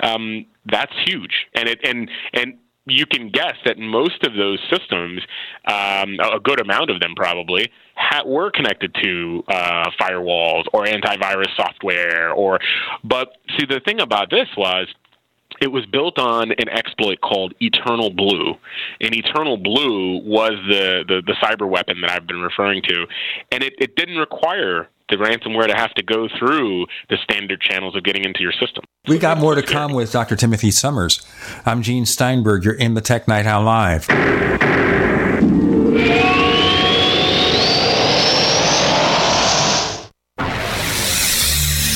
Um, 0.00 0.46
that's 0.66 0.92
huge, 1.06 1.46
and 1.54 1.68
it 1.68 1.80
and 1.84 2.10
and 2.34 2.58
you 2.86 3.06
can 3.06 3.30
guess 3.30 3.54
that 3.64 3.78
most 3.78 4.24
of 4.24 4.34
those 4.34 4.58
systems, 4.70 5.22
um, 5.66 6.18
a 6.20 6.40
good 6.42 6.60
amount 6.60 6.90
of 6.90 7.00
them 7.00 7.14
probably, 7.14 7.70
ha- 7.94 8.24
were 8.26 8.50
connected 8.50 8.94
to 9.02 9.44
uh, 9.48 9.90
firewalls 10.00 10.64
or 10.72 10.84
antivirus 10.84 11.54
software. 11.56 12.32
Or, 12.32 12.58
but 13.04 13.36
see, 13.58 13.66
the 13.66 13.80
thing 13.84 14.00
about 14.00 14.30
this 14.30 14.48
was 14.56 14.88
it 15.60 15.70
was 15.70 15.84
built 15.86 16.18
on 16.18 16.52
an 16.52 16.68
exploit 16.70 17.20
called 17.20 17.54
Eternal 17.60 18.10
Blue. 18.10 18.54
And 19.00 19.14
Eternal 19.14 19.58
Blue 19.58 20.18
was 20.24 20.52
the, 20.68 21.04
the, 21.06 21.22
the 21.24 21.34
cyber 21.42 21.68
weapon 21.68 22.00
that 22.00 22.10
I've 22.10 22.26
been 22.26 22.40
referring 22.40 22.82
to. 22.88 23.06
And 23.52 23.62
it, 23.62 23.74
it 23.78 23.94
didn't 23.94 24.16
require 24.16 24.88
the 25.10 25.16
ransomware 25.16 25.66
to 25.66 25.74
have 25.76 25.92
to 25.94 26.02
go 26.02 26.28
through 26.38 26.86
the 27.10 27.18
standard 27.24 27.60
channels 27.60 27.94
of 27.96 28.04
getting 28.04 28.24
into 28.24 28.40
your 28.40 28.52
system. 28.52 28.84
We 29.06 29.18
got 29.18 29.38
more 29.38 29.54
to 29.54 29.62
come 29.62 29.92
with 29.92 30.12
Dr. 30.12 30.36
Timothy 30.36 30.70
Summers. 30.70 31.26
I'm 31.66 31.82
Gene 31.82 32.06
Steinberg. 32.06 32.64
You're 32.64 32.74
in 32.74 32.94
the 32.94 33.00
Tech 33.00 33.28
Night 33.28 33.46
Owl 33.46 33.64
Live. 33.64 34.06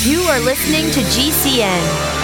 You 0.04 0.20
are 0.22 0.40
listening 0.40 0.90
to 0.90 1.00
GCN. 1.00 2.23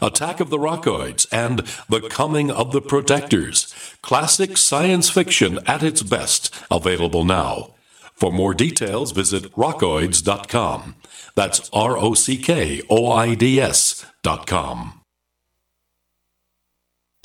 Attack 0.00 0.40
of 0.40 0.50
the 0.50 0.58
Rockoids, 0.58 1.26
and 1.32 1.60
The 1.88 2.08
Coming 2.08 2.50
of 2.50 2.72
the 2.72 2.80
Protectors. 2.80 3.74
Classic 4.02 4.56
science 4.56 5.10
fiction 5.10 5.58
at 5.66 5.82
its 5.82 6.02
best, 6.02 6.54
available 6.70 7.24
now. 7.24 7.74
For 8.14 8.30
more 8.30 8.52
details, 8.52 9.12
visit 9.12 9.50
rockoids.com. 9.54 10.96
That's 11.34 11.70
R 11.72 11.96
O 11.96 12.14
C 12.14 12.36
K 12.36 12.82
O 12.90 13.10
I 13.10 13.34
D 13.34 13.60
S.com. 13.60 15.00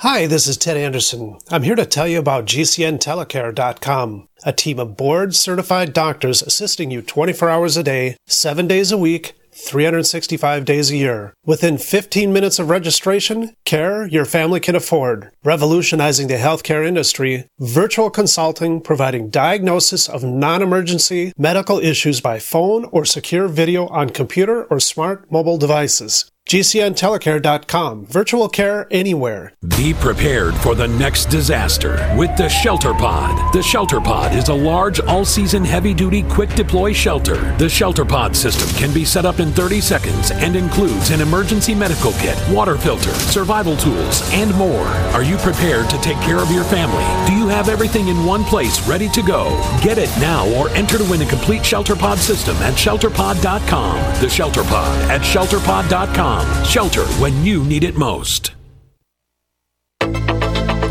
Hi, 0.01 0.27
this 0.27 0.45
is 0.45 0.57
Ted 0.57 0.75
Anderson. 0.75 1.37
I'm 1.49 1.63
here 1.63 1.75
to 1.75 1.85
tell 1.85 2.07
you 2.07 2.19
about 2.19 2.45
GCNTelecare.com, 2.45 4.27
a 4.45 4.51
team 4.53 4.77
of 4.77 4.97
board 4.97 5.33
certified 5.33 5.93
doctors 5.93 6.41
assisting 6.41 6.91
you 6.91 7.01
24 7.01 7.49
hours 7.49 7.77
a 7.77 7.83
day, 7.83 8.17
7 8.27 8.67
days 8.67 8.91
a 8.91 8.97
week 8.97 9.33
365 9.55 10.65
days 10.65 10.91
a 10.91 10.97
year. 10.97 11.33
Within 11.45 11.77
15 11.77 12.31
minutes 12.33 12.59
of 12.59 12.69
registration, 12.69 13.55
care 13.65 14.05
your 14.05 14.25
family 14.25 14.59
can 14.59 14.75
afford. 14.75 15.31
Revolutionizing 15.43 16.27
the 16.27 16.35
healthcare 16.35 16.85
industry, 16.85 17.47
virtual 17.59 18.09
consulting 18.09 18.81
providing 18.81 19.29
diagnosis 19.29 20.09
of 20.09 20.23
non 20.23 20.61
emergency 20.61 21.31
medical 21.37 21.79
issues 21.79 22.21
by 22.21 22.37
phone 22.37 22.85
or 22.91 23.05
secure 23.05 23.47
video 23.47 23.87
on 23.87 24.09
computer 24.09 24.65
or 24.65 24.79
smart 24.79 25.31
mobile 25.31 25.57
devices 25.57 26.29
GCNtelecare.com. 26.47 28.05
Virtual 28.05 28.47
care 28.47 28.87
anywhere. 28.91 29.53
Be 29.77 29.95
prepared 29.95 30.53
for 30.55 30.75
the 30.75 30.87
next 30.87 31.25
disaster 31.25 32.13
with 32.15 32.37
the 32.37 32.47
Shelter 32.47 32.93
Pod. 32.93 33.51
The 33.51 33.63
Shelter 33.63 33.99
Pod 33.99 34.35
is 34.35 34.49
a 34.49 34.53
large, 34.53 34.99
all 34.99 35.25
season, 35.25 35.65
heavy 35.65 35.91
duty, 35.95 36.21
quick 36.21 36.51
deploy 36.51 36.93
shelter. 36.93 37.35
The 37.57 37.67
Shelter 37.67 38.05
Pod 38.05 38.35
system 38.35 38.69
can 38.79 38.93
be 38.93 39.05
set 39.05 39.25
up 39.25 39.39
in 39.39 39.51
30 39.53 39.81
seconds 39.81 40.29
and 40.29 40.55
includes 40.55 41.09
an 41.09 41.21
emergency 41.21 41.73
medical 41.73 42.11
kit, 42.13 42.37
water 42.51 42.77
filter, 42.77 43.13
survival 43.13 43.75
tools, 43.75 44.21
and 44.31 44.53
more. 44.55 44.85
Are 45.15 45.23
you 45.23 45.37
prepared 45.37 45.89
to 45.89 45.97
take 46.01 46.17
care 46.17 46.39
of 46.39 46.51
your 46.51 46.63
family? 46.65 47.03
Do 47.27 47.35
you 47.35 47.47
have 47.47 47.69
everything 47.69 48.09
in 48.09 48.23
one 48.23 48.43
place 48.43 48.87
ready 48.87 49.09
to 49.09 49.23
go? 49.23 49.45
Get 49.81 49.97
it 49.97 50.15
now 50.19 50.47
or 50.55 50.69
enter 50.75 50.99
to 50.99 51.03
win 51.09 51.23
a 51.23 51.25
complete 51.25 51.65
Shelter 51.65 51.95
Pod 51.95 52.19
system 52.19 52.55
at 52.57 52.75
shelterpod.com. 52.75 54.21
The 54.21 54.29
Shelter 54.29 54.63
Pod 54.63 55.09
at 55.09 55.21
shelterpod.com. 55.21 56.34
Shelter 56.65 57.05
when 57.21 57.45
you 57.45 57.63
need 57.63 57.83
it 57.83 57.95
most. 57.95 58.51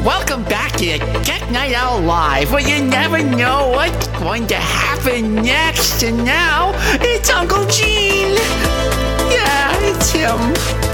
Welcome 0.04 0.44
back 0.44 0.72
to 0.72 0.84
the 0.84 1.20
Tech 1.24 1.50
Night 1.50 1.72
Owl 1.74 2.00
Live, 2.00 2.52
where 2.52 2.60
you 2.60 2.84
never 2.84 3.22
know 3.22 3.70
what's 3.70 4.06
going 4.18 4.46
to 4.48 4.56
happen 4.56 5.36
next. 5.36 6.02
And 6.02 6.24
now, 6.24 6.72
it's 7.00 7.30
Uncle 7.30 7.64
Gene. 7.66 8.34
Yeah, 9.30 9.72
it's 9.80 10.10
him. 10.10 10.93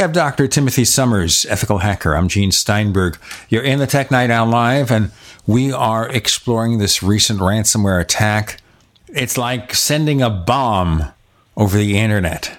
Have 0.00 0.12
Dr. 0.12 0.48
Timothy 0.48 0.84
Summers, 0.84 1.46
ethical 1.46 1.78
hacker. 1.78 2.14
I'm 2.16 2.26
Gene 2.26 2.50
Steinberg. 2.50 3.18
You're 3.50 3.62
in 3.62 3.78
the 3.78 3.86
Tech 3.86 4.10
Night 4.10 4.30
Owl 4.30 4.48
Live, 4.48 4.90
and 4.90 5.12
we 5.46 5.70
are 5.70 6.08
exploring 6.08 6.78
this 6.78 7.02
recent 7.02 7.40
ransomware 7.40 8.00
attack. 8.00 8.60
It's 9.08 9.36
like 9.36 9.74
sending 9.74 10.22
a 10.22 10.30
bomb 10.30 11.12
over 11.56 11.76
the 11.76 11.98
internet, 11.98 12.58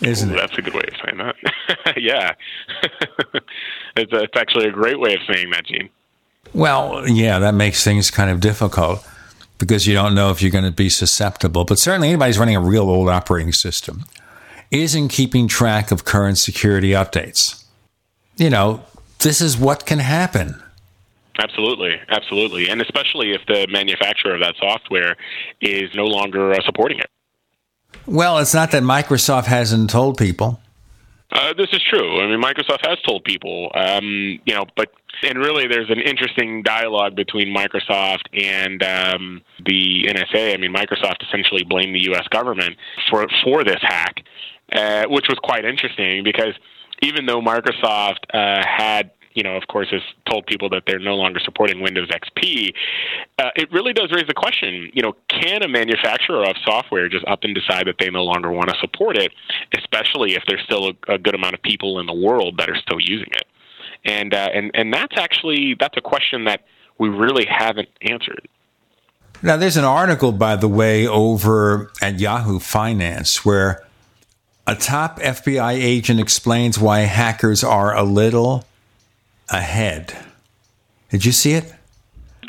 isn't 0.00 0.30
Ooh, 0.30 0.34
it? 0.34 0.36
That's 0.36 0.58
a 0.58 0.62
good 0.62 0.74
way 0.74 0.82
of 0.88 0.94
saying 1.04 1.18
that. 1.18 1.96
yeah. 1.96 2.32
it's, 3.96 4.12
a, 4.12 4.22
it's 4.22 4.36
actually 4.36 4.66
a 4.66 4.72
great 4.72 4.98
way 4.98 5.14
of 5.14 5.20
saying 5.32 5.50
that, 5.50 5.66
Gene. 5.66 5.90
Well, 6.54 7.06
yeah, 7.06 7.38
that 7.38 7.54
makes 7.54 7.84
things 7.84 8.10
kind 8.10 8.30
of 8.30 8.40
difficult 8.40 9.06
because 9.58 9.86
you 9.86 9.94
don't 9.94 10.14
know 10.14 10.30
if 10.30 10.42
you're 10.42 10.50
going 10.50 10.64
to 10.64 10.72
be 10.72 10.88
susceptible. 10.88 11.64
But 11.64 11.78
certainly, 11.78 12.08
anybody's 12.08 12.38
running 12.38 12.56
a 12.56 12.60
real 12.60 12.88
old 12.88 13.10
operating 13.10 13.52
system 13.52 14.06
isn't 14.70 15.08
keeping 15.08 15.48
track 15.48 15.90
of 15.90 16.04
current 16.04 16.38
security 16.38 16.90
updates. 16.90 17.64
You 18.36 18.50
know, 18.50 18.84
this 19.20 19.40
is 19.40 19.56
what 19.56 19.86
can 19.86 20.00
happen. 20.00 20.60
Absolutely, 21.38 22.00
absolutely, 22.08 22.68
and 22.68 22.80
especially 22.80 23.32
if 23.32 23.40
the 23.46 23.66
manufacturer 23.70 24.34
of 24.34 24.40
that 24.40 24.54
software 24.58 25.16
is 25.60 25.90
no 25.94 26.04
longer 26.04 26.52
uh, 26.52 26.62
supporting 26.64 26.98
it. 26.98 27.10
Well, 28.06 28.38
it's 28.38 28.54
not 28.54 28.70
that 28.70 28.82
Microsoft 28.82 29.46
hasn't 29.46 29.90
told 29.90 30.16
people. 30.16 30.60
Uh, 31.32 31.52
this 31.54 31.68
is 31.72 31.82
true. 31.82 32.20
I 32.20 32.28
mean, 32.28 32.40
Microsoft 32.40 32.86
has 32.86 33.00
told 33.00 33.24
people, 33.24 33.72
um, 33.74 34.38
you 34.44 34.54
know, 34.54 34.64
but 34.76 34.92
and 35.22 35.38
really, 35.38 35.66
there's 35.66 35.90
an 35.90 36.00
interesting 36.00 36.62
dialogue 36.62 37.14
between 37.14 37.54
Microsoft 37.54 38.22
and 38.32 38.82
um, 38.82 39.42
the 39.64 40.04
NSA. 40.04 40.54
I 40.54 40.56
mean, 40.58 40.72
Microsoft 40.74 41.22
essentially 41.22 41.64
blamed 41.64 41.94
the 41.94 42.02
U.S. 42.10 42.26
government 42.28 42.76
for 43.10 43.26
for 43.42 43.64
this 43.64 43.80
hack, 43.80 44.22
uh, 44.72 45.04
which 45.08 45.26
was 45.28 45.38
quite 45.42 45.64
interesting 45.64 46.24
because 46.24 46.54
even 47.02 47.26
though 47.26 47.40
Microsoft 47.40 48.24
uh, 48.32 48.64
had 48.66 49.10
you 49.34 49.42
know, 49.42 49.56
of 49.56 49.66
course, 49.66 49.88
has 49.90 50.00
told 50.30 50.46
people 50.46 50.68
that 50.70 50.84
they're 50.86 51.00
no 51.00 51.16
longer 51.16 51.40
supporting 51.44 51.82
Windows 51.82 52.08
XP, 52.08 52.72
uh, 53.40 53.50
it 53.56 53.70
really 53.72 53.92
does 53.92 54.10
raise 54.12 54.26
the 54.28 54.34
question, 54.34 54.90
you 54.94 55.02
know, 55.02 55.14
can 55.28 55.62
a 55.62 55.68
manufacturer 55.68 56.44
of 56.44 56.56
software 56.64 57.08
just 57.08 57.26
up 57.26 57.40
and 57.42 57.54
decide 57.54 57.86
that 57.88 57.96
they 57.98 58.08
no 58.10 58.22
longer 58.22 58.50
want 58.52 58.68
to 58.70 58.76
support 58.80 59.16
it, 59.16 59.32
especially 59.76 60.34
if 60.34 60.44
there's 60.46 60.62
still 60.62 60.90
a, 60.90 61.14
a 61.14 61.18
good 61.18 61.34
amount 61.34 61.54
of 61.54 61.62
people 61.62 61.98
in 61.98 62.06
the 62.06 62.14
world 62.14 62.56
that 62.58 62.70
are 62.70 62.76
still 62.76 63.00
using 63.00 63.28
it? 63.32 63.46
And, 64.04 64.32
uh, 64.32 64.50
and, 64.54 64.70
and 64.74 64.94
that's 64.94 65.16
actually, 65.16 65.74
that's 65.78 65.96
a 65.96 66.00
question 66.00 66.44
that 66.44 66.64
we 66.98 67.08
really 67.08 67.46
haven't 67.46 67.88
answered. 68.02 68.48
Now, 69.42 69.56
there's 69.56 69.76
an 69.76 69.84
article, 69.84 70.30
by 70.30 70.56
the 70.56 70.68
way, 70.68 71.08
over 71.08 71.90
at 72.00 72.20
Yahoo 72.20 72.60
Finance 72.60 73.44
where 73.44 73.83
a 74.66 74.74
top 74.74 75.18
FBI 75.18 75.74
agent 75.74 76.20
explains 76.20 76.78
why 76.78 77.00
hackers 77.00 77.62
are 77.62 77.94
a 77.94 78.02
little 78.02 78.64
ahead. 79.50 80.16
Did 81.10 81.24
you 81.24 81.32
see 81.32 81.52
it? 81.52 81.72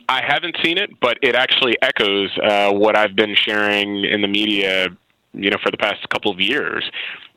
I 0.08 0.22
haven't 0.26 0.58
seen 0.64 0.78
it, 0.78 1.00
but 1.00 1.18
it 1.22 1.36
actually 1.36 1.78
echoes 1.82 2.30
uh, 2.38 2.72
what 2.72 2.98
I've 2.98 3.16
been 3.16 3.36
sharing 3.36 4.06
in 4.06 4.22
the 4.22 4.28
media, 4.28 4.88
you 5.34 5.50
know, 5.50 5.58
for 5.62 5.72
the 5.72 5.78
past 5.78 6.08
couple 6.10 6.32
of 6.32 6.40
years. 6.40 6.90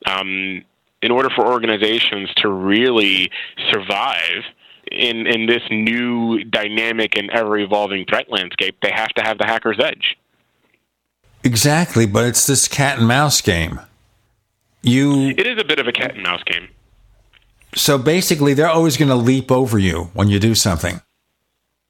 Um, 0.05 0.63
in 1.01 1.11
order 1.11 1.29
for 1.29 1.47
organizations 1.47 2.29
to 2.37 2.49
really 2.49 3.31
survive 3.71 4.43
in 4.91 5.27
in 5.27 5.45
this 5.45 5.61
new 5.69 6.43
dynamic 6.43 7.15
and 7.15 7.29
ever 7.31 7.57
evolving 7.57 8.05
threat 8.05 8.29
landscape, 8.29 8.77
they 8.81 8.91
have 8.91 9.09
to 9.09 9.23
have 9.23 9.37
the 9.37 9.45
hacker's 9.45 9.79
edge. 9.79 10.17
Exactly, 11.43 12.05
but 12.05 12.25
it's 12.25 12.45
this 12.45 12.67
cat 12.67 12.99
and 12.99 13.07
mouse 13.07 13.41
game. 13.41 13.79
You 14.81 15.29
It 15.29 15.45
is 15.45 15.59
a 15.59 15.65
bit 15.65 15.79
of 15.79 15.87
a 15.87 15.91
cat 15.91 16.15
and 16.15 16.23
mouse 16.23 16.43
game. 16.43 16.69
so 17.75 17.97
basically 17.97 18.53
they're 18.53 18.69
always 18.69 18.97
going 18.97 19.09
to 19.09 19.15
leap 19.15 19.51
over 19.51 19.77
you 19.77 20.09
when 20.13 20.27
you 20.29 20.39
do 20.39 20.55
something. 20.55 21.01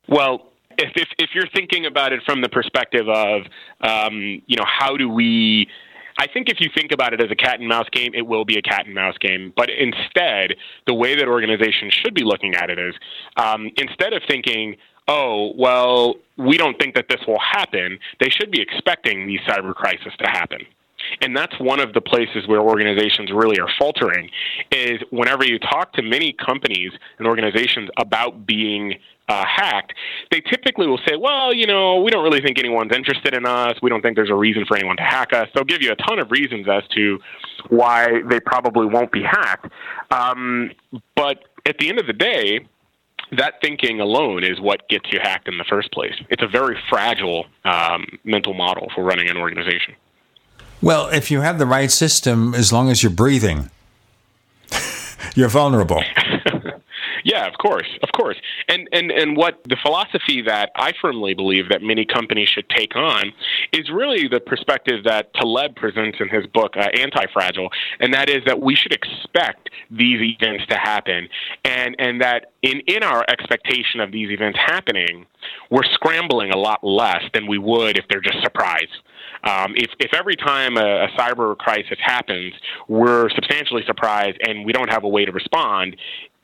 Well, 0.08 0.50
if, 0.78 0.92
if 0.96 1.08
if 1.18 1.30
you're 1.36 1.50
thinking 1.54 1.86
about 1.86 2.14
it 2.14 2.22
from 2.26 2.42
the 2.42 2.50
perspective 2.50 3.08
of, 3.08 3.44
um, 3.82 4.42
you 4.48 4.56
know, 4.58 4.66
how 4.66 4.98
do 4.98 5.10
we? 5.10 5.68
I 6.18 6.28
think 6.28 6.50
if 6.50 6.60
you 6.60 6.70
think 6.76 6.92
about 6.92 7.14
it 7.14 7.22
as 7.22 7.32
a 7.32 7.36
cat 7.36 7.60
and 7.60 7.70
mouse 7.70 7.88
game, 7.92 8.12
it 8.14 8.28
will 8.28 8.44
be 8.44 8.58
a 8.58 8.62
cat 8.62 8.86
and 8.86 8.94
mouse 8.94 9.18
game. 9.20 9.54
But 9.56 9.70
instead, 9.70 10.56
the 10.86 10.94
way 10.94 11.16
that 11.16 11.28
organizations 11.28 11.94
should 11.94 12.14
be 12.14 12.24
looking 12.24 12.56
at 12.56 12.70
it 12.70 12.78
is, 12.78 12.94
um, 13.38 13.70
instead 13.78 14.12
of 14.12 14.22
thinking, 14.28 14.76
oh, 15.08 15.54
well, 15.56 16.16
we 16.38 16.58
don't 16.58 16.78
think 16.78 16.96
that 16.96 17.06
this 17.08 17.22
will 17.26 17.40
happen, 17.40 18.00
they 18.20 18.30
should 18.30 18.52
be 18.52 18.62
expecting 18.62 19.28
these 19.28 19.40
cyber 19.48 19.74
crises 19.74 20.12
to 20.20 20.28
happen. 20.28 20.60
And 21.22 21.36
that's 21.36 21.58
one 21.60 21.80
of 21.80 21.94
the 21.94 22.02
places 22.02 22.48
where 22.48 22.60
organizations 22.60 23.32
really 23.32 23.60
are 23.60 23.70
faltering 23.78 24.30
is 24.72 25.00
whenever 25.12 25.46
you 25.46 25.60
talk 25.60 25.94
to 25.94 26.02
many 26.02 26.34
companies 26.34 26.92
and 27.18 27.28
organizations 27.28 27.90
about 27.98 28.46
being 28.46 28.96
uh, 29.28 29.46
hacked, 29.46 29.94
they 30.32 30.42
typically 30.42 30.88
will 30.88 31.00
say, 31.08 31.16
well, 31.16 31.54
you 31.54 31.68
know, 31.68 32.02
we 32.02 32.10
don't 32.10 32.24
really 32.24 32.42
think 32.42 32.58
anyone's 32.58 32.92
interested 32.94 33.36
in 33.36 33.46
us. 33.46 33.76
We 33.82 33.90
don't 33.90 34.02
think 34.02 34.16
there's 34.16 34.32
a 34.32 34.36
reason 34.36 34.66
for 34.68 34.76
anyone 34.76 34.98
to 34.98 35.04
hack 35.04 35.34
us. 35.34 35.48
They'll 35.54 35.64
give 35.64 35.82
you 35.82 35.92
a 35.92 35.96
ton 35.96 36.20
of 36.20 36.32
reasons 36.32 36.68
as 36.68 36.84
to 36.96 37.20
why 37.70 38.22
they 38.28 38.40
probably 38.40 38.88
won't 38.88 39.12
be 39.12 39.24
hacked. 39.24 39.68
Um, 40.12 40.72
but 41.16 41.44
at 41.68 41.78
the 41.78 41.90
end 41.90 42.00
of 42.00 42.08
the 42.08 42.14
day, 42.14 42.68
that 43.38 43.56
thinking 43.62 44.00
alone 44.00 44.44
is 44.44 44.60
what 44.60 44.90
gets 44.90 45.12
you 45.12 45.20
hacked 45.22 45.48
in 45.48 45.60
the 45.60 45.66
first 45.70 45.92
place. 45.92 46.16
It's 46.30 46.42
a 46.42 46.48
very 46.48 46.76
fragile 46.90 47.46
um, 47.64 48.06
mental 48.24 48.56
model 48.56 48.90
for 48.96 49.04
running 49.04 49.30
an 49.30 49.38
organization. 49.38 49.94
Well, 50.82 51.10
if 51.10 51.30
you 51.30 51.42
have 51.42 51.60
the 51.60 51.66
right 51.66 51.92
system, 51.92 52.54
as 52.56 52.72
long 52.72 52.90
as 52.90 53.04
you're 53.04 53.12
breathing, 53.12 53.70
you're 55.36 55.50
vulnerable. 55.50 56.02
Yeah, 57.24 57.48
of 57.48 57.54
course, 57.58 57.88
of 58.02 58.10
course. 58.16 58.38
And 58.68 58.88
and 58.92 59.12
and 59.12 59.36
what 59.36 59.60
the 59.68 59.78
philosophy 59.82 60.42
that 60.48 60.72
I 60.76 60.94
firmly 61.02 61.34
believe 61.34 61.70
that 61.70 61.82
many 61.82 62.06
companies 62.06 62.50
should 62.50 62.70
take 62.70 62.96
on 62.96 63.34
is 63.74 63.90
really 63.90 64.28
the 64.28 64.40
perspective 64.40 65.04
that 65.04 65.34
Taleb 65.34 65.76
presents 65.76 66.18
in 66.20 66.30
his 66.30 66.46
book 66.48 66.76
uh, 66.78 66.88
Anti-Fragile, 66.98 67.70
and 68.00 68.14
that 68.14 68.30
is 68.30 68.40
that 68.46 68.62
we 68.62 68.76
should 68.76 68.94
expect 68.94 69.70
these 69.92 70.22
events 70.22 70.66
to 70.70 70.78
happen, 70.78 71.28
and 71.66 71.96
and 72.00 72.22
that 72.22 72.52
in 72.62 72.82
in 72.88 73.04
our 73.04 73.26
expectation 73.30 74.00
of 74.00 74.12
these 74.12 74.32
events 74.32 74.58
happening, 74.66 75.26
we're 75.70 75.84
scrambling 75.94 76.52
a 76.52 76.58
lot 76.58 76.84
less 76.84 77.24
than 77.34 77.48
we 77.48 77.58
would 77.58 77.98
if 77.98 78.06
they're 78.10 78.22
just 78.22 78.42
surprise. 78.42 78.90
Um, 79.44 79.74
if, 79.76 79.92
if 80.00 80.14
every 80.14 80.36
time 80.36 80.78
a, 80.78 81.06
a 81.06 81.08
cyber 81.18 81.58
crisis 81.58 81.98
happens, 82.02 82.54
we're 82.88 83.30
substantially 83.30 83.84
surprised 83.86 84.38
and 84.42 84.66
we 84.66 84.74
don't 84.74 84.90
have 84.90 85.04
a 85.04 85.08
way 85.08 85.26
to 85.26 85.32
respond, 85.32 85.96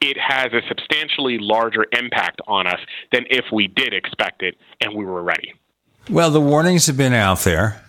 it 0.01 0.17
has 0.17 0.53
a 0.53 0.61
substantially 0.67 1.37
larger 1.39 1.85
impact 1.91 2.41
on 2.47 2.67
us 2.67 2.79
than 3.11 3.25
if 3.29 3.45
we 3.51 3.67
did 3.67 3.93
expect 3.93 4.43
it 4.43 4.55
and 4.81 4.95
we 4.95 5.05
were 5.05 5.23
ready. 5.23 5.53
Well, 6.09 6.29
the 6.29 6.41
warnings 6.41 6.85
have 6.85 6.97
been 6.97 7.13
out 7.13 7.39
there, 7.39 7.81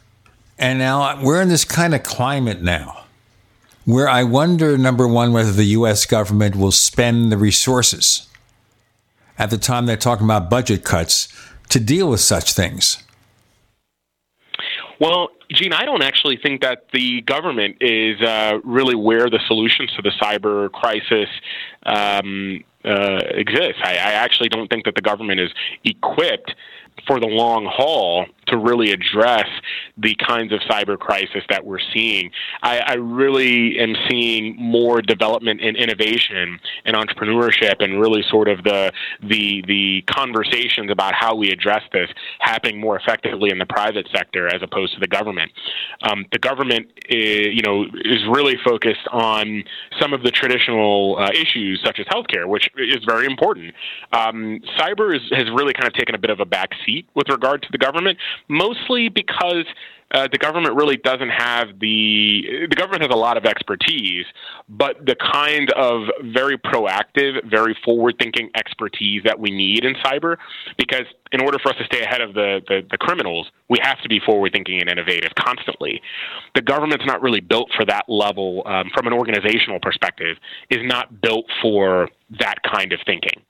and 0.59 0.79
now 0.79 1.23
we're 1.23 1.43
in 1.43 1.49
this 1.51 1.67
kind 1.67 1.95
of 1.95 2.03
climate 2.03 2.63
now 2.63 3.05
where 3.87 4.09
I 4.09 4.25
wonder, 4.25 4.77
number 4.77 5.07
one, 5.07 5.33
whether 5.33 5.53
the 5.53 5.65
U.S. 5.65 6.07
government 6.07 6.57
will 6.57 6.73
spend 6.73 7.31
the 7.31 7.39
resources 7.39 8.29
at 9.39 9.51
the 9.51 9.59
time 9.59 9.87
they're 9.87 9.97
talking 9.97 10.25
about 10.25 10.51
budget 10.51 10.85
cuts 10.85 11.29
to 11.69 11.79
deal 11.79 12.11
with 12.11 12.21
such 12.21 12.53
things. 12.53 13.03
Well, 15.01 15.29
Gene, 15.53 15.73
I 15.73 15.85
don't 15.85 16.03
actually 16.03 16.39
think 16.43 16.63
that 16.63 16.87
the 16.93 17.21
government 17.23 17.77
is 17.81 18.21
uh, 18.21 18.59
really 18.65 18.95
where 18.95 19.29
the 19.29 19.41
solutions 19.47 19.93
to 19.97 20.03
the 20.03 20.11
cyber 20.21 20.71
crisis 20.73 21.29
um, 21.85 22.65
uh, 22.85 23.21
exist. 23.31 23.79
I, 23.83 23.93
I 23.93 24.13
actually 24.13 24.49
don't 24.49 24.69
think 24.69 24.85
that 24.87 24.95
the 24.95 25.03
government 25.03 25.41
is 25.41 25.51
equipped 25.85 26.55
for 27.07 27.21
the 27.21 27.27
long 27.27 27.67
haul 27.67 28.27
to 28.49 28.57
really 28.57 28.93
address 28.93 29.49
the 29.97 30.15
kinds 30.15 30.53
of 30.53 30.61
cyber 30.61 30.99
crisis 30.99 31.43
that 31.49 31.65
we're 31.65 31.81
seeing. 31.93 32.31
I, 32.63 32.79
I 32.79 32.95
really 32.95 33.79
am 33.79 33.95
seeing 34.09 34.57
more 34.57 35.03
development 35.03 35.61
and 35.61 35.77
innovation 35.77 36.59
and 36.85 36.97
entrepreneurship 36.97 37.83
and 37.83 38.01
really 38.01 38.23
sort 38.31 38.49
of 38.49 38.63
the 38.63 38.93
the 39.23 39.65
the 39.67 40.05
conversations 40.09 40.91
about 40.91 41.15
how 41.15 41.35
we 41.35 41.51
address 41.51 41.83
this 41.93 42.09
happening 42.39 42.79
more 42.79 42.97
effectively 42.97 43.51
in 43.51 43.59
the 43.59 43.67
private 43.67 44.07
sector 44.15 44.47
as 44.49 44.63
opposed 44.63 44.95
to 44.95 45.01
the 45.01 45.09
government. 45.09 45.51
Um, 46.03 46.27
the 46.33 46.39
government, 46.39 46.89
is, 47.09 47.49
you 47.55 47.63
know, 47.63 47.85
is 48.05 48.25
really 48.31 48.57
focused 48.65 49.07
on 49.11 49.65
some 50.01 50.13
of 50.13 50.23
the 50.23 50.31
traditional 50.31 51.17
uh, 51.19 51.31
issues 51.31 51.81
such 51.85 51.99
as 51.99 52.07
healthcare, 52.07 52.47
which 52.47 52.69
is 52.77 53.05
very 53.05 53.27
important. 53.27 53.75
Um, 54.13 54.61
cyber 54.79 55.15
is, 55.15 55.23
has 55.33 55.47
really 55.51 55.73
kind 55.73 55.87
of 55.87 55.95
taken 55.95 56.15
a 56.15 56.19
bit 56.19 56.31
of 56.31 56.41
a 56.41 56.45
back 56.45 56.71
seat 56.85 56.96
with 57.15 57.29
regard 57.29 57.63
to 57.63 57.69
the 57.73 57.79
government, 57.79 58.19
mostly 58.49 59.09
because 59.09 59.67
uh, 60.13 60.29
the 60.31 60.39
government 60.39 60.75
really 60.77 60.97
doesn't 60.97 61.31
have 61.31 61.67
the 61.81 62.67
the 62.71 62.77
government 62.77 63.03
has 63.03 63.11
a 63.13 63.21
lot 63.27 63.37
of 63.37 63.45
expertise, 63.45 64.25
but 64.69 64.95
the 65.05 65.17
kind 65.17 65.69
of 65.73 66.09
very 66.23 66.57
proactive, 66.57 67.33
very 67.51 67.77
forward-thinking 67.85 68.51
expertise 68.55 69.21
that 69.25 69.39
we 69.39 69.51
need 69.51 69.85
in 69.85 69.95
cyber, 70.07 70.37
because 70.79 71.07
in 71.33 71.41
order 71.43 71.59
for 71.59 71.71
us 71.71 71.77
to 71.79 71.85
stay 71.85 72.03
ahead 72.03 72.21
of 72.21 72.35
the, 72.35 72.63
the, 72.69 72.87
the 72.89 72.99
criminals, 72.99 73.51
we 73.69 73.79
have 73.83 74.01
to 74.01 74.09
be 74.09 74.21
forward-thinking 74.21 74.81
and 74.81 74.89
innovative 74.89 75.33
constantly. 75.35 76.01
The 76.55 76.63
government's 76.63 77.05
not 77.05 77.21
really 77.21 77.41
built 77.41 77.71
for 77.77 77.85
that 77.87 78.05
level 78.09 78.63
um, 78.67 78.91
from 78.95 79.09
an 79.09 79.13
organizational 79.13 79.81
perspective. 79.81 80.37
Is 80.71 80.85
not 80.85 81.21
built 81.21 81.47
for 81.61 82.09
that 82.39 82.63
kind 82.63 82.93
of 82.93 83.01
thinking. 83.05 83.43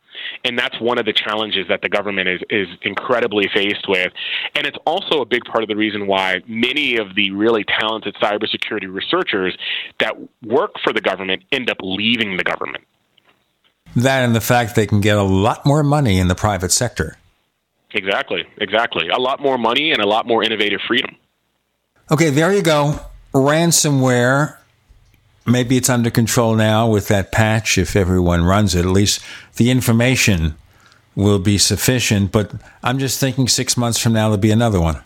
And 0.45 0.59
that's 0.59 0.79
one 0.81 0.99
of 0.99 1.07
the 1.07 1.13
challenges 1.13 1.67
that 1.69 1.83
the 1.83 1.89
government 1.89 2.29
is, 2.29 2.41
is 2.51 2.69
incredibly 2.83 3.49
faced 3.53 3.89
with. 3.89 4.13
And 4.55 4.67
it's 4.67 4.79
also 4.87 5.21
a 5.21 5.25
big 5.25 5.45
part 5.45 5.63
of 5.63 5.69
the 5.69 5.77
reason 5.77 6.07
why 6.07 6.43
many 6.47 6.97
of 6.97 7.15
the 7.15 7.31
really 7.33 7.65
talented 7.65 8.15
cybersecurity 8.17 8.93
researchers 8.93 9.57
that 10.01 10.17
work 10.43 10.73
for 10.83 10.93
the 10.93 11.01
government 11.01 11.43
end 11.53 11.71
up 11.71 11.79
leaving 11.81 12.37
the 12.37 12.45
government. 12.45 12.85
That 13.95 14.25
and 14.25 14.35
the 14.35 14.41
fact 14.41 14.75
they 14.75 14.87
can 14.87 15.01
get 15.01 15.17
a 15.17 15.23
lot 15.23 15.65
more 15.65 15.83
money 15.83 16.19
in 16.19 16.29
the 16.29 16.35
private 16.35 16.73
sector. 16.73 17.17
Exactly, 17.93 18.45
exactly. 18.59 19.09
A 19.09 19.19
lot 19.19 19.41
more 19.41 19.57
money 19.57 19.93
and 19.93 20.03
a 20.03 20.07
lot 20.07 20.27
more 20.27 20.43
innovative 20.43 20.81
freedom. 20.87 21.17
Okay, 22.11 22.31
there 22.31 22.53
you 22.53 22.63
go. 22.63 23.01
Ransomware 23.33 24.57
maybe 25.47 25.77
it's 25.77 25.89
under 25.89 26.11
control 26.11 26.55
now 26.55 26.89
with 26.89 27.09
that 27.09 27.33
patch 27.33 27.79
if 27.79 27.97
everyone 27.97 28.45
runs 28.45 28.75
it. 28.75 28.81
At 28.81 28.91
least 28.91 29.21
the 29.57 29.71
information 29.71 30.57
will 31.15 31.39
be 31.39 31.59
sufficient. 31.59 32.33
But 32.33 32.53
I'm 32.83 32.99
just 32.99 33.19
thinking 33.19 33.49
six 33.49 33.77
months 33.77 33.99
from 33.99 34.13
now 34.13 34.29
there'll 34.29 34.39
be 34.39 34.51
another 34.51 34.81
one. 34.81 34.97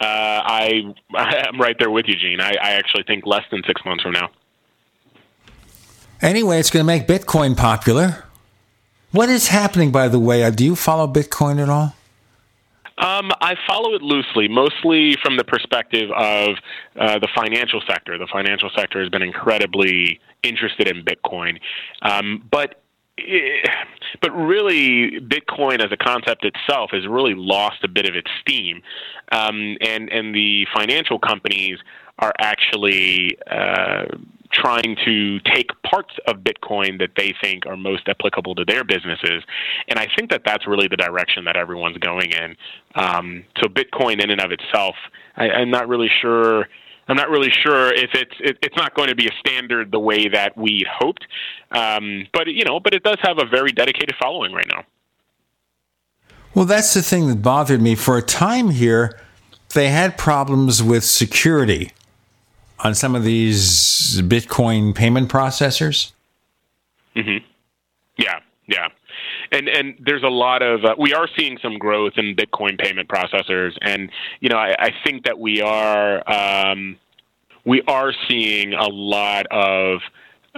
Uh, 0.00 0.04
I 0.04 0.94
I'm 1.14 1.60
right 1.60 1.76
there 1.78 1.90
with 1.90 2.06
you, 2.06 2.16
Gene. 2.16 2.40
I, 2.40 2.50
I 2.50 2.70
actually 2.72 3.04
think 3.04 3.26
less 3.26 3.44
than 3.50 3.62
six 3.66 3.84
months 3.84 4.02
from 4.02 4.12
now. 4.12 4.30
Anyway, 6.20 6.58
it's 6.58 6.70
going 6.70 6.82
to 6.82 6.86
make 6.86 7.06
Bitcoin 7.06 7.56
popular. 7.56 8.24
What 9.12 9.28
is 9.28 9.48
happening, 9.48 9.92
by 9.92 10.08
the 10.08 10.18
way? 10.18 10.42
Uh, 10.42 10.50
do 10.50 10.64
you 10.64 10.74
follow 10.74 11.06
Bitcoin 11.06 11.62
at 11.62 11.68
all? 11.68 11.94
Um, 12.98 13.30
I 13.40 13.54
follow 13.68 13.94
it 13.94 14.02
loosely, 14.02 14.48
mostly 14.48 15.16
from 15.22 15.36
the 15.36 15.44
perspective 15.44 16.10
of 16.10 16.56
uh, 16.98 17.18
the 17.20 17.28
financial 17.34 17.80
sector. 17.88 18.18
The 18.18 18.26
financial 18.30 18.70
sector 18.76 19.00
has 19.00 19.08
been 19.08 19.22
incredibly 19.22 20.20
interested 20.42 20.88
in 20.88 21.04
Bitcoin, 21.04 21.60
um, 22.02 22.46
but 22.50 22.82
eh, 23.18 23.68
but 24.20 24.30
really, 24.32 25.20
Bitcoin 25.20 25.84
as 25.84 25.92
a 25.92 25.96
concept 25.96 26.44
itself 26.44 26.90
has 26.92 27.06
really 27.06 27.34
lost 27.34 27.84
a 27.84 27.88
bit 27.88 28.08
of 28.08 28.16
its 28.16 28.30
steam, 28.40 28.82
um, 29.30 29.76
and 29.80 30.10
and 30.10 30.34
the 30.34 30.66
financial 30.74 31.20
companies 31.20 31.78
are 32.18 32.32
actually 32.40 33.38
uh, 33.48 34.06
trying 34.52 34.96
to 35.04 35.40
take 35.40 35.70
parts 35.82 36.14
of 36.26 36.38
Bitcoin 36.38 36.98
that 36.98 37.10
they 37.16 37.34
think 37.42 37.66
are 37.66 37.76
most 37.76 38.08
applicable 38.08 38.54
to 38.54 38.64
their 38.64 38.84
businesses. 38.84 39.42
And 39.88 39.98
I 39.98 40.06
think 40.16 40.30
that 40.30 40.42
that's 40.44 40.66
really 40.66 40.88
the 40.88 40.96
direction 40.96 41.44
that 41.44 41.56
everyone's 41.56 41.98
going 41.98 42.30
in. 42.30 42.56
Um, 42.94 43.44
so 43.58 43.68
Bitcoin 43.68 44.22
in 44.22 44.30
and 44.30 44.40
of 44.40 44.52
itself, 44.52 44.94
I, 45.36 45.50
I'm 45.50 45.70
not 45.70 45.88
really 45.88 46.10
sure. 46.20 46.66
I'm 47.10 47.16
not 47.16 47.30
really 47.30 47.50
sure 47.50 47.90
if 47.94 48.10
it's 48.12 48.34
it, 48.40 48.58
it's 48.62 48.76
not 48.76 48.94
going 48.94 49.08
to 49.08 49.14
be 49.14 49.26
a 49.26 49.32
standard 49.40 49.90
the 49.90 49.98
way 49.98 50.28
that 50.28 50.56
we 50.58 50.84
hoped, 51.00 51.24
um, 51.72 52.26
but 52.34 52.48
you 52.48 52.64
know, 52.64 52.80
but 52.80 52.92
it 52.92 53.02
does 53.02 53.16
have 53.22 53.38
a 53.38 53.46
very 53.46 53.72
dedicated 53.72 54.14
following 54.20 54.52
right 54.52 54.66
now. 54.68 54.84
Well, 56.54 56.66
that's 56.66 56.92
the 56.92 57.00
thing 57.00 57.28
that 57.28 57.40
bothered 57.40 57.80
me 57.80 57.94
for 57.94 58.18
a 58.18 58.22
time 58.22 58.68
here. 58.68 59.18
They 59.74 59.88
had 59.88 60.18
problems 60.18 60.82
with 60.82 61.02
security 61.02 61.92
on 62.80 62.94
some 62.94 63.14
of 63.14 63.24
these 63.24 64.20
Bitcoin 64.22 64.94
payment 64.94 65.30
processors? 65.30 66.12
Mm-hmm. 67.16 67.44
Yeah, 68.16 68.40
yeah. 68.66 68.88
And 69.50 69.68
and 69.68 69.94
there's 69.98 70.22
a 70.22 70.28
lot 70.28 70.62
of 70.62 70.84
uh, 70.84 70.94
we 70.98 71.14
are 71.14 71.28
seeing 71.36 71.58
some 71.62 71.78
growth 71.78 72.14
in 72.16 72.36
Bitcoin 72.36 72.78
payment 72.78 73.08
processors, 73.08 73.72
and 73.80 74.10
you 74.40 74.48
know 74.48 74.56
I, 74.56 74.74
I 74.78 74.90
think 75.04 75.24
that 75.24 75.38
we 75.38 75.62
are 75.62 76.22
um, 76.30 76.96
we 77.64 77.82
are 77.82 78.12
seeing 78.28 78.74
a 78.74 78.88
lot 78.88 79.46
of 79.50 80.00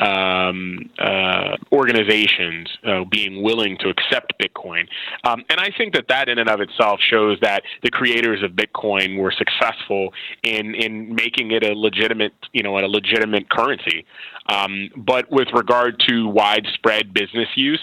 um, 0.01 0.91
uh, 0.99 1.57
organizations 1.73 2.69
uh, 2.85 3.05
being 3.05 3.43
willing 3.43 3.77
to 3.79 3.89
accept 3.89 4.33
Bitcoin. 4.43 4.89
Um, 5.25 5.45
and 5.51 5.61
I 5.61 5.71
think 5.77 5.95
that 5.95 6.07
that 6.09 6.29
in 6.29 6.39
and 6.39 6.49
of 6.49 6.61
itself 6.61 7.01
shows 7.01 7.39
that 7.43 7.63
the 7.83 7.91
creators 7.91 8.43
of 8.43 8.53
Bitcoin 8.53 9.19
were 9.19 9.33
successful 9.33 10.13
in, 10.43 10.75
in 10.75 11.15
making 11.15 11.51
it 11.53 11.65
a 11.65 11.75
legitimate, 11.75 12.33
you 12.53 12.63
know, 12.63 12.79
a 12.79 12.87
legitimate 12.87 13.51
currency. 13.51 14.07
Um, 14.47 14.91
but 14.97 15.31
with 15.31 15.49
regard 15.53 16.03
to 16.09 16.27
widespread 16.29 17.15
business 17.15 17.49
use, 17.55 17.81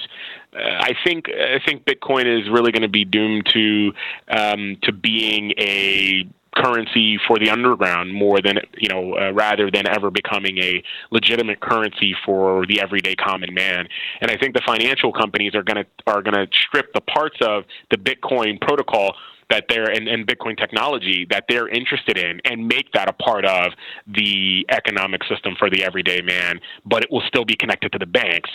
uh, 0.54 0.60
I 0.60 0.94
think 1.06 1.30
I 1.30 1.60
think 1.66 1.86
Bitcoin 1.86 2.26
is 2.26 2.50
really 2.50 2.72
going 2.72 2.82
to 2.82 2.90
be 2.90 3.06
doomed 3.06 3.46
to 3.54 3.92
um, 4.30 4.78
to 4.84 4.92
being 4.92 5.54
a 5.60 6.28
currency 6.58 7.20
for 7.28 7.40
the 7.40 7.50
underground 7.50 8.14
more 8.14 8.42
than 8.42 8.60
you 8.78 8.90
know 8.90 9.16
uh, 9.18 9.32
rather 9.32 9.70
than 9.72 9.88
ever 9.88 10.12
becoming 10.12 10.58
a 10.58 10.84
legitimate 11.12 11.60
currency 11.60 12.16
for 12.26 12.66
the 12.68 12.82
everyday 12.82 13.16
common 13.16 13.54
man. 13.54 13.88
And 14.22 14.32
i 14.32 14.38
think 14.38 14.54
the 14.54 14.62
financial 14.66 15.14
companies 15.14 15.56
are 15.56 15.64
going 15.64 15.84
to 15.84 15.86
are 16.06 16.22
going 16.22 16.36
to 16.36 16.48
strip 16.68 16.94
the 16.94 17.02
parts 17.02 17.38
of 17.42 17.64
the 17.92 17.98
bitcoin 17.98 18.60
protocol 18.60 19.16
that 19.50 19.66
they're 19.70 19.90
and, 19.90 20.08
and 20.08 20.28
Bitcoin 20.28 20.58
technology 20.58 21.26
that 21.30 21.46
they're 21.48 21.70
interested 21.70 22.18
in 22.18 22.42
and 22.44 22.68
make 22.68 22.92
that 22.94 23.08
a 23.10 23.14
part 23.14 23.46
of 23.46 23.72
the 24.08 24.66
economic 24.70 25.24
system 25.24 25.56
for 25.58 25.70
the 25.70 25.84
everyday 25.84 26.22
man, 26.22 26.60
but 26.86 27.04
it 27.04 27.10
will 27.12 27.24
still 27.28 27.46
be 27.46 27.56
connected 27.56 27.92
to 27.94 28.00
the 28.00 28.06
banks 28.06 28.50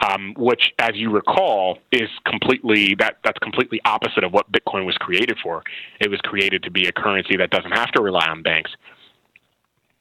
um, 0.00 0.34
which, 0.36 0.72
as 0.78 0.90
you 0.94 1.10
recall, 1.10 1.78
is 1.92 2.08
completely 2.26 2.94
that 2.98 3.16
that's 3.24 3.38
completely 3.38 3.80
opposite 3.84 4.24
of 4.24 4.32
what 4.32 4.50
Bitcoin 4.50 4.86
was 4.86 4.96
created 4.96 5.38
for. 5.42 5.62
It 6.00 6.10
was 6.10 6.20
created 6.20 6.62
to 6.64 6.70
be 6.70 6.86
a 6.86 6.92
currency 6.92 7.36
that 7.36 7.50
doesn't 7.50 7.72
have 7.72 7.92
to 7.92 8.02
rely 8.02 8.26
on 8.26 8.42
banks. 8.42 8.70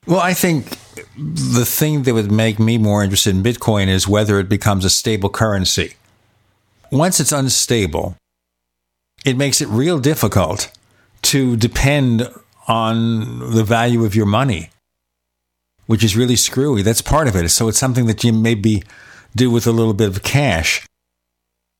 Well, 0.07 0.21
I 0.21 0.33
think 0.33 0.69
the 1.15 1.65
thing 1.65 2.03
that 2.03 2.13
would 2.13 2.31
make 2.31 2.57
me 2.57 2.77
more 2.77 3.03
interested 3.03 3.35
in 3.35 3.43
Bitcoin 3.43 3.87
is 3.87 4.07
whether 4.07 4.39
it 4.39 4.49
becomes 4.49 4.85
a 4.85 4.89
stable 4.89 5.29
currency. 5.29 5.95
Once 6.91 7.19
it's 7.19 7.31
unstable, 7.31 8.15
it 9.25 9.37
makes 9.37 9.61
it 9.61 9.67
real 9.67 9.99
difficult 9.99 10.71
to 11.21 11.57
depend 11.57 12.27
on 12.67 13.53
the 13.53 13.63
value 13.63 14.05
of 14.05 14.15
your 14.15 14.25
money, 14.25 14.69
which 15.85 16.03
is 16.03 16.15
really 16.15 16.37
screwy. 16.37 16.81
That's 16.81 17.01
part 17.01 17.27
of 17.27 17.35
it. 17.35 17.49
So 17.49 17.67
it's 17.67 17.77
something 17.77 18.05
that 18.05 18.23
you 18.23 18.31
may 18.31 18.55
be 18.55 18.83
do 19.35 19.49
with 19.51 19.67
a 19.67 19.71
little 19.71 19.93
bit 19.93 20.09
of 20.09 20.23
cash. 20.23 20.85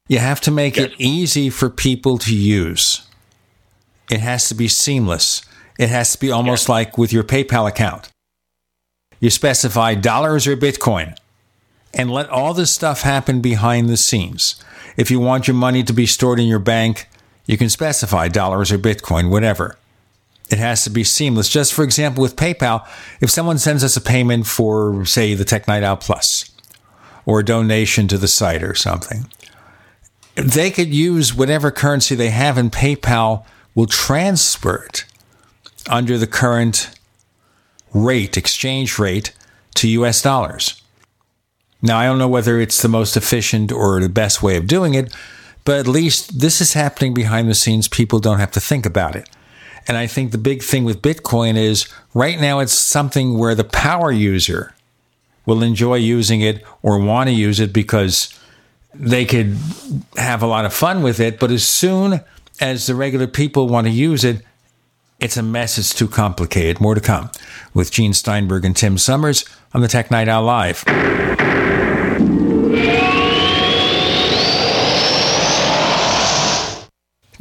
You 0.07 0.19
have 0.19 0.41
to 0.41 0.51
make 0.51 0.77
yes. 0.77 0.91
it 0.91 0.95
easy 0.97 1.49
for 1.49 1.69
people 1.69 2.17
to 2.19 2.35
use. 2.35 3.07
It 4.09 4.19
has 4.19 4.47
to 4.49 4.55
be 4.55 4.67
seamless. 4.67 5.43
It 5.77 5.89
has 5.89 6.13
to 6.13 6.19
be 6.19 6.31
almost 6.31 6.63
yes. 6.63 6.69
like 6.69 6.97
with 6.97 7.13
your 7.13 7.23
PayPal 7.23 7.67
account. 7.67 8.09
You 9.19 9.29
specify 9.29 9.95
dollars 9.95 10.47
or 10.47 10.57
Bitcoin 10.57 11.15
and 11.93 12.11
let 12.11 12.29
all 12.29 12.53
this 12.53 12.71
stuff 12.71 13.01
happen 13.01 13.41
behind 13.41 13.89
the 13.89 13.97
scenes. 13.97 14.63
If 14.97 15.09
you 15.11 15.19
want 15.19 15.47
your 15.47 15.55
money 15.55 15.83
to 15.83 15.93
be 15.93 16.05
stored 16.05 16.39
in 16.39 16.47
your 16.47 16.59
bank, 16.59 17.07
you 17.45 17.57
can 17.57 17.69
specify 17.69 18.27
dollars 18.27 18.71
or 18.71 18.77
Bitcoin, 18.77 19.29
whatever. 19.29 19.77
It 20.49 20.57
has 20.57 20.83
to 20.83 20.89
be 20.89 21.03
seamless. 21.03 21.49
Just 21.49 21.73
for 21.73 21.83
example, 21.83 22.21
with 22.21 22.35
PayPal, 22.35 22.87
if 23.21 23.29
someone 23.29 23.57
sends 23.57 23.83
us 23.83 23.95
a 23.95 24.01
payment 24.01 24.47
for, 24.47 25.05
say, 25.05 25.33
the 25.35 25.45
Tech 25.45 25.67
Night 25.67 25.83
Owl 25.83 25.97
Plus, 25.97 26.48
or 27.29 27.41
a 27.41 27.45
donation 27.45 28.07
to 28.07 28.17
the 28.17 28.27
site 28.27 28.63
or 28.63 28.73
something. 28.73 29.27
They 30.33 30.71
could 30.71 30.91
use 30.91 31.31
whatever 31.31 31.69
currency 31.69 32.15
they 32.15 32.31
have, 32.31 32.57
and 32.57 32.71
PayPal 32.71 33.45
will 33.75 33.85
transfer 33.85 34.83
it 34.85 35.05
under 35.87 36.17
the 36.17 36.25
current 36.25 36.89
rate, 37.93 38.35
exchange 38.35 38.97
rate, 38.97 39.31
to 39.75 39.87
US 39.89 40.23
dollars. 40.23 40.81
Now, 41.83 41.99
I 41.99 42.05
don't 42.05 42.17
know 42.17 42.27
whether 42.27 42.59
it's 42.59 42.81
the 42.81 42.87
most 42.87 43.15
efficient 43.15 43.71
or 43.71 43.99
the 43.99 44.09
best 44.09 44.41
way 44.41 44.57
of 44.57 44.65
doing 44.65 44.95
it, 44.95 45.15
but 45.65 45.77
at 45.77 45.87
least 45.87 46.39
this 46.39 46.61
is 46.61 46.73
happening 46.73 47.13
behind 47.13 47.47
the 47.47 47.53
scenes. 47.53 47.87
People 47.87 48.17
don't 48.17 48.39
have 48.39 48.51
to 48.53 48.59
think 48.59 48.87
about 48.87 49.15
it. 49.15 49.29
And 49.87 49.97
I 49.97 50.07
think 50.07 50.31
the 50.31 50.39
big 50.39 50.63
thing 50.63 50.83
with 50.83 51.03
Bitcoin 51.03 51.57
is 51.57 51.87
right 52.15 52.41
now 52.41 52.57
it's 52.57 52.73
something 52.73 53.37
where 53.37 53.53
the 53.53 53.63
power 53.63 54.11
user 54.11 54.73
will 55.49 55.63
enjoy 55.63 55.95
using 55.95 56.41
it 56.41 56.63
or 56.83 56.99
want 56.99 57.27
to 57.27 57.33
use 57.33 57.59
it 57.59 57.73
because 57.73 58.33
they 58.93 59.25
could 59.25 59.57
have 60.15 60.43
a 60.43 60.47
lot 60.47 60.63
of 60.63 60.73
fun 60.73 61.01
with 61.01 61.19
it. 61.19 61.39
But 61.39 61.51
as 61.51 61.67
soon 61.67 62.21
as 62.61 62.85
the 62.85 62.95
regular 62.95 63.27
people 63.27 63.67
want 63.67 63.87
to 63.87 63.91
use 63.91 64.23
it, 64.23 64.43
it's 65.19 65.35
a 65.35 65.43
mess. 65.43 65.77
It's 65.77 65.93
too 65.93 66.07
complicated. 66.07 66.79
More 66.79 66.95
to 66.95 67.01
come 67.01 67.31
with 67.73 67.91
Gene 67.91 68.13
Steinberg 68.13 68.63
and 68.63 68.77
Tim 68.77 68.97
Summers 68.97 69.43
on 69.73 69.81
the 69.81 69.87
Tech 69.87 70.11
Night 70.11 70.29
Owl 70.29 70.43
Live. 70.43 70.85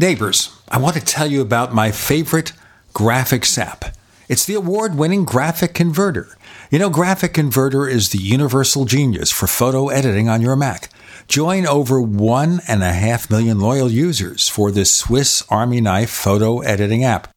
Neighbors, 0.00 0.56
I 0.68 0.78
want 0.78 0.96
to 0.96 1.04
tell 1.04 1.26
you 1.26 1.42
about 1.42 1.74
my 1.74 1.90
favorite 1.90 2.52
graphics 2.94 3.58
app. 3.58 3.96
It's 4.28 4.44
the 4.44 4.54
award 4.54 4.94
winning 4.94 5.24
Graphic 5.24 5.72
Converter. 5.72 6.36
You 6.70 6.78
know, 6.78 6.90
Graphic 6.90 7.32
Converter 7.32 7.88
is 7.88 8.10
the 8.10 8.18
universal 8.18 8.84
genius 8.84 9.30
for 9.30 9.46
photo 9.46 9.88
editing 9.88 10.28
on 10.28 10.42
your 10.42 10.54
Mac. 10.54 10.90
Join 11.28 11.66
over 11.66 11.98
one 11.98 12.60
and 12.68 12.82
a 12.82 12.92
half 12.92 13.30
million 13.30 13.58
loyal 13.58 13.90
users 13.90 14.46
for 14.46 14.70
this 14.70 14.94
Swiss 14.94 15.42
Army 15.48 15.80
knife 15.80 16.10
photo 16.10 16.58
editing 16.58 17.04
app. 17.04 17.30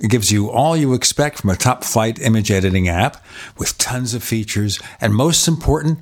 It 0.00 0.08
gives 0.10 0.32
you 0.32 0.50
all 0.50 0.74
you 0.74 0.94
expect 0.94 1.38
from 1.38 1.50
a 1.50 1.56
top 1.56 1.84
flight 1.84 2.18
image 2.18 2.50
editing 2.50 2.88
app 2.88 3.22
with 3.58 3.76
tons 3.76 4.14
of 4.14 4.24
features, 4.24 4.80
and 5.02 5.14
most 5.14 5.46
important, 5.46 5.98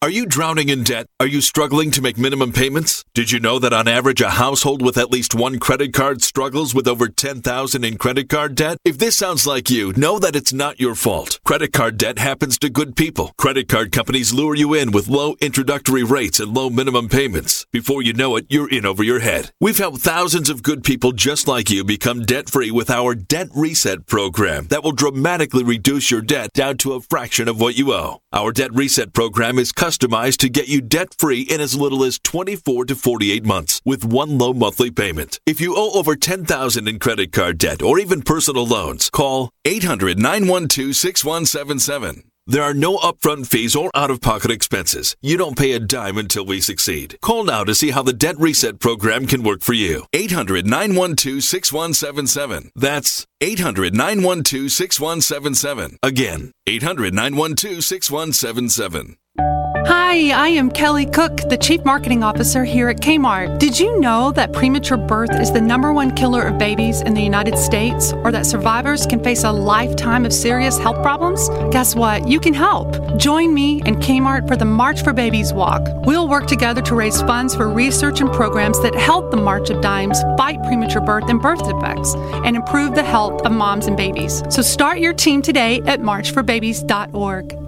Are 0.00 0.10
you 0.10 0.26
drowning 0.26 0.68
in 0.68 0.84
debt? 0.84 1.08
Are 1.18 1.26
you 1.26 1.40
struggling 1.40 1.90
to 1.90 2.00
make 2.00 2.16
minimum 2.16 2.52
payments? 2.52 3.04
Did 3.14 3.32
you 3.32 3.40
know 3.40 3.58
that 3.58 3.72
on 3.72 3.88
average 3.88 4.20
a 4.20 4.30
household 4.30 4.80
with 4.80 4.96
at 4.96 5.10
least 5.10 5.34
one 5.34 5.58
credit 5.58 5.92
card 5.92 6.22
struggles 6.22 6.72
with 6.72 6.86
over 6.86 7.08
10,000 7.08 7.84
in 7.84 7.98
credit 7.98 8.28
card 8.28 8.54
debt? 8.54 8.78
If 8.84 8.98
this 8.98 9.18
sounds 9.18 9.44
like 9.44 9.70
you, 9.70 9.92
know 9.96 10.20
that 10.20 10.36
it's 10.36 10.52
not 10.52 10.78
your 10.78 10.94
fault. 10.94 11.40
Credit 11.44 11.72
card 11.72 11.98
debt 11.98 12.20
happens 12.20 12.60
to 12.60 12.70
good 12.70 12.94
people. 12.94 13.32
Credit 13.38 13.68
card 13.68 13.90
companies 13.90 14.32
lure 14.32 14.54
you 14.54 14.72
in 14.72 14.92
with 14.92 15.08
low 15.08 15.34
introductory 15.40 16.04
rates 16.04 16.38
and 16.38 16.54
low 16.54 16.70
minimum 16.70 17.08
payments. 17.08 17.66
Before 17.72 18.00
you 18.00 18.12
know 18.12 18.36
it, 18.36 18.46
you're 18.48 18.70
in 18.70 18.86
over 18.86 19.02
your 19.02 19.18
head. 19.18 19.50
We've 19.60 19.78
helped 19.78 19.98
thousands 19.98 20.48
of 20.48 20.62
good 20.62 20.84
people 20.84 21.10
just 21.10 21.48
like 21.48 21.70
you 21.70 21.82
become 21.82 22.22
debt 22.22 22.48
free 22.48 22.70
with 22.70 22.88
our 22.88 23.16
Debt 23.16 23.48
Reset 23.52 24.06
program 24.06 24.68
that 24.68 24.84
will 24.84 24.92
dramatically 24.92 25.64
reduce 25.64 26.08
your 26.08 26.22
debt 26.22 26.52
down 26.52 26.76
to 26.78 26.92
a 26.92 27.00
fraction 27.00 27.48
of 27.48 27.60
what 27.60 27.76
you 27.76 27.92
owe. 27.92 28.20
Our 28.32 28.52
Debt 28.52 28.72
Reset 28.72 29.12
program 29.12 29.58
is 29.58 29.72
customized 29.88 30.36
to 30.36 30.50
get 30.50 30.68
you 30.68 30.82
debt 30.82 31.14
free 31.18 31.40
in 31.40 31.62
as 31.62 31.74
little 31.74 32.04
as 32.04 32.18
24 32.18 32.84
to 32.84 32.94
48 32.94 33.42
months 33.44 33.80
with 33.86 34.04
one 34.04 34.36
low 34.36 34.52
monthly 34.52 34.90
payment. 34.90 35.40
If 35.46 35.62
you 35.62 35.76
owe 35.76 35.92
over 35.92 36.14
10,000 36.14 36.86
in 36.86 36.98
credit 36.98 37.32
card 37.32 37.56
debt 37.56 37.80
or 37.80 37.98
even 37.98 38.20
personal 38.20 38.66
loans, 38.66 39.08
call 39.08 39.50
800-912-6177. 39.64 42.24
There 42.50 42.62
are 42.62 42.72
no 42.72 42.96
upfront 42.96 43.46
fees 43.46 43.76
or 43.76 43.90
out-of-pocket 43.94 44.50
expenses. 44.50 45.14
You 45.20 45.36
don't 45.36 45.58
pay 45.58 45.72
a 45.72 45.80
dime 45.80 46.16
until 46.16 46.46
we 46.46 46.62
succeed. 46.62 47.18
Call 47.20 47.44
now 47.44 47.62
to 47.64 47.74
see 47.74 47.90
how 47.90 48.02
the 48.02 48.14
Debt 48.14 48.38
Reset 48.38 48.80
program 48.80 49.26
can 49.26 49.42
work 49.42 49.60
for 49.60 49.74
you. 49.74 50.04
800-912-6177. 50.14 52.70
That's 52.74 53.26
800-912-6177. 53.42 55.98
Again, 56.02 56.52
800-912-6177. 56.66 59.16
Hi, 59.40 60.30
I 60.30 60.48
am 60.48 60.70
Kelly 60.70 61.06
Cook, 61.06 61.36
the 61.48 61.56
Chief 61.56 61.84
Marketing 61.84 62.24
Officer 62.24 62.64
here 62.64 62.88
at 62.88 62.96
Kmart. 62.96 63.58
Did 63.58 63.78
you 63.78 64.00
know 64.00 64.32
that 64.32 64.52
premature 64.52 64.96
birth 64.96 65.30
is 65.38 65.52
the 65.52 65.60
number 65.60 65.92
one 65.92 66.14
killer 66.16 66.42
of 66.42 66.58
babies 66.58 67.02
in 67.02 67.14
the 67.14 67.22
United 67.22 67.56
States, 67.56 68.12
or 68.24 68.32
that 68.32 68.44
survivors 68.44 69.06
can 69.06 69.22
face 69.22 69.44
a 69.44 69.52
lifetime 69.52 70.26
of 70.26 70.32
serious 70.32 70.76
health 70.76 71.00
problems? 71.02 71.48
Guess 71.70 71.94
what? 71.94 72.26
You 72.26 72.40
can 72.40 72.52
help. 72.52 73.16
Join 73.16 73.54
me 73.54 73.80
and 73.86 73.98
Kmart 73.98 74.48
for 74.48 74.56
the 74.56 74.64
March 74.64 75.04
for 75.04 75.12
Babies 75.12 75.52
Walk. 75.52 75.82
We'll 76.04 76.26
work 76.26 76.48
together 76.48 76.82
to 76.82 76.94
raise 76.96 77.22
funds 77.22 77.54
for 77.54 77.68
research 77.68 78.20
and 78.20 78.32
programs 78.32 78.80
that 78.82 78.94
help 78.96 79.30
the 79.30 79.36
March 79.36 79.70
of 79.70 79.80
Dimes 79.80 80.20
fight 80.36 80.60
premature 80.64 81.02
birth 81.02 81.28
and 81.28 81.40
birth 81.40 81.62
defects 81.64 82.14
and 82.44 82.56
improve 82.56 82.96
the 82.96 83.04
health 83.04 83.42
of 83.42 83.52
moms 83.52 83.86
and 83.86 83.96
babies. 83.96 84.42
So 84.50 84.62
start 84.62 84.98
your 84.98 85.12
team 85.12 85.42
today 85.42 85.80
at 85.86 86.00
marchforbabies.org. 86.00 87.67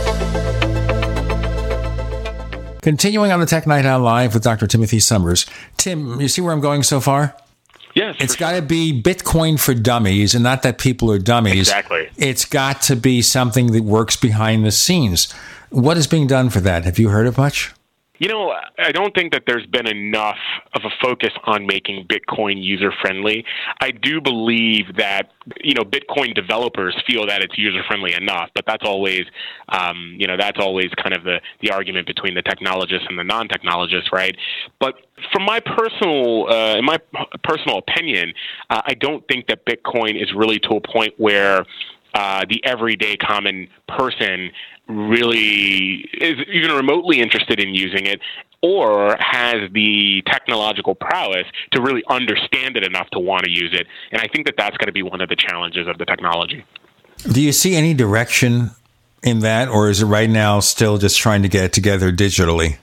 Continuing 2.81 3.31
on 3.31 3.39
the 3.39 3.45
Tech 3.45 3.67
Night 3.67 3.85
Owl 3.85 4.01
Live 4.01 4.33
with 4.33 4.43
Dr. 4.43 4.65
Timothy 4.65 4.99
Summers. 4.99 5.45
Tim, 5.77 6.19
you 6.19 6.27
see 6.27 6.41
where 6.41 6.51
I'm 6.51 6.61
going 6.61 6.81
so 6.81 6.99
far? 6.99 7.35
Yes. 7.93 8.15
It's 8.19 8.35
got 8.35 8.53
to 8.53 8.61
be 8.61 9.01
Bitcoin 9.01 9.59
for 9.59 9.73
dummies, 9.73 10.33
and 10.33 10.43
not 10.43 10.63
that 10.63 10.77
people 10.77 11.11
are 11.11 11.19
dummies. 11.19 11.69
Exactly. 11.69 12.09
It's 12.17 12.45
got 12.45 12.81
to 12.83 12.95
be 12.95 13.21
something 13.21 13.71
that 13.73 13.83
works 13.83 14.15
behind 14.15 14.65
the 14.65 14.71
scenes. 14.71 15.31
What 15.69 15.97
is 15.97 16.07
being 16.07 16.25
done 16.25 16.49
for 16.49 16.59
that? 16.61 16.85
Have 16.85 16.97
you 16.97 17.09
heard 17.09 17.27
of 17.27 17.37
much? 17.37 17.71
You 18.21 18.27
know, 18.27 18.53
I 18.77 18.91
don't 18.91 19.15
think 19.15 19.33
that 19.33 19.45
there's 19.47 19.65
been 19.65 19.87
enough 19.87 20.37
of 20.75 20.83
a 20.85 20.91
focus 21.01 21.31
on 21.45 21.65
making 21.65 22.05
Bitcoin 22.05 22.63
user 22.63 22.93
friendly. 23.01 23.43
I 23.81 23.89
do 23.89 24.21
believe 24.21 24.95
that 24.97 25.31
you 25.63 25.73
know 25.73 25.81
Bitcoin 25.81 26.35
developers 26.35 26.95
feel 27.07 27.25
that 27.25 27.41
it's 27.41 27.57
user 27.57 27.81
friendly 27.87 28.13
enough, 28.13 28.51
but 28.53 28.65
that's 28.67 28.85
always 28.85 29.23
um, 29.69 30.15
you 30.19 30.27
know 30.27 30.37
that's 30.37 30.59
always 30.59 30.91
kind 31.01 31.15
of 31.15 31.23
the 31.23 31.41
the 31.61 31.71
argument 31.71 32.05
between 32.05 32.35
the 32.35 32.43
technologists 32.43 33.07
and 33.09 33.17
the 33.17 33.23
non 33.23 33.47
technologists, 33.47 34.11
right? 34.13 34.37
But 34.79 34.97
from 35.33 35.43
my 35.43 35.59
personal 35.59 36.45
uh, 36.47 36.77
in 36.77 36.85
my 36.85 36.99
personal 37.43 37.79
opinion, 37.79 38.35
uh, 38.69 38.83
I 38.85 38.93
don't 38.93 39.27
think 39.29 39.47
that 39.47 39.65
Bitcoin 39.65 40.21
is 40.21 40.31
really 40.35 40.59
to 40.59 40.75
a 40.75 40.81
point 40.81 41.15
where 41.17 41.65
uh, 42.13 42.45
the 42.49 42.63
everyday 42.65 43.17
common 43.17 43.67
person 43.87 44.51
really 44.91 46.09
is 46.13 46.35
even 46.51 46.71
remotely 46.71 47.19
interested 47.19 47.59
in 47.59 47.73
using 47.73 48.05
it 48.05 48.19
or 48.61 49.17
has 49.19 49.71
the 49.71 50.21
technological 50.27 50.93
prowess 50.93 51.45
to 51.71 51.81
really 51.81 52.03
understand 52.09 52.77
it 52.77 52.83
enough 52.83 53.09
to 53.09 53.19
want 53.19 53.43
to 53.43 53.51
use 53.51 53.73
it. 53.73 53.87
And 54.11 54.21
I 54.21 54.27
think 54.27 54.45
that 54.45 54.55
that's 54.57 54.77
going 54.77 54.87
to 54.87 54.93
be 54.93 55.03
one 55.03 55.21
of 55.21 55.29
the 55.29 55.35
challenges 55.35 55.87
of 55.87 55.97
the 55.97 56.05
technology. 56.05 56.63
Do 57.31 57.41
you 57.41 57.51
see 57.51 57.75
any 57.75 57.93
direction 57.93 58.71
in 59.23 59.39
that, 59.39 59.67
or 59.67 59.89
is 59.89 60.01
it 60.01 60.05
right 60.05 60.29
now 60.29 60.59
still 60.59 60.97
just 60.97 61.17
trying 61.17 61.43
to 61.43 61.49
get 61.49 61.63
it 61.63 61.73
together 61.73 62.11
digitally? 62.11 62.77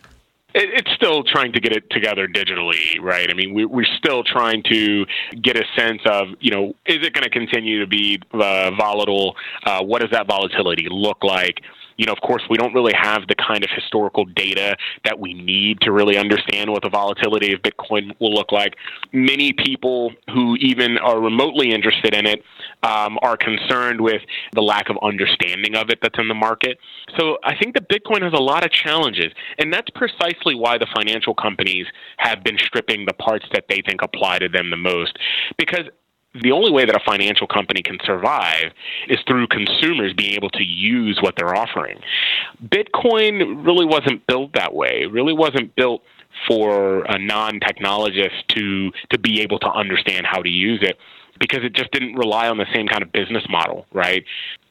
it's 0.60 0.90
still 0.92 1.22
trying 1.22 1.52
to 1.52 1.60
get 1.60 1.72
it 1.72 1.88
together 1.90 2.26
digitally, 2.26 3.00
right? 3.00 3.30
I 3.30 3.34
mean, 3.34 3.54
we, 3.54 3.64
we're 3.64 3.86
still 3.98 4.24
trying 4.24 4.62
to 4.64 5.06
get 5.40 5.56
a 5.56 5.64
sense 5.76 6.00
of, 6.06 6.28
you 6.40 6.50
know, 6.50 6.74
is 6.86 6.98
it 7.06 7.12
going 7.12 7.24
to 7.24 7.30
continue 7.30 7.80
to 7.80 7.86
be 7.86 8.20
uh, 8.32 8.72
volatile? 8.72 9.36
Uh, 9.64 9.84
what 9.84 10.00
does 10.00 10.10
that 10.10 10.26
volatility 10.26 10.86
look 10.90 11.22
like? 11.22 11.60
You 11.98 12.06
know, 12.06 12.12
of 12.12 12.20
course, 12.20 12.42
we 12.48 12.56
don't 12.56 12.72
really 12.72 12.94
have 12.94 13.26
the 13.28 13.34
kind 13.34 13.64
of 13.64 13.70
historical 13.74 14.24
data 14.24 14.76
that 15.04 15.18
we 15.18 15.34
need 15.34 15.80
to 15.82 15.92
really 15.92 16.16
understand 16.16 16.70
what 16.70 16.82
the 16.82 16.88
volatility 16.88 17.52
of 17.52 17.60
Bitcoin 17.60 18.14
will 18.20 18.32
look 18.32 18.52
like. 18.52 18.76
Many 19.12 19.52
people 19.52 20.12
who 20.32 20.56
even 20.56 20.96
are 20.98 21.20
remotely 21.20 21.72
interested 21.72 22.14
in 22.14 22.24
it 22.24 22.42
um, 22.84 23.18
are 23.22 23.36
concerned 23.36 24.00
with 24.00 24.22
the 24.52 24.62
lack 24.62 24.88
of 24.88 24.96
understanding 25.02 25.74
of 25.74 25.90
it 25.90 25.98
that's 26.00 26.18
in 26.18 26.28
the 26.28 26.34
market. 26.34 26.78
So 27.18 27.38
I 27.44 27.56
think 27.56 27.74
that 27.74 27.88
Bitcoin 27.88 28.22
has 28.22 28.32
a 28.32 28.42
lot 28.42 28.64
of 28.64 28.70
challenges, 28.70 29.32
and 29.58 29.72
that's 29.72 29.90
precisely 29.90 30.54
why 30.54 30.78
the 30.78 30.86
financial 30.94 31.34
companies 31.34 31.86
have 32.18 32.44
been 32.44 32.58
stripping 32.58 33.06
the 33.06 33.14
parts 33.14 33.46
that 33.52 33.64
they 33.68 33.82
think 33.84 34.02
apply 34.02 34.38
to 34.38 34.48
them 34.48 34.70
the 34.70 34.76
most. 34.76 35.18
Because 35.56 35.86
the 36.42 36.52
only 36.52 36.70
way 36.70 36.84
that 36.84 36.94
a 36.94 37.00
financial 37.04 37.46
company 37.46 37.82
can 37.82 37.98
survive 38.04 38.72
is 39.08 39.18
through 39.26 39.46
consumers 39.48 40.12
being 40.14 40.34
able 40.34 40.50
to 40.50 40.62
use 40.62 41.18
what 41.20 41.34
they're 41.36 41.54
offering. 41.54 41.98
Bitcoin 42.64 43.64
really 43.64 43.84
wasn't 43.84 44.26
built 44.26 44.52
that 44.54 44.74
way. 44.74 45.02
It 45.02 45.12
really 45.12 45.34
wasn't 45.34 45.74
built 45.76 46.02
for 46.46 47.04
a 47.04 47.18
non-technologist 47.18 48.46
to 48.48 48.92
to 49.10 49.18
be 49.18 49.40
able 49.40 49.58
to 49.58 49.70
understand 49.70 50.26
how 50.26 50.40
to 50.40 50.48
use 50.48 50.80
it 50.82 50.96
because 51.40 51.64
it 51.64 51.72
just 51.72 51.90
didn't 51.92 52.14
rely 52.14 52.48
on 52.48 52.58
the 52.58 52.66
same 52.74 52.86
kind 52.86 53.02
of 53.02 53.12
business 53.12 53.44
model, 53.48 53.86
right? 53.92 54.24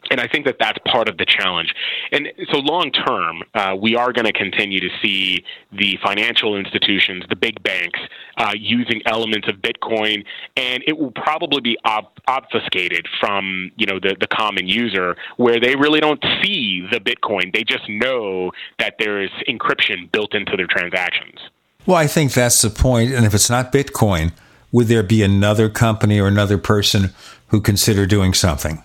And 0.10 0.20
I 0.20 0.28
think 0.28 0.46
that 0.46 0.58
that's 0.60 0.78
part 0.86 1.10
of 1.10 1.18
the 1.18 1.26
challenge. 1.26 1.74
And 2.12 2.28
so, 2.52 2.60
long 2.60 2.92
term, 2.92 3.44
uh, 3.54 3.76
we 3.80 3.96
are 3.96 4.14
going 4.14 4.26
to 4.26 4.34
continue 4.34 4.80
to 4.80 4.90
see 5.02 5.44
the 5.72 5.98
financial 6.04 6.56
institutions, 6.56 7.24
the 7.30 7.36
big 7.36 7.62
banks, 7.64 8.00
uh, 8.38 8.54
using 8.58 9.02
elements 9.06 9.48
of 9.48 9.56
Bitcoin, 9.56 10.24
and 10.56 10.84
it 10.88 10.98
will 10.98 11.12
probably 11.12 11.62
be 11.62 11.78
ob- 11.86 12.12
obfuscated 12.28 13.08
from 13.20 13.72
you 13.78 13.86
know 13.86 14.00
the, 14.00 14.16
the 14.20 14.28
common 14.28 14.68
user, 14.68 15.16
where 15.38 15.60
they 15.60 15.76
really 15.76 16.00
don't 16.00 16.24
see 16.42 16.88
the 16.92 17.00
Bitcoin. 17.00 17.54
They 17.54 17.64
just 17.64 17.88
know 17.90 18.52
that 18.80 18.96
there 19.00 19.22
is 19.22 19.30
encryption 19.48 20.12
built 20.12 20.34
into 20.34 20.56
their 20.56 20.68
transactions. 20.68 21.40
Well, 21.86 21.98
I 21.98 22.08
think 22.08 22.34
that's 22.34 22.62
the 22.62 22.70
point. 22.70 23.14
And 23.14 23.26
if 23.26 23.34
it's 23.34 23.50
not 23.50 23.72
Bitcoin, 23.72 24.34
would 24.72 24.88
there 24.88 25.04
be 25.04 25.24
another 25.24 25.70
company 25.70 26.20
or 26.20 26.28
another 26.28 26.58
person 26.58 27.14
who 27.48 27.62
consider 27.62 28.06
doing 28.06 28.34
something? 28.34 28.84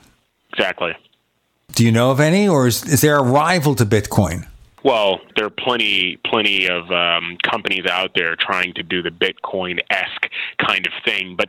Exactly. 0.53 0.93
Do 1.73 1.85
you 1.85 1.93
know 1.93 2.11
of 2.11 2.21
any, 2.21 2.49
or 2.49 2.67
is, 2.67 2.85
is 2.85 3.01
there 3.01 3.17
a 3.17 3.23
rival 3.23 3.75
to 3.77 3.87
Bitcoin? 3.87 4.47
Well, 4.85 5.21
there 5.37 5.47
are 5.47 5.51
plenty, 5.51 6.19
plenty 6.27 6.67
of 6.69 6.91
um, 6.91 7.39
companies 7.43 7.87
out 7.87 8.13
there 8.17 8.35
trying 8.35 8.75
to 8.75 8.83
do 8.83 9.01
the 9.01 9.11
Bitcoin-esque 9.11 10.29
kind 10.59 10.87
of 10.87 10.93
thing. 11.05 11.37
But 11.37 11.49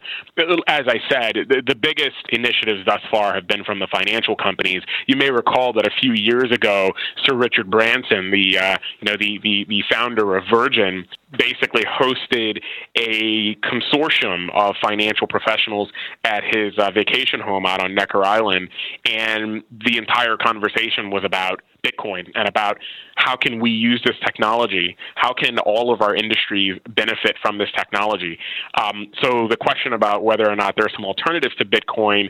as 0.67 0.83
I 0.87 0.99
said, 1.09 1.47
the, 1.49 1.63
the 1.65 1.75
biggest 1.75 2.27
initiatives 2.29 2.85
thus 2.85 3.01
far 3.09 3.33
have 3.33 3.47
been 3.47 3.63
from 3.63 3.79
the 3.79 3.87
financial 3.87 4.35
companies. 4.35 4.83
You 5.07 5.15
may 5.15 5.31
recall 5.31 5.73
that 5.73 5.87
a 5.87 5.91
few 5.99 6.13
years 6.13 6.51
ago, 6.51 6.91
Sir 7.25 7.35
Richard 7.35 7.71
Branson, 7.71 8.29
the 8.29 8.59
uh, 8.59 8.77
you 9.01 9.11
know 9.11 9.17
the, 9.17 9.39
the 9.41 9.65
the 9.67 9.83
founder 9.89 10.35
of 10.37 10.43
Virgin, 10.51 11.07
basically 11.37 11.83
hosted 11.83 12.61
a 12.95 13.55
consortium 13.55 14.49
of 14.53 14.75
financial 14.81 15.27
professionals 15.27 15.89
at 16.23 16.43
his 16.43 16.73
uh, 16.77 16.91
vacation 16.91 17.39
home 17.39 17.65
out 17.65 17.81
on 17.81 17.95
Necker 17.95 18.23
Island, 18.23 18.69
and 19.05 19.63
the 19.71 19.97
entire 19.97 20.37
conversation 20.37 21.09
was 21.09 21.23
about 21.23 21.61
Bitcoin 21.85 22.31
and 22.35 22.47
about 22.47 22.77
how 23.15 23.35
can 23.35 23.59
we 23.59 23.69
use 23.69 24.01
this 24.05 24.15
technology? 24.25 24.95
How 25.15 25.33
can 25.33 25.59
all 25.59 25.93
of 25.93 26.01
our 26.01 26.15
industries 26.15 26.79
benefit 26.89 27.35
from 27.41 27.57
this 27.57 27.69
technology? 27.75 28.39
Um, 28.81 29.07
so 29.21 29.47
the 29.49 29.57
question 29.57 29.93
about 29.93 30.23
whether 30.23 30.49
or 30.49 30.55
not 30.55 30.75
there 30.77 30.85
are 30.85 30.95
some 30.95 31.05
alternatives 31.05 31.55
to 31.55 31.65
Bitcoin 31.65 32.29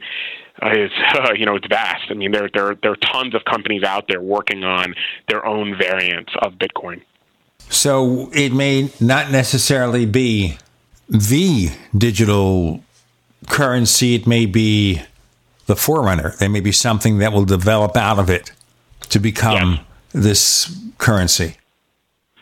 is, 0.64 0.92
uh, 1.16 1.34
you 1.38 1.46
know, 1.46 1.56
it's 1.56 1.68
vast. 1.68 2.06
I 2.10 2.16
mean, 2.16 2.32
there, 2.32 2.50
there, 2.54 2.76
there 2.82 2.92
are 2.92 3.12
tons 3.14 3.36
of 3.36 3.46
companies 3.46 3.84
out 3.84 4.06
there 4.08 4.22
working 4.22 4.64
on 4.64 4.94
their 5.30 5.46
own 5.46 5.78
variants 5.78 6.32
of 6.42 6.54
Bitcoin. 6.54 7.02
So 7.70 8.30
it 8.34 8.54
may 8.54 8.92
not 9.00 9.32
necessarily 9.32 10.06
be 10.06 10.58
the 11.10 11.70
digital 11.98 12.84
currency. 13.50 14.16
It 14.16 14.28
may 14.28 14.46
be 14.46 15.02
the 15.66 15.76
forerunner. 15.76 16.36
There 16.40 16.50
may 16.50 16.60
be 16.60 16.72
something 16.72 17.18
that 17.20 17.34
will 17.34 17.46
develop 17.46 17.96
out 17.98 18.20
of 18.20 18.30
it 18.30 18.52
to 19.10 19.20
become 19.20 19.74
yeah. 19.74 19.80
this 20.14 20.76
currency. 20.98 21.58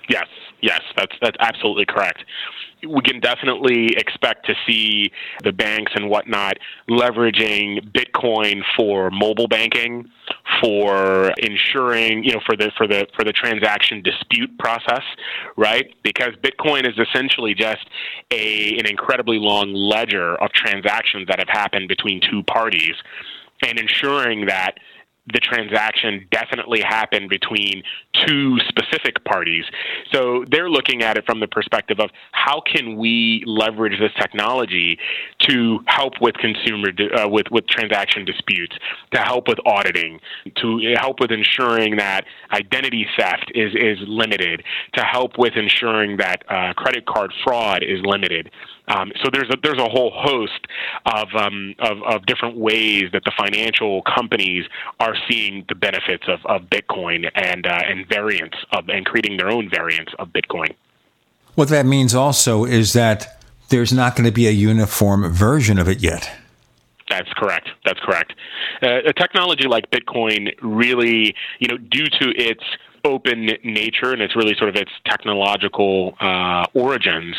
Yes, 0.09 0.27
yes, 0.61 0.81
that's 0.95 1.15
that's 1.21 1.37
absolutely 1.39 1.85
correct 1.85 2.23
we 2.87 3.01
can 3.01 3.19
definitely 3.19 3.95
expect 3.97 4.45
to 4.47 4.55
see 4.65 5.11
the 5.43 5.51
banks 5.51 5.91
and 5.95 6.09
whatnot 6.09 6.57
leveraging 6.89 7.91
Bitcoin 7.91 8.61
for 8.75 9.11
mobile 9.11 9.47
banking, 9.47 10.09
for 10.59 11.31
ensuring, 11.37 12.23
you 12.23 12.33
know, 12.33 12.41
for 12.45 12.55
the 12.55 12.71
for 12.77 12.87
the 12.87 13.07
for 13.15 13.23
the 13.23 13.31
transaction 13.31 14.01
dispute 14.01 14.57
process, 14.57 15.03
right? 15.55 15.93
Because 16.03 16.33
Bitcoin 16.43 16.87
is 16.87 16.97
essentially 16.97 17.53
just 17.53 17.87
a 18.31 18.77
an 18.77 18.85
incredibly 18.85 19.37
long 19.37 19.73
ledger 19.73 20.35
of 20.35 20.51
transactions 20.51 21.27
that 21.27 21.39
have 21.39 21.49
happened 21.49 21.87
between 21.87 22.21
two 22.21 22.43
parties 22.43 22.95
and 23.63 23.79
ensuring 23.79 24.47
that 24.47 24.75
the 25.27 25.39
transaction 25.39 26.27
definitely 26.31 26.81
happened 26.81 27.29
between 27.29 27.83
two 28.25 28.57
specific 28.67 29.23
parties. 29.23 29.65
So 30.11 30.45
they're 30.49 30.69
looking 30.69 31.03
at 31.03 31.17
it 31.17 31.25
from 31.25 31.39
the 31.39 31.47
perspective 31.47 31.99
of 31.99 32.09
how 32.31 32.61
can 32.61 32.97
we 32.97 33.43
leverage 33.45 33.99
this 33.99 34.11
technology 34.19 34.97
to 35.41 35.79
help 35.85 36.13
with 36.21 36.35
consumer 36.35 36.89
uh, 37.15 37.29
with 37.29 37.47
with 37.51 37.67
transaction 37.67 38.25
disputes, 38.25 38.75
to 39.13 39.21
help 39.21 39.47
with 39.47 39.59
auditing, 39.65 40.19
to 40.57 40.95
help 40.97 41.19
with 41.19 41.31
ensuring 41.31 41.97
that 41.97 42.25
identity 42.51 43.05
theft 43.17 43.51
is 43.53 43.73
is 43.75 43.99
limited, 44.07 44.63
to 44.93 45.03
help 45.03 45.37
with 45.37 45.53
ensuring 45.55 46.17
that 46.17 46.43
uh, 46.49 46.73
credit 46.73 47.05
card 47.05 47.31
fraud 47.43 47.83
is 47.83 47.99
limited. 48.03 48.49
Um, 48.91 49.11
so 49.23 49.29
there's 49.31 49.49
a, 49.49 49.57
there's 49.63 49.79
a 49.79 49.89
whole 49.89 50.11
host 50.13 50.67
of, 51.05 51.27
um, 51.35 51.75
of, 51.79 52.03
of 52.03 52.25
different 52.25 52.57
ways 52.57 53.05
that 53.13 53.23
the 53.23 53.31
financial 53.37 54.01
companies 54.01 54.65
are 54.99 55.15
seeing 55.29 55.65
the 55.69 55.75
benefits 55.75 56.25
of, 56.27 56.39
of 56.45 56.63
Bitcoin 56.69 57.29
and 57.35 57.65
uh, 57.65 57.81
and 57.87 58.07
variants 58.07 58.57
of 58.73 58.89
and 58.89 59.05
creating 59.05 59.37
their 59.37 59.49
own 59.49 59.69
variants 59.69 60.13
of 60.19 60.29
Bitcoin. 60.29 60.73
What 61.55 61.69
that 61.69 61.85
means 61.85 62.13
also 62.15 62.65
is 62.65 62.93
that 62.93 63.41
there's 63.69 63.93
not 63.93 64.15
going 64.15 64.25
to 64.25 64.31
be 64.33 64.47
a 64.47 64.51
uniform 64.51 65.31
version 65.31 65.79
of 65.79 65.87
it 65.87 66.01
yet. 66.01 66.29
That's 67.09 67.31
correct. 67.33 67.69
That's 67.85 67.99
correct. 67.99 68.33
Uh, 68.81 68.99
a 69.05 69.13
technology 69.13 69.67
like 69.67 69.89
Bitcoin 69.91 70.53
really, 70.61 71.35
you 71.59 71.67
know, 71.67 71.77
due 71.77 72.07
to 72.07 72.29
its 72.37 72.63
open 73.03 73.49
nature 73.63 74.11
and 74.11 74.21
it's 74.21 74.35
really 74.35 74.55
sort 74.57 74.69
of 74.69 74.75
its 74.75 74.91
technological 75.05 76.15
uh, 76.19 76.65
origins, 76.73 77.35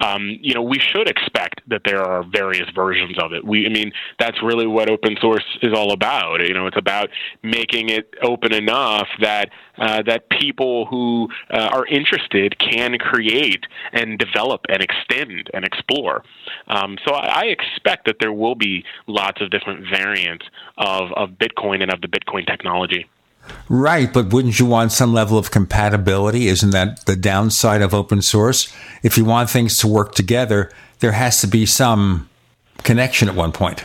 um, 0.00 0.38
you 0.40 0.54
know, 0.54 0.62
we 0.62 0.78
should 0.78 1.08
expect 1.08 1.60
that 1.68 1.82
there 1.84 2.02
are 2.02 2.24
various 2.24 2.68
versions 2.74 3.16
of 3.18 3.32
it. 3.32 3.44
We, 3.44 3.66
I 3.66 3.68
mean, 3.68 3.92
that's 4.18 4.42
really 4.42 4.66
what 4.66 4.90
open 4.90 5.16
source 5.20 5.44
is 5.62 5.72
all 5.74 5.92
about. 5.92 6.40
You 6.40 6.54
know, 6.54 6.66
it's 6.66 6.76
about 6.76 7.10
making 7.42 7.90
it 7.90 8.14
open 8.22 8.52
enough 8.52 9.08
that 9.20 9.50
uh, 9.78 10.02
that 10.02 10.28
people 10.30 10.86
who 10.86 11.28
uh, 11.50 11.68
are 11.72 11.86
interested 11.86 12.56
can 12.58 12.96
create 12.98 13.66
and 13.92 14.18
develop 14.18 14.60
and 14.68 14.80
extend 14.80 15.50
and 15.52 15.64
explore. 15.64 16.22
Um, 16.68 16.96
so 17.06 17.14
I, 17.14 17.42
I 17.42 17.44
expect 17.46 18.06
that 18.06 18.16
there 18.20 18.32
will 18.32 18.54
be 18.54 18.84
lots 19.06 19.40
of 19.40 19.50
different 19.50 19.86
variants 19.90 20.44
of, 20.78 21.12
of 21.16 21.30
Bitcoin 21.30 21.82
and 21.82 21.92
of 21.92 22.00
the 22.00 22.08
Bitcoin 22.08 22.46
technology. 22.46 23.06
Right, 23.68 24.12
but 24.12 24.32
wouldn't 24.32 24.58
you 24.58 24.66
want 24.66 24.92
some 24.92 25.12
level 25.12 25.38
of 25.38 25.50
compatibility? 25.50 26.48
Isn't 26.48 26.70
that 26.70 27.06
the 27.06 27.16
downside 27.16 27.82
of 27.82 27.94
open 27.94 28.22
source? 28.22 28.74
If 29.02 29.16
you 29.16 29.24
want 29.24 29.50
things 29.50 29.78
to 29.78 29.86
work 29.86 30.14
together, 30.14 30.70
there 31.00 31.12
has 31.12 31.40
to 31.40 31.46
be 31.46 31.66
some 31.66 32.28
connection 32.82 33.28
at 33.28 33.34
one 33.34 33.52
point. 33.52 33.84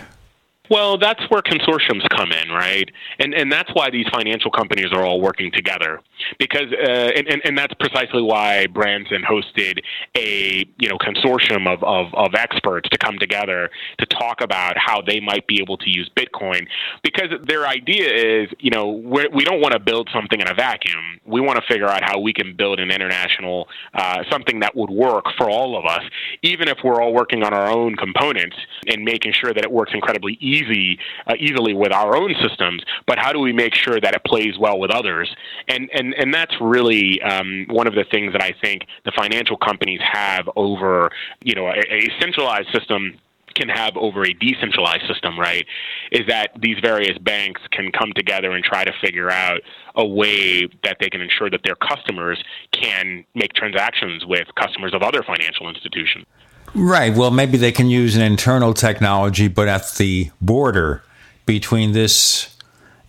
Well, 0.69 0.97
that's 0.97 1.21
where 1.29 1.41
consortiums 1.41 2.07
come 2.09 2.31
in, 2.31 2.49
right? 2.49 2.89
And 3.17 3.33
and 3.33 3.51
that's 3.51 3.69
why 3.73 3.89
these 3.89 4.05
financial 4.11 4.51
companies 4.51 4.91
are 4.93 5.03
all 5.03 5.19
working 5.19 5.51
together 5.51 6.01
because 6.37 6.71
uh, 6.71 7.11
and, 7.15 7.27
and 7.27 7.41
and 7.45 7.57
that's 7.57 7.73
precisely 7.75 8.21
why 8.21 8.67
Branson 8.67 9.23
hosted 9.23 9.79
a 10.15 10.65
you 10.77 10.89
know 10.89 10.97
consortium 10.97 11.67
of, 11.67 11.83
of 11.83 12.13
of 12.13 12.35
experts 12.35 12.89
to 12.89 12.97
come 12.97 13.17
together 13.19 13.69
to 13.99 14.05
talk 14.05 14.41
about 14.41 14.77
how 14.77 15.01
they 15.01 15.19
might 15.19 15.47
be 15.47 15.59
able 15.61 15.77
to 15.77 15.89
use 15.89 16.09
Bitcoin 16.15 16.67
because 17.03 17.29
their 17.47 17.67
idea 17.67 18.43
is 18.43 18.49
you 18.59 18.71
know 18.71 18.89
we're, 18.89 19.29
we 19.29 19.43
do 19.43 19.51
not 19.51 19.59
want 19.59 19.73
to 19.73 19.79
build 19.79 20.09
something 20.13 20.39
in 20.39 20.47
a 20.47 20.53
vacuum. 20.53 21.19
We 21.25 21.41
want 21.41 21.59
to 21.59 21.65
figure 21.67 21.87
out 21.87 22.03
how 22.03 22.19
we 22.19 22.33
can 22.33 22.55
build 22.55 22.79
an 22.79 22.91
international 22.91 23.67
uh, 23.93 24.23
something 24.29 24.59
that 24.59 24.75
would 24.75 24.89
work 24.89 25.25
for 25.37 25.49
all 25.49 25.77
of 25.77 25.85
us, 25.85 26.03
even 26.41 26.67
if 26.67 26.77
we're 26.83 27.01
all 27.01 27.13
working 27.13 27.43
on 27.43 27.53
our 27.53 27.69
own 27.69 27.95
components 27.95 28.55
and 28.87 29.03
making 29.03 29.33
sure 29.33 29.53
that 29.53 29.63
it 29.63 29.71
works 29.71 29.91
incredibly 29.93 30.37
easy 30.39 30.99
uh, 31.27 31.33
easily 31.39 31.73
with 31.73 31.91
our 31.91 32.15
own 32.15 32.33
systems, 32.41 32.83
but 33.07 33.17
how 33.17 33.31
do 33.31 33.39
we 33.39 33.53
make 33.53 33.75
sure 33.75 33.99
that 33.99 34.13
it 34.13 34.23
plays 34.25 34.57
well 34.59 34.79
with 34.79 34.91
others? 34.91 35.33
And 35.67 35.89
and 35.93 36.08
and 36.17 36.33
that's 36.33 36.55
really 36.61 37.21
um, 37.21 37.65
one 37.69 37.87
of 37.87 37.95
the 37.95 38.05
things 38.11 38.33
that 38.33 38.41
I 38.41 38.53
think 38.61 38.83
the 39.05 39.11
financial 39.15 39.57
companies 39.57 39.99
have 40.01 40.49
over 40.55 41.11
you 41.43 41.55
know 41.55 41.67
a, 41.67 41.79
a 41.79 42.09
centralized 42.19 42.69
system 42.73 43.19
can 43.55 43.69
have 43.69 43.95
over 43.97 44.23
a 44.23 44.33
decentralized 44.33 45.05
system, 45.07 45.37
right, 45.39 45.65
is 46.11 46.21
that 46.27 46.51
these 46.59 46.77
various 46.81 47.17
banks 47.17 47.61
can 47.71 47.91
come 47.91 48.11
together 48.15 48.51
and 48.51 48.63
try 48.63 48.83
to 48.83 48.93
figure 49.01 49.29
out 49.29 49.61
a 49.95 50.05
way 50.05 50.67
that 50.83 50.97
they 50.99 51.09
can 51.09 51.21
ensure 51.21 51.49
that 51.49 51.61
their 51.63 51.75
customers 51.75 52.41
can 52.71 53.25
make 53.35 53.53
transactions 53.53 54.25
with 54.25 54.47
customers 54.55 54.93
of 54.93 55.01
other 55.01 55.23
financial 55.23 55.67
institutions. 55.67 56.25
Right. 56.73 57.13
Well, 57.13 57.31
maybe 57.31 57.57
they 57.57 57.71
can 57.71 57.89
use 57.89 58.15
an 58.15 58.21
internal 58.21 58.73
technology, 58.73 59.47
but 59.47 59.67
at 59.67 59.93
the 59.95 60.29
border 60.39 61.03
between 61.45 61.93
this 61.93 62.55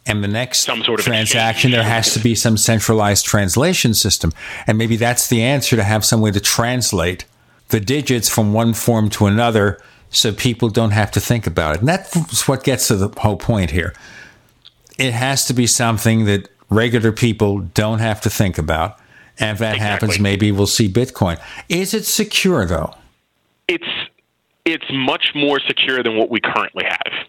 and 0.06 0.24
the 0.24 0.28
next 0.28 0.60
some 0.60 0.82
sort 0.82 1.00
of 1.00 1.06
transaction, 1.06 1.70
there 1.70 1.82
has 1.82 2.12
to 2.14 2.20
be 2.20 2.34
some 2.34 2.56
centralized 2.56 3.24
translation 3.24 3.94
system. 3.94 4.32
And 4.66 4.78
maybe 4.78 4.96
that's 4.96 5.28
the 5.28 5.42
answer 5.42 5.76
to 5.76 5.84
have 5.84 6.04
some 6.04 6.20
way 6.20 6.30
to 6.30 6.40
translate 6.40 7.24
the 7.68 7.80
digits 7.80 8.28
from 8.28 8.52
one 8.52 8.74
form 8.74 9.10
to 9.10 9.26
another 9.26 9.80
so 10.10 10.32
people 10.32 10.68
don't 10.68 10.90
have 10.90 11.10
to 11.12 11.20
think 11.20 11.46
about 11.46 11.76
it. 11.76 11.80
And 11.80 11.88
that's 11.88 12.48
what 12.48 12.64
gets 12.64 12.88
to 12.88 12.96
the 12.96 13.08
whole 13.20 13.36
point 13.36 13.70
here. 13.70 13.94
It 14.98 15.12
has 15.12 15.44
to 15.46 15.54
be 15.54 15.66
something 15.66 16.24
that 16.24 16.48
regular 16.68 17.12
people 17.12 17.60
don't 17.60 18.00
have 18.00 18.20
to 18.22 18.30
think 18.30 18.58
about. 18.58 18.98
And 19.38 19.50
if 19.50 19.58
that 19.58 19.76
exactly. 19.76 20.08
happens, 20.08 20.20
maybe 20.20 20.52
we'll 20.52 20.66
see 20.66 20.88
Bitcoin. 20.92 21.40
Is 21.68 21.94
it 21.94 22.04
secure, 22.04 22.66
though? 22.66 22.94
it's 23.70 23.88
it's 24.64 24.84
much 24.92 25.32
more 25.34 25.58
secure 25.60 26.02
than 26.02 26.16
what 26.16 26.28
we 26.28 26.40
currently 26.40 26.84
have. 26.84 27.26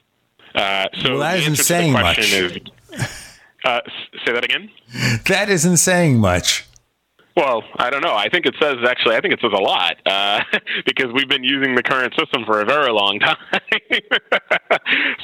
Uh, 0.54 0.88
so 1.00 1.12
well, 1.12 1.20
that 1.20 1.40
isn't 1.40 1.56
saying 1.58 1.94
much. 1.94 2.20
Is, 2.20 2.58
uh, 3.64 3.82
say 4.26 4.34
that 4.34 4.44
again. 4.44 4.70
That 5.28 5.50
isn't 5.50 5.78
saying 5.78 6.20
much. 6.20 6.66
Well, 7.38 7.64
I 7.78 7.90
don't 7.90 8.02
know. 8.02 8.14
I 8.14 8.28
think 8.28 8.46
it 8.46 8.56
says 8.62 8.76
actually. 8.86 9.16
I 9.16 9.22
think 9.22 9.34
it 9.34 9.40
says 9.42 9.52
a 9.58 9.62
lot 9.62 9.96
uh, 10.06 10.42
because 10.86 11.08
we've 11.14 11.30
been 11.30 11.44
using 11.44 11.76
the 11.76 11.84
current 11.84 12.14
system 12.20 12.44
for 12.46 12.60
a 12.60 12.66
very 12.66 12.92
long 12.92 13.20
time. 13.20 13.38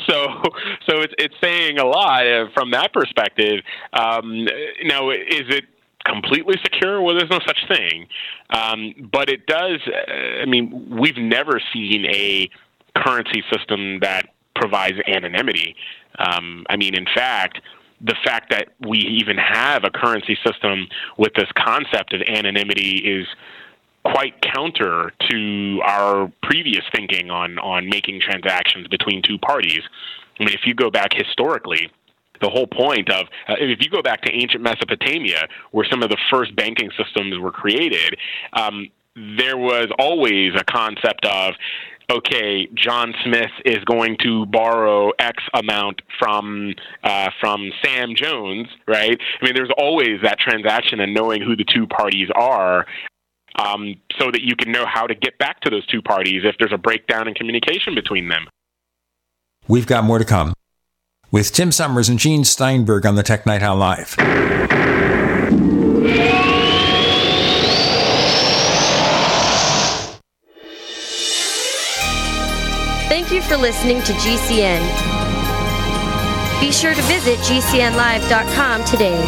so, 0.07 0.41
so 0.87 1.01
it's 1.01 1.13
it's 1.17 1.35
saying 1.41 1.79
a 1.79 1.85
lot 1.85 2.25
uh, 2.25 2.45
from 2.53 2.71
that 2.71 2.93
perspective. 2.93 3.61
Um, 3.91 4.47
now, 4.85 5.09
is 5.09 5.49
it 5.49 5.65
completely 6.05 6.55
secure? 6.63 7.01
Well, 7.01 7.15
there's 7.15 7.29
no 7.29 7.39
such 7.45 7.59
thing. 7.67 8.07
Um, 8.49 9.09
but 9.11 9.29
it 9.29 9.45
does, 9.45 9.79
uh, 9.87 10.41
I 10.41 10.45
mean, 10.45 10.87
we've 10.89 11.17
never 11.17 11.59
seen 11.73 12.05
a 12.05 12.49
currency 12.95 13.43
system 13.51 13.99
that 13.99 14.29
provides 14.59 14.97
anonymity. 15.07 15.75
Um, 16.19 16.65
I 16.69 16.75
mean, 16.75 16.95
in 16.95 17.05
fact, 17.13 17.61
the 18.01 18.15
fact 18.23 18.51
that 18.51 18.69
we 18.87 18.99
even 18.99 19.37
have 19.37 19.83
a 19.83 19.89
currency 19.89 20.37
system 20.45 20.87
with 21.17 21.33
this 21.35 21.49
concept 21.55 22.13
of 22.13 22.21
anonymity 22.27 22.97
is 22.97 23.27
quite 24.05 24.33
counter 24.41 25.11
to 25.29 25.81
our 25.83 26.31
previous 26.43 26.83
thinking 26.95 27.29
on 27.29 27.59
on 27.59 27.89
making 27.89 28.21
transactions 28.21 28.87
between 28.87 29.21
two 29.21 29.37
parties. 29.37 29.81
I 30.39 30.43
mean, 30.43 30.53
if 30.53 30.61
you 30.65 30.73
go 30.75 30.89
back 30.89 31.13
historically, 31.13 31.89
the 32.41 32.49
whole 32.49 32.67
point 32.67 33.09
of 33.11 33.27
uh, 33.49 33.55
if 33.59 33.79
you 33.81 33.89
go 33.89 34.01
back 34.01 34.21
to 34.21 34.31
ancient 34.31 34.61
Mesopotamia, 34.61 35.47
where 35.71 35.85
some 35.89 36.03
of 36.03 36.09
the 36.09 36.17
first 36.29 36.55
banking 36.55 36.89
systems 36.97 37.37
were 37.39 37.51
created, 37.51 38.17
um, 38.53 38.87
there 39.37 39.57
was 39.57 39.87
always 39.97 40.53
a 40.55 40.63
concept 40.63 41.25
of 41.25 41.55
okay, 42.09 42.67
John 42.73 43.13
Smith 43.23 43.51
is 43.65 43.83
going 43.85 44.17
to 44.23 44.45
borrow 44.45 45.11
X 45.19 45.43
amount 45.53 46.01
from 46.19 46.73
uh, 47.03 47.29
from 47.39 47.71
Sam 47.83 48.15
Jones, 48.15 48.67
right? 48.87 49.19
I 49.41 49.45
mean, 49.45 49.53
there's 49.55 49.71
always 49.77 50.21
that 50.23 50.39
transaction 50.39 50.99
and 50.99 51.13
knowing 51.13 51.41
who 51.41 51.55
the 51.55 51.65
two 51.65 51.87
parties 51.87 52.29
are. 52.35 52.85
Um, 53.59 53.95
so 54.19 54.29
that 54.29 54.43
you 54.43 54.55
can 54.55 54.71
know 54.71 54.85
how 54.85 55.07
to 55.07 55.15
get 55.15 55.39
back 55.39 55.61
to 55.61 55.71
those 55.71 55.83
two 55.87 55.99
parties 56.03 56.43
if 56.45 56.55
there's 56.59 56.73
a 56.73 56.77
breakdown 56.77 57.27
in 57.27 57.33
communication 57.33 57.95
between 57.95 58.27
them. 58.27 58.45
We've 59.67 59.87
got 59.87 60.03
more 60.03 60.19
to 60.19 60.25
come 60.25 60.53
with 61.31 61.51
Tim 61.51 61.71
Summers 61.71 62.07
and 62.07 62.19
Gene 62.19 62.43
Steinberg 62.43 63.07
on 63.07 63.15
the 63.15 63.23
Tech 63.23 63.47
Night 63.47 63.63
Owl 63.63 63.77
Live. 63.77 64.15
Thank 73.27 73.43
you 73.43 73.49
for 73.49 73.57
listening 73.57 74.01
to 74.03 74.13
GCN. 74.13 74.79
Be 76.61 76.71
sure 76.71 76.93
to 76.93 77.01
visit 77.01 77.37
GCNlive.com 77.39 78.85
today. 78.85 79.21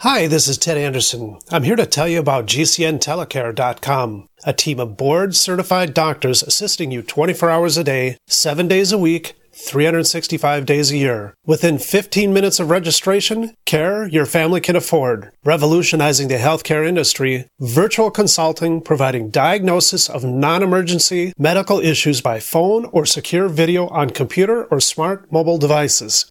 Hi, 0.00 0.26
this 0.26 0.46
is 0.46 0.58
Ted 0.58 0.76
Anderson. 0.76 1.38
I'm 1.50 1.62
here 1.62 1.76
to 1.76 1.86
tell 1.86 2.06
you 2.06 2.20
about 2.20 2.44
GCNtelecare.com, 2.44 4.28
a 4.44 4.52
team 4.52 4.78
of 4.78 4.98
board 4.98 5.34
certified 5.34 5.94
doctors 5.94 6.42
assisting 6.42 6.90
you 6.90 7.00
24 7.00 7.48
hours 7.48 7.78
a 7.78 7.84
day, 7.84 8.18
7 8.26 8.68
days 8.68 8.92
a 8.92 8.98
week 8.98 9.39
365 9.52 10.66
days 10.66 10.90
a 10.90 10.96
year. 10.96 11.34
Within 11.44 11.78
15 11.78 12.32
minutes 12.32 12.60
of 12.60 12.70
registration, 12.70 13.54
care 13.66 14.06
your 14.08 14.26
family 14.26 14.60
can 14.60 14.76
afford. 14.76 15.30
Revolutionizing 15.44 16.28
the 16.28 16.36
healthcare 16.36 16.86
industry, 16.86 17.46
virtual 17.60 18.10
consulting 18.10 18.80
providing 18.80 19.30
diagnosis 19.30 20.08
of 20.08 20.24
non-emergency 20.24 21.32
medical 21.38 21.80
issues 21.80 22.20
by 22.20 22.40
phone 22.40 22.84
or 22.86 23.04
secure 23.06 23.48
video 23.48 23.88
on 23.88 24.10
computer 24.10 24.64
or 24.64 24.80
smart 24.80 25.30
mobile 25.32 25.58
devices 25.58 26.30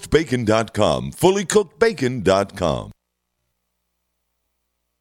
fullycookedbacon.com. 0.00 1.12
Fullycookedbacon.com. 1.12 2.99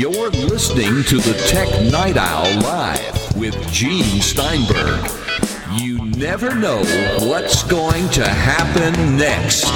You're 0.00 0.30
listening 0.30 1.04
to 1.04 1.18
the 1.18 1.34
Tech 1.46 1.68
Night 1.92 2.16
Owl 2.16 2.60
Live 2.62 3.36
with 3.36 3.54
Gene 3.70 4.22
Steinberg. 4.22 5.06
You 5.72 6.02
never 6.12 6.54
know 6.54 6.78
what's 7.28 7.62
going 7.64 8.08
to 8.12 8.26
happen 8.26 9.18
next. 9.18 9.66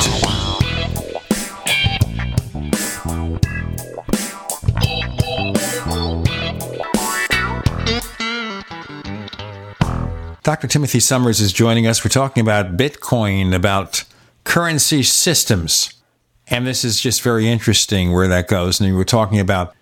Dr. 10.43 10.69
Timothy 10.69 11.01
Summers 11.01 11.43
is 11.43 11.53
joining 11.53 11.87
us. 11.87 12.03
We're 12.03 12.09
talking 12.09 12.41
about 12.41 12.79
Bitcoin, 12.79 13.55
about 13.55 14.05
currency 14.45 15.03
systems. 15.03 15.93
And 16.47 16.67
this 16.67 16.83
is 16.83 16.99
just 16.99 17.21
very 17.21 17.47
interesting 17.47 18.11
where 18.11 18.29
that 18.29 18.49
goes. 18.49 18.81
And 18.81 18.89
we 18.89 18.97
were 18.97 19.05
talking 19.05 19.39
about 19.39 19.75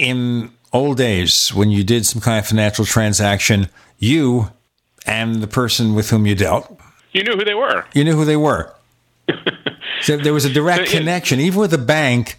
in 0.00 0.50
old 0.72 0.96
days 0.96 1.52
when 1.54 1.70
you 1.70 1.84
did 1.84 2.06
some 2.06 2.20
kind 2.22 2.38
of 2.38 2.46
financial 2.46 2.84
transaction, 2.84 3.68
you 3.98 4.50
and 5.06 5.36
the 5.42 5.46
person 5.46 5.94
with 5.94 6.10
whom 6.10 6.26
you 6.26 6.34
dealt, 6.34 6.78
You 7.12 7.22
knew 7.24 7.36
who 7.36 7.44
they 7.44 7.54
were. 7.54 7.84
you 7.94 8.04
knew 8.04 8.14
who 8.16 8.24
they 8.24 8.36
were. 8.36 8.72
so 10.00 10.16
there 10.16 10.32
was 10.32 10.44
a 10.44 10.52
direct 10.52 10.88
connection, 10.90 11.38
even 11.40 11.60
with 11.60 11.74
a 11.74 11.78
bank. 11.78 12.36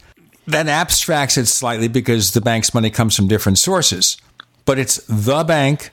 That 0.48 0.68
abstracts 0.68 1.38
it 1.38 1.46
slightly 1.46 1.88
because 1.88 2.32
the 2.34 2.42
bank's 2.42 2.74
money 2.74 2.90
comes 2.90 3.16
from 3.16 3.28
different 3.28 3.60
sources, 3.60 4.18
but 4.66 4.80
it's 4.80 4.98
the 5.08 5.44
bank 5.44 5.92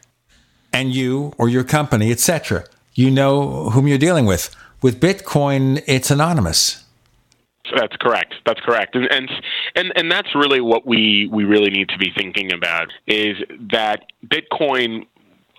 and 0.73 0.93
you 0.93 1.33
or 1.37 1.49
your 1.51 1.65
company, 1.65 2.11
etc. 2.11 2.65
You 2.95 3.11
know 3.11 3.71
whom 3.71 3.87
you're 3.87 3.99
dealing 3.99 4.25
with. 4.25 4.55
With 4.81 5.01
Bitcoin, 5.01 5.83
it's 5.87 6.11
anonymous. 6.11 6.83
That's 7.77 7.97
correct. 7.97 8.35
That's 8.47 8.61
correct. 8.61 8.95
And 8.95 9.11
and 9.11 9.31
and, 9.75 9.93
and 9.97 10.11
that's 10.11 10.35
really 10.35 10.61
what 10.61 10.87
we, 10.87 11.29
we 11.33 11.45
really 11.45 11.71
need 11.71 11.89
to 11.91 11.99
be 11.99 12.11
thinking 12.17 12.53
about 12.53 12.89
is 13.07 13.37
that 13.71 14.05
Bitcoin 14.27 15.07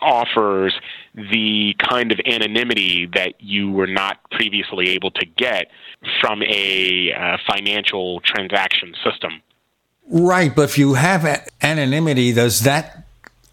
offers 0.02 0.73
the 1.14 1.76
kind 1.90 2.11
of 2.11 2.19
anonymity 2.26 3.10
that 3.14 3.34
you 3.40 3.72
were 3.72 3.88
not 3.88 4.18
previously 4.31 4.90
able 4.90 5.11
to 5.11 5.26
get 5.26 5.68
from 6.22 6.41
a 6.44 7.11
uh, 7.14 7.38
financial 7.48 8.22
transaction 8.22 8.94
system. 9.03 9.41
Right, 10.07 10.56
but 10.56 10.64
if 10.64 10.77
you 10.77 10.95
have 10.95 11.49
anonymity, 11.61 12.34
does 12.34 12.61
that 12.61 13.06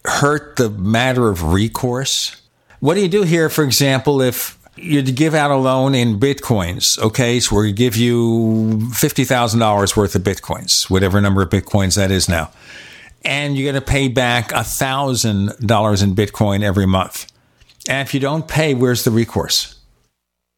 hurt 0.05 0.57
the 0.57 0.71
matter 0.71 1.29
of 1.29 1.43
recourse? 1.53 2.41
What 2.81 2.95
do 2.95 3.01
you 3.01 3.09
do 3.09 3.25
here, 3.25 3.49
for 3.49 3.65
example, 3.65 4.23
if 4.23 4.56
you 4.77 5.03
give 5.03 5.35
out 5.35 5.51
a 5.51 5.57
loan 5.57 5.95
in 5.95 6.19
bitcoins, 6.21 6.99
okay, 6.99 7.41
so 7.41 7.57
we 7.57 7.73
give 7.73 7.97
you 7.97 8.79
$50,000 8.93 9.97
worth 9.97 10.15
of 10.15 10.23
bitcoins, 10.23 10.89
whatever 10.91 11.21
number 11.21 11.43
of 11.43 11.51
bitcoins 11.51 11.97
that 11.97 12.11
is 12.11 12.29
now, 12.29 12.51
and 13.25 13.57
you're 13.57 13.71
going 13.71 13.81
to 13.83 13.87
pay 13.87 14.09
back 14.09 14.51
$1,000 14.51 16.03
in 16.03 16.15
bitcoin 16.15 16.63
every 16.63 16.87
month. 16.87 17.31
And 17.89 18.07
if 18.07 18.15
you 18.15 18.21
don't 18.21 18.47
pay, 18.49 18.75
where's 18.75 19.05
the 19.05 19.11
recourse? 19.11 19.77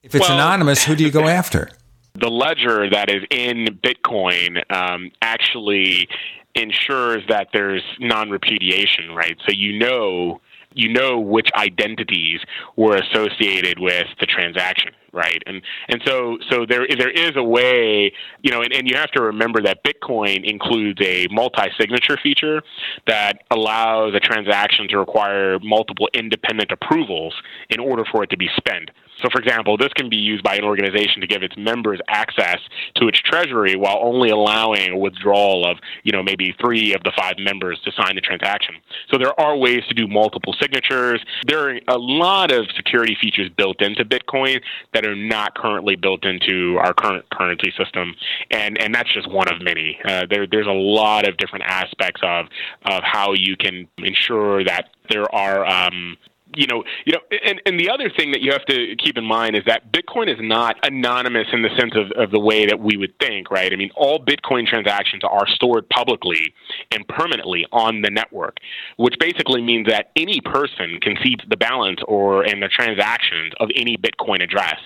If 0.02 0.14
it's 0.14 0.28
Well- 0.28 0.38
anonymous, 0.38 0.84
who 0.84 0.94
do 0.96 1.04
you 1.04 1.10
go 1.10 1.26
after? 1.28 1.70
the 2.14 2.28
ledger 2.30 2.90
that 2.90 3.08
is 3.10 3.22
in 3.30 3.66
Bitcoin 3.80 4.60
um, 4.72 5.08
actually 5.22 6.08
ensures 6.56 7.22
that 7.28 7.46
there's 7.52 7.82
non-repudiation, 8.00 9.12
right? 9.12 9.36
So 9.46 9.52
you 9.52 9.78
know 9.78 10.40
you 10.78 10.88
know 10.88 11.18
which 11.18 11.48
identities 11.56 12.40
were 12.76 12.96
associated 12.96 13.80
with 13.80 14.06
the 14.20 14.26
transaction, 14.26 14.92
right? 15.12 15.42
And 15.44 15.60
and 15.88 16.00
so 16.06 16.38
so 16.48 16.64
there 16.66 16.86
there 16.96 17.10
is 17.10 17.32
a 17.34 17.42
way, 17.42 18.12
you 18.42 18.50
know, 18.52 18.62
and, 18.62 18.72
and 18.72 18.88
you 18.88 18.96
have 18.96 19.10
to 19.12 19.22
remember 19.22 19.60
that 19.62 19.82
Bitcoin 19.84 20.48
includes 20.48 21.00
a 21.02 21.26
multi-signature 21.30 22.16
feature 22.22 22.62
that 23.08 23.42
allows 23.50 24.14
a 24.14 24.20
transaction 24.20 24.86
to 24.88 24.98
require 24.98 25.58
multiple 25.60 26.08
independent 26.14 26.70
approvals 26.70 27.34
in 27.70 27.80
order 27.80 28.04
for 28.10 28.22
it 28.22 28.30
to 28.30 28.36
be 28.36 28.48
spent. 28.56 28.90
So, 29.22 29.28
for 29.30 29.40
example, 29.40 29.76
this 29.76 29.92
can 29.94 30.08
be 30.08 30.16
used 30.16 30.42
by 30.42 30.56
an 30.56 30.64
organization 30.64 31.20
to 31.20 31.26
give 31.26 31.42
its 31.42 31.56
members 31.56 32.00
access 32.08 32.58
to 32.96 33.08
its 33.08 33.20
treasury 33.20 33.76
while 33.76 33.98
only 34.00 34.30
allowing 34.30 34.92
a 34.92 34.96
withdrawal 34.96 35.66
of, 35.66 35.78
you 36.04 36.12
know, 36.12 36.22
maybe 36.22 36.54
three 36.60 36.94
of 36.94 37.02
the 37.02 37.12
five 37.16 37.34
members 37.38 37.80
to 37.84 37.92
sign 37.92 38.14
the 38.14 38.20
transaction. 38.20 38.76
So 39.10 39.18
there 39.18 39.38
are 39.40 39.56
ways 39.56 39.82
to 39.88 39.94
do 39.94 40.06
multiple 40.06 40.54
signatures. 40.60 41.22
There 41.46 41.70
are 41.70 41.80
a 41.88 41.98
lot 41.98 42.52
of 42.52 42.66
security 42.76 43.16
features 43.20 43.50
built 43.56 43.82
into 43.82 44.04
Bitcoin 44.04 44.60
that 44.94 45.04
are 45.04 45.16
not 45.16 45.54
currently 45.56 45.96
built 45.96 46.24
into 46.24 46.78
our 46.78 46.94
current 46.94 47.28
currency 47.30 47.72
system, 47.76 48.14
and 48.50 48.80
and 48.80 48.94
that's 48.94 49.12
just 49.12 49.30
one 49.30 49.52
of 49.52 49.60
many. 49.60 49.98
Uh, 50.04 50.26
there 50.28 50.46
there's 50.46 50.66
a 50.66 50.70
lot 50.70 51.28
of 51.28 51.36
different 51.36 51.64
aspects 51.66 52.20
of 52.22 52.46
of 52.84 53.02
how 53.02 53.32
you 53.32 53.56
can 53.56 53.88
ensure 53.98 54.64
that 54.64 54.90
there 55.10 55.32
are 55.34 55.66
um, 55.66 56.16
you 56.54 56.66
know, 56.66 56.84
you 57.04 57.12
know, 57.12 57.20
and, 57.44 57.60
and 57.66 57.78
the 57.78 57.90
other 57.90 58.10
thing 58.10 58.32
that 58.32 58.40
you 58.40 58.52
have 58.52 58.64
to 58.66 58.96
keep 58.96 59.16
in 59.18 59.24
mind 59.24 59.56
is 59.56 59.62
that 59.66 59.92
Bitcoin 59.92 60.32
is 60.32 60.38
not 60.40 60.76
anonymous 60.82 61.46
in 61.52 61.62
the 61.62 61.68
sense 61.78 61.92
of, 61.94 62.10
of 62.12 62.30
the 62.30 62.40
way 62.40 62.66
that 62.66 62.80
we 62.80 62.96
would 62.96 63.18
think, 63.18 63.50
right? 63.50 63.72
I 63.72 63.76
mean, 63.76 63.90
all 63.94 64.18
Bitcoin 64.18 64.66
transactions 64.66 65.22
are 65.24 65.46
stored 65.46 65.88
publicly 65.88 66.54
and 66.90 67.06
permanently 67.08 67.66
on 67.72 68.02
the 68.02 68.10
network, 68.10 68.58
which 68.96 69.14
basically 69.18 69.62
means 69.62 69.86
that 69.88 70.10
any 70.16 70.40
person 70.40 70.98
can 71.00 71.16
see 71.22 71.36
the 71.48 71.56
balance 71.56 72.00
or 72.06 72.42
and 72.42 72.62
the 72.62 72.68
transactions 72.68 73.52
of 73.60 73.70
any 73.74 73.96
Bitcoin 73.96 74.42
address. 74.42 74.78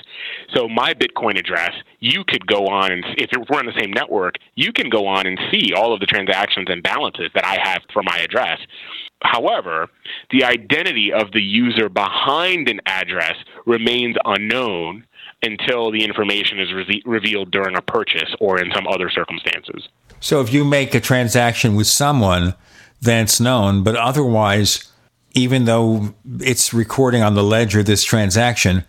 So 0.55 0.69
my 0.69 0.95
Bitcoin 0.95 1.39
address, 1.39 1.73
you 2.01 2.25
could 2.25 2.47
go 2.47 2.67
on 2.67 2.93
and 2.93 3.05
if 3.19 3.31
we're 3.49 3.59
on 3.59 3.67
the 3.67 3.79
same 3.79 3.93
network, 3.93 4.37
you 4.55 4.73
can 4.73 4.89
go 4.89 5.07
on 5.07 5.27
and 5.27 5.39
see 5.51 5.73
all 5.75 5.95
of 5.95 6.01
the 6.01 6.07
transactions 6.07 6.67
and 6.69 6.83
balances 6.83 7.31
that 7.35 7.45
I 7.45 7.59
have 7.63 7.83
for 7.93 8.03
my 8.03 8.19
address. 8.19 8.59
However, 9.25 9.89
the 10.31 10.45
identity 10.45 11.13
of 11.13 11.33
the 11.33 11.43
user 11.43 11.89
behind 11.89 12.69
an 12.69 12.81
address 12.87 13.35
remains 13.67 14.17
unknown 14.25 15.07
until 15.43 15.91
the 15.91 16.05
information 16.05 16.61
is 16.61 16.73
re- 16.73 17.03
revealed 17.05 17.51
during 17.51 17.77
a 17.77 17.83
purchase 17.83 18.35
or 18.41 18.61
in 18.63 18.71
some 18.75 18.87
other 18.87 19.11
circumstances. 19.11 19.89
So 20.21 20.41
if 20.41 20.53
you 20.53 20.65
make 20.65 20.95
a 20.95 21.01
transaction 21.01 21.75
with 21.75 21.89
someone, 21.89 22.55
then 23.01 23.25
it's 23.25 23.41
known, 23.41 23.83
but 23.83 23.97
otherwise, 23.97 24.89
even 25.35 25.65
though 25.65 26.15
it's 26.41 26.73
recording 26.73 27.23
on 27.23 27.35
the 27.35 27.43
ledger 27.43 27.83
this 27.83 28.05
transaction, 28.05 28.85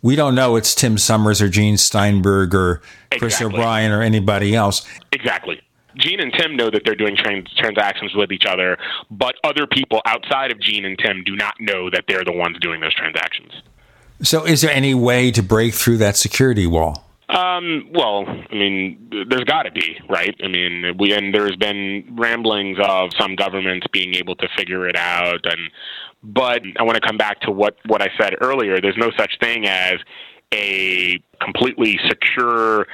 we 0.00 0.16
don't 0.16 0.34
know 0.34 0.56
it's 0.56 0.74
Tim 0.74 0.96
Summers 0.96 1.42
or 1.42 1.48
Gene 1.48 1.76
Steinberg 1.76 2.54
or 2.54 2.80
Chris 3.10 3.34
Exactly. 3.34 3.58
O'Brien 3.58 3.92
or 3.92 4.00
anybody 4.00 4.54
else. 4.54 4.86
Exactly. 5.12 5.60
Gene 5.98 6.20
and 6.20 6.32
Tim 6.32 6.56
know 6.56 6.70
that 6.70 6.82
they're 6.84 6.94
doing 6.94 7.16
trans- 7.16 7.52
transactions 7.56 8.14
with 8.14 8.32
each 8.32 8.46
other, 8.46 8.78
but 9.10 9.34
other 9.44 9.66
people 9.66 10.00
outside 10.06 10.50
of 10.50 10.60
Gene 10.60 10.84
and 10.84 10.98
Tim 10.98 11.22
do 11.24 11.36
not 11.36 11.54
know 11.60 11.90
that 11.90 12.04
they're 12.08 12.24
the 12.24 12.32
ones 12.32 12.56
doing 12.60 12.80
those 12.80 12.94
transactions. 12.94 13.52
So 14.22 14.44
is 14.44 14.62
there 14.62 14.72
any 14.72 14.94
way 14.94 15.30
to 15.30 15.42
break 15.42 15.74
through 15.74 15.98
that 15.98 16.16
security 16.16 16.66
wall? 16.66 17.04
Um, 17.28 17.90
well, 17.92 18.24
I 18.26 18.54
mean, 18.54 19.26
there's 19.28 19.44
got 19.44 19.64
to 19.64 19.70
be, 19.70 19.98
right? 20.08 20.34
I 20.42 20.48
mean, 20.48 20.96
we 20.98 21.12
and 21.12 21.34
there's 21.34 21.56
been 21.56 22.16
ramblings 22.18 22.78
of 22.82 23.10
some 23.18 23.36
governments 23.36 23.86
being 23.92 24.14
able 24.14 24.34
to 24.36 24.48
figure 24.56 24.88
it 24.88 24.96
out, 24.96 25.44
and 25.44 25.70
but 26.22 26.62
I 26.78 26.84
want 26.84 26.94
to 26.96 27.06
come 27.06 27.18
back 27.18 27.40
to 27.42 27.50
what 27.50 27.76
what 27.84 28.00
I 28.00 28.08
said 28.18 28.36
earlier. 28.40 28.80
There's 28.80 28.96
no 28.96 29.10
such 29.18 29.38
thing 29.40 29.66
as 29.66 29.98
a 30.54 31.22
completely 31.42 32.00
secure 32.08 32.86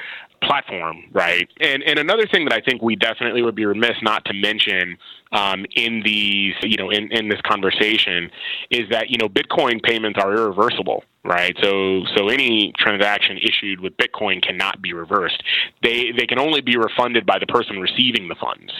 platform, 0.45 1.03
right? 1.11 1.47
And 1.59 1.83
and 1.83 1.99
another 1.99 2.25
thing 2.27 2.45
that 2.45 2.53
I 2.53 2.61
think 2.61 2.81
we 2.81 2.95
definitely 2.95 3.41
would 3.41 3.55
be 3.55 3.65
remiss 3.65 3.97
not 4.01 4.25
to 4.25 4.33
mention 4.33 4.97
um, 5.31 5.65
in 5.75 6.01
these, 6.03 6.53
you 6.61 6.77
know, 6.77 6.89
in, 6.89 7.11
in 7.11 7.29
this 7.29 7.41
conversation 7.41 8.29
is 8.69 8.89
that 8.91 9.09
you 9.09 9.17
know 9.17 9.27
Bitcoin 9.27 9.83
payments 9.83 10.19
are 10.21 10.33
irreversible, 10.33 11.03
right? 11.23 11.55
So 11.61 12.03
so 12.15 12.29
any 12.29 12.73
transaction 12.77 13.37
issued 13.37 13.81
with 13.81 13.97
Bitcoin 13.97 14.41
cannot 14.41 14.81
be 14.81 14.93
reversed. 14.93 15.43
They 15.83 16.11
they 16.17 16.25
can 16.25 16.39
only 16.39 16.61
be 16.61 16.77
refunded 16.77 17.25
by 17.25 17.39
the 17.39 17.47
person 17.47 17.79
receiving 17.79 18.27
the 18.27 18.35
funds. 18.35 18.71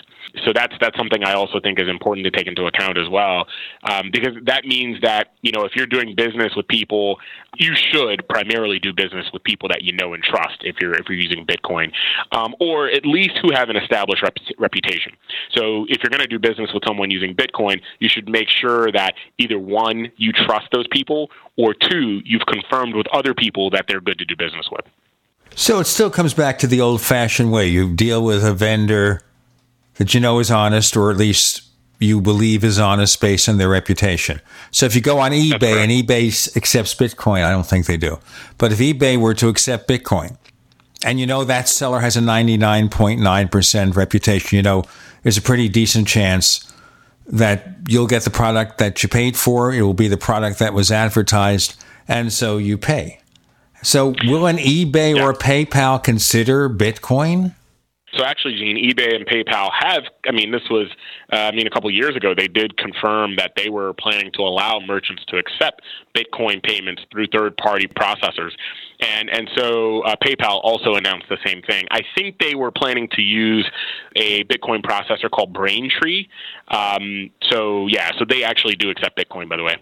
So 0.43 0.51
that's 0.53 0.73
that's 0.79 0.97
something 0.97 1.23
I 1.23 1.33
also 1.33 1.59
think 1.59 1.79
is 1.79 1.87
important 1.87 2.25
to 2.25 2.31
take 2.31 2.47
into 2.47 2.65
account 2.65 2.97
as 2.97 3.09
well, 3.09 3.47
um, 3.83 4.09
because 4.11 4.35
that 4.43 4.65
means 4.65 5.01
that 5.01 5.33
you 5.41 5.51
know 5.51 5.63
if 5.63 5.75
you're 5.75 5.87
doing 5.87 6.15
business 6.15 6.53
with 6.55 6.67
people, 6.67 7.17
you 7.57 7.73
should 7.75 8.27
primarily 8.27 8.79
do 8.79 8.93
business 8.93 9.27
with 9.31 9.43
people 9.43 9.69
that 9.69 9.83
you 9.83 9.93
know 9.93 10.13
and 10.13 10.23
trust 10.23 10.57
if 10.61 10.75
you're 10.81 10.93
if 10.93 11.05
you're 11.07 11.17
using 11.17 11.45
Bitcoin, 11.45 11.91
um, 12.31 12.55
or 12.59 12.87
at 12.87 13.05
least 13.05 13.37
who 13.41 13.51
have 13.53 13.69
an 13.69 13.75
established 13.75 14.23
rep- 14.23 14.37
reputation. 14.57 15.13
So 15.51 15.85
if 15.89 16.03
you're 16.03 16.09
going 16.09 16.21
to 16.21 16.27
do 16.27 16.39
business 16.39 16.71
with 16.73 16.83
someone 16.85 17.11
using 17.11 17.35
Bitcoin, 17.35 17.81
you 17.99 18.09
should 18.09 18.29
make 18.29 18.49
sure 18.49 18.91
that 18.91 19.15
either 19.37 19.59
one 19.59 20.11
you 20.17 20.31
trust 20.31 20.67
those 20.71 20.87
people, 20.91 21.29
or 21.57 21.73
two 21.73 22.21
you've 22.25 22.45
confirmed 22.45 22.95
with 22.95 23.07
other 23.13 23.33
people 23.33 23.69
that 23.71 23.85
they're 23.87 24.01
good 24.01 24.19
to 24.19 24.25
do 24.25 24.35
business 24.35 24.67
with. 24.71 24.85
So 25.55 25.79
it 25.79 25.85
still 25.85 26.09
comes 26.09 26.33
back 26.33 26.59
to 26.59 26.67
the 26.67 26.81
old 26.81 27.01
fashioned 27.01 27.51
way. 27.51 27.67
You 27.67 27.93
deal 27.93 28.23
with 28.23 28.43
a 28.43 28.53
vendor 28.53 29.21
that 29.95 30.13
you 30.13 30.19
know 30.19 30.39
is 30.39 30.51
honest, 30.51 30.95
or 30.95 31.11
at 31.11 31.17
least 31.17 31.61
you 31.99 32.21
believe 32.21 32.63
is 32.63 32.79
honest 32.79 33.19
based 33.21 33.47
on 33.47 33.57
their 33.57 33.69
reputation. 33.69 34.41
So 34.71 34.85
if 34.85 34.95
you 34.95 35.01
go 35.01 35.19
on 35.19 35.31
eBay 35.31 35.81
and 35.81 35.91
eBay 35.91 36.55
accepts 36.57 36.93
Bitcoin, 36.93 37.43
I 37.43 37.51
don't 37.51 37.65
think 37.65 37.85
they 37.85 37.97
do. 37.97 38.19
But 38.57 38.71
if 38.71 38.79
eBay 38.79 39.17
were 39.17 39.33
to 39.35 39.47
accept 39.47 39.87
Bitcoin, 39.87 40.37
and 41.03 41.19
you 41.19 41.25
know 41.25 41.43
that 41.43 41.67
seller 41.67 41.99
has 41.99 42.17
a 42.17 42.21
99.9% 42.21 43.95
reputation, 43.95 44.55
you 44.55 44.63
know 44.63 44.83
there's 45.23 45.37
a 45.37 45.41
pretty 45.41 45.69
decent 45.69 46.07
chance 46.07 46.71
that 47.27 47.67
you'll 47.87 48.07
get 48.07 48.23
the 48.23 48.29
product 48.29 48.77
that 48.77 49.01
you 49.01 49.09
paid 49.09 49.35
for. 49.35 49.73
It 49.73 49.81
will 49.81 49.93
be 49.93 50.07
the 50.07 50.17
product 50.17 50.59
that 50.59 50.73
was 50.73 50.91
advertised, 50.91 51.75
and 52.07 52.31
so 52.31 52.57
you 52.57 52.77
pay. 52.77 53.19
So 53.81 54.15
will 54.25 54.47
an 54.47 54.57
eBay 54.57 55.15
or 55.21 55.33
PayPal 55.33 56.03
consider 56.03 56.69
Bitcoin? 56.69 57.53
So 58.15 58.23
actually, 58.23 58.55
Gene, 58.55 58.77
eBay 58.77 59.15
and 59.15 59.25
PayPal 59.25 59.69
have. 59.77 60.03
I 60.25 60.31
mean, 60.31 60.51
this 60.51 60.63
was. 60.69 60.87
Uh, 61.31 61.35
I 61.35 61.51
mean, 61.51 61.67
a 61.67 61.69
couple 61.69 61.89
years 61.91 62.15
ago, 62.15 62.33
they 62.35 62.47
did 62.47 62.77
confirm 62.77 63.35
that 63.37 63.53
they 63.57 63.69
were 63.69 63.93
planning 63.93 64.31
to 64.33 64.41
allow 64.41 64.79
merchants 64.79 65.23
to 65.27 65.37
accept 65.37 65.81
Bitcoin 66.15 66.63
payments 66.63 67.01
through 67.11 67.27
third-party 67.27 67.87
processors, 67.87 68.51
and 69.01 69.29
and 69.29 69.49
so 69.55 70.01
uh, 70.01 70.15
PayPal 70.23 70.61
also 70.63 70.95
announced 70.95 71.27
the 71.29 71.37
same 71.45 71.61
thing. 71.63 71.85
I 71.91 72.01
think 72.15 72.39
they 72.39 72.55
were 72.55 72.71
planning 72.71 73.09
to 73.13 73.21
use 73.21 73.69
a 74.15 74.43
Bitcoin 74.45 74.81
processor 74.81 75.29
called 75.29 75.53
Braintree. 75.53 76.27
Um, 76.69 77.31
so 77.51 77.87
yeah, 77.87 78.11
so 78.17 78.25
they 78.27 78.43
actually 78.43 78.75
do 78.75 78.89
accept 78.89 79.17
Bitcoin, 79.17 79.49
by 79.49 79.57
the 79.57 79.63
way. 79.63 79.77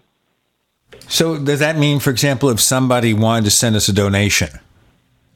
So 1.08 1.38
does 1.38 1.60
that 1.60 1.76
mean, 1.76 2.00
for 2.00 2.10
example, 2.10 2.50
if 2.50 2.60
somebody 2.60 3.14
wanted 3.14 3.44
to 3.44 3.50
send 3.50 3.76
us 3.76 3.88
a 3.88 3.92
donation, 3.92 4.48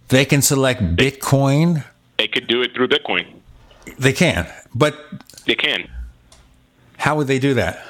they 0.09 0.25
can 0.25 0.43
select 0.43 0.81
Bitcoin? 0.97 1.85
They 2.19 2.27
could 2.29 2.47
do 2.49 2.63
it 2.63 2.75
through 2.75 2.89
Bitcoin. 2.89 3.27
They 3.99 4.13
can, 4.13 4.47
but 4.75 4.99
They 5.47 5.55
can. 5.55 5.89
how 6.99 7.17
would 7.17 7.27
they 7.29 7.39
do 7.39 7.55
that? 7.55 7.83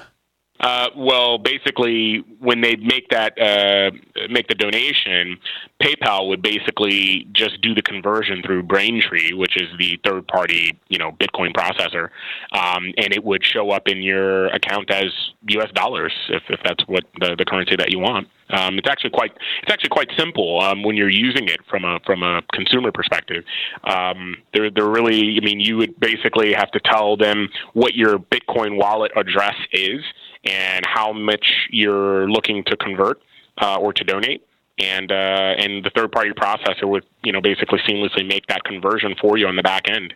Uh, 0.61 0.89
well, 0.97 1.39
basically, 1.39 2.25
when 2.41 2.61
they 2.61 2.75
make 2.77 3.09
that 3.11 3.39
uh, 3.41 3.91
make 4.29 4.49
the 4.49 4.55
donation, 4.55 5.39
PayPal 5.81 6.29
would 6.29 6.43
basically 6.43 7.27
just 7.33 7.61
do 7.61 7.75
the 7.75 7.83
conversion 7.83 8.43
through 8.45 8.65
Braintree, 8.65 9.33
which 9.35 9.57
is 9.57 9.69
the 9.79 9.99
third 10.05 10.27
party, 10.27 10.77
you 10.89 10.99
know, 10.99 11.13
Bitcoin 11.13 11.53
processor, 11.53 12.11
um, 12.53 12.93
and 12.97 13.13
it 13.13 13.23
would 13.23 13.45
show 13.45 13.71
up 13.71 13.87
in 13.87 14.03
your 14.03 14.47
account 14.49 14.91
as 14.91 15.07
U.S. 15.51 15.71
dollars 15.75 16.13
if, 16.29 16.43
if 16.49 16.61
that's 16.65 16.87
what 16.89 17.05
the, 17.21 17.37
the 17.37 17.45
currency 17.45 17.77
that 17.77 17.91
you 17.91 18.01
want. 18.01 18.29
Um, 18.51 18.79
it's 18.79 18.89
actually 18.89 19.11
quite 19.11 19.33
it's 19.63 19.71
actually 19.71 19.91
quite 19.91 20.09
simple 20.17 20.61
um, 20.61 20.83
when 20.83 20.97
you're 20.97 21.11
using 21.11 21.49
it 21.49 21.61
from 21.69 21.85
a 21.85 22.01
from 22.05 22.23
a 22.23 22.43
consumer 22.53 22.91
perspective. 22.91 23.45
Um, 23.85 24.37
they're 24.55 24.71
they're 24.71 24.89
really 24.89 25.39
I 25.41 25.45
mean 25.45 25.61
you 25.61 25.77
would 25.77 26.01
basically 26.01 26.55
have 26.55 26.71
to 26.73 26.81
tell 26.81 27.17
them 27.17 27.49
what 27.75 27.95
your 27.95 28.19
Bitcoin 28.19 28.77
wallet 28.77 29.13
address 29.17 29.57
is 29.73 30.01
and 30.45 30.85
how 30.87 31.13
much 31.13 31.69
you're 31.71 32.29
looking 32.29 32.65
to 32.65 32.77
convert 32.77 33.21
uh, 33.61 33.77
or 33.77 33.93
to 33.93 34.05
donate. 34.05 34.45
And 34.79 35.11
uh, 35.11 35.15
and 35.59 35.85
the 35.85 35.91
third 35.91 36.13
party 36.13 36.31
processor 36.31 36.85
would 36.85 37.05
you 37.25 37.33
know 37.33 37.41
basically 37.41 37.81
seamlessly 37.81 38.27
make 38.27 38.47
that 38.47 38.63
conversion 38.63 39.17
for 39.21 39.37
you 39.37 39.49
on 39.49 39.57
the 39.57 39.63
back 39.63 39.89
end. 39.89 40.15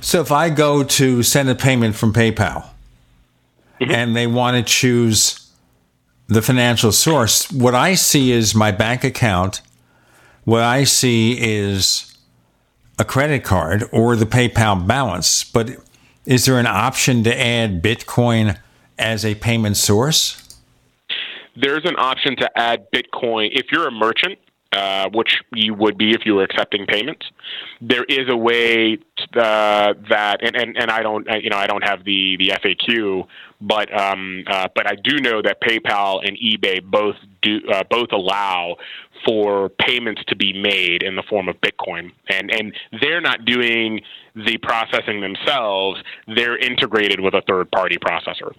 So 0.00 0.20
if 0.20 0.32
I 0.32 0.48
go 0.48 0.82
to 0.82 1.22
send 1.22 1.48
a 1.48 1.54
payment 1.54 1.94
from 1.94 2.12
PayPal 2.12 2.68
and 3.80 4.16
they 4.16 4.26
want 4.26 4.56
to 4.56 4.62
choose 4.62 5.50
the 6.26 6.42
financial 6.42 6.90
source, 6.90 7.52
what 7.52 7.74
I 7.74 7.94
see 7.94 8.32
is 8.32 8.54
my 8.54 8.72
bank 8.72 9.04
account. 9.04 9.60
What 10.44 10.62
I 10.62 10.84
see 10.84 11.38
is 11.38 12.16
a 12.98 13.04
credit 13.04 13.44
card 13.44 13.84
or 13.92 14.16
the 14.16 14.26
PayPal 14.26 14.86
balance. 14.86 15.44
But 15.44 15.76
is 16.26 16.44
there 16.46 16.58
an 16.58 16.66
option 16.66 17.24
to 17.24 17.40
add 17.40 17.82
Bitcoin 17.82 18.58
as 18.98 19.24
a 19.24 19.34
payment 19.34 19.76
source? 19.76 20.42
there's 21.56 21.84
an 21.84 21.96
option 21.96 22.36
to 22.36 22.50
add 22.58 22.90
Bitcoin 22.90 23.50
if 23.52 23.66
you're 23.70 23.86
a 23.86 23.90
merchant, 23.90 24.38
uh, 24.72 25.08
which 25.10 25.42
you 25.54 25.74
would 25.74 25.98
be 25.98 26.12
if 26.12 26.24
you 26.24 26.34
were 26.34 26.44
accepting 26.44 26.86
payments. 26.86 27.26
There 27.80 28.04
is 28.04 28.28
a 28.28 28.36
way 28.36 28.98
uh, 29.34 29.94
that, 30.08 30.38
and, 30.42 30.56
and, 30.56 30.76
and 30.78 30.90
I 30.90 31.02
don't, 31.02 31.28
uh, 31.30 31.36
you 31.36 31.50
know, 31.50 31.58
I 31.58 31.66
don't 31.66 31.84
have 31.84 32.04
the, 32.04 32.36
the 32.38 32.48
FAQ, 32.48 33.26
but 33.60 33.92
um, 33.98 34.44
uh, 34.46 34.68
but 34.74 34.90
I 34.90 34.94
do 34.96 35.18
know 35.18 35.42
that 35.42 35.60
PayPal 35.60 36.26
and 36.26 36.36
eBay 36.38 36.82
both 36.82 37.16
do 37.42 37.60
uh, 37.70 37.84
both 37.88 38.12
allow 38.12 38.76
for 39.24 39.68
payments 39.68 40.22
to 40.28 40.36
be 40.36 40.52
made 40.52 41.02
in 41.02 41.16
the 41.16 41.22
form 41.28 41.48
of 41.48 41.56
Bitcoin, 41.60 42.10
and 42.28 42.50
and 42.50 42.72
they're 43.00 43.20
not 43.20 43.44
doing 43.44 44.00
the 44.34 44.56
processing 44.58 45.20
themselves; 45.20 46.00
they're 46.34 46.56
integrated 46.56 47.20
with 47.20 47.34
a 47.34 47.42
third 47.48 47.70
party 47.70 47.96
processor. 47.96 48.52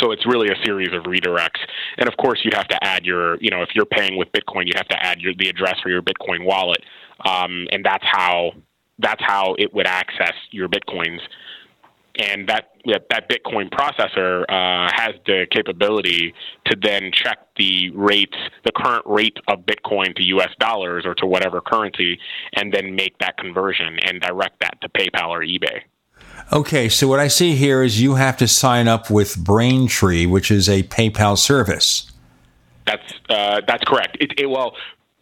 so 0.00 0.12
it's 0.12 0.26
really 0.26 0.48
a 0.48 0.64
series 0.64 0.92
of 0.92 1.02
redirects. 1.04 1.60
And 1.98 2.08
of 2.08 2.16
course, 2.16 2.40
you 2.44 2.50
have 2.54 2.68
to 2.68 2.84
add 2.84 3.04
your, 3.04 3.36
you 3.40 3.50
know, 3.50 3.62
if 3.62 3.70
you're 3.74 3.86
paying 3.86 4.16
with 4.16 4.28
Bitcoin, 4.32 4.66
you 4.66 4.74
have 4.76 4.88
to 4.88 5.02
add 5.02 5.20
your, 5.20 5.34
the 5.34 5.48
address 5.48 5.76
for 5.82 5.88
your 5.90 6.02
Bitcoin 6.02 6.44
wallet, 6.44 6.82
um, 7.24 7.66
and 7.72 7.84
that's 7.84 8.04
how 8.04 8.52
that's 9.00 9.22
how 9.24 9.54
it 9.58 9.72
would 9.72 9.86
access 9.86 10.34
your 10.50 10.68
Bitcoins. 10.68 11.20
And 12.18 12.48
that 12.48 12.70
that 13.10 13.28
Bitcoin 13.28 13.70
processor 13.70 14.42
uh, 14.48 14.90
has 14.94 15.14
the 15.26 15.46
capability 15.50 16.34
to 16.66 16.76
then 16.80 17.10
check 17.12 17.38
the 17.56 17.90
rates, 17.90 18.36
the 18.64 18.72
current 18.72 19.04
rate 19.06 19.36
of 19.46 19.60
Bitcoin 19.60 20.16
to 20.16 20.22
U.S. 20.24 20.50
dollars 20.58 21.04
or 21.06 21.14
to 21.16 21.26
whatever 21.26 21.60
currency, 21.60 22.18
and 22.54 22.72
then 22.72 22.94
make 22.94 23.18
that 23.18 23.36
conversion 23.36 23.98
and 24.04 24.20
direct 24.20 24.60
that 24.60 24.80
to 24.80 24.88
PayPal 24.88 25.28
or 25.28 25.40
eBay. 25.40 25.82
Okay, 26.52 26.88
so 26.88 27.06
what 27.06 27.20
I 27.20 27.28
see 27.28 27.56
here 27.56 27.82
is 27.82 28.00
you 28.00 28.14
have 28.14 28.36
to 28.38 28.48
sign 28.48 28.88
up 28.88 29.10
with 29.10 29.36
Braintree, 29.36 30.24
which 30.24 30.50
is 30.50 30.68
a 30.68 30.82
PayPal 30.84 31.36
service. 31.36 32.10
That's 32.86 33.12
uh, 33.28 33.60
that's 33.66 33.84
correct. 33.84 34.16
It, 34.18 34.32
it, 34.38 34.46
well, 34.46 34.74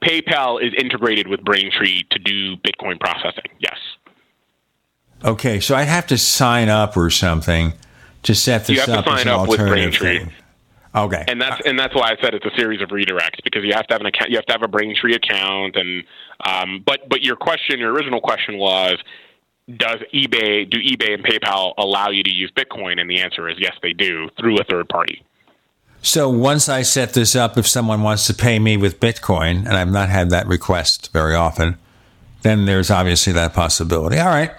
PayPal 0.04 0.62
is 0.64 0.72
integrated 0.78 1.26
with 1.26 1.42
Braintree 1.42 2.04
to 2.10 2.18
do 2.18 2.56
Bitcoin 2.58 3.00
processing. 3.00 3.50
Yes. 3.58 3.76
Okay, 5.26 5.58
so 5.60 5.74
I'd 5.74 5.88
have 5.88 6.06
to 6.08 6.18
sign 6.18 6.68
up 6.68 6.96
or 6.96 7.10
something 7.10 7.72
to 8.22 8.34
set 8.34 8.66
this 8.66 8.76
you 8.76 8.80
have 8.80 8.90
up 8.90 9.04
to 9.04 9.10
sign 9.10 9.18
as 9.18 9.24
an 9.24 9.28
up 9.30 9.48
with 9.48 9.60
alternative 9.60 10.00
Braintree. 10.00 10.24
thing. 10.26 10.32
Okay. 10.94 11.24
And 11.28 11.40
that's 11.40 11.60
and 11.66 11.78
that's 11.78 11.94
why 11.94 12.10
I 12.10 12.16
said 12.22 12.34
it's 12.34 12.46
a 12.46 12.56
series 12.56 12.80
of 12.80 12.88
redirects 12.88 13.42
because 13.44 13.62
you 13.64 13.72
have 13.74 13.86
to 13.88 13.94
have 13.94 14.00
an 14.00 14.06
account, 14.06 14.30
you 14.30 14.36
have 14.36 14.46
to 14.46 14.52
have 14.52 14.62
a 14.62 14.68
Braintree 14.68 15.14
account, 15.14 15.76
and 15.76 16.04
um, 16.46 16.82
but 16.86 17.08
but 17.08 17.22
your 17.22 17.36
question, 17.36 17.78
your 17.78 17.92
original 17.92 18.20
question 18.20 18.56
was, 18.56 18.96
does 19.76 19.96
eBay 20.14 20.68
do 20.68 20.78
eBay 20.78 21.12
and 21.12 21.22
PayPal 21.22 21.74
allow 21.76 22.08
you 22.08 22.22
to 22.22 22.32
use 22.32 22.50
Bitcoin? 22.52 22.98
And 22.98 23.10
the 23.10 23.20
answer 23.20 23.48
is 23.48 23.56
yes, 23.58 23.74
they 23.82 23.92
do 23.92 24.30
through 24.38 24.58
a 24.58 24.64
third 24.64 24.88
party. 24.88 25.22
So 26.00 26.30
once 26.30 26.68
I 26.68 26.82
set 26.82 27.12
this 27.14 27.36
up, 27.36 27.58
if 27.58 27.66
someone 27.66 28.02
wants 28.02 28.26
to 28.28 28.34
pay 28.34 28.58
me 28.58 28.76
with 28.76 29.00
Bitcoin, 29.00 29.66
and 29.66 29.74
I've 29.74 29.90
not 29.90 30.08
had 30.08 30.30
that 30.30 30.46
request 30.46 31.12
very 31.12 31.34
often, 31.34 31.76
then 32.42 32.64
there's 32.64 32.90
obviously 32.90 33.32
that 33.34 33.52
possibility. 33.52 34.18
All 34.18 34.28
right, 34.28 34.52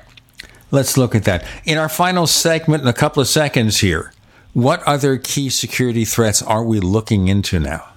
let's 0.71 0.97
look 0.97 1.15
at 1.15 1.23
that. 1.25 1.45
In 1.65 1.77
our 1.77 1.89
final 1.89 2.27
segment, 2.27 2.83
in 2.83 2.87
a 2.87 2.93
couple 2.93 3.21
of 3.21 3.27
seconds 3.27 3.79
here, 3.79 4.13
what 4.53 4.81
other 4.83 5.17
key 5.17 5.49
security 5.49 6.05
threats 6.05 6.41
are 6.41 6.63
we 6.63 6.79
looking 6.79 7.27
into 7.27 7.59
now? 7.59 7.93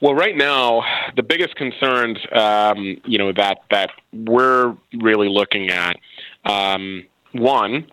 Well, 0.00 0.14
right 0.14 0.36
now, 0.36 0.82
the 1.16 1.22
biggest 1.22 1.56
concerns, 1.56 2.18
um, 2.32 3.00
you 3.06 3.16
know, 3.16 3.32
that 3.32 3.60
that 3.70 3.90
we're 4.12 4.76
really 4.92 5.28
looking 5.28 5.70
at, 5.70 5.96
um, 6.44 7.04
one 7.32 7.86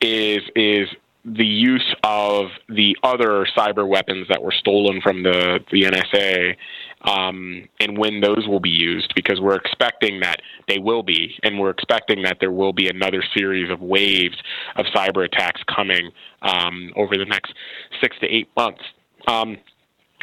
is 0.00 0.40
is 0.56 0.88
the 1.24 1.46
use 1.46 1.94
of 2.02 2.48
the 2.68 2.96
other 3.04 3.46
cyber 3.56 3.86
weapons 3.86 4.26
that 4.28 4.42
were 4.42 4.50
stolen 4.50 5.00
from 5.00 5.22
the 5.22 5.60
the 5.70 5.82
NSA, 5.82 6.56
um, 7.04 7.68
and 7.80 7.98
when 7.98 8.20
those 8.20 8.46
will 8.46 8.60
be 8.60 8.70
used, 8.70 9.12
because 9.14 9.40
we're 9.40 9.56
expecting 9.56 10.20
that 10.20 10.40
they 10.68 10.78
will 10.78 11.02
be, 11.02 11.38
and 11.42 11.58
we're 11.58 11.70
expecting 11.70 12.22
that 12.22 12.38
there 12.40 12.52
will 12.52 12.72
be 12.72 12.88
another 12.88 13.22
series 13.36 13.70
of 13.70 13.80
waves 13.80 14.36
of 14.76 14.86
cyber 14.86 15.24
attacks 15.24 15.60
coming 15.74 16.10
um, 16.42 16.92
over 16.96 17.16
the 17.16 17.24
next 17.24 17.54
six 18.00 18.16
to 18.20 18.26
eight 18.26 18.48
months. 18.56 18.82
Um, 19.26 19.58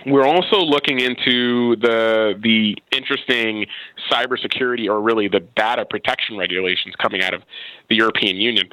we're 0.06 0.26
also 0.26 0.58
looking 0.58 1.00
into 1.00 1.76
the 1.78 2.34
the 2.42 2.78
interesting 2.92 3.66
cybersecurity, 4.10 4.88
or 4.88 5.02
really 5.02 5.28
the 5.28 5.42
data 5.42 5.86
protection 5.86 6.38
regulations 6.38 6.96
coming 7.02 7.22
out 7.22 7.34
of 7.34 7.42
the 7.90 7.96
European 7.96 8.38
Union. 8.38 8.70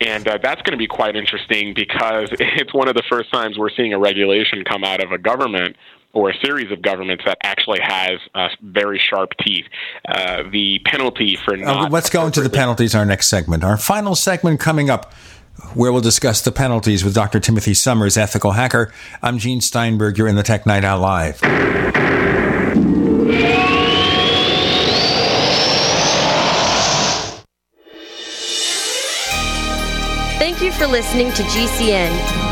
And 0.00 0.26
uh, 0.26 0.38
that's 0.42 0.60
going 0.62 0.72
to 0.72 0.78
be 0.78 0.88
quite 0.88 1.14
interesting 1.14 1.74
because 1.74 2.28
it's 2.32 2.74
one 2.74 2.88
of 2.88 2.94
the 2.94 3.04
first 3.08 3.32
times 3.32 3.56
we're 3.58 3.70
seeing 3.70 3.92
a 3.92 3.98
regulation 3.98 4.64
come 4.64 4.84
out 4.84 5.02
of 5.02 5.12
a 5.12 5.18
government 5.18 5.76
or 6.12 6.30
a 6.30 6.34
series 6.44 6.70
of 6.70 6.82
governments 6.82 7.24
that 7.26 7.38
actually 7.42 7.80
has 7.82 8.18
uh, 8.34 8.48
very 8.62 8.98
sharp 8.98 9.30
teeth. 9.40 9.64
Uh, 10.08 10.42
the 10.50 10.78
penalty 10.84 11.36
for 11.36 11.54
Uh, 11.54 11.58
not 11.58 11.92
let's 11.92 12.10
go 12.10 12.26
into 12.26 12.40
the 12.40 12.50
penalties. 12.50 12.94
Our 12.94 13.04
next 13.06 13.28
segment, 13.28 13.64
our 13.64 13.76
final 13.76 14.14
segment 14.14 14.60
coming 14.60 14.90
up, 14.90 15.12
where 15.74 15.92
we'll 15.92 16.00
discuss 16.02 16.42
the 16.42 16.52
penalties 16.52 17.04
with 17.04 17.14
Dr. 17.14 17.40
Timothy 17.40 17.74
Summers, 17.74 18.16
ethical 18.16 18.52
hacker. 18.52 18.92
I'm 19.22 19.38
Gene 19.38 19.60
Steinberg. 19.60 20.18
You're 20.18 20.28
in 20.28 20.36
the 20.36 20.42
Tech 20.42 20.66
Night 20.66 20.84
Owl 20.84 21.00
Live. 21.00 21.40
Thank 30.38 30.60
you 30.60 30.72
for 30.72 30.86
listening 30.86 31.32
to 31.32 31.42
GCN. 31.44 32.51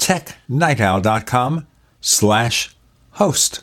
technightowl.com 0.00 1.66
slash 2.00 2.74
host. 3.12 3.62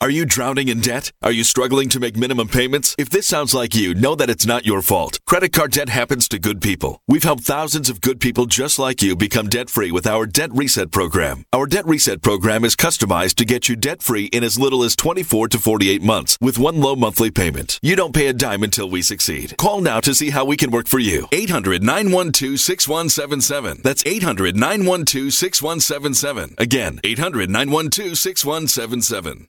Are 0.00 0.10
you 0.10 0.26
drowning 0.26 0.68
in 0.68 0.80
debt? 0.80 1.10
Are 1.24 1.32
you 1.32 1.42
struggling 1.42 1.88
to 1.88 1.98
make 1.98 2.16
minimum 2.16 2.46
payments? 2.46 2.94
If 2.98 3.10
this 3.10 3.26
sounds 3.26 3.52
like 3.52 3.74
you, 3.74 3.94
know 3.94 4.14
that 4.14 4.30
it's 4.30 4.46
not 4.46 4.64
your 4.64 4.80
fault. 4.80 5.18
Credit 5.26 5.52
card 5.52 5.72
debt 5.72 5.88
happens 5.88 6.28
to 6.28 6.38
good 6.38 6.60
people. 6.60 7.02
We've 7.08 7.24
helped 7.24 7.42
thousands 7.42 7.90
of 7.90 8.00
good 8.00 8.20
people 8.20 8.46
just 8.46 8.78
like 8.78 9.02
you 9.02 9.16
become 9.16 9.48
debt 9.48 9.68
free 9.68 9.90
with 9.90 10.06
our 10.06 10.24
Debt 10.24 10.50
Reset 10.54 10.92
program. 10.92 11.46
Our 11.52 11.66
Debt 11.66 11.84
Reset 11.84 12.22
program 12.22 12.64
is 12.64 12.76
customized 12.76 13.34
to 13.36 13.44
get 13.44 13.68
you 13.68 13.74
debt 13.74 14.00
free 14.00 14.26
in 14.26 14.44
as 14.44 14.56
little 14.56 14.84
as 14.84 14.94
24 14.94 15.48
to 15.48 15.58
48 15.58 16.00
months 16.00 16.38
with 16.40 16.60
one 16.60 16.80
low 16.80 16.94
monthly 16.94 17.32
payment. 17.32 17.80
You 17.82 17.96
don't 17.96 18.14
pay 18.14 18.28
a 18.28 18.32
dime 18.32 18.62
until 18.62 18.88
we 18.88 19.02
succeed. 19.02 19.56
Call 19.56 19.80
now 19.80 19.98
to 20.02 20.14
see 20.14 20.30
how 20.30 20.44
we 20.44 20.56
can 20.56 20.70
work 20.70 20.86
for 20.86 21.00
you. 21.00 21.26
800 21.32 21.82
912 21.82 22.60
6177. 22.60 23.80
That's 23.82 24.06
800 24.06 24.54
912 24.54 25.32
6177. 25.32 26.54
Again, 26.56 27.00
800 27.02 27.50
912 27.50 28.16
6177. 28.16 29.48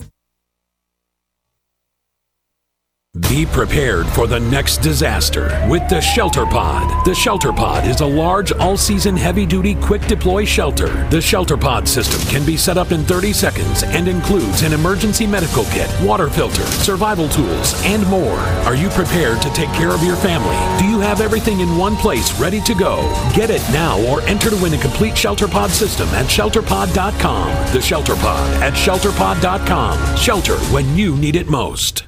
Be 3.19 3.45
prepared 3.45 4.07
for 4.07 4.25
the 4.25 4.39
next 4.39 4.77
disaster 4.77 5.67
with 5.69 5.85
the 5.89 5.99
Shelter 5.99 6.45
Pod. 6.45 7.05
The 7.05 7.13
Shelter 7.13 7.51
Pod 7.51 7.85
is 7.85 7.99
a 7.99 8.05
large, 8.05 8.53
all 8.53 8.77
season, 8.77 9.17
heavy 9.17 9.45
duty, 9.45 9.75
quick 9.75 10.01
deploy 10.07 10.45
shelter. 10.45 10.87
The 11.09 11.19
Shelter 11.19 11.57
Pod 11.57 11.89
system 11.89 12.21
can 12.29 12.45
be 12.45 12.55
set 12.55 12.77
up 12.77 12.93
in 12.93 13.03
30 13.03 13.33
seconds 13.33 13.83
and 13.83 14.07
includes 14.07 14.61
an 14.61 14.71
emergency 14.71 15.27
medical 15.27 15.65
kit, 15.65 15.89
water 16.01 16.29
filter, 16.29 16.63
survival 16.63 17.27
tools, 17.27 17.73
and 17.83 18.07
more. 18.07 18.39
Are 18.65 18.75
you 18.75 18.87
prepared 18.89 19.41
to 19.41 19.49
take 19.49 19.73
care 19.73 19.91
of 19.91 20.03
your 20.03 20.15
family? 20.15 20.55
Do 20.81 20.89
you 20.89 21.01
have 21.01 21.19
everything 21.19 21.59
in 21.59 21.75
one 21.75 21.97
place 21.97 22.39
ready 22.39 22.61
to 22.61 22.73
go? 22.73 23.01
Get 23.35 23.49
it 23.49 23.61
now 23.73 23.99
or 24.07 24.21
enter 24.21 24.49
to 24.49 24.63
win 24.63 24.73
a 24.73 24.77
complete 24.77 25.17
Shelter 25.17 25.49
Pod 25.49 25.71
system 25.71 26.07
at 26.09 26.27
shelterpod.com. 26.27 27.73
The 27.73 27.81
Shelter 27.81 28.15
Pod 28.15 28.63
at 28.63 28.71
shelterpod.com. 28.71 30.15
Shelter 30.15 30.57
when 30.73 30.95
you 30.95 31.17
need 31.17 31.35
it 31.35 31.49
most. 31.49 32.03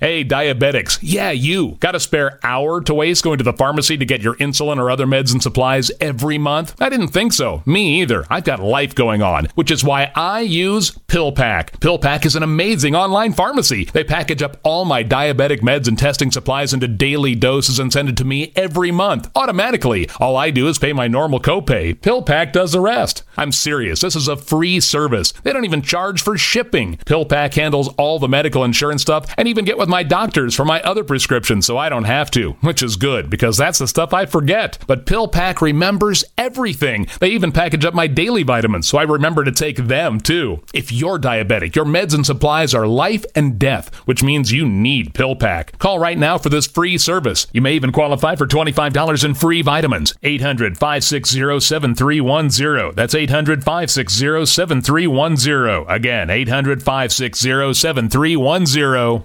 Hey, 0.00 0.24
diabetics. 0.24 0.98
Yeah, 1.02 1.30
you. 1.30 1.76
Got 1.78 1.94
a 1.94 2.00
spare 2.00 2.40
hour 2.42 2.80
to 2.80 2.94
waste 2.94 3.22
going 3.22 3.36
to 3.36 3.44
the 3.44 3.52
pharmacy 3.52 3.98
to 3.98 4.06
get 4.06 4.22
your 4.22 4.34
insulin 4.36 4.78
or 4.78 4.90
other 4.90 5.04
meds 5.04 5.30
and 5.30 5.42
supplies 5.42 5.90
every 6.00 6.38
month? 6.38 6.74
I 6.80 6.88
didn't 6.88 7.08
think 7.08 7.34
so. 7.34 7.62
Me 7.66 8.00
either. 8.00 8.24
I've 8.30 8.44
got 8.44 8.60
life 8.60 8.94
going 8.94 9.20
on, 9.20 9.48
which 9.56 9.70
is 9.70 9.84
why 9.84 10.10
I 10.14 10.40
use 10.40 10.90
PillPack. 10.90 11.80
PillPack 11.80 12.24
is 12.24 12.34
an 12.34 12.42
amazing 12.42 12.94
online 12.94 13.34
pharmacy. 13.34 13.90
They 13.92 14.02
package 14.02 14.42
up 14.42 14.56
all 14.62 14.86
my 14.86 15.04
diabetic 15.04 15.60
meds 15.60 15.86
and 15.86 15.98
testing 15.98 16.30
supplies 16.30 16.72
into 16.72 16.88
daily 16.88 17.34
doses 17.34 17.78
and 17.78 17.92
send 17.92 18.08
it 18.08 18.16
to 18.16 18.24
me 18.24 18.54
every 18.56 18.90
month 18.90 19.30
automatically. 19.36 20.08
All 20.18 20.34
I 20.34 20.50
do 20.50 20.66
is 20.68 20.78
pay 20.78 20.94
my 20.94 21.08
normal 21.08 21.40
copay. 21.40 21.94
PillPack 21.94 22.54
does 22.54 22.72
the 22.72 22.80
rest. 22.80 23.22
I'm 23.36 23.52
serious. 23.52 24.00
This 24.00 24.16
is 24.16 24.28
a 24.28 24.36
free 24.36 24.80
service. 24.80 25.32
They 25.42 25.52
don't 25.52 25.66
even 25.66 25.82
charge 25.82 26.22
for 26.22 26.38
shipping. 26.38 26.96
PillPack 27.04 27.52
handles 27.52 27.88
all 27.98 28.18
the 28.18 28.28
medical 28.28 28.64
insurance 28.64 29.02
stuff 29.02 29.34
and 29.36 29.46
even 29.46 29.66
get 29.66 29.76
with 29.76 29.89
my 29.90 30.02
doctors 30.02 30.54
for 30.54 30.64
my 30.64 30.80
other 30.82 31.04
prescriptions 31.04 31.66
so 31.66 31.76
I 31.76 31.88
don't 31.88 32.04
have 32.04 32.30
to, 32.32 32.52
which 32.62 32.82
is 32.82 32.96
good 32.96 33.28
because 33.28 33.56
that's 33.56 33.78
the 33.78 33.88
stuff 33.88 34.14
I 34.14 34.24
forget. 34.26 34.78
But 34.86 35.04
PillPack 35.06 35.60
remembers 35.60 36.24
everything. 36.38 37.06
They 37.20 37.30
even 37.30 37.52
package 37.52 37.84
up 37.84 37.92
my 37.92 38.06
daily 38.06 38.42
vitamins 38.42 38.88
so 38.88 38.98
I 38.98 39.02
remember 39.02 39.44
to 39.44 39.52
take 39.52 39.76
them 39.76 40.20
too. 40.20 40.62
If 40.72 40.92
you're 40.92 41.18
diabetic, 41.18 41.74
your 41.74 41.84
meds 41.84 42.14
and 42.14 42.24
supplies 42.24 42.74
are 42.74 42.86
life 42.86 43.24
and 43.34 43.58
death, 43.58 43.94
which 44.06 44.22
means 44.22 44.52
you 44.52 44.66
need 44.66 45.14
PillPack. 45.14 45.78
Call 45.78 45.98
right 45.98 46.18
now 46.18 46.38
for 46.38 46.48
this 46.48 46.66
free 46.66 46.96
service. 46.98 47.46
You 47.52 47.60
may 47.60 47.74
even 47.74 47.92
qualify 47.92 48.36
for 48.36 48.46
$25 48.46 49.24
in 49.24 49.34
free 49.34 49.62
vitamins. 49.62 50.14
800 50.22 50.78
560 50.78 51.60
7310. 51.60 52.94
That's 52.94 53.14
800 53.14 53.64
560 53.64 54.46
7310. 54.46 55.84
Again, 55.88 56.30
800 56.30 56.82
560 56.82 57.74
7310. 57.74 59.24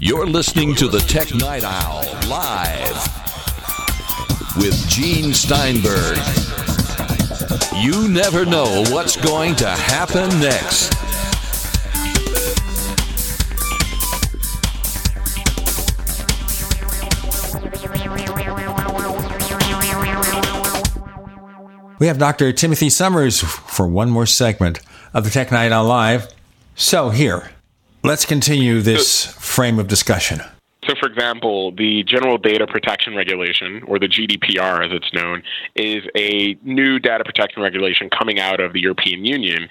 You're 0.00 0.26
listening 0.26 0.74
to 0.76 0.88
the 0.88 1.00
Tech 1.00 1.34
Night 1.34 1.64
Owl 1.64 2.04
live 2.28 2.96
with 4.56 4.88
Gene 4.88 5.34
Steinberg. 5.34 6.18
You 7.76 8.08
never 8.08 8.44
know 8.44 8.84
what's 8.88 9.16
going 9.16 9.54
to 9.56 9.68
happen 9.68 10.28
next. 10.40 10.94
We 21.98 22.06
have 22.06 22.18
Dr. 22.18 22.52
Timothy 22.52 22.90
Summers 22.90 23.40
for 23.40 23.88
one 23.88 24.08
more 24.10 24.26
segment 24.26 24.80
of 25.12 25.24
the 25.24 25.30
Tech 25.30 25.50
Night 25.50 25.72
Owl 25.72 25.84
Live. 25.84 26.28
So, 26.76 27.10
here, 27.10 27.50
let's 28.08 28.24
continue 28.24 28.80
this 28.80 29.26
frame 29.26 29.78
of 29.78 29.86
discussion. 29.86 30.40
So, 30.86 30.94
for 30.98 31.06
example, 31.06 31.72
the 31.72 32.02
General 32.04 32.38
Data 32.38 32.66
Protection 32.66 33.14
Regulation, 33.14 33.82
or 33.86 33.98
the 33.98 34.08
GDPR 34.08 34.82
as 34.86 34.90
it's 34.92 35.12
known, 35.12 35.42
is 35.74 36.02
a 36.16 36.56
new 36.62 36.98
data 36.98 37.22
protection 37.22 37.62
regulation 37.62 38.08
coming 38.08 38.40
out 38.40 38.60
of 38.60 38.72
the 38.72 38.80
European 38.80 39.26
Union. 39.26 39.68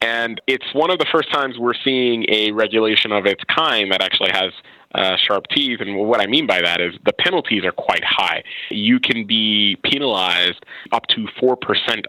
And 0.00 0.40
it's 0.46 0.64
one 0.72 0.90
of 0.90 0.98
the 0.98 1.04
first 1.12 1.30
times 1.30 1.58
we're 1.58 1.74
seeing 1.84 2.24
a 2.30 2.52
regulation 2.52 3.12
of 3.12 3.26
its 3.26 3.44
kind 3.44 3.92
that 3.92 4.02
actually 4.02 4.30
has 4.30 4.52
uh, 4.94 5.16
sharp 5.18 5.44
teeth. 5.48 5.80
And 5.80 5.96
what 5.96 6.22
I 6.22 6.26
mean 6.26 6.46
by 6.46 6.62
that 6.62 6.80
is 6.80 6.94
the 7.04 7.12
penalties 7.12 7.64
are 7.64 7.72
quite 7.72 8.04
high. 8.04 8.44
You 8.70 8.98
can 8.98 9.26
be 9.26 9.76
penalized 9.84 10.64
up 10.92 11.06
to 11.08 11.26
4% 11.42 11.56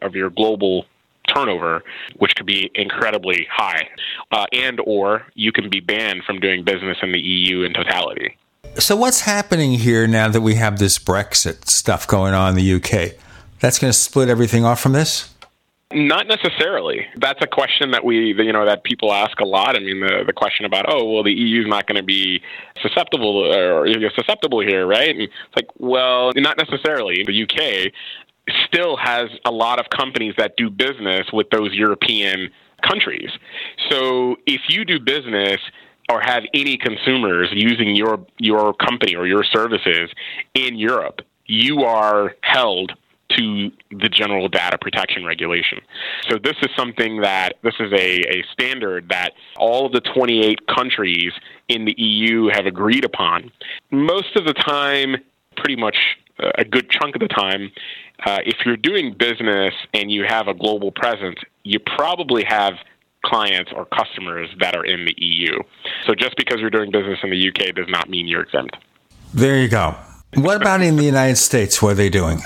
of 0.01 0.15
your 0.15 0.29
global 0.29 0.85
turnover, 1.27 1.83
which 2.17 2.35
could 2.35 2.45
be 2.45 2.71
incredibly 2.75 3.47
high, 3.51 3.87
uh, 4.31 4.45
and 4.51 4.79
or 4.85 5.23
you 5.33 5.51
can 5.51 5.69
be 5.69 5.79
banned 5.79 6.23
from 6.23 6.39
doing 6.39 6.63
business 6.63 6.97
in 7.01 7.11
the 7.11 7.19
EU 7.19 7.63
in 7.63 7.73
totality. 7.73 8.37
So, 8.77 8.95
what's 8.95 9.21
happening 9.21 9.73
here 9.73 10.05
now 10.05 10.27
that 10.27 10.41
we 10.41 10.55
have 10.55 10.79
this 10.79 10.99
Brexit 10.99 11.67
stuff 11.69 12.07
going 12.07 12.33
on 12.33 12.49
in 12.49 12.55
the 12.55 12.73
UK? 12.73 13.13
That's 13.59 13.79
going 13.79 13.91
to 13.91 13.97
split 13.97 14.27
everything 14.27 14.65
off 14.65 14.81
from 14.81 14.91
this? 14.91 15.33
Not 15.93 16.27
necessarily. 16.27 17.05
That's 17.15 17.41
a 17.41 17.47
question 17.47 17.91
that 17.91 18.03
we, 18.03 18.33
you 18.33 18.51
know, 18.51 18.65
that 18.65 18.83
people 18.83 19.13
ask 19.13 19.39
a 19.39 19.45
lot. 19.45 19.77
I 19.77 19.79
mean, 19.79 20.01
the 20.01 20.23
the 20.25 20.33
question 20.33 20.65
about, 20.65 20.85
oh, 20.89 21.05
well, 21.05 21.23
the 21.23 21.31
EU 21.31 21.61
is 21.61 21.67
not 21.67 21.85
going 21.87 21.95
to 21.95 22.03
be 22.03 22.41
susceptible 22.81 23.37
or 23.37 23.87
susceptible 24.15 24.59
here, 24.61 24.85
right? 24.85 25.09
And 25.09 25.21
it's 25.21 25.33
like, 25.55 25.67
well, 25.77 26.31
not 26.35 26.57
necessarily. 26.57 27.23
The 27.23 27.43
UK 27.43 27.93
still 28.65 28.98
has 28.98 29.30
a 29.45 29.51
lot 29.51 29.80
of 29.80 29.90
companies 29.90 30.35
that 30.38 30.56
do 30.57 30.69
business 30.69 31.27
with 31.33 31.49
those 31.49 31.74
European 31.74 32.49
countries. 32.88 33.30
So 33.90 34.38
if 34.45 34.61
you 34.69 34.85
do 34.85 34.99
business 34.99 35.57
or 36.09 36.22
have 36.22 36.43
any 36.53 36.77
consumers 36.77 37.49
using 37.51 37.95
your 37.95 38.25
your 38.38 38.74
company 38.74 39.15
or 39.15 39.25
your 39.25 39.43
services 39.43 40.11
in 40.53 40.77
Europe, 40.77 41.22
you 41.48 41.83
are 41.83 42.35
held 42.41 42.91
to 43.30 43.72
the 43.90 44.07
general 44.07 44.48
data 44.48 44.77
protection 44.80 45.25
regulation. 45.25 45.80
So 46.30 46.38
this 46.38 46.56
is 46.61 46.69
something 46.77 47.22
that 47.22 47.56
this 47.64 47.74
is 47.80 47.91
a, 47.91 48.19
a 48.19 48.43
standard 48.53 49.09
that 49.09 49.32
all 49.57 49.88
of 49.88 49.93
the 49.93 50.01
28 50.01 50.67
countries 50.67 51.33
in 51.67 51.85
the 51.85 51.95
EU 51.98 52.49
have 52.53 52.67
agreed 52.67 53.03
upon. 53.03 53.51
Most 53.90 54.35
of 54.35 54.45
the 54.45 54.53
time, 54.53 55.15
pretty 55.57 55.75
much 55.75 55.98
a 56.39 56.65
good 56.65 56.89
chunk 56.89 57.15
of 57.15 57.22
the 57.22 57.27
time, 57.27 57.72
uh, 58.25 58.39
if 58.45 58.57
you're 58.65 58.77
doing 58.77 59.14
business 59.17 59.73
and 59.93 60.11
you 60.11 60.25
have 60.27 60.47
a 60.47 60.53
global 60.53 60.91
presence, 60.91 61.39
you 61.64 61.80
probably 61.80 62.43
have 62.47 62.73
clients 63.25 63.72
or 63.75 63.85
customers 63.85 64.49
that 64.59 64.75
are 64.75 64.85
in 64.85 65.05
the 65.05 65.15
EU. 65.17 65.57
So 66.05 66.14
just 66.14 66.35
because 66.38 66.59
you're 66.59 66.69
doing 66.69 66.91
business 66.91 67.19
in 67.23 67.31
the 67.31 67.49
UK 67.49 67.75
does 67.75 67.88
not 67.89 68.09
mean 68.09 68.27
you're 68.27 68.43
exempt. 68.43 68.77
There 69.33 69.57
you 69.57 69.67
go. 69.67 69.95
What 70.35 70.61
about 70.61 70.81
in 70.81 70.95
the 70.95 71.03
United 71.03 71.38
States? 71.38 71.81
What 71.81 71.91
are 71.91 71.95
they 71.95 72.09
doing? 72.09 72.41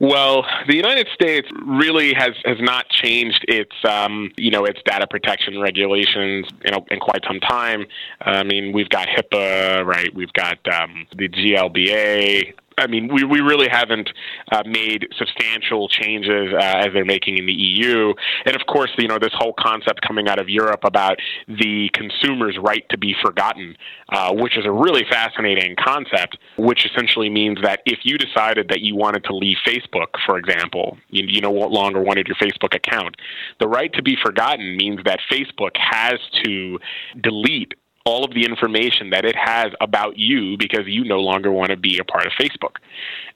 Well, 0.00 0.44
the 0.66 0.76
United 0.76 1.08
States 1.14 1.48
really 1.64 2.12
has, 2.14 2.32
has 2.44 2.58
not 2.60 2.88
changed 2.90 3.44
its 3.48 3.72
um, 3.88 4.30
you 4.36 4.50
know 4.50 4.64
its 4.64 4.80
data 4.84 5.06
protection 5.06 5.60
regulations 5.60 6.46
you 6.64 6.72
know 6.72 6.84
in 6.90 6.98
quite 6.98 7.22
some 7.26 7.40
time. 7.40 7.86
I 8.20 8.42
mean, 8.42 8.72
we've 8.72 8.88
got 8.88 9.08
HIPAA, 9.08 9.86
right? 9.86 10.12
We've 10.14 10.32
got 10.32 10.58
um, 10.68 11.06
the 11.16 11.28
GLBA. 11.28 12.54
I 12.78 12.86
mean, 12.86 13.12
we, 13.12 13.24
we 13.24 13.40
really 13.40 13.68
haven't 13.70 14.10
uh, 14.52 14.62
made 14.66 15.06
substantial 15.16 15.88
changes 15.88 16.52
uh, 16.52 16.58
as 16.58 16.88
they're 16.92 17.04
making 17.04 17.38
in 17.38 17.46
the 17.46 17.52
EU. 17.52 18.14
And 18.44 18.56
of 18.56 18.66
course, 18.66 18.90
you 18.98 19.08
know, 19.08 19.18
this 19.18 19.32
whole 19.34 19.54
concept 19.58 20.00
coming 20.02 20.28
out 20.28 20.38
of 20.38 20.48
Europe 20.48 20.80
about 20.84 21.18
the 21.46 21.90
consumer's 21.92 22.58
right 22.58 22.84
to 22.90 22.98
be 22.98 23.14
forgotten, 23.22 23.76
uh, 24.10 24.32
which 24.34 24.56
is 24.56 24.64
a 24.66 24.72
really 24.72 25.04
fascinating 25.08 25.76
concept, 25.76 26.38
which 26.58 26.86
essentially 26.86 27.30
means 27.30 27.58
that 27.62 27.80
if 27.86 28.00
you 28.02 28.18
decided 28.18 28.68
that 28.68 28.80
you 28.80 28.96
wanted 28.96 29.24
to 29.24 29.34
leave 29.34 29.56
Facebook, 29.66 30.08
for 30.26 30.38
example, 30.38 30.98
you, 31.08 31.24
you 31.26 31.40
no 31.40 31.52
longer 31.52 32.00
wanted 32.00 32.26
your 32.26 32.36
Facebook 32.36 32.74
account, 32.74 33.16
the 33.60 33.68
right 33.68 33.92
to 33.94 34.02
be 34.02 34.16
forgotten 34.22 34.76
means 34.76 35.00
that 35.04 35.20
Facebook 35.30 35.76
has 35.76 36.18
to 36.44 36.78
delete 37.20 37.74
all 38.04 38.24
of 38.24 38.34
the 38.34 38.44
information 38.44 39.10
that 39.10 39.24
it 39.24 39.34
has 39.34 39.72
about 39.80 40.18
you 40.18 40.56
because 40.58 40.86
you 40.86 41.04
no 41.04 41.20
longer 41.20 41.50
want 41.50 41.70
to 41.70 41.76
be 41.76 41.98
a 41.98 42.04
part 42.04 42.26
of 42.26 42.32
Facebook. 42.32 42.76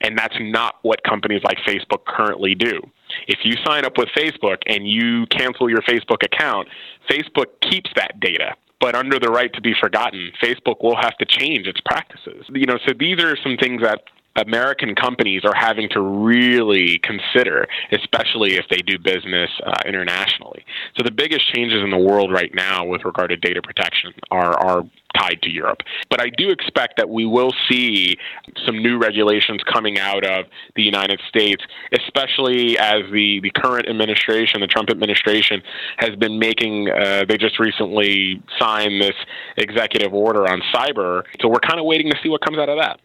And 0.03 0.17
that's 0.17 0.37
not 0.41 0.77
what 0.83 1.03
companies 1.05 1.43
like 1.43 1.59
Facebook 1.67 2.05
currently 2.07 2.55
do. 2.55 2.81
If 3.27 3.39
you 3.45 3.55
sign 3.67 3.87
up 3.87 3.97
with 3.97 4.09
Facebook 4.17 4.59
and 4.67 4.87
you 4.87 5.27
cancel 5.27 5.71
your 5.71 5.81
Facebook 5.83 6.23
account, 6.23 6.69
Facebook 7.11 7.47
keeps 7.63 7.91
that 7.97 8.21
data 8.21 8.55
but 8.81 8.95
under 8.95 9.19
the 9.19 9.29
right 9.29 9.53
to 9.55 9.61
be 9.61 9.75
forgotten, 9.81 10.31
Facebook 10.43 10.83
will 10.83 10.97
have 10.97 11.17
to 11.19 11.27
change 11.27 11.67
its 11.67 11.81
practices. 11.85 12.45
You 12.49 12.67
know, 12.67 12.79
so 12.87 12.95
these 12.99 13.21
are 13.21 13.37
some 13.43 13.57
things 13.57 13.83
that 13.83 14.03
American 14.47 14.95
companies 14.95 15.43
are 15.45 15.55
having 15.55 15.89
to 15.91 16.01
really 16.01 17.01
consider, 17.03 17.67
especially 17.93 18.57
if 18.57 18.65
they 18.71 18.79
do 18.79 18.99
business 18.99 19.51
uh, 19.67 19.73
internationally. 19.87 20.65
So 20.97 21.03
the 21.05 21.11
biggest 21.11 21.53
changes 21.53 21.83
in 21.83 21.91
the 21.91 21.99
world 21.99 22.33
right 22.33 22.55
now 22.55 22.85
with 22.85 23.05
regard 23.05 23.31
to 23.31 23.37
data 23.37 23.61
protection 23.63 24.13
are, 24.31 24.57
are 24.59 24.83
tied 25.17 25.41
to 25.43 25.51
Europe. 25.51 25.79
But 26.11 26.21
I 26.21 26.31
do 26.37 26.51
expect 26.51 26.97
that 26.99 27.09
we 27.09 27.27
will 27.27 27.53
see 27.69 28.17
some 28.65 28.83
new 28.83 28.99
regulations 28.99 29.61
coming 29.73 29.99
out 29.99 30.25
of 30.25 30.47
the 30.77 30.83
United 30.83 31.21
States, 31.29 31.63
especially 31.93 32.79
as 32.79 33.03
the, 33.13 33.41
the 33.43 33.51
current 33.57 33.89
administration, 33.89 34.61
the 34.61 34.67
Trump 34.67 34.91
administration, 34.91 35.63
has 35.97 36.15
been 36.17 36.39
making, 36.39 36.91
uh, 36.91 37.25
they 37.29 37.39
just 37.39 37.59
recently 37.59 38.43
signed 38.59 39.01
this 39.01 39.17
executive 39.57 40.15
order 40.15 40.49
on 40.49 40.63
cyber. 40.75 41.23
So 41.41 41.49
we're 41.49 41.61
kind 41.61 41.81
of 41.81 41.87
waiting 41.87 42.11
to 42.11 42.17
see 42.23 42.29
what 42.29 42.41
comes 42.43 42.59
out 42.59 42.69
of 42.69 42.79
that. 42.79 43.01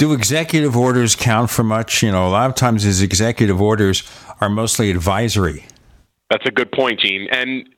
Do 0.00 0.14
executive 0.14 0.78
orders 0.78 1.14
count 1.14 1.50
for 1.50 1.62
much? 1.62 2.02
You 2.02 2.10
know, 2.10 2.26
a 2.26 2.30
lot 2.30 2.48
of 2.48 2.56
times 2.56 2.84
these 2.84 3.02
executive 3.02 3.60
orders 3.60 4.02
are 4.40 4.48
mostly 4.48 4.90
advisory. 4.90 5.66
That's 6.30 6.46
a 6.46 6.50
good 6.50 6.72
point, 6.72 7.00
Gene. 7.00 7.28
And, 7.30 7.68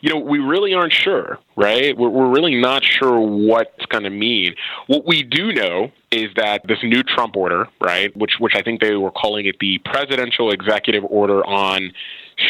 you 0.00 0.14
know, 0.14 0.20
we 0.20 0.38
really 0.38 0.74
aren't 0.74 0.92
sure, 0.92 1.40
right? 1.56 1.98
We're, 1.98 2.08
we're 2.08 2.30
really 2.30 2.54
not 2.54 2.84
sure 2.84 3.18
what 3.18 3.74
it's 3.78 3.86
going 3.86 4.04
to 4.04 4.10
mean. 4.10 4.54
What 4.86 5.08
we 5.08 5.24
do 5.24 5.52
know 5.52 5.90
is 6.12 6.28
that 6.36 6.60
this 6.68 6.78
new 6.84 7.02
Trump 7.02 7.34
order, 7.36 7.66
right, 7.80 8.16
which, 8.16 8.34
which 8.38 8.54
I 8.54 8.62
think 8.62 8.80
they 8.80 8.94
were 8.94 9.10
calling 9.10 9.46
it 9.46 9.56
the 9.58 9.78
Presidential 9.78 10.52
Executive 10.52 11.02
Order 11.04 11.44
on 11.44 11.92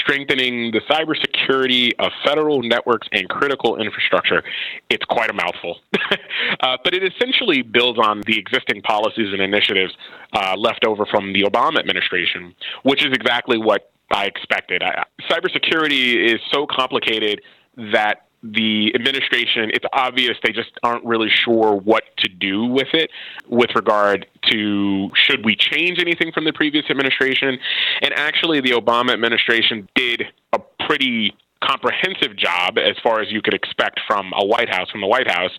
strengthening 0.01 0.71
the 0.71 0.81
cybersecurity 0.91 1.93
of 1.99 2.13
federal 2.25 2.63
networks 2.63 3.09
and 3.13 3.29
critical 3.29 3.81
infrastructure. 3.81 4.43
It's 4.91 5.05
quite 5.05 5.31
a 5.31 5.33
mouthful. 5.33 5.79
uh, 6.61 6.77
but 6.85 6.95
it 6.95 7.03
essentially 7.03 7.63
builds 7.63 7.99
on 7.99 8.23
the 8.27 8.39
existing 8.39 8.83
policies 8.83 9.33
and 9.33 9.41
initiatives 9.41 9.95
uh, 10.33 10.55
left 10.57 10.85
over 10.87 11.07
from 11.07 11.33
the 11.33 11.43
Obama 11.43 11.79
administration, 11.79 12.55
which 12.83 13.05
is 13.05 13.13
exactly 13.13 13.59
what 13.59 13.91
I 14.11 14.27
expected. 14.27 14.83
I, 14.83 15.05
cybersecurity 15.31 16.35
is 16.35 16.41
so 16.51 16.67
complicated 16.67 17.41
that 17.77 18.27
the 18.43 18.93
administration, 18.95 19.71
it's 19.73 19.85
obvious 19.93 20.37
they 20.43 20.53
just 20.53 20.71
aren't 20.83 21.05
really 21.05 21.31
sure 21.31 21.77
what 21.77 22.05
to 22.19 22.29
do 22.29 22.65
with 22.65 22.89
it 22.93 23.11
with 23.49 23.71
regard 23.75 24.27
to 24.51 25.11
should 25.15 25.45
we 25.45 25.55
change 25.55 25.99
anything 26.01 26.33
from 26.33 26.45
the 26.45 26.53
previous 26.53 26.85
administration. 26.91 27.59
And 28.03 28.13
actually, 28.15 28.61
the 28.61 28.73
Obama 28.73 29.13
administration 29.13 29.89
did 29.95 30.25
a 30.53 30.59
pretty 30.87 31.37
comprehensive 31.63 32.37
job 32.37 32.77
as 32.77 32.97
far 33.03 33.21
as 33.21 33.31
you 33.31 33.41
could 33.41 33.55
expect 33.55 34.01
from 34.07 34.33
a 34.37 34.45
White 34.45 34.69
House, 34.69 34.91
from 34.91 35.01
the 35.01 35.07
White 35.07 35.31
House. 35.31 35.53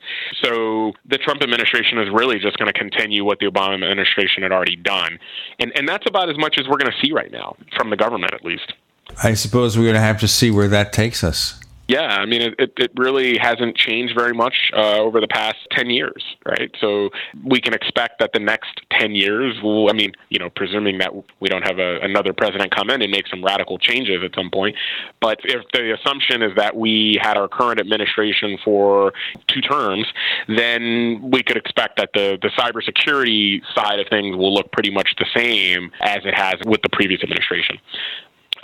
So 0.44 0.92
the 1.06 1.18
Trump 1.18 1.42
administration 1.42 1.98
is 2.00 2.10
really 2.12 2.40
just 2.40 2.58
going 2.58 2.72
to 2.72 2.78
continue 2.78 3.24
what 3.24 3.40
the 3.40 3.46
Obama 3.46 3.76
administration 3.76 4.44
had 4.44 4.52
already 4.52 4.76
done. 4.76 5.18
And, 5.60 5.72
and 5.76 5.88
that's 5.88 6.06
about 6.08 6.30
as 6.30 6.38
much 6.38 6.58
as 6.60 6.68
we're 6.68 6.78
going 6.78 6.92
to 6.92 7.06
see 7.06 7.14
right 7.14 7.32
now, 7.32 7.56
from 7.78 7.90
the 7.90 7.96
government 7.96 8.34
at 8.34 8.44
least. 8.44 8.74
I 9.22 9.34
suppose 9.34 9.78
we're 9.78 9.84
going 9.84 9.96
to 9.96 10.02
have 10.02 10.20
to 10.20 10.28
see 10.28 10.52
where 10.52 10.68
that 10.68 10.92
takes 10.92 11.24
us. 11.24 11.63
Yeah, 11.88 12.08
I 12.08 12.26
mean, 12.26 12.42
it, 12.42 12.74
it 12.78 12.92
really 12.96 13.38
hasn't 13.38 13.76
changed 13.76 14.16
very 14.18 14.34
much 14.34 14.72
uh, 14.74 15.00
over 15.00 15.20
the 15.20 15.28
past 15.28 15.58
10 15.72 15.90
years, 15.90 16.24
right? 16.46 16.72
So 16.80 17.10
we 17.44 17.60
can 17.60 17.74
expect 17.74 18.20
that 18.20 18.32
the 18.32 18.40
next 18.40 18.80
10 18.92 19.14
years 19.16 19.62
will, 19.62 19.90
I 19.90 19.94
mean, 19.94 20.14
you 20.30 20.40
know, 20.40 20.50
presuming 20.50 21.00
that 21.00 21.12
we 21.42 21.50
don't 21.50 21.64
have 21.64 21.80
a, 21.80 22.00
another 22.00 22.32
president 22.32 22.74
come 22.74 22.90
in 22.90 23.02
and 23.02 23.12
make 23.12 23.28
some 23.28 23.44
radical 23.44 23.78
changes 23.78 24.24
at 24.24 24.34
some 24.34 24.50
point. 24.50 24.78
But 25.20 25.40
if 25.44 25.62
the 25.74 25.94
assumption 25.94 26.42
is 26.42 26.56
that 26.56 26.74
we 26.74 27.20
had 27.22 27.36
our 27.36 27.50
current 27.50 27.82
administration 27.82 28.58
for 28.64 29.12
two 29.48 29.60
terms, 29.60 30.08
then 30.48 31.30
we 31.32 31.44
could 31.44 31.58
expect 31.58 31.98
that 31.98 32.12
the, 32.14 32.38
the 32.42 32.50
cybersecurity 32.58 33.62
side 33.76 34.00
of 34.00 34.08
things 34.08 34.38
will 34.38 34.54
look 34.54 34.72
pretty 34.72 34.90
much 34.90 35.16
the 35.18 35.28
same 35.36 35.92
as 36.00 36.20
it 36.24 36.34
has 36.34 36.56
with 36.66 36.82
the 36.82 36.90
previous 36.90 37.22
administration. 37.24 37.78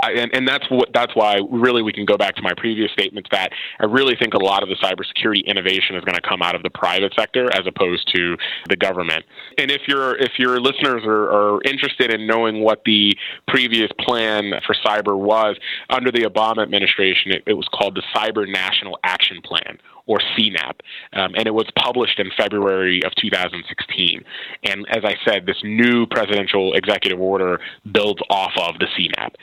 And, 0.02 0.34
and 0.34 0.48
that's 0.48 0.66
what 0.70 0.90
that's 0.94 1.16
why 1.16 1.40
really 1.50 1.82
we 1.82 1.92
can 1.92 2.06
go 2.06 2.18
back 2.18 2.36
to 2.36 2.42
my 2.42 2.54
previous 2.56 2.92
statements 2.92 3.30
that 3.32 3.52
I 3.80 3.86
really 3.86 4.16
think 4.16 4.34
a 4.34 4.44
lot 4.44 4.64
of 4.64 4.70
the 4.70 4.76
cybersecurity 4.76 5.46
innovation 5.46 5.96
is 5.96 6.04
going 6.06 6.16
to 6.16 6.28
come 6.28 6.42
out 6.42 6.56
of 6.56 6.64
the 6.64 6.70
private 6.70 7.14
sector 7.18 7.50
as 7.54 7.68
opposed 7.68 8.10
to 8.16 8.38
the 8.70 8.78
government. 8.78 9.26
And 9.58 9.70
if 9.70 9.82
your 9.88 10.16
if 10.18 10.32
your 10.38 10.60
listeners 10.62 11.04
are, 11.06 11.32
are 11.32 11.62
interested 11.64 12.14
in 12.14 12.28
knowing 12.28 12.64
what 12.64 12.84
the 12.86 13.16
previous 13.48 13.90
plan 14.00 14.54
for 14.66 14.76
cyber 14.86 15.18
was 15.18 15.58
under 15.90 16.12
the 16.12 16.22
Obama 16.22 16.64
administration, 16.64 17.32
it, 17.32 17.44
it 17.46 17.54
was 17.54 17.68
called 17.74 17.96
the 17.96 18.04
Cyber 18.16 18.50
National 18.50 18.98
Action 19.04 19.42
Plan 19.44 19.80
or 20.06 20.18
CNAP, 20.36 20.80
um, 21.14 21.36
and 21.36 21.46
it 21.46 21.54
was 21.54 21.68
published 21.78 22.20
in 22.20 22.32
February 22.36 23.04
of 23.06 23.14
2016. 23.22 24.24
And 24.64 24.86
as 24.90 25.06
I 25.06 25.16
said, 25.24 25.46
this 25.46 25.58
new 25.64 26.08
presidential 26.08 26.74
executive 26.74 27.20
order 27.20 27.60
builds 27.92 28.20
off 28.32 28.54
of 28.58 28.80
the 28.80 28.88
CNAP. 28.98 29.36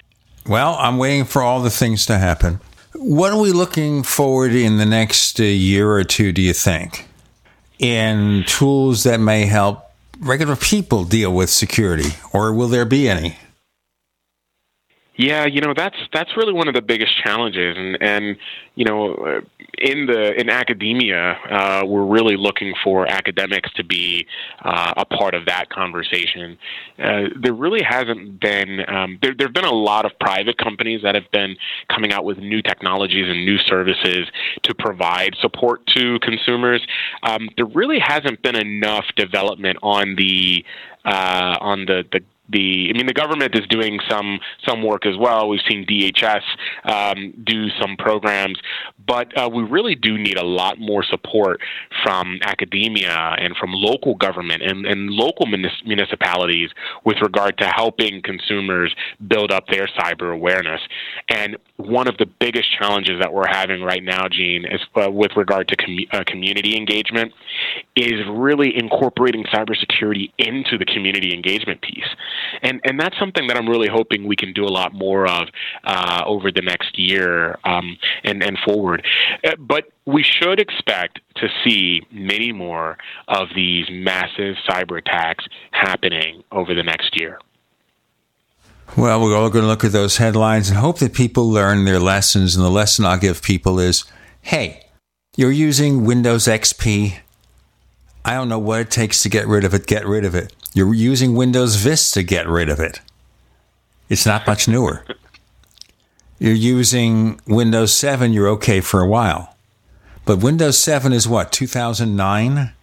Well, 0.49 0.77
I'm 0.79 0.97
waiting 0.97 1.25
for 1.25 1.43
all 1.43 1.61
the 1.61 1.71
things 1.71 2.07
to 2.07 2.19
happen. 2.19 2.61
What 2.95 3.33
are 3.33 3.41
we 3.41 3.51
looking 3.51 4.05
forward 4.05 4.53
in 4.53 4.79
the 4.79 4.87
next 4.87 5.41
uh, 5.41 5.43
year 5.43 5.91
or 5.91 6.05
two, 6.05 6.33
do 6.33 6.41
you 6.41 6.53
think? 6.53 7.09
In 7.81 8.45
tools 8.47 9.03
that 9.03 9.19
may 9.19 9.47
help 9.47 9.91
regular 10.21 10.55
people 10.55 11.05
deal 11.05 11.35
with 11.35 11.51
security, 11.51 12.11
or 12.33 12.55
will 12.55 12.69
there 12.69 12.85
be 12.85 13.09
any? 13.09 13.37
Yeah, 15.17 15.47
you 15.47 15.63
know 15.63 15.73
that's 15.75 15.97
that's 16.13 16.37
really 16.37 16.53
one 16.53 16.69
of 16.69 16.75
the 16.75 16.83
biggest 16.83 17.13
challenges, 17.23 17.77
and 17.77 17.97
and 18.03 18.37
you 18.75 18.85
know 18.85 19.15
uh, 19.15 19.41
in 19.79 20.07
the 20.07 20.39
in 20.39 20.51
academia 20.51 21.39
uh, 21.51 21.83
we're 21.87 22.05
really 22.05 22.37
looking 22.37 22.75
for 22.85 23.07
academics 23.07 23.73
to 23.75 23.85
be 23.85 24.27
uh, 24.63 24.93
a 24.99 25.07
part 25.07 25.35
of 25.35 25.47
that 25.47 25.71
conversation. 25.71 26.59
Uh, 26.99 27.23
there 27.41 27.55
really 27.55 27.83
hasn't 27.83 28.39
been 28.41 28.81
um, 28.89 29.19
there 29.23 29.35
there've 29.37 29.55
been 29.55 29.65
a 29.65 29.73
lot 29.73 30.05
of 30.05 30.13
private 30.21 30.59
companies 30.59 31.01
that 31.03 31.15
have 31.15 31.31
been 31.33 31.57
coming 31.89 32.13
out 32.13 32.25
with 32.25 32.37
new 32.37 32.61
technologies 32.61 33.27
and 33.27 33.47
new 33.47 33.59
services 33.59 34.29
to 34.65 34.75
provide 34.75 35.35
support 35.41 35.87
to 35.87 36.19
consumers. 36.21 36.87
Um, 37.23 37.49
there 37.57 37.67
really 37.67 38.01
hasn't 38.01 38.43
been 38.43 38.57
enough 38.57 39.07
development 39.17 39.79
on 39.83 40.15
the 40.17 40.63
uh, 41.07 41.57
on 41.61 41.87
the 41.87 42.05
the 42.13 42.21
the 42.49 42.91
I 42.91 42.97
mean 42.97 43.07
the 43.07 43.15
government 43.15 43.55
is 43.55 43.67
doing 43.69 43.99
some 44.09 44.39
some 44.67 44.83
work 44.83 45.07
as 45.07 45.17
well. 45.19 45.49
We've 45.49 45.61
seen 45.69 45.87
DHS 45.87 46.43
um, 46.85 47.35
do 47.45 47.69
some 47.81 47.97
programs, 47.97 48.59
but 49.07 49.37
uh, 49.37 49.49
we 49.49 49.63
really 49.63 49.95
do 49.95 50.19
need 50.19 50.39
a 50.39 50.45
lot 50.45 50.79
more 50.79 51.05
support 51.05 51.61
from 52.03 52.39
academia 52.43 53.37
and 53.39 53.57
from 53.57 53.73
local 53.73 54.15
government 54.15 54.63
and, 54.63 54.87
and 54.87 55.11
local 55.11 55.47
municipalities 55.47 56.71
with 57.05 57.17
regard 57.23 57.59
to 57.59 57.67
helping 57.67 58.23
consumers 58.23 58.95
build 59.29 59.53
up 59.53 59.67
their 59.69 59.89
cyber 59.99 60.33
awareness. 60.33 60.81
And 61.29 61.57
one 61.77 62.09
of 62.09 62.17
the 62.19 62.27
biggest 62.27 62.69
challenges 62.79 63.21
that 63.21 63.33
we're 63.33 63.49
having 63.49 63.83
right 63.83 64.03
now, 64.03 64.29
Gene, 64.29 64.65
is 64.65 64.81
uh, 64.97 65.11
with 65.11 65.33
regard 65.37 65.69
to 65.69 65.77
com- 65.77 66.07
uh, 66.13 66.25
community 66.27 66.77
engagement, 66.77 67.33
is 67.95 68.15
really 68.31 68.77
incorporating 68.77 69.45
cybersecurity 69.45 70.33
into 70.39 70.79
the 70.79 70.85
community 70.85 71.35
engagement 71.35 71.81
piece 71.83 72.05
and 72.63 72.81
and 72.85 72.99
that's 72.99 73.19
something 73.19 73.47
that 73.49 73.57
I'm 73.57 73.69
really 73.69 73.89
hoping 73.89 74.27
we 74.27 74.37
can 74.37 74.53
do 74.53 74.65
a 74.65 74.73
lot 74.73 74.93
more 74.95 75.27
of 75.27 75.49
uh, 75.85 76.23
over 76.27 76.51
the 76.51 76.63
next 76.63 76.99
year 76.99 77.59
um, 77.65 77.97
and 78.25 78.43
and 78.43 78.59
forward. 78.65 79.05
Uh, 79.45 79.57
but 79.59 79.85
we 80.07 80.23
should 80.23 80.61
expect 80.61 81.21
to 81.37 81.49
see 81.65 82.03
many 82.11 82.53
more 82.53 82.97
of 83.29 83.49
these 83.55 83.87
massive 83.91 84.57
cyber 84.69 84.99
attacks 84.99 85.45
happening 85.73 86.43
over 86.53 86.75
the 86.75 86.83
next 86.83 87.19
year. 87.19 87.39
Well, 88.97 89.21
we're 89.21 89.37
all 89.37 89.51
going 89.51 89.65
to 89.65 89.69
look 89.69 89.85
at 89.85 89.93
those 89.93 90.17
headlines 90.19 90.71
and 90.71 90.79
hope 90.79 91.01
that 91.01 91.13
people 91.13 91.51
learn 91.51 91.85
their 91.85 91.99
lessons. 91.99 92.55
And 92.55 92.65
the 92.65 92.71
lesson 92.71 93.05
I'll 93.05 93.19
give 93.19 93.43
people 93.43 93.79
is 93.79 94.05
hey, 94.43 94.87
you're 95.37 95.51
using 95.51 96.05
Windows 96.05 96.45
XP. 96.45 97.19
I 98.25 98.35
don't 98.35 98.49
know 98.49 98.59
what 98.59 98.81
it 98.81 98.91
takes 98.91 99.23
to 99.23 99.29
get 99.29 99.47
rid 99.47 99.65
of 99.65 99.75
it, 99.75 99.87
get 99.87 100.07
rid 100.07 100.25
of 100.25 100.35
it. 100.35 100.53
You're 100.77 100.93
using 100.93 101.35
Windows 101.35 101.77
Vista 101.77 102.21
to 102.21 102.23
get 102.23 102.47
rid 102.47 102.69
of 102.69 102.81
it. 102.81 103.01
It's 104.11 104.27
not 104.27 104.47
much 104.47 104.69
newer. 104.69 105.07
You're 106.39 106.53
using 106.53 107.41
Windows 107.47 107.95
7, 107.95 108.35
you're 108.35 108.49
okay 108.49 108.83
for 108.83 109.01
a 109.01 109.09
while. 109.09 109.57
But 110.27 110.43
Windows 110.43 110.79
7 110.79 111.15
is 111.15 111.27
what, 111.27 111.51
2009? 111.51 112.75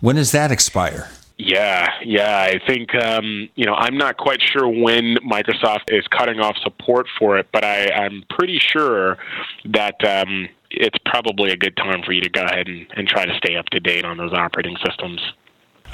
When 0.00 0.16
does 0.16 0.32
that 0.32 0.52
expire? 0.52 1.08
Yeah, 1.38 1.88
yeah. 2.04 2.50
I 2.52 2.60
think 2.66 2.94
um, 2.94 3.48
you 3.54 3.64
know 3.64 3.74
I'm 3.74 3.96
not 3.96 4.18
quite 4.18 4.42
sure 4.42 4.68
when 4.68 5.16
Microsoft 5.26 5.84
is 5.88 6.06
cutting 6.08 6.38
off 6.38 6.58
support 6.58 7.06
for 7.18 7.38
it, 7.38 7.48
but 7.50 7.64
I, 7.64 7.88
I'm 7.88 8.24
pretty 8.28 8.58
sure 8.58 9.16
that 9.64 10.04
um, 10.04 10.48
it's 10.70 10.98
probably 11.06 11.50
a 11.50 11.56
good 11.56 11.78
time 11.78 12.02
for 12.02 12.12
you 12.12 12.20
to 12.20 12.28
go 12.28 12.42
ahead 12.42 12.68
and, 12.68 12.86
and 12.94 13.08
try 13.08 13.24
to 13.24 13.34
stay 13.38 13.56
up 13.56 13.70
to 13.70 13.80
date 13.80 14.04
on 14.04 14.18
those 14.18 14.34
operating 14.34 14.76
systems. 14.84 15.32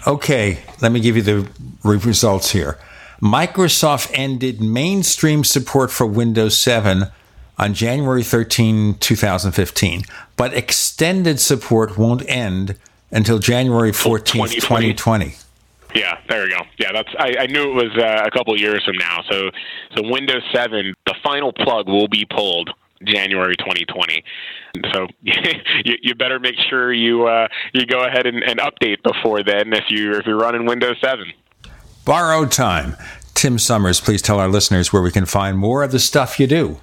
Okay, 0.07 0.59
let 0.81 0.93
me 0.93 1.01
give 1.01 1.17
you 1.17 1.23
the 1.23 1.49
results 1.85 2.51
here. 2.53 2.79
Microsoft 3.21 4.11
ended 4.15 4.61
mainstream 4.61 5.43
support 5.43 5.91
for 5.91 6.07
Windows 6.07 6.57
7 6.57 7.07
on 7.59 7.75
January 7.75 8.23
13, 8.23 8.95
2015, 8.95 10.03
but 10.37 10.55
extended 10.55 11.41
support 11.41 11.99
won't 11.99 12.23
end 12.29 12.77
until 13.11 13.39
January 13.39 13.93
14, 13.93 14.43
2020. 14.43 14.95
2020. 14.95 15.35
Yeah, 15.95 16.21
there 16.29 16.45
we 16.45 16.51
go. 16.51 16.61
Yeah, 16.79 16.93
that's. 16.93 17.09
I, 17.19 17.35
I 17.41 17.47
knew 17.47 17.71
it 17.71 17.75
was 17.75 17.97
uh, 17.97 18.23
a 18.25 18.31
couple 18.31 18.57
years 18.59 18.85
from 18.85 18.97
now. 18.99 19.23
So, 19.29 19.51
so 19.97 20.03
Windows 20.05 20.43
7, 20.53 20.95
the 21.07 21.15
final 21.25 21.53
plug 21.53 21.89
will 21.89 22.09
be 22.09 22.27
pulled 22.27 22.71
January 23.05 23.57
2020. 23.57 24.25
So 24.93 25.07
you, 25.23 25.97
you 26.03 26.15
better 26.15 26.39
make 26.39 26.57
sure 26.69 26.93
you 26.93 27.27
uh, 27.27 27.49
you 27.73 27.87
go 27.87 28.05
ahead 28.05 28.27
and, 28.27 28.43
and 28.43 28.61
update 28.61 29.03
before 29.03 29.43
then 29.43 29.73
if 29.73 29.85
you 29.89 30.13
if 30.13 30.27
you're 30.27 30.39
running 30.39 30.67
Windows 30.67 30.97
7. 31.03 31.33
Borrowed 32.05 32.51
time. 32.51 32.97
Tim 33.35 33.59
Summers, 33.59 34.01
please 34.01 34.21
tell 34.21 34.41
our 34.41 34.49
listeners 34.49 34.93
where 34.93 35.03
we 35.03 35.13
can 35.13 35.27
find 35.27 35.59
more 35.59 35.83
of 35.83 35.93
the 35.93 36.01
stuff 36.01 36.41
you 36.41 36.47
do. 36.47 36.81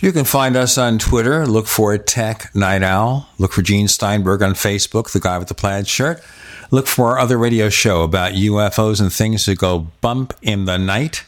You 0.00 0.12
can 0.12 0.26
find 0.26 0.54
us 0.54 0.76
on 0.76 0.98
Twitter. 0.98 1.46
Look 1.46 1.66
for 1.66 1.96
Tech 1.96 2.54
Night 2.54 2.82
Owl. 2.82 3.26
Look 3.38 3.54
for 3.54 3.62
Gene 3.62 3.88
Steinberg 3.88 4.42
on 4.42 4.52
Facebook, 4.52 5.12
the 5.12 5.20
guy 5.20 5.38
with 5.38 5.48
the 5.48 5.54
plaid 5.54 5.88
shirt. 5.88 6.22
Look 6.70 6.86
for 6.86 7.12
our 7.12 7.18
other 7.18 7.38
radio 7.38 7.70
show 7.70 8.02
about 8.02 8.34
UFOs 8.34 9.00
and 9.00 9.10
things 9.10 9.46
that 9.46 9.56
go 9.56 9.86
bump 10.02 10.34
in 10.42 10.66
the 10.66 10.76
night 10.76 11.24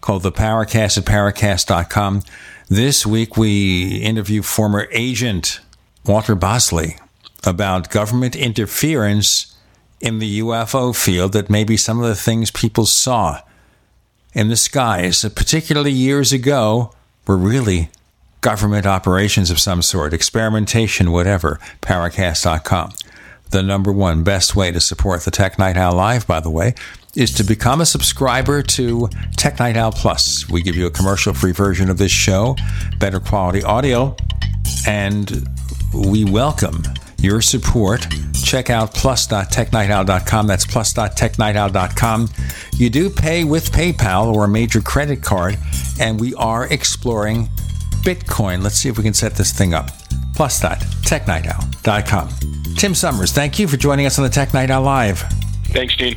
called 0.00 0.24
the 0.24 0.32
Paracast 0.32 0.98
at 0.98 1.04
Paracast.com. 1.04 2.22
This 2.70 3.06
week 3.06 3.38
we 3.38 3.96
interview 3.96 4.42
former 4.42 4.88
agent 4.92 5.60
Walter 6.04 6.34
Bosley 6.34 6.98
about 7.42 7.88
government 7.88 8.36
interference 8.36 9.56
in 10.02 10.18
the 10.18 10.40
UFO 10.40 10.94
field 10.94 11.32
that 11.32 11.48
maybe 11.48 11.78
some 11.78 11.98
of 11.98 12.06
the 12.06 12.14
things 12.14 12.50
people 12.50 12.84
saw 12.84 13.40
in 14.34 14.48
the 14.48 14.56
skies, 14.56 15.24
particularly 15.34 15.92
years 15.92 16.30
ago, 16.30 16.92
were 17.26 17.38
really 17.38 17.88
government 18.42 18.84
operations 18.84 19.50
of 19.50 19.58
some 19.58 19.80
sort, 19.80 20.12
experimentation, 20.12 21.10
whatever. 21.10 21.58
Paracast.com. 21.80 22.92
The 23.48 23.62
number 23.62 23.90
one 23.90 24.24
best 24.24 24.54
way 24.54 24.72
to 24.72 24.80
support 24.80 25.22
the 25.22 25.30
Tech 25.30 25.58
Night 25.58 25.78
Owl 25.78 25.94
Live, 25.94 26.26
by 26.26 26.40
the 26.40 26.50
way, 26.50 26.74
is 27.14 27.32
to 27.34 27.44
become 27.44 27.80
a 27.80 27.86
subscriber 27.86 28.62
to 28.62 29.08
Tech 29.36 29.58
Night 29.58 29.76
Owl 29.76 29.92
Plus. 29.92 30.48
We 30.48 30.62
give 30.62 30.76
you 30.76 30.86
a 30.86 30.90
commercial 30.90 31.34
free 31.34 31.52
version 31.52 31.90
of 31.90 31.98
this 31.98 32.12
show, 32.12 32.56
better 32.98 33.20
quality 33.20 33.62
audio, 33.62 34.16
and 34.86 35.48
we 35.94 36.24
welcome 36.24 36.82
your 37.20 37.40
support. 37.40 38.06
Check 38.44 38.70
out 38.70 38.94
plus.technightowl.com. 38.94 40.46
That's 40.46 40.64
plus.technightowl.com. 40.64 42.28
You 42.76 42.90
do 42.90 43.10
pay 43.10 43.44
with 43.44 43.72
PayPal 43.72 44.32
or 44.32 44.44
a 44.44 44.48
major 44.48 44.80
credit 44.80 45.22
card, 45.22 45.58
and 46.00 46.20
we 46.20 46.34
are 46.34 46.66
exploring 46.72 47.48
Bitcoin. 48.02 48.62
Let's 48.62 48.76
see 48.76 48.88
if 48.88 48.96
we 48.96 49.04
can 49.04 49.14
set 49.14 49.34
this 49.34 49.52
thing 49.52 49.74
up. 49.74 49.90
Plus.technightowl.com. 50.34 52.28
Tim 52.76 52.94
Summers, 52.94 53.32
thank 53.32 53.58
you 53.58 53.66
for 53.66 53.76
joining 53.76 54.06
us 54.06 54.18
on 54.18 54.24
the 54.24 54.30
Tech 54.30 54.54
Night 54.54 54.70
Owl 54.70 54.84
Live. 54.84 55.18
Thanks, 55.72 55.96
Gene. 55.96 56.16